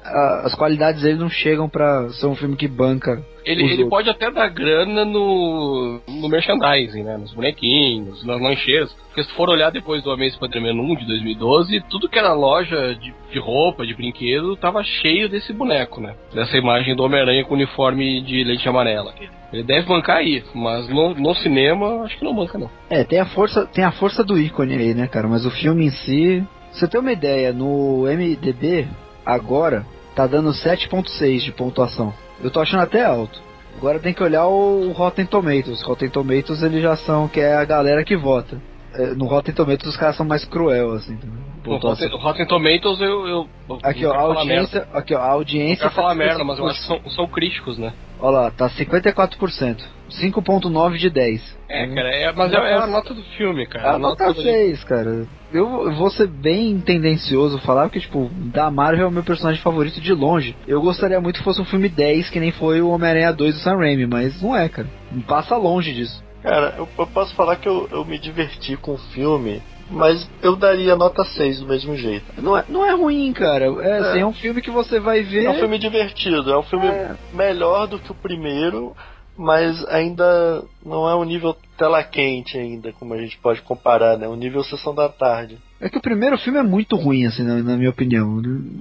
as 0.45 0.55
qualidades 0.55 1.01
dele 1.01 1.19
não 1.19 1.29
chegam 1.29 1.67
pra 1.67 2.07
ser 2.11 2.27
um 2.27 2.35
filme 2.35 2.55
que 2.55 2.67
banca. 2.67 3.21
Ele, 3.43 3.63
ele 3.63 3.71
outros. 3.83 3.89
pode 3.89 4.09
até 4.09 4.31
dar 4.31 4.47
grana 4.49 5.03
no, 5.03 5.99
no 6.07 6.29
merchandising, 6.29 7.03
né? 7.03 7.17
Nos 7.17 7.33
bonequinhos, 7.33 8.23
nas 8.23 8.39
lancheiras. 8.39 8.93
Porque 9.07 9.23
se 9.23 9.33
for 9.33 9.49
olhar 9.49 9.71
depois 9.71 10.01
do 10.03 10.11
Homem 10.11 10.29
Spider-Man 10.29 10.79
1 10.79 10.95
de 10.95 11.05
2012, 11.07 11.81
tudo 11.89 12.07
que 12.07 12.19
era 12.19 12.33
loja 12.33 12.95
de, 12.95 13.13
de 13.31 13.39
roupa, 13.39 13.85
de 13.85 13.95
brinquedo, 13.95 14.55
tava 14.55 14.83
cheio 14.83 15.27
desse 15.27 15.51
boneco, 15.51 15.99
né? 15.99 16.15
Dessa 16.33 16.55
imagem 16.55 16.95
do 16.95 17.03
Homem-Aranha 17.03 17.43
com 17.43 17.55
uniforme 17.55 18.21
de 18.21 18.43
leite 18.43 18.69
amarela. 18.69 19.11
Ele 19.51 19.63
deve 19.63 19.85
bancar 19.85 20.17
aí, 20.17 20.43
mas 20.53 20.87
no, 20.87 21.13
no 21.13 21.35
cinema, 21.35 22.03
acho 22.03 22.17
que 22.17 22.23
não 22.23 22.35
banca 22.35 22.57
não. 22.57 22.69
É, 22.89 23.03
tem 23.03 23.19
a 23.19 23.25
força, 23.25 23.65
tem 23.65 23.83
a 23.83 23.91
força 23.91 24.23
do 24.23 24.37
ícone 24.37 24.75
aí, 24.75 24.93
né, 24.93 25.07
cara? 25.07 25.27
Mas 25.27 25.45
o 25.45 25.51
filme 25.51 25.85
em 25.85 25.89
si, 25.89 26.43
você 26.71 26.87
ter 26.87 26.99
uma 26.99 27.11
ideia, 27.11 27.51
no 27.51 28.03
MDB 28.03 28.87
agora 29.25 29.85
tá 30.15 30.25
dando 30.25 30.51
7.6 30.51 31.39
de 31.39 31.51
pontuação. 31.51 32.13
Eu 32.41 32.49
tô 32.49 32.59
achando 32.59 32.81
até 32.83 33.03
alto. 33.03 33.41
Agora 33.77 33.99
tem 33.99 34.13
que 34.13 34.23
olhar 34.23 34.47
o 34.47 34.91
Rotten 34.91 35.25
Tomatoes. 35.25 35.81
Rotten 35.81 36.09
Tomatoes 36.09 36.61
eles 36.61 36.81
já 36.81 36.95
são 36.95 37.27
que 37.27 37.39
é 37.39 37.55
a 37.55 37.65
galera 37.65 38.03
que 38.03 38.15
vota. 38.15 38.61
É, 38.93 39.13
No 39.13 39.25
Rotten 39.25 39.53
Tomatoes 39.53 39.87
os 39.87 39.97
caras 39.97 40.17
são 40.17 40.25
mais 40.25 40.43
cruel 40.45 40.93
assim. 40.93 41.17
No. 41.65 41.77
Rotten, 41.77 42.09
Rotten 42.09 42.45
Tomatoes 42.45 42.99
eu. 42.99 43.27
eu 43.27 43.47
eu 43.69 43.79
Aqui 43.83 44.05
ó, 44.05 44.11
a 44.11 44.13
quero 44.13 44.27
falar 44.27 44.39
audiência, 44.39 44.87
aqui 44.93 45.15
ó, 45.15 45.19
a 45.19 45.29
audiência 45.29 45.83
quero 45.83 45.95
falar 45.95 46.09
tá 46.09 46.15
merda, 46.15 46.43
mas 46.43 46.59
eu 46.59 46.67
acho 46.67 46.81
que 46.81 46.87
são, 46.87 47.09
são 47.11 47.27
críticos, 47.27 47.77
né? 47.77 47.93
Olha 48.21 48.39
lá, 48.41 48.51
tá 48.51 48.69
54%. 48.69 49.77
5.9 50.21 50.97
de 50.97 51.09
10. 51.09 51.57
É, 51.69 51.87
cara, 51.87 52.09
é, 52.09 52.31
mas 52.33 52.51
é, 52.51 52.55
é 52.57 52.73
a 52.75 52.85
nota 52.87 53.13
do 53.13 53.23
filme, 53.37 53.65
cara. 53.65 53.85
É 53.85 53.89
a 53.91 53.93
A 53.95 53.99
nota 53.99 54.33
do- 54.33 54.41
6, 54.41 54.83
cara. 54.83 55.25
Eu 55.53 55.85
eu 55.85 55.93
vou 55.95 56.09
ser 56.09 56.27
bem 56.27 56.79
tendencioso 56.79 57.57
falar, 57.59 57.83
porque, 57.83 57.99
tipo, 58.01 58.29
da 58.53 58.69
Marvel 58.69 59.05
é 59.05 59.07
o 59.07 59.11
meu 59.11 59.23
personagem 59.23 59.61
favorito 59.61 59.99
de 60.01 60.13
longe. 60.13 60.55
Eu 60.67 60.81
gostaria 60.81 61.19
muito 61.19 61.37
que 61.39 61.43
fosse 61.43 61.61
um 61.61 61.65
filme 61.65 61.89
10, 61.89 62.29
que 62.29 62.39
nem 62.39 62.51
foi 62.51 62.81
o 62.81 62.89
Homem-Aranha 62.89 63.31
2 63.33 63.55
do 63.55 63.61
Sam 63.61 63.77
Raimi, 63.77 64.05
mas 64.05 64.41
não 64.41 64.55
é, 64.55 64.67
cara. 64.69 64.87
Passa 65.27 65.55
longe 65.57 65.93
disso. 65.93 66.21
Cara, 66.43 66.75
eu, 66.77 66.87
eu 66.99 67.07
posso 67.07 67.33
falar 67.35 67.55
que 67.57 67.67
eu, 67.69 67.87
eu 67.91 68.03
me 68.05 68.17
diverti 68.19 68.75
com 68.77 68.93
o 68.93 68.97
filme, 68.97 69.61
mas 69.91 70.29
eu 70.41 70.55
daria 70.55 70.95
nota 70.95 71.23
6 71.23 71.59
do 71.59 71.67
mesmo 71.67 71.95
jeito. 71.95 72.25
Não 72.41 72.57
é, 72.57 72.65
não 72.69 72.85
é 72.85 72.93
ruim, 72.93 73.31
cara. 73.33 73.65
É, 73.65 73.97
assim, 73.97 74.19
é 74.19 74.25
um 74.25 74.33
filme 74.33 74.61
que 74.61 74.71
você 74.71 74.99
vai 74.99 75.21
ver. 75.21 75.45
É 75.45 75.49
um 75.49 75.59
filme 75.59 75.77
divertido, 75.77 76.51
é 76.51 76.57
um 76.57 76.63
filme 76.63 76.87
É. 76.87 77.15
melhor 77.33 77.87
do 77.87 77.99
que 77.99 78.11
o 78.11 78.15
primeiro, 78.15 78.95
mas 79.37 79.85
ainda 79.87 80.63
não 80.85 81.09
é 81.09 81.15
um 81.15 81.23
nível 81.23 81.55
tela 81.77 82.03
quente 82.03 82.57
ainda, 82.57 82.93
como 82.93 83.13
a 83.13 83.17
gente 83.17 83.37
pode 83.39 83.61
comparar, 83.61 84.17
né? 84.17 84.27
Um 84.27 84.35
nível 84.35 84.63
sessão 84.63 84.93
da 84.93 85.09
tarde. 85.09 85.57
É 85.79 85.89
que 85.89 85.97
o 85.97 86.01
primeiro 86.01 86.37
filme 86.37 86.59
é 86.59 86.63
muito 86.63 86.95
ruim, 86.95 87.25
assim, 87.25 87.41
na, 87.43 87.55
na 87.55 87.75
minha 87.75 87.89
opinião. 87.89 88.39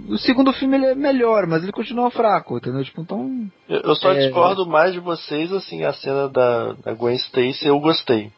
O 0.08 0.18
segundo 0.18 0.52
filme 0.52 0.76
ele 0.76 0.86
é 0.86 0.94
melhor, 0.94 1.46
mas 1.46 1.62
ele 1.62 1.72
continua 1.72 2.10
fraco, 2.10 2.58
entendeu? 2.58 2.84
Tipo, 2.84 3.00
então. 3.00 3.46
Eu, 3.68 3.80
eu 3.80 3.94
só 3.94 4.12
É. 4.12 4.18
discordo 4.26 4.66
mais 4.66 4.92
de 4.92 5.00
vocês, 5.00 5.50
assim, 5.52 5.82
a 5.82 5.92
cena 5.94 6.28
da, 6.28 6.74
da 6.84 6.92
Gwen 6.92 7.16
Stacy 7.16 7.66
eu 7.66 7.80
gostei. 7.80 8.30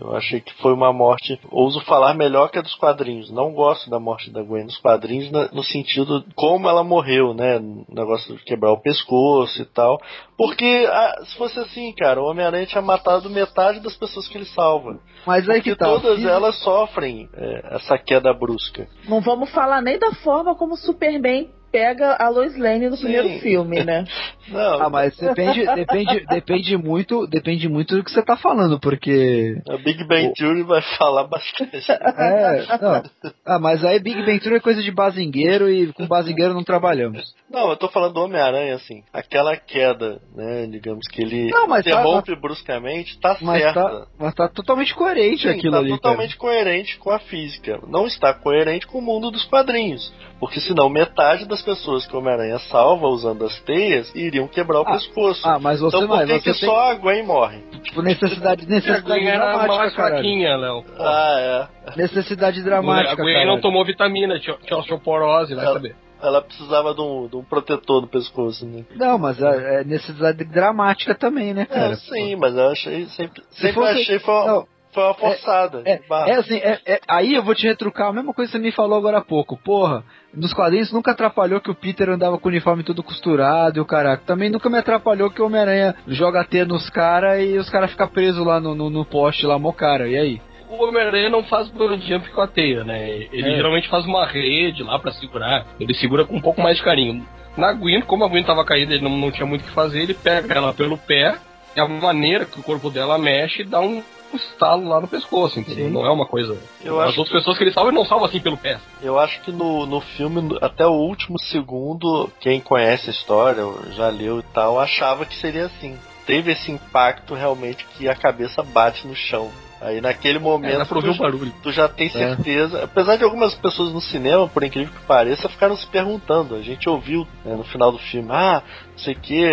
Eu 0.00 0.16
achei 0.16 0.40
que 0.40 0.52
foi 0.62 0.72
uma 0.72 0.92
morte, 0.92 1.38
ouso 1.50 1.78
falar 1.84 2.14
melhor 2.14 2.48
que 2.50 2.58
a 2.58 2.62
dos 2.62 2.74
quadrinhos. 2.74 3.30
Não 3.30 3.52
gosto 3.52 3.90
da 3.90 4.00
morte 4.00 4.30
da 4.30 4.42
Gwen 4.42 4.64
nos 4.64 4.78
quadrinhos, 4.78 5.30
no 5.52 5.62
sentido 5.62 6.24
como 6.34 6.68
ela 6.68 6.82
morreu, 6.82 7.34
né? 7.34 7.58
O 7.58 7.84
negócio 7.94 8.34
de 8.36 8.42
quebrar 8.44 8.72
o 8.72 8.80
pescoço 8.80 9.60
e 9.60 9.64
tal. 9.66 10.00
Porque 10.38 10.86
ah, 10.90 11.22
se 11.26 11.36
fosse 11.36 11.58
assim, 11.60 11.92
cara, 11.92 12.20
o 12.20 12.26
Homem-Aranha 12.30 12.66
tinha 12.66 12.82
matado 12.82 13.28
metade 13.28 13.80
das 13.80 13.96
pessoas 13.96 14.26
que 14.26 14.38
ele 14.38 14.46
salva. 14.46 14.98
Mas 15.26 15.48
aí 15.48 15.56
Porque 15.56 15.70
que 15.72 15.76
tá. 15.76 15.84
todas 15.86 16.16
fisi- 16.16 16.28
elas 16.28 16.58
sofrem 16.62 17.28
é, 17.34 17.76
essa 17.76 17.98
queda 17.98 18.32
brusca. 18.32 18.88
Não 19.06 19.20
vamos 19.20 19.50
falar 19.50 19.82
nem 19.82 19.98
da 19.98 20.12
forma 20.14 20.54
como 20.54 20.74
o 20.74 20.78
Superman 20.78 21.50
pega 21.74 22.14
a 22.20 22.28
Lois 22.28 22.56
Lane 22.56 22.88
no 22.88 22.96
Sim. 22.96 23.02
primeiro 23.02 23.40
filme, 23.40 23.82
né? 23.82 24.04
Não, 24.46 24.82
Ah, 24.82 24.90
mas 24.90 25.16
depende, 25.16 25.64
depende, 25.74 26.26
depende 26.26 26.76
muito, 26.76 27.26
depende 27.26 27.66
muito 27.66 27.96
do 27.96 28.04
que 28.04 28.10
você 28.12 28.22
tá 28.22 28.36
falando, 28.36 28.78
porque 28.78 29.56
a 29.66 29.78
Big 29.78 30.04
Bang 30.06 30.32
Theory 30.34 30.62
vai 30.62 30.82
falar 30.98 31.24
bastante. 31.24 31.74
É, 31.90 32.78
não. 32.80 33.02
Ah, 33.46 33.58
mas 33.58 33.82
aí 33.84 33.98
Big 33.98 34.22
Bang 34.22 34.38
Theory 34.38 34.56
é 34.58 34.60
coisa 34.60 34.82
de 34.82 34.90
bazingueiro 34.92 35.70
e 35.70 35.92
com 35.94 36.06
bazingueiro 36.06 36.52
não 36.54 36.62
trabalhamos. 36.62 37.34
Não, 37.50 37.70
eu 37.70 37.76
tô 37.76 37.88
falando 37.88 38.12
do 38.14 38.20
Homem-Aranha, 38.20 38.74
assim. 38.74 39.02
Aquela 39.12 39.56
queda, 39.56 40.20
né? 40.36 40.66
Digamos 40.70 41.08
que 41.08 41.22
ele 41.22 41.50
Não, 41.50 41.66
mas 41.66 41.82
tá- 41.84 41.90
interrompe 41.90 42.36
bruscamente, 42.38 43.18
tá 43.20 43.36
Mas 43.40 43.62
certa. 43.62 43.82
tá, 43.82 44.06
mas 44.18 44.34
tá 44.34 44.48
totalmente 44.48 44.94
coerente 44.94 45.42
Sim, 45.42 45.48
aquilo 45.56 45.72
tá 45.72 45.78
ali, 45.78 45.88
totalmente 45.90 46.36
coerente 46.36 46.98
com 46.98 47.10
a 47.10 47.18
física. 47.18 47.80
Não 47.88 48.06
está 48.06 48.34
coerente 48.34 48.86
com 48.86 48.98
o 48.98 49.02
mundo 49.02 49.30
dos 49.30 49.44
quadrinhos. 49.46 50.12
Porque 50.38 50.60
senão 50.60 50.88
metade 50.90 51.46
das 51.48 51.62
pessoas 51.64 52.06
que 52.06 52.14
o 52.14 52.18
Homem-Aranha 52.20 52.58
salva 52.70 53.06
usando 53.08 53.44
as 53.44 53.58
teias 53.62 54.14
iriam 54.14 54.46
quebrar 54.46 54.80
o 54.80 54.82
Ah, 54.86 54.92
pescoço. 54.92 55.40
Ah, 55.48 55.58
mas 55.58 55.80
você 55.80 55.96
então 55.96 56.08
não, 56.08 56.18
por 56.18 56.26
que, 56.26 56.40
tem 56.40 56.54
só 56.54 56.90
a 56.90 56.94
Gwen 56.94 57.24
morre? 57.24 57.58
tipo, 57.82 58.02
necessidade, 58.02 58.64
A 58.64 58.68
necessidade 58.68 59.02
Gwen 59.04 59.28
era 59.28 59.38
dramática, 59.46 59.76
mais 59.76 59.94
caralho. 59.94 60.14
fraquinha, 60.14 60.56
Léo. 60.56 60.84
Ah, 60.98 61.68
é. 61.86 61.96
Necessidade 61.96 62.60
A 62.60 62.64
dramática, 62.64 63.16
Gwen 63.16 63.34
cara. 63.34 63.46
não 63.46 63.60
tomou 63.60 63.84
vitamina, 63.84 64.38
tinha, 64.38 64.56
tinha 64.58 64.78
osteoporose, 64.78 65.54
vai 65.54 65.64
Ela- 65.64 65.74
saber. 65.74 65.96
Ela 66.22 66.40
precisava 66.40 66.94
de 66.94 67.02
um, 67.02 67.28
de 67.28 67.36
um 67.36 67.44
protetor 67.44 68.00
no 68.00 68.06
pescoço, 68.08 68.64
né? 68.64 68.82
Não, 68.96 69.18
mas 69.18 69.42
é, 69.42 69.80
é 69.80 69.84
necessidade 69.84 70.42
dramática 70.44 71.14
também, 71.14 71.52
né, 71.52 71.66
cara? 71.66 71.92
é, 71.92 71.96
sim, 71.96 72.34
mas 72.36 72.56
eu 72.56 72.68
achei 72.70 73.04
sempre, 73.06 73.42
Se 73.50 73.60
sempre 73.60 73.74
fosse- 73.74 74.00
achei 74.00 74.18
foi 74.20 74.32
uma, 74.34 74.46
não, 74.46 74.66
foi 74.94 75.02
uma 75.02 75.14
forçada. 75.14 75.82
É, 75.84 76.00
barra. 76.08 76.28
é 76.30 76.34
assim, 76.36 76.56
é- 76.56 76.80
é- 76.86 77.00
aí 77.08 77.34
eu 77.34 77.42
vou 77.42 77.54
te 77.54 77.66
retrucar 77.66 78.08
a 78.08 78.12
mesma 78.12 78.32
coisa 78.32 78.50
que 78.52 78.56
você 78.58 78.62
me 78.62 78.70
falou 78.72 78.96
agora 78.96 79.18
há 79.18 79.24
pouco. 79.24 79.56
Porra, 79.56 80.04
nos 80.32 80.54
quadrinhos 80.54 80.92
nunca 80.92 81.10
atrapalhou 81.10 81.60
que 81.60 81.70
o 81.70 81.74
Peter 81.74 82.08
andava 82.08 82.38
com 82.38 82.48
o 82.48 82.50
uniforme 82.50 82.82
tudo 82.84 83.02
costurado 83.02 83.78
e 83.78 83.80
o 83.80 83.84
caraca. 83.84 84.22
Também 84.24 84.48
nunca 84.50 84.70
me 84.70 84.78
atrapalhou 84.78 85.30
que 85.30 85.42
o 85.42 85.46
Homem-Aranha 85.46 85.94
joga 86.08 86.44
T 86.44 86.64
nos 86.64 86.88
caras 86.88 87.42
e 87.42 87.58
os 87.58 87.68
caras 87.68 87.90
ficam 87.90 88.08
presos 88.08 88.44
lá 88.46 88.60
no, 88.60 88.74
no, 88.74 88.88
no 88.88 89.04
poste 89.04 89.44
lá, 89.44 89.58
mo 89.58 89.72
cara. 89.72 90.08
E 90.08 90.16
aí? 90.16 90.40
O 90.70 90.82
Homem-Aranha 90.82 91.28
não 91.28 91.44
faz 91.44 91.68
bungee 91.68 92.08
jump 92.08 92.28
com 92.30 92.40
a 92.40 92.46
teia, 92.48 92.82
né? 92.84 93.08
Ele 93.32 93.52
É. 93.52 93.56
geralmente 93.56 93.88
faz 93.88 94.04
uma 94.06 94.24
rede 94.26 94.82
lá 94.82 94.98
pra 94.98 95.12
segurar. 95.12 95.66
Ele 95.78 95.94
segura 95.94 96.24
com 96.24 96.36
um 96.36 96.40
pouco 96.40 96.60
mais 96.60 96.76
de 96.78 96.82
carinho. 96.82 97.24
Na 97.56 97.72
Gwen, 97.72 98.00
como 98.02 98.24
a 98.24 98.28
Gwen 98.28 98.42
tava 98.42 98.64
caída, 98.64 98.94
ele 98.94 99.04
não, 99.04 99.16
não 99.16 99.30
tinha 99.30 99.46
muito 99.46 99.62
o 99.62 99.64
que 99.66 99.70
fazer, 99.70 100.02
ele 100.02 100.14
pega 100.14 100.52
ela 100.54 100.72
pelo 100.74 100.98
pé, 100.98 101.36
é 101.76 101.80
a 101.80 101.86
maneira 101.86 102.44
que 102.44 102.58
o 102.58 102.62
corpo 102.64 102.90
dela 102.90 103.16
mexe 103.18 103.62
e 103.62 103.64
dá 103.64 103.80
um 103.80 104.02
estalo 104.36 104.88
lá 104.88 105.00
no 105.00 105.08
pescoço, 105.08 105.58
entendeu? 105.60 105.86
Sim. 105.86 105.92
Não 105.92 106.04
é 106.06 106.10
uma 106.10 106.26
coisa. 106.26 106.56
Eu 106.84 107.00
As 107.00 107.10
acho 107.10 107.20
outras 107.20 107.38
pessoas 107.38 107.56
que 107.58 107.64
ele 107.64 107.72
salva, 107.72 107.90
ele 107.90 107.96
não 107.98 108.04
salva 108.04 108.26
assim 108.26 108.40
pelo 108.40 108.56
pé. 108.56 108.78
Eu 109.02 109.18
acho 109.18 109.40
que 109.42 109.52
no, 109.52 109.86
no 109.86 110.00
filme, 110.00 110.56
até 110.60 110.86
o 110.86 110.92
último 110.92 111.38
segundo, 111.38 112.30
quem 112.40 112.60
conhece 112.60 113.08
a 113.10 113.12
história, 113.12 113.62
já 113.92 114.08
leu 114.08 114.40
e 114.40 114.42
tal, 114.54 114.78
achava 114.80 115.24
que 115.24 115.34
seria 115.36 115.66
assim. 115.66 115.96
Teve 116.26 116.52
esse 116.52 116.70
impacto 116.72 117.34
realmente 117.34 117.84
que 117.96 118.08
a 118.08 118.14
cabeça 118.14 118.62
bate 118.62 119.06
no 119.06 119.14
chão. 119.14 119.50
Aí 119.80 120.00
naquele 120.00 120.38
É, 120.38 120.40
momento 120.40 120.80
o 120.98 121.02
tu, 121.02 121.14
barulho. 121.18 121.52
tu 121.62 121.70
já 121.70 121.86
tem 121.88 122.08
certeza. 122.08 122.84
Apesar 122.84 123.16
de 123.16 123.24
algumas 123.24 123.54
pessoas 123.54 123.92
no 123.92 124.00
cinema, 124.00 124.48
por 124.48 124.64
incrível 124.64 124.94
que 124.94 125.06
pareça, 125.06 125.46
ficaram 125.48 125.76
se 125.76 125.86
perguntando. 125.88 126.54
A 126.54 126.62
gente 126.62 126.88
ouviu 126.88 127.26
né, 127.44 127.54
no 127.54 127.64
final 127.64 127.92
do 127.92 127.98
filme, 127.98 128.30
ah, 128.32 128.62
não 128.92 128.98
sei 128.98 129.12
o 129.12 129.20
que, 129.20 129.44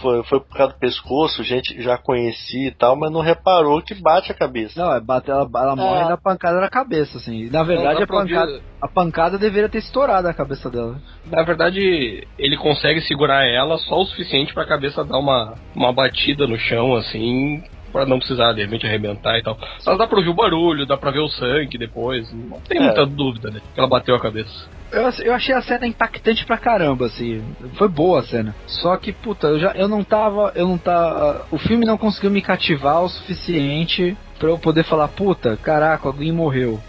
foi, 0.00 0.22
foi 0.24 0.40
por 0.40 0.56
causa 0.56 0.72
do 0.72 0.78
pescoço, 0.78 1.42
gente 1.42 1.80
já 1.82 1.96
conhecia 1.98 2.68
e 2.68 2.70
tal, 2.70 2.96
mas 2.96 3.10
não 3.10 3.20
reparou 3.20 3.82
que 3.82 3.94
bate 3.94 4.30
a 4.32 4.34
cabeça. 4.34 4.80
Não, 4.80 4.94
é 4.94 5.00
bate, 5.00 5.30
ela, 5.30 5.48
ela 5.54 5.76
morre 5.76 6.02
É. 6.02 6.08
na 6.08 6.16
pancada 6.16 6.60
na 6.60 6.68
cabeça, 6.68 7.18
assim. 7.18 7.48
Na 7.50 7.62
verdade, 7.62 7.96
Não, 7.96 8.04
a, 8.04 8.06
pancada, 8.06 8.60
a 8.82 8.88
pancada 8.88 9.38
deveria 9.38 9.68
ter 9.68 9.78
estourado 9.78 10.28
a 10.28 10.34
cabeça 10.34 10.70
dela. 10.70 10.96
Na 11.26 11.42
verdade, 11.42 12.26
ele 12.38 12.56
consegue 12.56 13.00
segurar 13.02 13.46
ela 13.46 13.78
só 13.78 14.00
o 14.00 14.06
suficiente 14.06 14.54
pra 14.54 14.66
cabeça 14.66 15.04
dar 15.04 15.18
uma, 15.18 15.54
uma 15.74 15.92
batida 15.92 16.46
no 16.46 16.58
chão, 16.58 16.94
assim, 16.94 17.62
pra 17.92 18.06
não 18.06 18.18
precisar 18.18 18.52
de 18.52 18.62
repente 18.62 18.86
arrebentar 18.86 19.38
e 19.38 19.42
tal. 19.42 19.58
Só 19.80 19.96
dá 19.96 20.06
pra 20.06 20.18
ouvir 20.18 20.30
o 20.30 20.34
barulho, 20.34 20.86
dá 20.86 20.96
pra 20.96 21.10
ver 21.10 21.20
o 21.20 21.28
sangue 21.28 21.76
depois. 21.78 22.32
Não 22.32 22.60
tem 22.60 22.78
É. 22.78 22.82
muita 22.84 23.06
dúvida, 23.06 23.50
né? 23.50 23.60
Que 23.74 23.80
ela 23.80 23.88
bateu 23.88 24.14
a 24.14 24.20
cabeça. 24.20 24.66
Eu, 24.90 25.02
eu 25.26 25.34
achei 25.34 25.54
a 25.54 25.60
cena 25.60 25.86
impactante 25.86 26.46
pra 26.46 26.56
caramba, 26.56 27.06
assim. 27.06 27.42
Foi 27.74 27.88
boa 27.88 28.20
a 28.20 28.22
cena. 28.22 28.54
Só 28.66 28.96
que, 28.96 29.12
puta, 29.12 29.48
eu 29.48 29.58
já 29.58 29.72
eu 29.72 29.86
não 29.88 30.02
tava. 30.02 30.52
Eu 30.54 30.66
não 30.66 30.78
tava. 30.78 31.44
O 31.50 31.58
filme 31.58 31.84
não 31.84 31.98
conseguiu 31.98 32.30
me 32.30 32.40
cativar 32.40 33.02
o 33.02 33.08
suficiente 33.08 34.16
pra 34.38 34.48
eu 34.48 34.58
poder 34.58 34.84
falar, 34.84 35.08
puta, 35.08 35.56
caraca, 35.62 36.08
a 36.08 36.12
Gwen 36.12 36.32
morreu. 36.32 36.80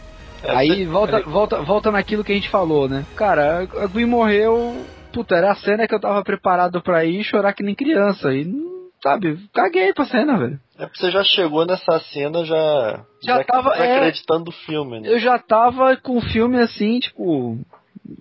É, 0.43 0.55
Aí 0.55 0.85
volta, 0.85 1.19
volta, 1.23 1.61
volta 1.61 1.91
naquilo 1.91 2.23
que 2.23 2.31
a 2.31 2.35
gente 2.35 2.47
falou, 2.49 2.87
né? 2.87 3.03
Cara, 3.15 3.67
a 3.77 3.85
Gwen 3.87 4.05
morreu. 4.05 4.77
Puta, 5.11 5.35
era 5.35 5.51
a 5.51 5.55
cena 5.55 5.87
que 5.87 5.93
eu 5.93 5.99
tava 5.99 6.23
preparado 6.23 6.81
pra 6.81 7.03
ir 7.03 7.23
chorar 7.23 7.51
que 7.53 7.63
nem 7.63 7.73
criança. 7.75 8.31
E, 8.33 8.45
sabe, 9.01 9.37
caguei 9.53 9.93
pra 9.93 10.05
cena, 10.05 10.37
velho. 10.37 10.59
É 10.77 10.85
porque 10.85 10.99
você 10.99 11.11
já 11.11 11.23
chegou 11.23 11.65
nessa 11.65 11.99
cena 11.99 12.43
já. 12.45 13.05
Já 13.23 13.43
tava, 13.43 13.75
é. 13.75 13.97
acreditando 13.97 14.45
no 14.45 14.51
filme, 14.51 14.99
né? 14.99 15.09
Eu 15.09 15.19
já 15.19 15.37
tava 15.37 15.95
com 15.97 16.17
o 16.17 16.21
filme 16.21 16.59
assim, 16.59 16.99
tipo. 16.99 17.57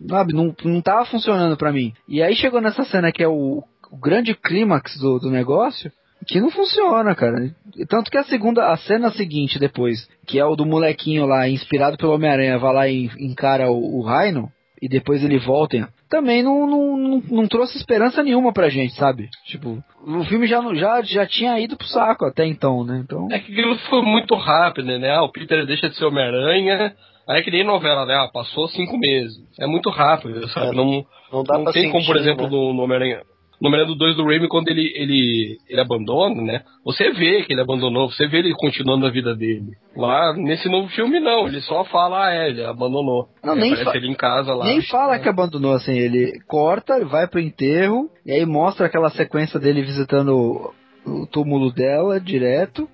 Sabe, 0.08 0.32
não, 0.34 0.54
não 0.64 0.82
tava 0.82 1.06
funcionando 1.06 1.56
pra 1.56 1.72
mim. 1.72 1.94
E 2.06 2.22
aí 2.22 2.34
chegou 2.34 2.60
nessa 2.60 2.84
cena 2.84 3.10
que 3.10 3.22
é 3.22 3.28
o, 3.28 3.62
o 3.90 3.96
grande 3.96 4.34
clímax 4.34 4.98
do, 4.98 5.18
do 5.18 5.30
negócio. 5.30 5.90
que 6.26 6.40
não 6.40 6.50
funciona, 6.50 7.14
cara. 7.14 7.54
Tanto 7.88 8.10
que 8.10 8.18
a 8.18 8.24
segunda, 8.24 8.70
a 8.70 8.76
cena 8.76 9.10
seguinte 9.12 9.58
depois, 9.58 10.08
que 10.26 10.38
é 10.38 10.44
o 10.44 10.56
do 10.56 10.66
molequinho 10.66 11.24
lá, 11.26 11.48
inspirado 11.48 11.96
pelo 11.96 12.12
Homem-Aranha, 12.12 12.58
vai 12.58 12.74
lá 12.74 12.88
e 12.88 13.10
encara 13.18 13.70
o, 13.70 14.00
o 14.00 14.02
Rhino, 14.02 14.50
e 14.80 14.88
depois 14.88 15.24
ele 15.24 15.38
volta, 15.38 15.88
também 16.08 16.42
não, 16.42 16.66
não, 16.66 16.96
não, 16.96 17.22
não, 17.30 17.48
trouxe 17.48 17.76
esperança 17.76 18.22
nenhuma 18.22 18.52
pra 18.52 18.68
gente, 18.68 18.94
sabe? 18.94 19.28
Tipo, 19.46 19.82
o 20.02 20.24
filme 20.24 20.46
já, 20.46 20.62
já, 20.74 21.02
já 21.02 21.26
tinha 21.26 21.58
ido 21.60 21.76
pro 21.76 21.86
saco 21.86 22.24
até 22.24 22.46
então, 22.46 22.84
né? 22.84 23.02
Então... 23.04 23.28
É 23.30 23.38
que 23.38 23.52
aquilo 23.52 23.76
foi 23.90 24.02
muito 24.02 24.34
rápido, 24.34 24.86
né? 24.86 25.10
Ah, 25.10 25.22
o 25.22 25.30
Peter 25.30 25.66
deixa 25.66 25.88
de 25.88 25.96
ser 25.96 26.06
Homem-Aranha, 26.06 26.94
aí 27.28 27.40
é 27.40 27.42
que 27.42 27.50
nem 27.50 27.64
novela, 27.64 28.06
né? 28.06 28.14
Ah, 28.14 28.30
passou 28.32 28.68
cinco 28.68 28.96
meses. 28.98 29.36
É 29.60 29.66
muito 29.66 29.90
rápido, 29.90 30.48
sabe? 30.48 30.68
É, 30.68 30.72
não, 30.72 31.04
não, 31.32 31.44
dá 31.44 31.58
não 31.58 31.72
tem 31.72 31.90
como, 31.90 32.04
por 32.06 32.16
exemplo, 32.16 32.44
né? 32.44 32.50
no, 32.50 32.72
no 32.72 32.82
Homem-Aranha 32.82 33.22
número 33.60 33.94
2 33.94 34.16
do 34.16 34.24
Raimi, 34.24 34.48
quando 34.48 34.68
ele, 34.68 34.92
ele, 34.94 35.58
ele 35.68 35.80
abandona, 35.80 36.42
né? 36.42 36.62
Você 36.84 37.10
vê 37.10 37.42
que 37.42 37.52
ele 37.52 37.60
abandonou, 37.60 38.10
você 38.10 38.26
vê 38.26 38.38
ele 38.38 38.54
continuando 38.54 39.06
a 39.06 39.10
vida 39.10 39.34
dele. 39.34 39.72
Lá, 39.96 40.32
nesse 40.34 40.68
novo 40.68 40.88
filme, 40.88 41.18
não. 41.20 41.48
Ele 41.48 41.60
só 41.60 41.84
fala, 41.84 42.26
ah, 42.26 42.34
é, 42.34 42.48
ele 42.50 42.64
abandonou. 42.64 43.28
Não, 43.42 43.54
nem 43.54 43.74
fa- 43.76 43.96
ele 43.96 44.08
em 44.08 44.14
casa 44.14 44.54
lá. 44.54 44.64
Nem 44.64 44.80
fala 44.82 45.16
é. 45.16 45.18
que 45.18 45.28
abandonou, 45.28 45.72
assim. 45.72 45.96
Ele 45.96 46.38
corta, 46.46 47.04
vai 47.04 47.26
pro 47.26 47.40
enterro, 47.40 48.08
e 48.24 48.32
aí 48.32 48.46
mostra 48.46 48.86
aquela 48.86 49.10
sequência 49.10 49.58
dele 49.58 49.82
visitando 49.82 50.72
o 51.06 51.26
túmulo 51.26 51.72
dela 51.72 52.20
direto. 52.20 52.88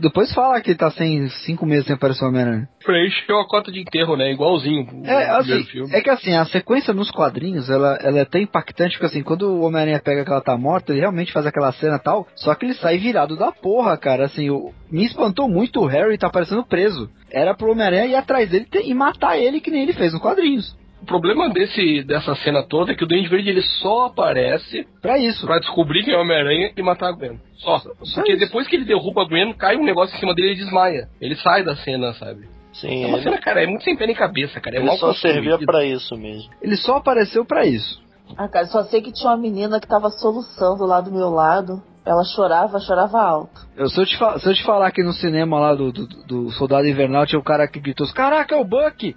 Depois 0.00 0.32
fala 0.32 0.60
que 0.60 0.74
tá 0.74 0.90
sem 0.90 1.28
cinco 1.44 1.66
meses 1.66 1.86
sem 1.86 1.94
aparecer 1.94 2.24
o 2.24 2.28
Homem-Aranha. 2.28 2.68
Preencheu 2.82 3.38
a 3.38 3.46
cota 3.46 3.70
de 3.70 3.80
enterro, 3.80 4.16
né? 4.16 4.32
Igualzinho. 4.32 5.02
É, 5.04 5.30
assim, 5.30 5.64
é 5.92 6.00
que 6.00 6.10
assim, 6.10 6.34
a 6.34 6.46
sequência 6.46 6.94
nos 6.94 7.10
quadrinhos, 7.10 7.68
ela, 7.68 7.98
ela 8.00 8.20
é 8.20 8.24
tão 8.24 8.40
impactante, 8.40 8.92
porque 8.92 9.06
assim, 9.06 9.22
quando 9.22 9.42
o 9.42 9.62
Homem-Aranha 9.62 10.00
pega 10.02 10.24
que 10.24 10.30
ela 10.30 10.40
tá 10.40 10.56
morta, 10.56 10.92
ele 10.92 11.00
realmente 11.00 11.32
faz 11.32 11.46
aquela 11.46 11.72
cena 11.72 11.98
tal, 11.98 12.26
só 12.34 12.54
que 12.54 12.64
ele 12.64 12.74
sai 12.74 12.96
virado 12.96 13.36
da 13.36 13.52
porra, 13.52 13.96
cara. 13.98 14.24
Assim, 14.24 14.48
o, 14.48 14.72
me 14.90 15.04
espantou 15.04 15.48
muito 15.48 15.80
o 15.80 15.86
Harry 15.86 16.16
tá 16.16 16.30
parecendo 16.30 16.64
preso. 16.64 17.10
Era 17.30 17.54
pro 17.54 17.70
Homem-Aranha 17.70 18.06
ir 18.06 18.16
atrás 18.16 18.48
dele 18.48 18.66
e 18.82 18.94
matar 18.94 19.38
ele, 19.38 19.60
que 19.60 19.70
nem 19.70 19.82
ele 19.82 19.92
fez 19.92 20.12
nos 20.12 20.22
quadrinhos. 20.22 20.74
O 21.04 21.06
problema 21.06 21.50
desse, 21.50 22.02
dessa 22.02 22.34
cena 22.36 22.62
toda 22.62 22.92
é 22.92 22.94
que 22.94 23.04
o 23.04 23.06
Duende 23.06 23.28
Verde 23.28 23.50
ele 23.50 23.60
só 23.60 24.06
aparece 24.06 24.88
para 25.02 25.18
isso, 25.18 25.46
para 25.46 25.58
descobrir 25.58 26.02
quem 26.02 26.14
é 26.14 26.16
o 26.16 26.22
Homem-Aranha 26.22 26.72
e 26.74 26.82
matar 26.82 27.10
a 27.10 27.12
Gwen. 27.12 27.38
Só. 27.58 27.78
só 27.78 27.92
porque 28.14 28.32
isso. 28.32 28.40
depois 28.40 28.66
que 28.66 28.74
ele 28.74 28.86
derruba 28.86 29.20
a 29.20 29.28
Gwen, 29.28 29.52
cai 29.52 29.76
um 29.76 29.84
negócio 29.84 30.16
em 30.16 30.18
cima 30.18 30.34
dele 30.34 30.48
e 30.48 30.50
ele 30.52 30.60
desmaia. 30.60 31.08
Ele 31.20 31.36
sai 31.36 31.62
da 31.62 31.76
cena, 31.76 32.14
sabe? 32.14 32.48
Sim. 32.72 33.04
É 33.04 33.06
uma 33.06 33.18
ele... 33.18 33.24
cena, 33.24 33.38
cara, 33.38 33.62
é 33.62 33.66
muito 33.66 33.84
sem 33.84 33.94
pé 33.94 34.06
nem 34.06 34.16
cabeça, 34.16 34.58
cara. 34.62 34.78
É 34.78 34.80
ele 34.80 34.96
só 34.96 35.12
servia 35.12 35.58
para 35.58 35.84
isso 35.84 36.16
mesmo. 36.16 36.50
Ele 36.62 36.76
só 36.78 36.96
apareceu 36.96 37.44
para 37.44 37.66
isso. 37.66 38.02
Ah, 38.34 38.48
cara, 38.48 38.64
só 38.64 38.82
sei 38.84 39.02
que 39.02 39.12
tinha 39.12 39.30
uma 39.30 39.36
menina 39.36 39.78
que 39.78 39.86
tava 39.86 40.08
soluçando 40.08 40.86
lá 40.86 41.02
do 41.02 41.12
meu 41.12 41.28
lado. 41.28 41.82
Ela 42.06 42.22
chorava, 42.22 42.78
chorava 42.80 43.18
alto. 43.18 43.66
Eu, 43.74 43.88
se, 43.88 43.98
eu 43.98 44.04
te, 44.04 44.16
se 44.16 44.46
eu 44.46 44.54
te 44.54 44.62
falar 44.62 44.90
que 44.90 45.02
no 45.02 45.14
cinema 45.14 45.58
lá 45.58 45.74
do, 45.74 45.90
do, 45.90 46.06
do 46.06 46.50
Soldado 46.50 46.86
Invernal 46.86 47.26
tinha 47.26 47.38
o 47.38 47.40
um 47.40 47.44
cara 47.44 47.66
que 47.66 47.80
gritou: 47.80 48.06
Caraca, 48.12 48.54
é 48.54 48.58
o 48.58 48.64
Buck! 48.64 49.16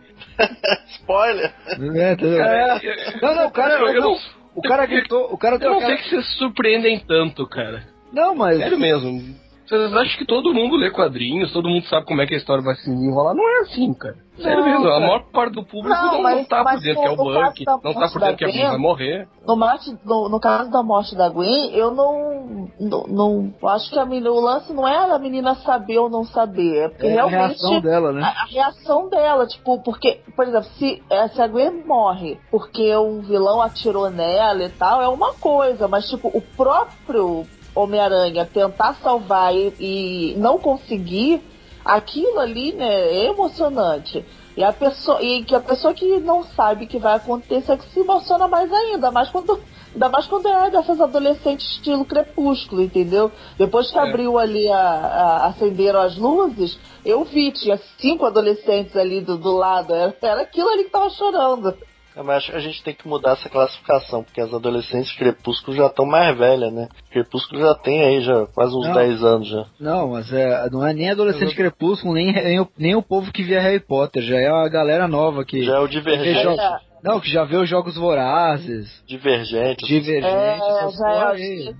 Spoiler! 0.99 1.51
É, 1.67 2.11
é. 2.11 3.19
Não, 3.21 3.35
não, 3.35 3.47
o 3.47 3.51
cara. 3.51 3.73
Eu, 3.93 4.01
não, 4.01 4.17
o 4.55 4.61
cara 4.61 4.85
gritou. 4.85 5.33
O 5.33 5.37
cara 5.37 5.57
eu 5.59 5.71
não 5.71 5.81
sei 5.81 5.97
que 5.97 6.09
vocês 6.09 6.25
se 6.25 6.37
surpreendem 6.37 6.99
tanto, 6.99 7.47
cara. 7.47 7.83
Não, 8.11 8.35
mas. 8.35 8.57
Sério 8.57 8.79
mesmo. 8.79 9.35
Vocês 9.67 9.93
acham 9.93 10.17
que 10.17 10.25
todo 10.25 10.53
mundo 10.53 10.77
lê 10.77 10.89
quadrinhos, 10.89 11.51
todo 11.51 11.67
mundo 11.67 11.85
sabe 11.87 12.05
como 12.05 12.21
é 12.21 12.25
que 12.25 12.33
a 12.33 12.37
história 12.37 12.63
vai 12.63 12.75
se 12.75 12.89
enrolar? 12.89 13.35
Não 13.35 13.47
é 13.49 13.61
assim, 13.63 13.93
cara. 13.93 14.15
Sério 14.37 14.59
não, 14.59 14.65
mesmo, 14.65 14.87
a 14.87 14.99
maior 14.99 15.23
parte 15.31 15.55
do 15.55 15.65
público 15.65 15.89
não, 15.89 16.13
não, 16.13 16.21
mas, 16.21 16.37
não 16.37 16.45
tá 16.45 16.63
por 16.63 16.79
dentro 16.79 17.01
que 17.01 17.07
é 17.07 17.11
o 17.11 17.15
Buck, 17.15 17.65
não 17.65 17.93
tá 17.93 18.09
por 18.09 18.21
dentro 18.21 18.37
que 18.37 18.45
a 18.45 18.51
Gwen 18.51 18.67
vai 18.69 18.77
morrer. 18.77 19.27
No, 19.45 19.57
morte, 19.57 19.97
no, 20.05 20.29
no, 20.29 20.39
caso 20.39 20.69
da 20.69 20.83
morte 20.83 21.15
da 21.15 21.27
Gwen, 21.27 21.73
eu 21.73 21.91
não, 21.91 22.69
não, 22.79 23.03
não 23.07 23.69
acho 23.69 23.89
que 23.89 23.97
a 23.97 24.05
menina, 24.05 24.31
o 24.31 24.39
lance 24.39 24.71
não 24.73 24.87
é 24.87 25.11
a 25.11 25.17
menina 25.17 25.55
saber 25.55 25.97
ou 25.97 26.09
não 26.09 26.23
saber, 26.23 26.85
é 26.85 26.89
porque 26.89 27.07
é 27.07 27.13
realmente... 27.13 27.35
a 27.35 27.47
reação 27.47 27.81
dela, 27.81 28.11
né? 28.13 28.21
A, 28.21 28.27
a, 28.27 28.45
reação 28.45 29.09
dela, 29.09 29.47
tipo, 29.47 29.81
porque, 29.81 30.21
por 30.35 30.47
exemplo, 30.47 30.69
se, 30.77 31.03
é, 31.09 31.27
se 31.29 31.41
a 31.41 31.47
Gwen 31.47 31.83
morre 31.83 32.39
porque 32.51 32.95
um 32.95 33.21
vilão 33.21 33.59
atirou 33.59 34.09
nela 34.11 34.63
e 34.63 34.69
tal, 34.69 35.01
é 35.01 35.07
uma 35.07 35.33
coisa, 35.33 35.87
mas 35.87 36.07
tipo, 36.07 36.27
o 36.27 36.41
próprio 36.55 37.45
Homem-Aranha 37.77 38.45
tentar 38.45 38.95
salvar 38.95 39.53
e, 39.55 39.73
e, 39.79 40.35
não 40.37 40.57
conseguir, 40.57 41.41
aquilo 41.83 42.39
ali, 42.39 42.73
né, 42.73 42.85
é 42.85 43.25
emocionante. 43.27 44.25
E 44.55 44.63
a 44.63 44.73
pessoa, 44.73 45.21
e 45.21 45.43
que 45.43 45.53
a 45.53 45.59
pessoa 45.59 45.93
que 45.93 46.19
não 46.19 46.43
sabe 46.43 46.87
que 46.87 46.97
vai 46.97 47.15
acontecer 47.15 47.73
é 47.73 47.77
que 47.77 47.89
se 47.91 47.99
emociona 47.99 48.47
mais 48.47 48.71
ainda, 48.71 49.11
mais 49.11 49.29
quando 49.29 49.59
Ainda 49.97 50.09
mais 50.09 50.27
quando 50.27 50.47
é 50.47 50.69
dessas 50.69 51.01
adolescentes 51.01 51.65
estilo 51.65 52.05
crepúsculo, 52.05 52.83
entendeu? 52.83 53.31
Depois 53.57 53.89
que 53.89 53.97
é. 53.97 54.01
abriu 54.01 54.37
ali, 54.37 54.69
a, 54.69 54.79
a, 54.79 55.47
acenderam 55.47 55.99
as 56.01 56.15
luzes, 56.15 56.77
eu 57.03 57.23
vi, 57.23 57.51
tinha 57.51 57.79
cinco 57.99 58.23
adolescentes 58.23 58.95
ali 58.95 59.21
do, 59.21 59.37
do 59.37 59.51
lado. 59.53 59.95
Era, 59.95 60.15
era 60.21 60.41
aquilo 60.41 60.69
ali 60.69 60.83
que 60.83 60.91
tava 60.91 61.09
chorando. 61.09 61.75
É, 62.17 62.23
mas 62.23 62.37
acho 62.37 62.51
que 62.51 62.57
a 62.57 62.59
gente 62.59 62.83
tem 62.83 62.95
que 62.95 63.07
mudar 63.07 63.33
essa 63.33 63.47
classificação, 63.47 64.23
porque 64.23 64.41
as 64.41 64.51
adolescentes 64.51 65.15
Crepúsculo 65.15 65.77
já 65.77 65.85
estão 65.85 66.03
mais 66.03 66.35
velhas, 66.35 66.73
né? 66.73 66.89
Crepúsculo 67.11 67.61
já 67.61 67.75
tem 67.75 68.03
aí 68.03 68.21
já 68.21 68.47
quase 68.47 68.75
uns 68.75 68.87
não, 68.87 68.93
10 68.95 69.23
anos 69.23 69.47
já. 69.47 69.65
Não, 69.79 70.09
mas 70.09 70.33
é, 70.33 70.67
não 70.71 70.85
é 70.85 70.93
nem 70.93 71.11
adolescente 71.11 71.55
Crepúsculo, 71.55 72.15
nem, 72.15 72.33
nem, 72.33 72.59
o, 72.59 72.67
nem 72.75 72.95
o 72.95 73.03
povo 73.03 73.31
que 73.31 73.43
via 73.43 73.61
Harry 73.61 73.79
Potter, 73.79 74.23
já 74.23 74.35
é 74.35 74.47
a 74.47 74.67
galera 74.67 75.07
nova 75.07 75.45
que. 75.45 75.61
Já 75.63 75.75
é 75.75 75.79
o 75.79 75.87
Divergente. 75.87 76.59
Não, 77.03 77.19
que 77.19 77.29
já 77.29 77.43
vê 77.43 77.55
os 77.55 77.69
jogos 77.69 77.95
vorazes. 77.95 79.03
Divergente. 79.05 79.85
Divergente. 79.85 80.25
É, 80.25 80.57
já 80.91 81.13
é 81.13 81.31
aí. 81.31 81.75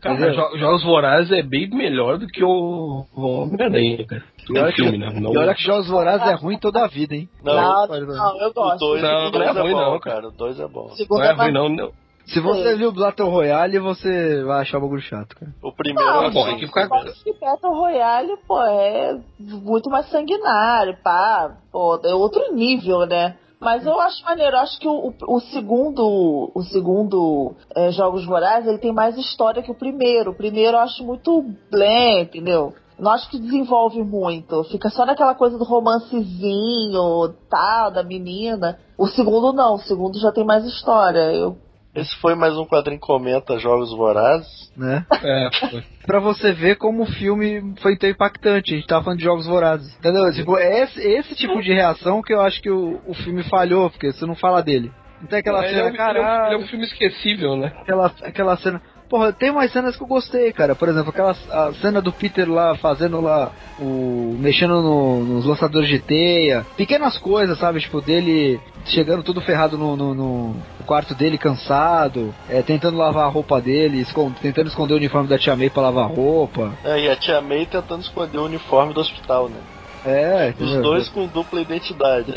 Cara, 0.00 0.32
Jogos 0.32 0.84
Vorazes 0.84 1.32
é 1.32 1.42
bem 1.42 1.68
melhor 1.70 2.18
do 2.18 2.28
que 2.28 2.42
o 2.42 3.04
Homem-Aranha, 3.16 4.06
cara. 4.06 4.22
E 4.50 4.58
olha, 4.58 4.72
filme, 4.72 4.92
que, 4.92 4.98
né? 4.98 5.20
não... 5.20 5.32
e 5.32 5.38
olha 5.38 5.54
que 5.54 5.62
Jogos 5.62 5.88
Vorazes 5.88 6.26
é 6.26 6.34
ruim 6.34 6.58
toda 6.58 6.84
a 6.84 6.88
vida, 6.88 7.14
hein? 7.14 7.28
Não, 7.42 7.54
não, 7.54 7.86
não 7.86 8.40
eu 8.40 8.52
gosto. 8.52 8.76
O 8.76 8.88
dois, 8.88 9.02
não, 9.02 9.30
não 9.30 9.42
é, 9.42 9.46
é 9.46 9.50
ruim, 9.50 9.72
bom, 9.72 9.80
não, 9.80 10.00
cara. 10.00 10.28
O 10.28 10.30
2 10.30 10.60
é 10.60 10.68
bom. 10.68 10.90
Não 11.10 11.22
é 11.22 11.32
ruim, 11.32 11.52
não. 11.52 11.68
não. 11.68 11.92
Se 12.28 12.40
você 12.40 12.76
viu 12.76 12.92
Battle 12.92 13.30
Royale, 13.30 13.78
você 13.78 14.42
vai 14.44 14.60
achar 14.60 14.76
o 14.76 14.82
bagulho 14.82 15.00
chato, 15.00 15.34
cara. 15.34 15.50
O 15.62 15.72
primeiro 15.72 16.10
não, 16.10 16.24
é 16.24 16.30
bom. 16.30 16.56
Que 16.56 16.66
ficar... 16.66 16.88
que 16.88 17.32
Battle 17.40 17.74
Royale, 17.74 18.36
pô, 18.46 18.62
é 18.62 19.18
muito 19.40 19.88
mais 19.88 20.10
sanguinário, 20.10 20.96
pá. 21.02 21.56
Pô, 21.72 21.98
é 22.04 22.14
outro 22.14 22.54
nível, 22.54 23.06
né? 23.06 23.36
Mas 23.60 23.84
eu 23.84 23.98
acho 23.98 24.22
maneiro, 24.24 24.56
eu 24.56 24.60
acho 24.60 24.78
que 24.78 24.86
o, 24.86 25.12
o 25.26 25.40
segundo, 25.40 26.52
o 26.54 26.62
segundo 26.64 27.54
é, 27.74 27.90
Jogos 27.90 28.24
Vorazes, 28.24 28.68
ele 28.68 28.78
tem 28.78 28.92
mais 28.92 29.16
história 29.16 29.62
que 29.62 29.70
o 29.70 29.74
primeiro. 29.74 30.30
O 30.30 30.34
primeiro 30.34 30.76
eu 30.76 30.80
acho 30.80 31.04
muito 31.04 31.42
blend, 31.70 32.28
entendeu? 32.28 32.74
Não 32.98 33.12
acho 33.12 33.30
que 33.30 33.38
desenvolve 33.38 34.02
muito. 34.02 34.64
Fica 34.64 34.90
só 34.90 35.06
naquela 35.06 35.34
coisa 35.34 35.56
do 35.56 35.64
romancezinho, 35.64 37.34
tal, 37.48 37.90
da 37.90 38.02
menina. 38.02 38.78
O 38.96 39.06
segundo 39.06 39.52
não, 39.52 39.74
o 39.74 39.80
segundo 39.80 40.18
já 40.18 40.32
tem 40.32 40.44
mais 40.44 40.64
história. 40.64 41.32
Eu 41.32 41.56
esse 41.94 42.14
foi 42.20 42.36
mais 42.36 42.56
um 42.56 42.64
quadrinho 42.64 43.00
comenta 43.00 43.58
Jogos 43.58 43.90
Vorazes. 43.90 44.70
Né? 44.76 45.04
É, 45.20 45.68
foi. 45.68 45.84
pra 46.06 46.20
você 46.20 46.52
ver 46.52 46.76
como 46.76 47.02
o 47.02 47.06
filme 47.06 47.74
foi 47.82 47.96
tão 47.96 48.08
impactante. 48.08 48.72
A 48.72 48.76
gente 48.76 48.86
tava 48.86 49.04
falando 49.04 49.18
de 49.18 49.24
Jogos 49.24 49.46
Vorazes. 49.46 49.96
Entendeu? 49.98 50.30
Tipo, 50.32 50.56
é 50.58 50.84
esse, 50.84 51.00
esse 51.00 51.34
tipo 51.34 51.60
de 51.60 51.72
reação 51.72 52.22
que 52.22 52.32
eu 52.32 52.40
acho 52.40 52.62
que 52.62 52.70
o, 52.70 53.00
o 53.06 53.14
filme 53.14 53.42
falhou, 53.44 53.90
porque 53.90 54.12
você 54.12 54.24
não 54.26 54.36
fala 54.36 54.62
dele. 54.62 54.92
Então 55.22 55.38
aquela 55.38 55.64
é, 55.64 55.68
cena, 55.68 55.80
é 55.80 55.90
um, 56.12 56.46
Ele 56.46 56.54
é 56.54 56.58
um 56.58 56.66
filme 56.68 56.84
esquecível, 56.84 57.56
né? 57.56 57.72
Aquela, 57.80 58.12
aquela 58.22 58.56
cena. 58.58 58.80
Porra, 59.08 59.32
tem 59.32 59.50
umas 59.50 59.72
cenas 59.72 59.96
que 59.96 60.02
eu 60.02 60.06
gostei, 60.06 60.52
cara. 60.52 60.74
Por 60.74 60.88
exemplo, 60.88 61.10
aquela 61.10 61.30
a 61.50 61.72
cena 61.80 62.00
do 62.00 62.12
Peter 62.12 62.50
lá 62.50 62.76
fazendo 62.76 63.20
lá 63.20 63.50
o. 63.80 64.36
mexendo 64.38 64.82
no, 64.82 65.24
nos 65.24 65.46
lançadores 65.46 65.88
de 65.88 65.98
teia. 65.98 66.66
Pequenas 66.76 67.16
coisas, 67.16 67.58
sabe? 67.58 67.80
Tipo, 67.80 68.02
dele 68.02 68.60
chegando 68.84 69.22
tudo 69.22 69.40
ferrado 69.40 69.78
no, 69.78 69.96
no, 69.96 70.14
no 70.14 70.56
quarto 70.86 71.14
dele, 71.14 71.38
cansado, 71.38 72.34
é, 72.48 72.62
tentando 72.62 72.96
lavar 72.96 73.24
a 73.24 73.30
roupa 73.30 73.60
dele, 73.60 74.00
escond 74.00 74.34
tentando 74.40 74.68
esconder 74.68 74.94
o 74.94 74.96
uniforme 74.98 75.28
da 75.28 75.38
Tia 75.38 75.56
May 75.56 75.70
pra 75.70 75.82
lavar 75.82 76.04
a 76.04 76.08
roupa. 76.08 76.72
É, 76.84 77.00
e 77.00 77.10
a 77.10 77.16
Tia 77.16 77.40
May 77.40 77.66
tentando 77.66 78.02
esconder 78.02 78.38
o 78.38 78.44
uniforme 78.44 78.92
do 78.92 79.00
hospital, 79.00 79.48
né? 79.48 79.60
É, 80.06 80.54
os 80.58 80.80
dois 80.80 81.08
com 81.08 81.26
dupla 81.26 81.60
identidade. 81.60 82.32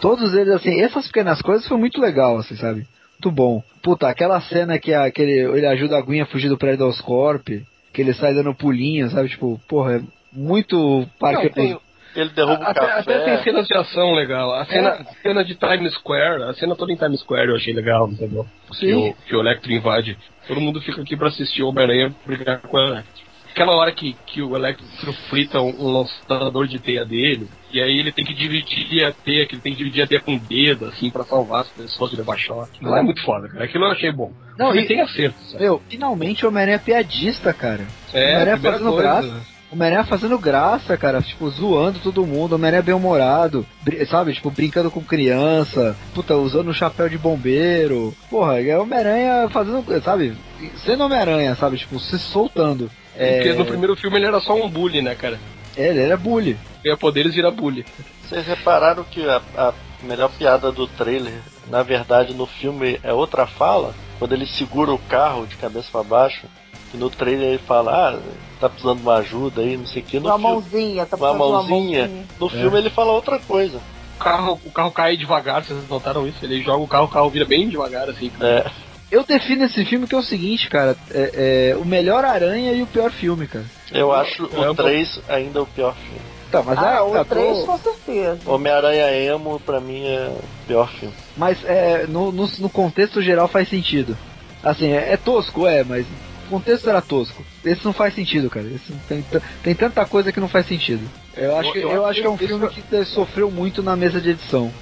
Todos 0.00 0.34
eles, 0.34 0.54
assim, 0.54 0.80
essas 0.80 1.06
pequenas 1.06 1.42
coisas 1.42 1.66
foi 1.66 1.76
muito 1.76 2.00
legal, 2.00 2.38
assim, 2.38 2.56
sabe? 2.56 2.86
Muito 3.16 3.30
bom. 3.30 3.62
Puta, 3.82 4.08
aquela 4.08 4.40
cena 4.42 4.78
que, 4.78 4.92
a, 4.92 5.10
que 5.10 5.22
ele, 5.22 5.58
ele 5.58 5.66
ajuda 5.66 5.96
a 5.96 6.00
Gwen 6.00 6.20
a 6.20 6.26
fugir 6.26 6.48
do 6.48 6.58
prédio 6.58 6.80
da 6.80 6.86
Oscorp, 6.86 7.48
que 7.92 8.02
ele 8.02 8.12
sai 8.12 8.34
dando 8.34 8.54
pulinho, 8.54 9.08
sabe? 9.10 9.28
Tipo, 9.28 9.60
porra, 9.66 9.96
é 9.96 10.00
muito 10.32 11.06
parque. 11.18 11.50
Não, 11.56 11.80
ele 12.14 12.30
derruba 12.30 12.64
até, 12.64 12.82
o 12.82 12.86
café. 12.86 13.00
Até 13.00 13.24
tem 13.24 13.44
cenas 13.44 13.66
de 13.66 13.76
ação 13.76 14.12
legal. 14.14 14.54
A 14.54 14.64
cena, 14.64 14.88
é. 14.88 15.04
cena 15.22 15.44
de 15.44 15.54
Times 15.54 15.94
Square, 15.94 16.42
a 16.44 16.54
cena 16.54 16.74
toda 16.74 16.92
em 16.92 16.96
Times 16.96 17.20
Square 17.20 17.48
eu 17.48 17.56
achei 17.56 17.72
legal, 17.72 18.08
entendeu? 18.08 18.46
Sim. 18.72 18.86
Que 18.86 18.94
o, 18.94 19.14
que 19.26 19.36
o 19.36 19.40
Electro 19.40 19.72
invade. 19.72 20.18
Todo 20.46 20.60
mundo 20.60 20.80
fica 20.80 21.00
aqui 21.02 21.16
pra 21.16 21.28
assistir 21.28 21.62
o 21.62 21.68
Homem-Aranha 21.68 22.14
brigar 22.26 22.60
com 22.60 22.76
a 22.76 22.86
Electro. 22.86 23.15
Aquela 23.56 23.72
hora 23.72 23.90
que, 23.90 24.14
que 24.26 24.42
o 24.42 24.54
Electro 24.54 25.12
frita 25.30 25.60
um, 25.62 25.74
um 25.80 25.88
lançador 25.90 26.66
de 26.68 26.78
teia 26.78 27.06
dele, 27.06 27.48
e 27.72 27.80
aí 27.80 27.98
ele 27.98 28.12
tem 28.12 28.24
que 28.24 28.34
dividir 28.34 29.02
a 29.04 29.12
teia, 29.12 29.46
que 29.46 29.54
ele 29.54 29.62
tem 29.62 29.72
que 29.72 29.78
dividir 29.78 30.02
a 30.02 30.06
teia 30.06 30.20
com 30.20 30.34
o 30.34 30.38
dedo, 30.38 30.84
assim, 30.86 31.10
pra 31.10 31.24
salvar 31.24 31.62
as 31.62 31.68
pessoas 31.70 32.10
de 32.10 32.18
levar 32.18 32.36
choque. 32.38 32.84
Lá 32.84 32.98
é 32.98 33.02
muito 33.02 33.22
foda, 33.24 33.48
cara. 33.48 33.64
Aquilo 33.64 33.84
eu 33.86 33.90
achei 33.92 34.12
bom. 34.12 34.30
Não, 34.58 34.70
ele 34.74 34.82
e- 34.82 34.86
tem 34.88 35.00
acerto, 35.00 35.38
sabe? 35.50 35.64
Meu, 35.64 35.82
finalmente 35.88 36.44
o 36.44 36.48
Homem-Aranha 36.48 36.76
é 36.76 36.78
piadista, 36.78 37.52
cara. 37.54 37.86
É, 38.12 38.24
Homem-Aranha 38.26 38.58
fazendo 38.58 38.90
coisa. 38.90 39.02
graça. 39.02 39.56
O 39.68 39.74
Homem-Aranha 39.74 40.04
fazendo 40.04 40.38
graça, 40.38 40.96
cara, 40.96 41.20
tipo, 41.22 41.50
zoando 41.50 41.98
todo 41.98 42.24
mundo, 42.26 42.52
o 42.52 42.54
Homem-Aranha 42.54 42.82
bem-humorado, 42.82 43.66
bri- 43.82 44.04
sabe, 44.06 44.32
tipo, 44.34 44.50
brincando 44.50 44.90
com 44.90 45.02
criança, 45.02 45.96
puta, 46.14 46.36
usando 46.36 46.68
o 46.68 46.74
chapéu 46.74 47.08
de 47.08 47.18
bombeiro. 47.18 48.14
Porra, 48.30 48.60
é 48.62 48.76
o 48.78 48.82
Homem-Aranha 48.82 49.48
fazendo, 49.48 49.82
sabe, 50.02 50.34
sendo 50.76 51.04
Homem-Aranha, 51.04 51.54
sabe, 51.56 51.78
tipo, 51.78 51.98
se 51.98 52.18
soltando. 52.18 52.90
É, 53.18 53.36
Porque 53.36 53.52
no 53.54 53.64
primeiro 53.64 53.96
filme 53.96 54.16
ele 54.18 54.26
era 54.26 54.40
só 54.40 54.54
um 54.54 54.68
bully, 54.68 55.00
né, 55.02 55.14
cara? 55.14 55.38
é, 55.76 55.88
ele 55.88 56.00
era 56.00 56.16
bully. 56.16 56.58
Ganha 56.84 56.96
poderes 56.96 57.32
e 57.32 57.36
vira 57.36 57.50
bully. 57.50 57.84
Vocês 58.22 58.46
repararam 58.46 59.04
que 59.04 59.26
a, 59.28 59.40
a 59.56 59.72
melhor 60.02 60.30
piada 60.30 60.70
do 60.72 60.86
trailer, 60.86 61.34
na 61.68 61.82
verdade, 61.82 62.34
no 62.34 62.46
filme 62.46 62.98
é 63.02 63.12
outra 63.12 63.46
fala? 63.46 63.94
Quando 64.18 64.32
ele 64.32 64.46
segura 64.46 64.92
o 64.92 64.98
carro 64.98 65.46
de 65.46 65.56
cabeça 65.56 65.88
pra 65.92 66.02
baixo, 66.02 66.46
que 66.90 66.96
no 66.96 67.10
trailer 67.10 67.48
ele 67.50 67.58
fala, 67.58 67.92
ah, 68.14 68.18
tá 68.60 68.68
precisando 68.68 68.98
de 68.98 69.02
uma 69.02 69.16
ajuda 69.16 69.60
aí, 69.62 69.76
não 69.76 69.86
sei 69.86 70.02
o 70.02 70.04
que. 70.04 70.18
No 70.18 70.26
Uma 70.28 70.38
filme, 70.38 70.52
mãozinha, 70.54 71.06
tá 71.06 71.16
uma 71.16 71.28
precisando 71.28 71.38
de 71.38 71.42
uma 71.42 71.62
mãozinha. 71.62 72.00
mãozinha. 72.02 72.26
No 72.40 72.48
filme 72.48 72.78
ele 72.78 72.90
fala 72.90 73.12
outra 73.12 73.38
coisa. 73.40 73.78
O 74.18 74.18
carro, 74.18 74.60
o 74.64 74.70
carro 74.70 74.90
cai 74.92 75.16
devagar, 75.16 75.62
vocês 75.62 75.88
notaram 75.88 76.26
isso? 76.26 76.38
Ele 76.42 76.62
joga 76.62 76.82
o 76.82 76.88
carro, 76.88 77.04
o 77.04 77.08
carro 77.08 77.28
vira 77.30 77.44
bem 77.44 77.68
devagar, 77.68 78.08
assim. 78.08 78.30
É, 78.40 78.64
Eu 79.10 79.22
defino 79.24 79.64
esse 79.64 79.84
filme 79.84 80.06
que 80.06 80.14
é 80.14 80.18
o 80.18 80.22
seguinte, 80.22 80.68
cara, 80.68 80.96
é, 81.10 81.70
é 81.72 81.76
o 81.76 81.84
melhor 81.84 82.24
Aranha 82.24 82.72
e 82.72 82.82
o 82.82 82.86
pior 82.86 83.10
filme, 83.10 83.46
cara. 83.46 83.64
eu 83.92 84.12
acho 84.12 84.48
é 84.52 84.68
um 84.68 84.72
o 84.72 84.74
3 84.74 85.20
ainda 85.28 85.62
o 85.62 85.66
pior 85.66 85.94
filme. 85.94 86.20
Tá, 86.50 86.62
mas 86.62 86.78
Ah, 86.78 86.98
ah, 86.98 87.04
o 87.04 87.12
tá, 87.12 87.24
3 87.24 87.58
tô- 87.58 87.66
com 87.66 87.78
certeza. 87.78 88.38
Homem-Aranha 88.46 89.10
Emo, 89.12 89.60
pra 89.60 89.80
mim, 89.80 90.04
é 90.06 90.28
o 90.28 90.66
pior 90.66 90.90
filme. 90.92 91.14
Mas 91.36 91.64
é, 91.64 92.06
no, 92.08 92.32
no, 92.32 92.48
no 92.58 92.68
contexto 92.70 93.22
geral 93.22 93.46
faz 93.48 93.68
sentido. 93.68 94.16
Assim, 94.62 94.92
é, 94.92 95.12
é 95.12 95.16
tosco, 95.16 95.66
é, 95.66 95.84
mas 95.84 96.04
o 96.46 96.50
contexto 96.50 96.88
era 96.88 97.00
tosco. 97.02 97.44
Esse 97.64 97.84
não 97.84 97.92
faz 97.92 98.14
sentido, 98.14 98.48
cara. 98.50 98.66
Esse 98.66 98.92
tem, 99.08 99.24
tem 99.62 99.74
tanta 99.74 100.04
coisa 100.04 100.32
que 100.32 100.40
não 100.40 100.48
faz 100.48 100.66
sentido. 100.66 101.08
Eu 101.36 101.56
acho, 101.56 101.72
que, 101.72 101.78
eu 101.78 101.90
eu 101.90 102.06
acho 102.06 102.20
que 102.20 102.26
é 102.26 102.30
um 102.30 102.38
filme 102.38 102.66
isso- 102.66 102.82
que 102.90 103.04
sofreu 103.04 103.50
muito 103.50 103.82
na 103.82 103.94
mesa 103.96 104.20
de 104.20 104.30
edição. 104.30 104.72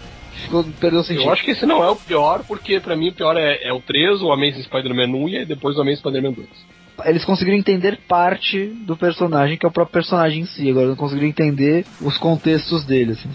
Perdeu 0.81 1.03
sentido. 1.03 1.27
Eu 1.27 1.33
acho 1.33 1.45
que 1.45 1.53
esse 1.53 1.67
não 1.67 1.83
é 1.83 1.91
o 1.91 1.97
pior, 1.97 2.45
porque 2.47 2.81
pra 2.81 2.97
mim 2.97 3.09
o 3.09 3.15
pior 3.15 3.37
é, 3.37 3.59
é 3.63 3.73
o 3.73 3.81
3, 3.81 4.23
o 4.23 4.33
Amazing 4.33 4.63
Spider-Man 4.63 5.17
1 5.17 5.29
e 5.29 5.45
depois 5.45 5.77
o 5.77 5.81
Amazing 5.81 5.99
Spider-Man 5.99 6.33
2. 6.33 6.49
Eles 7.07 7.25
conseguiram 7.25 7.59
entender 7.59 7.99
parte 8.07 8.67
do 8.67 8.97
personagem, 8.97 9.59
que 9.59 9.67
é 9.67 9.69
o 9.69 9.73
próprio 9.73 9.93
personagem 9.93 10.43
em 10.43 10.47
si. 10.47 10.71
Agora 10.71 10.87
não 10.87 10.97
conseguiram 10.97 11.29
entender 11.29 11.85
os 12.01 12.17
contextos 12.19 12.85
dele, 12.85 13.13
assim. 13.13 13.29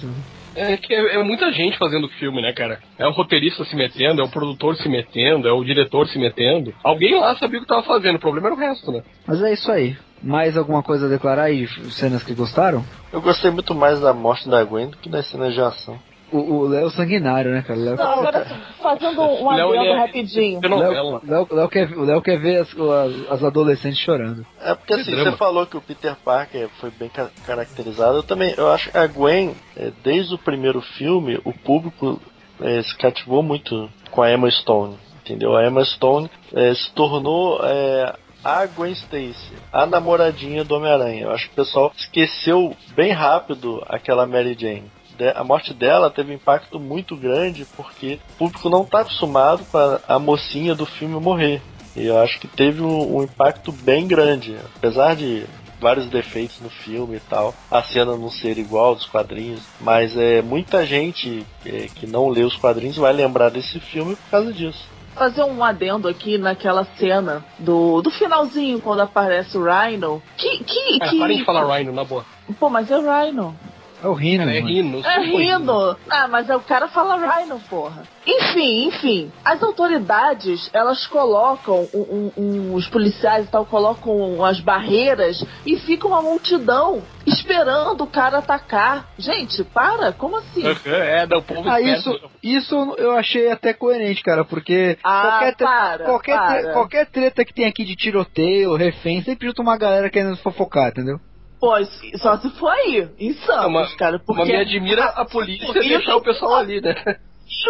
É 0.55 0.75
que 0.77 0.93
é, 0.93 1.15
é 1.15 1.23
muita 1.23 1.51
gente 1.51 1.77
fazendo 1.77 2.07
filme, 2.09 2.41
né, 2.41 2.51
cara? 2.53 2.79
É 2.97 3.07
o 3.07 3.11
roteirista 3.11 3.63
se 3.65 3.75
metendo, 3.75 4.21
é 4.21 4.23
o 4.23 4.29
produtor 4.29 4.75
se 4.75 4.89
metendo, 4.89 5.47
é 5.47 5.51
o 5.51 5.63
diretor 5.63 6.07
se 6.07 6.17
metendo. 6.17 6.73
Alguém 6.83 7.19
lá 7.19 7.35
sabia 7.35 7.59
o 7.59 7.61
que 7.61 7.67
tava 7.67 7.83
fazendo, 7.83 8.15
o 8.15 8.19
problema 8.19 8.47
era 8.47 8.55
o 8.55 8.59
resto, 8.59 8.91
né? 8.91 9.01
Mas 9.25 9.41
é 9.41 9.53
isso 9.53 9.71
aí. 9.71 9.95
Mais 10.21 10.57
alguma 10.57 10.83
coisa 10.83 11.05
a 11.05 11.09
declarar 11.09 11.43
aí? 11.43 11.65
Cenas 11.91 12.23
que 12.23 12.33
gostaram? 12.33 12.83
Eu 13.11 13.21
gostei 13.21 13.51
muito 13.51 13.73
mais 13.73 14.01
da 14.01 14.13
morte 14.13 14.49
da 14.49 14.63
Gwen 14.63 14.89
do 14.89 14.97
que 14.97 15.07
das 15.09 15.27
cenas 15.27 15.53
de 15.53 15.61
ação. 15.61 15.97
O 16.31 16.37
o 16.37 16.67
Léo 16.67 16.89
sanguinário, 16.91 17.51
né, 17.51 17.61
cara? 17.61 17.79
Léo, 17.79 17.95
Não, 17.97 18.11
agora, 18.19 18.45
fazendo 18.81 19.21
um 19.21 19.49
Léo, 19.51 19.69
adendo 19.69 19.85
é- 19.85 19.97
rapidinho. 19.99 20.59
É. 20.63 20.67
Léo, 20.67 21.21
Léo, 21.23 21.47
Léo 21.51 21.69
quer, 21.69 21.91
o 21.97 22.03
Léo 22.03 22.21
quer 22.21 22.39
ver 22.39 22.61
as, 22.61 22.69
as, 22.77 23.31
as 23.31 23.43
adolescentes 23.43 23.99
chorando. 23.99 24.45
É 24.61 24.75
porque 24.75 24.93
Que 24.95 25.01
assim, 25.01 25.11
drama. 25.11 25.31
você 25.31 25.37
falou 25.37 25.65
que 25.65 25.77
o 25.77 25.81
Peter 25.81 26.15
Parker 26.23 26.69
foi 26.79 26.91
bem 26.91 27.09
ca- 27.09 27.29
caracterizado. 27.45 28.17
Eu 28.17 28.23
também, 28.23 28.53
eu 28.57 28.69
acho 28.71 28.91
que 28.91 28.97
a 28.97 29.07
Gwen, 29.07 29.55
é, 29.75 29.91
desde 30.03 30.33
o 30.35 30.37
primeiro 30.37 30.81
filme, 30.81 31.39
o 31.43 31.51
público 31.53 32.21
é, 32.61 32.81
se 32.83 32.95
cativou 32.97 33.41
muito 33.41 33.89
com 34.11 34.21
a 34.21 34.31
Emma 34.31 34.49
Stone. 34.51 34.97
Entendeu? 35.23 35.55
A 35.55 35.65
Emma 35.65 35.83
Stone 35.85 36.29
é, 36.53 36.73
se 36.73 36.91
tornou 36.93 37.59
é, 37.63 38.13
a 38.43 38.65
Gwen 38.65 38.91
Stacy, 38.93 39.53
a 39.71 39.85
namoradinha 39.85 40.63
do 40.63 40.75
Homem-Aranha. 40.75 41.23
Eu 41.23 41.31
acho 41.31 41.45
que 41.47 41.53
o 41.53 41.55
pessoal 41.55 41.91
esqueceu 41.95 42.75
bem 42.95 43.11
rápido 43.11 43.83
aquela 43.87 44.25
Mary 44.25 44.55
Jane. 44.59 44.91
De- 45.19 45.29
A 45.37 45.43
morte 45.43 45.73
dela 45.73 46.09
teve 46.09 46.31
um 46.31 46.35
impacto 46.35 46.79
muito 46.79 47.15
grande 47.15 47.65
porque 47.75 48.19
o 48.35 48.37
público 48.37 48.69
não 48.69 48.83
está 48.83 49.01
acostumado 49.01 49.63
com 49.71 49.77
a, 49.77 49.99
a 50.07 50.17
mocinha 50.19 50.73
do 50.73 50.85
filme 50.85 51.19
morrer. 51.19 51.61
E 51.95 52.05
eu 52.05 52.17
acho 52.19 52.39
que 52.39 52.47
teve 52.47 52.81
um, 52.81 53.17
um 53.17 53.23
impacto 53.23 53.71
bem 53.71 54.07
grande. 54.07 54.55
Apesar 54.77 55.15
de 55.15 55.43
vários 55.81 56.07
defeitos 56.07 56.59
no 56.61 56.69
filme 56.69 57.17
e 57.17 57.19
tal, 57.21 57.53
a 57.71 57.81
cena 57.81 58.15
não 58.15 58.29
ser 58.29 58.57
igual 58.57 58.95
dos 58.95 59.05
quadrinhos, 59.05 59.61
mas 59.79 60.15
é 60.17 60.41
muita 60.41 60.85
gente 60.85 61.45
é, 61.65 61.87
que 61.93 62.05
não 62.05 62.27
lê 62.29 62.43
os 62.43 62.55
quadrinhos 62.55 62.97
vai 62.97 63.13
lembrar 63.13 63.49
desse 63.49 63.79
filme 63.79 64.15
por 64.15 64.29
causa 64.29 64.51
disso. 64.53 64.85
fazer 65.15 65.43
um 65.43 65.63
adendo 65.63 66.07
aqui 66.07 66.37
naquela 66.37 66.85
cena 66.97 67.43
do, 67.57 68.01
do 68.01 68.11
finalzinho, 68.11 68.79
quando 68.81 69.01
aparece 69.01 69.57
o 69.57 69.63
Rhino. 69.63 70.21
Que. 70.37 70.63
que, 70.63 70.99
Cara, 70.99 71.11
que... 71.11 71.19
parem 71.19 71.37
de 71.39 71.45
falar 71.45 71.77
Rhino, 71.77 71.91
na 71.93 72.03
boa. 72.03 72.25
Pô, 72.59 72.69
mas 72.69 72.89
é 72.91 72.97
o 72.97 73.01
Rhino. 73.01 73.55
É 74.01 74.07
o 74.07 74.13
Rino, 74.13 74.45
Cara, 74.45 74.55
é. 74.57 74.61
Rhino. 74.61 75.05
É 75.05 75.19
Rhino. 75.19 75.97
Ah, 76.09 76.27
mas 76.27 76.49
é 76.49 76.55
o 76.55 76.61
cara 76.61 76.87
fala 76.87 77.17
Rhino, 77.17 77.59
porra. 77.69 78.03
Enfim, 78.25 78.87
enfim. 78.87 79.31
As 79.43 79.61
autoridades, 79.61 80.69
elas 80.73 81.05
colocam, 81.07 81.87
um, 81.93 81.99
um- 81.99 82.31
um- 82.43 82.73
os 82.75 82.87
policiais 82.87 83.45
e 83.47 83.51
tal, 83.51 83.65
colocam 83.65 84.43
as 84.45 84.59
barreiras 84.59 85.43
e 85.65 85.77
fica 85.77 86.07
uma 86.07 86.21
multidão 86.21 87.01
esperando 87.25 88.01
o 88.03 88.07
cara 88.07 88.37
atacar. 88.37 89.07
Gente, 89.17 89.63
para, 89.63 90.11
como 90.13 90.37
assim? 90.37 90.63
É, 90.85 91.25
não, 91.27 91.39
o 91.39 91.43
povo 91.43 91.69
Ah, 91.69 91.81
isso, 91.81 92.19
isso 92.41 92.75
eu 92.97 93.11
achei 93.11 93.51
até 93.51 93.73
coerente, 93.73 94.21
cara, 94.23 94.45
porque 94.45 94.97
Ah, 95.03 95.21
qualquer, 95.21 95.55
tre- 95.55 95.67
para, 95.67 96.05
qualquer, 96.05 96.39
tre- 96.39 96.61
para. 96.63 96.73
qualquer 96.73 97.05
treta 97.07 97.45
que 97.45 97.53
tem 97.53 97.65
aqui 97.65 97.83
de 97.83 97.95
tiroteio, 97.95 98.75
refém, 98.75 99.21
sempre 99.23 99.47
junta 99.47 99.61
uma 99.61 99.77
galera 99.77 100.09
querendo 100.09 100.37
fofocar, 100.37 100.89
entendeu? 100.89 101.19
Pô, 101.59 101.73
só 102.19 102.37
se 102.37 102.49
for 102.51 102.69
aí, 102.69 103.09
em 103.19 103.33
Santos, 103.33 103.63
Não, 103.63 103.69
mas- 103.69 103.93
cara. 103.95 104.19
Porque 104.19 104.39
Mas 104.41 104.47
me 104.49 104.55
admira 104.55 105.03
a 105.05 105.25
polícia 105.25 105.65
Isso- 105.65 105.89
deixar 105.89 106.15
o 106.15 106.21
pessoal 106.21 106.55
ali, 106.55 106.79
né? 106.81 106.93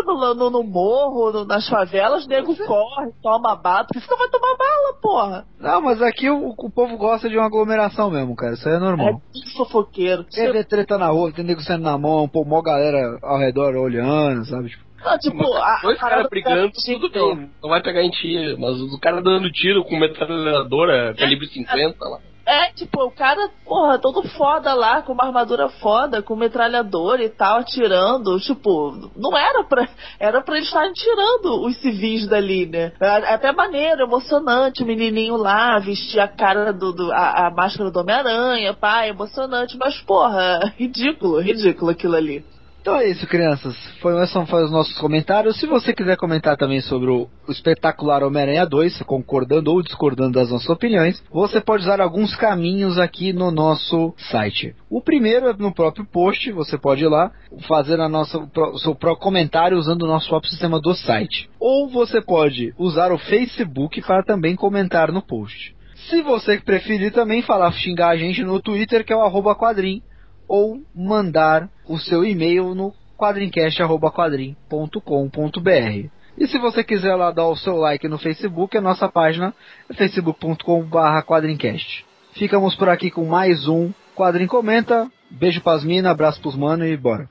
no, 0.06 0.34
no, 0.36 0.50
no 0.50 0.64
morro, 0.64 1.32
no- 1.32 1.46
nas 1.46 1.68
favelas, 1.68 2.28
nego 2.28 2.56
corre, 2.56 3.12
toma 3.24 3.56
bala, 3.56 3.86
porque 3.86 4.00
senão 4.06 4.18
vai 4.20 4.30
tomar 4.30 4.56
bala, 4.58 4.94
porra. 5.02 5.46
Não, 5.60 5.82
mas 5.82 6.02
aqui 6.02 6.30
o, 6.30 6.50
o 6.50 6.70
povo 6.70 6.98
gosta 6.98 7.28
de 7.30 7.38
uma 7.38 7.46
aglomeração 7.48 8.12
mesmo, 8.12 8.36
cara, 8.36 8.54
isso 8.54 8.68
aí 8.68 8.76
é 8.76 8.78
É 8.78 8.80
normal. 8.80 9.22
tudo 9.34 9.50
fofoqueiro. 9.58 10.26
Quer 10.26 10.52
ver 10.52 10.66
treta 10.68 10.98
na 10.98 11.08
rua, 11.08 11.32
tem 11.32 11.44
nego 11.46 11.62
saindo 11.62 11.84
na 11.84 11.98
mão, 11.98 12.28
pô, 12.28 12.44
mó 12.46 12.62
galera 12.62 13.18
ao 13.24 13.40
redor 13.40 13.76
olhando, 13.76 14.46
sabe? 14.46 14.70
Tipo, 14.70 14.84
Não, 15.04 15.18
tipo, 15.18 15.38
Mas 15.38 15.64
a, 15.64 15.80
dois 15.82 15.98
caras 16.00 16.28
brigando, 16.30 16.68
do- 16.68 16.74
tudo 16.74 17.10
bem. 17.10 17.50
Não 17.64 17.70
vai 17.70 17.82
pegar 17.82 18.04
em 18.04 18.10
ti, 18.12 18.56
mas 18.60 18.80
o 18.82 19.00
cara 19.00 19.22
dando 19.22 19.50
tiro 19.50 19.84
com 19.86 19.98
metralhadora 19.98 21.16
calibre 21.18 21.48
50 21.48 21.96
lá. 22.06 22.20
É, 22.50 22.74
tipo, 22.74 23.04
o 23.04 23.12
cara, 23.12 23.47
porra, 23.64 24.00
todo 24.00 24.28
foda 24.30 24.74
lá, 24.74 25.04
com 25.04 25.14
uma 25.14 25.26
armadura 25.26 25.70
foda, 25.70 26.24
com 26.24 26.36
metralhador 26.36 27.20
e 27.22 27.30
tal, 27.30 27.60
atirando. 27.60 28.39
Tipo, 28.39 29.12
não 29.16 29.38
era 29.38 29.64
pra. 29.66 29.88
Era 30.20 30.41
pra 30.41 30.56
eles 30.56 30.68
estarem 30.68 30.91
tirando 30.93 31.64
os 31.64 31.78
civis 31.78 32.28
dali, 32.28 32.66
né? 32.66 32.91
É 33.00 33.34
Até 33.36 33.52
maneiro, 33.52 34.02
emocionante, 34.02 34.82
o 34.82 34.86
menininho 34.88 35.38
lá, 35.38 35.78
vestir 35.78 36.20
a 36.20 36.28
cara 36.28 36.74
do. 36.74 36.91
do- 36.91 37.12
a, 37.12 37.47
a 37.47 37.52
máscara 37.52 37.91
do 37.91 38.00
Homem-Aranha, 38.00 38.74
pá, 38.74 39.06
emocionante, 39.06 39.78
mas, 39.78 40.02
porra, 40.02 40.74
ridículo, 40.76 41.39
ridículo 41.39 41.91
aquilo 41.91 42.16
ali. 42.16 42.43
Então 42.82 42.96
é 42.96 43.10
isso, 43.10 43.28
crianças. 43.28 43.76
Foi, 44.02 44.18
esses 44.24 44.50
foi 44.50 44.64
os 44.64 44.72
nossos 44.72 44.98
comentários. 44.98 45.60
Se 45.60 45.68
você 45.68 45.94
quiser 45.94 46.16
comentar 46.16 46.56
também 46.56 46.80
sobre 46.80 47.10
o, 47.10 47.28
o 47.48 47.52
espetacular 47.52 48.24
Homem-Aranha 48.24 48.66
2, 48.66 49.02
concordando 49.04 49.72
ou 49.72 49.84
discordando 49.84 50.40
das 50.40 50.50
nossas 50.50 50.70
opiniões, 50.70 51.22
você 51.32 51.60
pode 51.60 51.84
usar 51.84 52.00
alguns 52.00 52.36
caminhos 52.36 52.98
aqui 52.98 53.34
no 53.34 53.52
nosso 53.52 54.14
site. 54.18 54.74
O 54.90 55.02
primeiro 55.02 55.50
é 55.50 55.54
no 55.54 55.74
próprio 55.74 56.06
post, 56.06 56.52
você 56.52 56.78
pode 56.78 57.04
ir 57.04 57.10
lá 57.10 57.32
fazer 57.68 58.00
a 58.00 58.08
nossa, 58.08 58.38
o 58.38 58.80
seu 58.80 58.96
próprio 58.96 59.24
comentário 59.24 59.78
usando 59.78 60.04
o 60.04 60.08
nosso 60.08 60.30
próprio 60.30 60.50
sistema 60.50 60.80
do 60.80 60.94
site. 60.94 61.50
Ou 61.60 61.90
você 61.90 62.22
pode 62.22 62.74
usar 62.78 63.12
o 63.12 63.18
Facebook 63.18 64.02
para 64.02 64.24
também 64.24 64.56
comentar 64.56 65.12
no 65.12 65.22
post. 65.22 65.76
Se 66.10 66.22
você 66.22 66.58
preferir 66.60 67.12
também 67.12 67.42
falar, 67.42 67.72
xingar 67.74 68.10
a 68.10 68.18
gente 68.18 68.42
no 68.44 68.62
Twitter, 68.62 69.06
que 69.06 69.12
é 69.12 69.16
o 69.16 69.22
arroba 69.22 69.54
quadrim, 69.54 70.02
ou 70.50 70.82
mandar 70.93 71.70
o 71.88 71.97
seu 72.00 72.26
e-mail 72.26 72.74
no 72.74 72.93
quadrincast.quadrim.com.br. 73.18 76.10
E 76.38 76.47
se 76.47 76.58
você 76.58 76.84
quiser 76.84 77.16
lá 77.16 77.32
dar 77.32 77.47
o 77.47 77.56
seu 77.56 77.76
like 77.76 78.08
no 78.08 78.18
Facebook, 78.18 78.76
a 78.78 78.82
nossa 78.82 79.08
página 79.08 79.54
é 79.89 79.93
facebook.com.br. 79.93 82.04
Ficamos 82.34 82.76
por 82.76 82.89
aqui 82.89 83.12
com 83.12 83.26
mais 83.26 83.68
um 83.68 83.91
Quadrim 84.16 84.47
Comenta. 84.47 85.08
Beijo 85.30 85.62
pras 85.62 85.84
minas, 85.84 86.12
abraço 86.12 86.41
pros 86.41 86.56
mano 86.56 86.84
e 86.86 86.97
bora. 86.97 87.30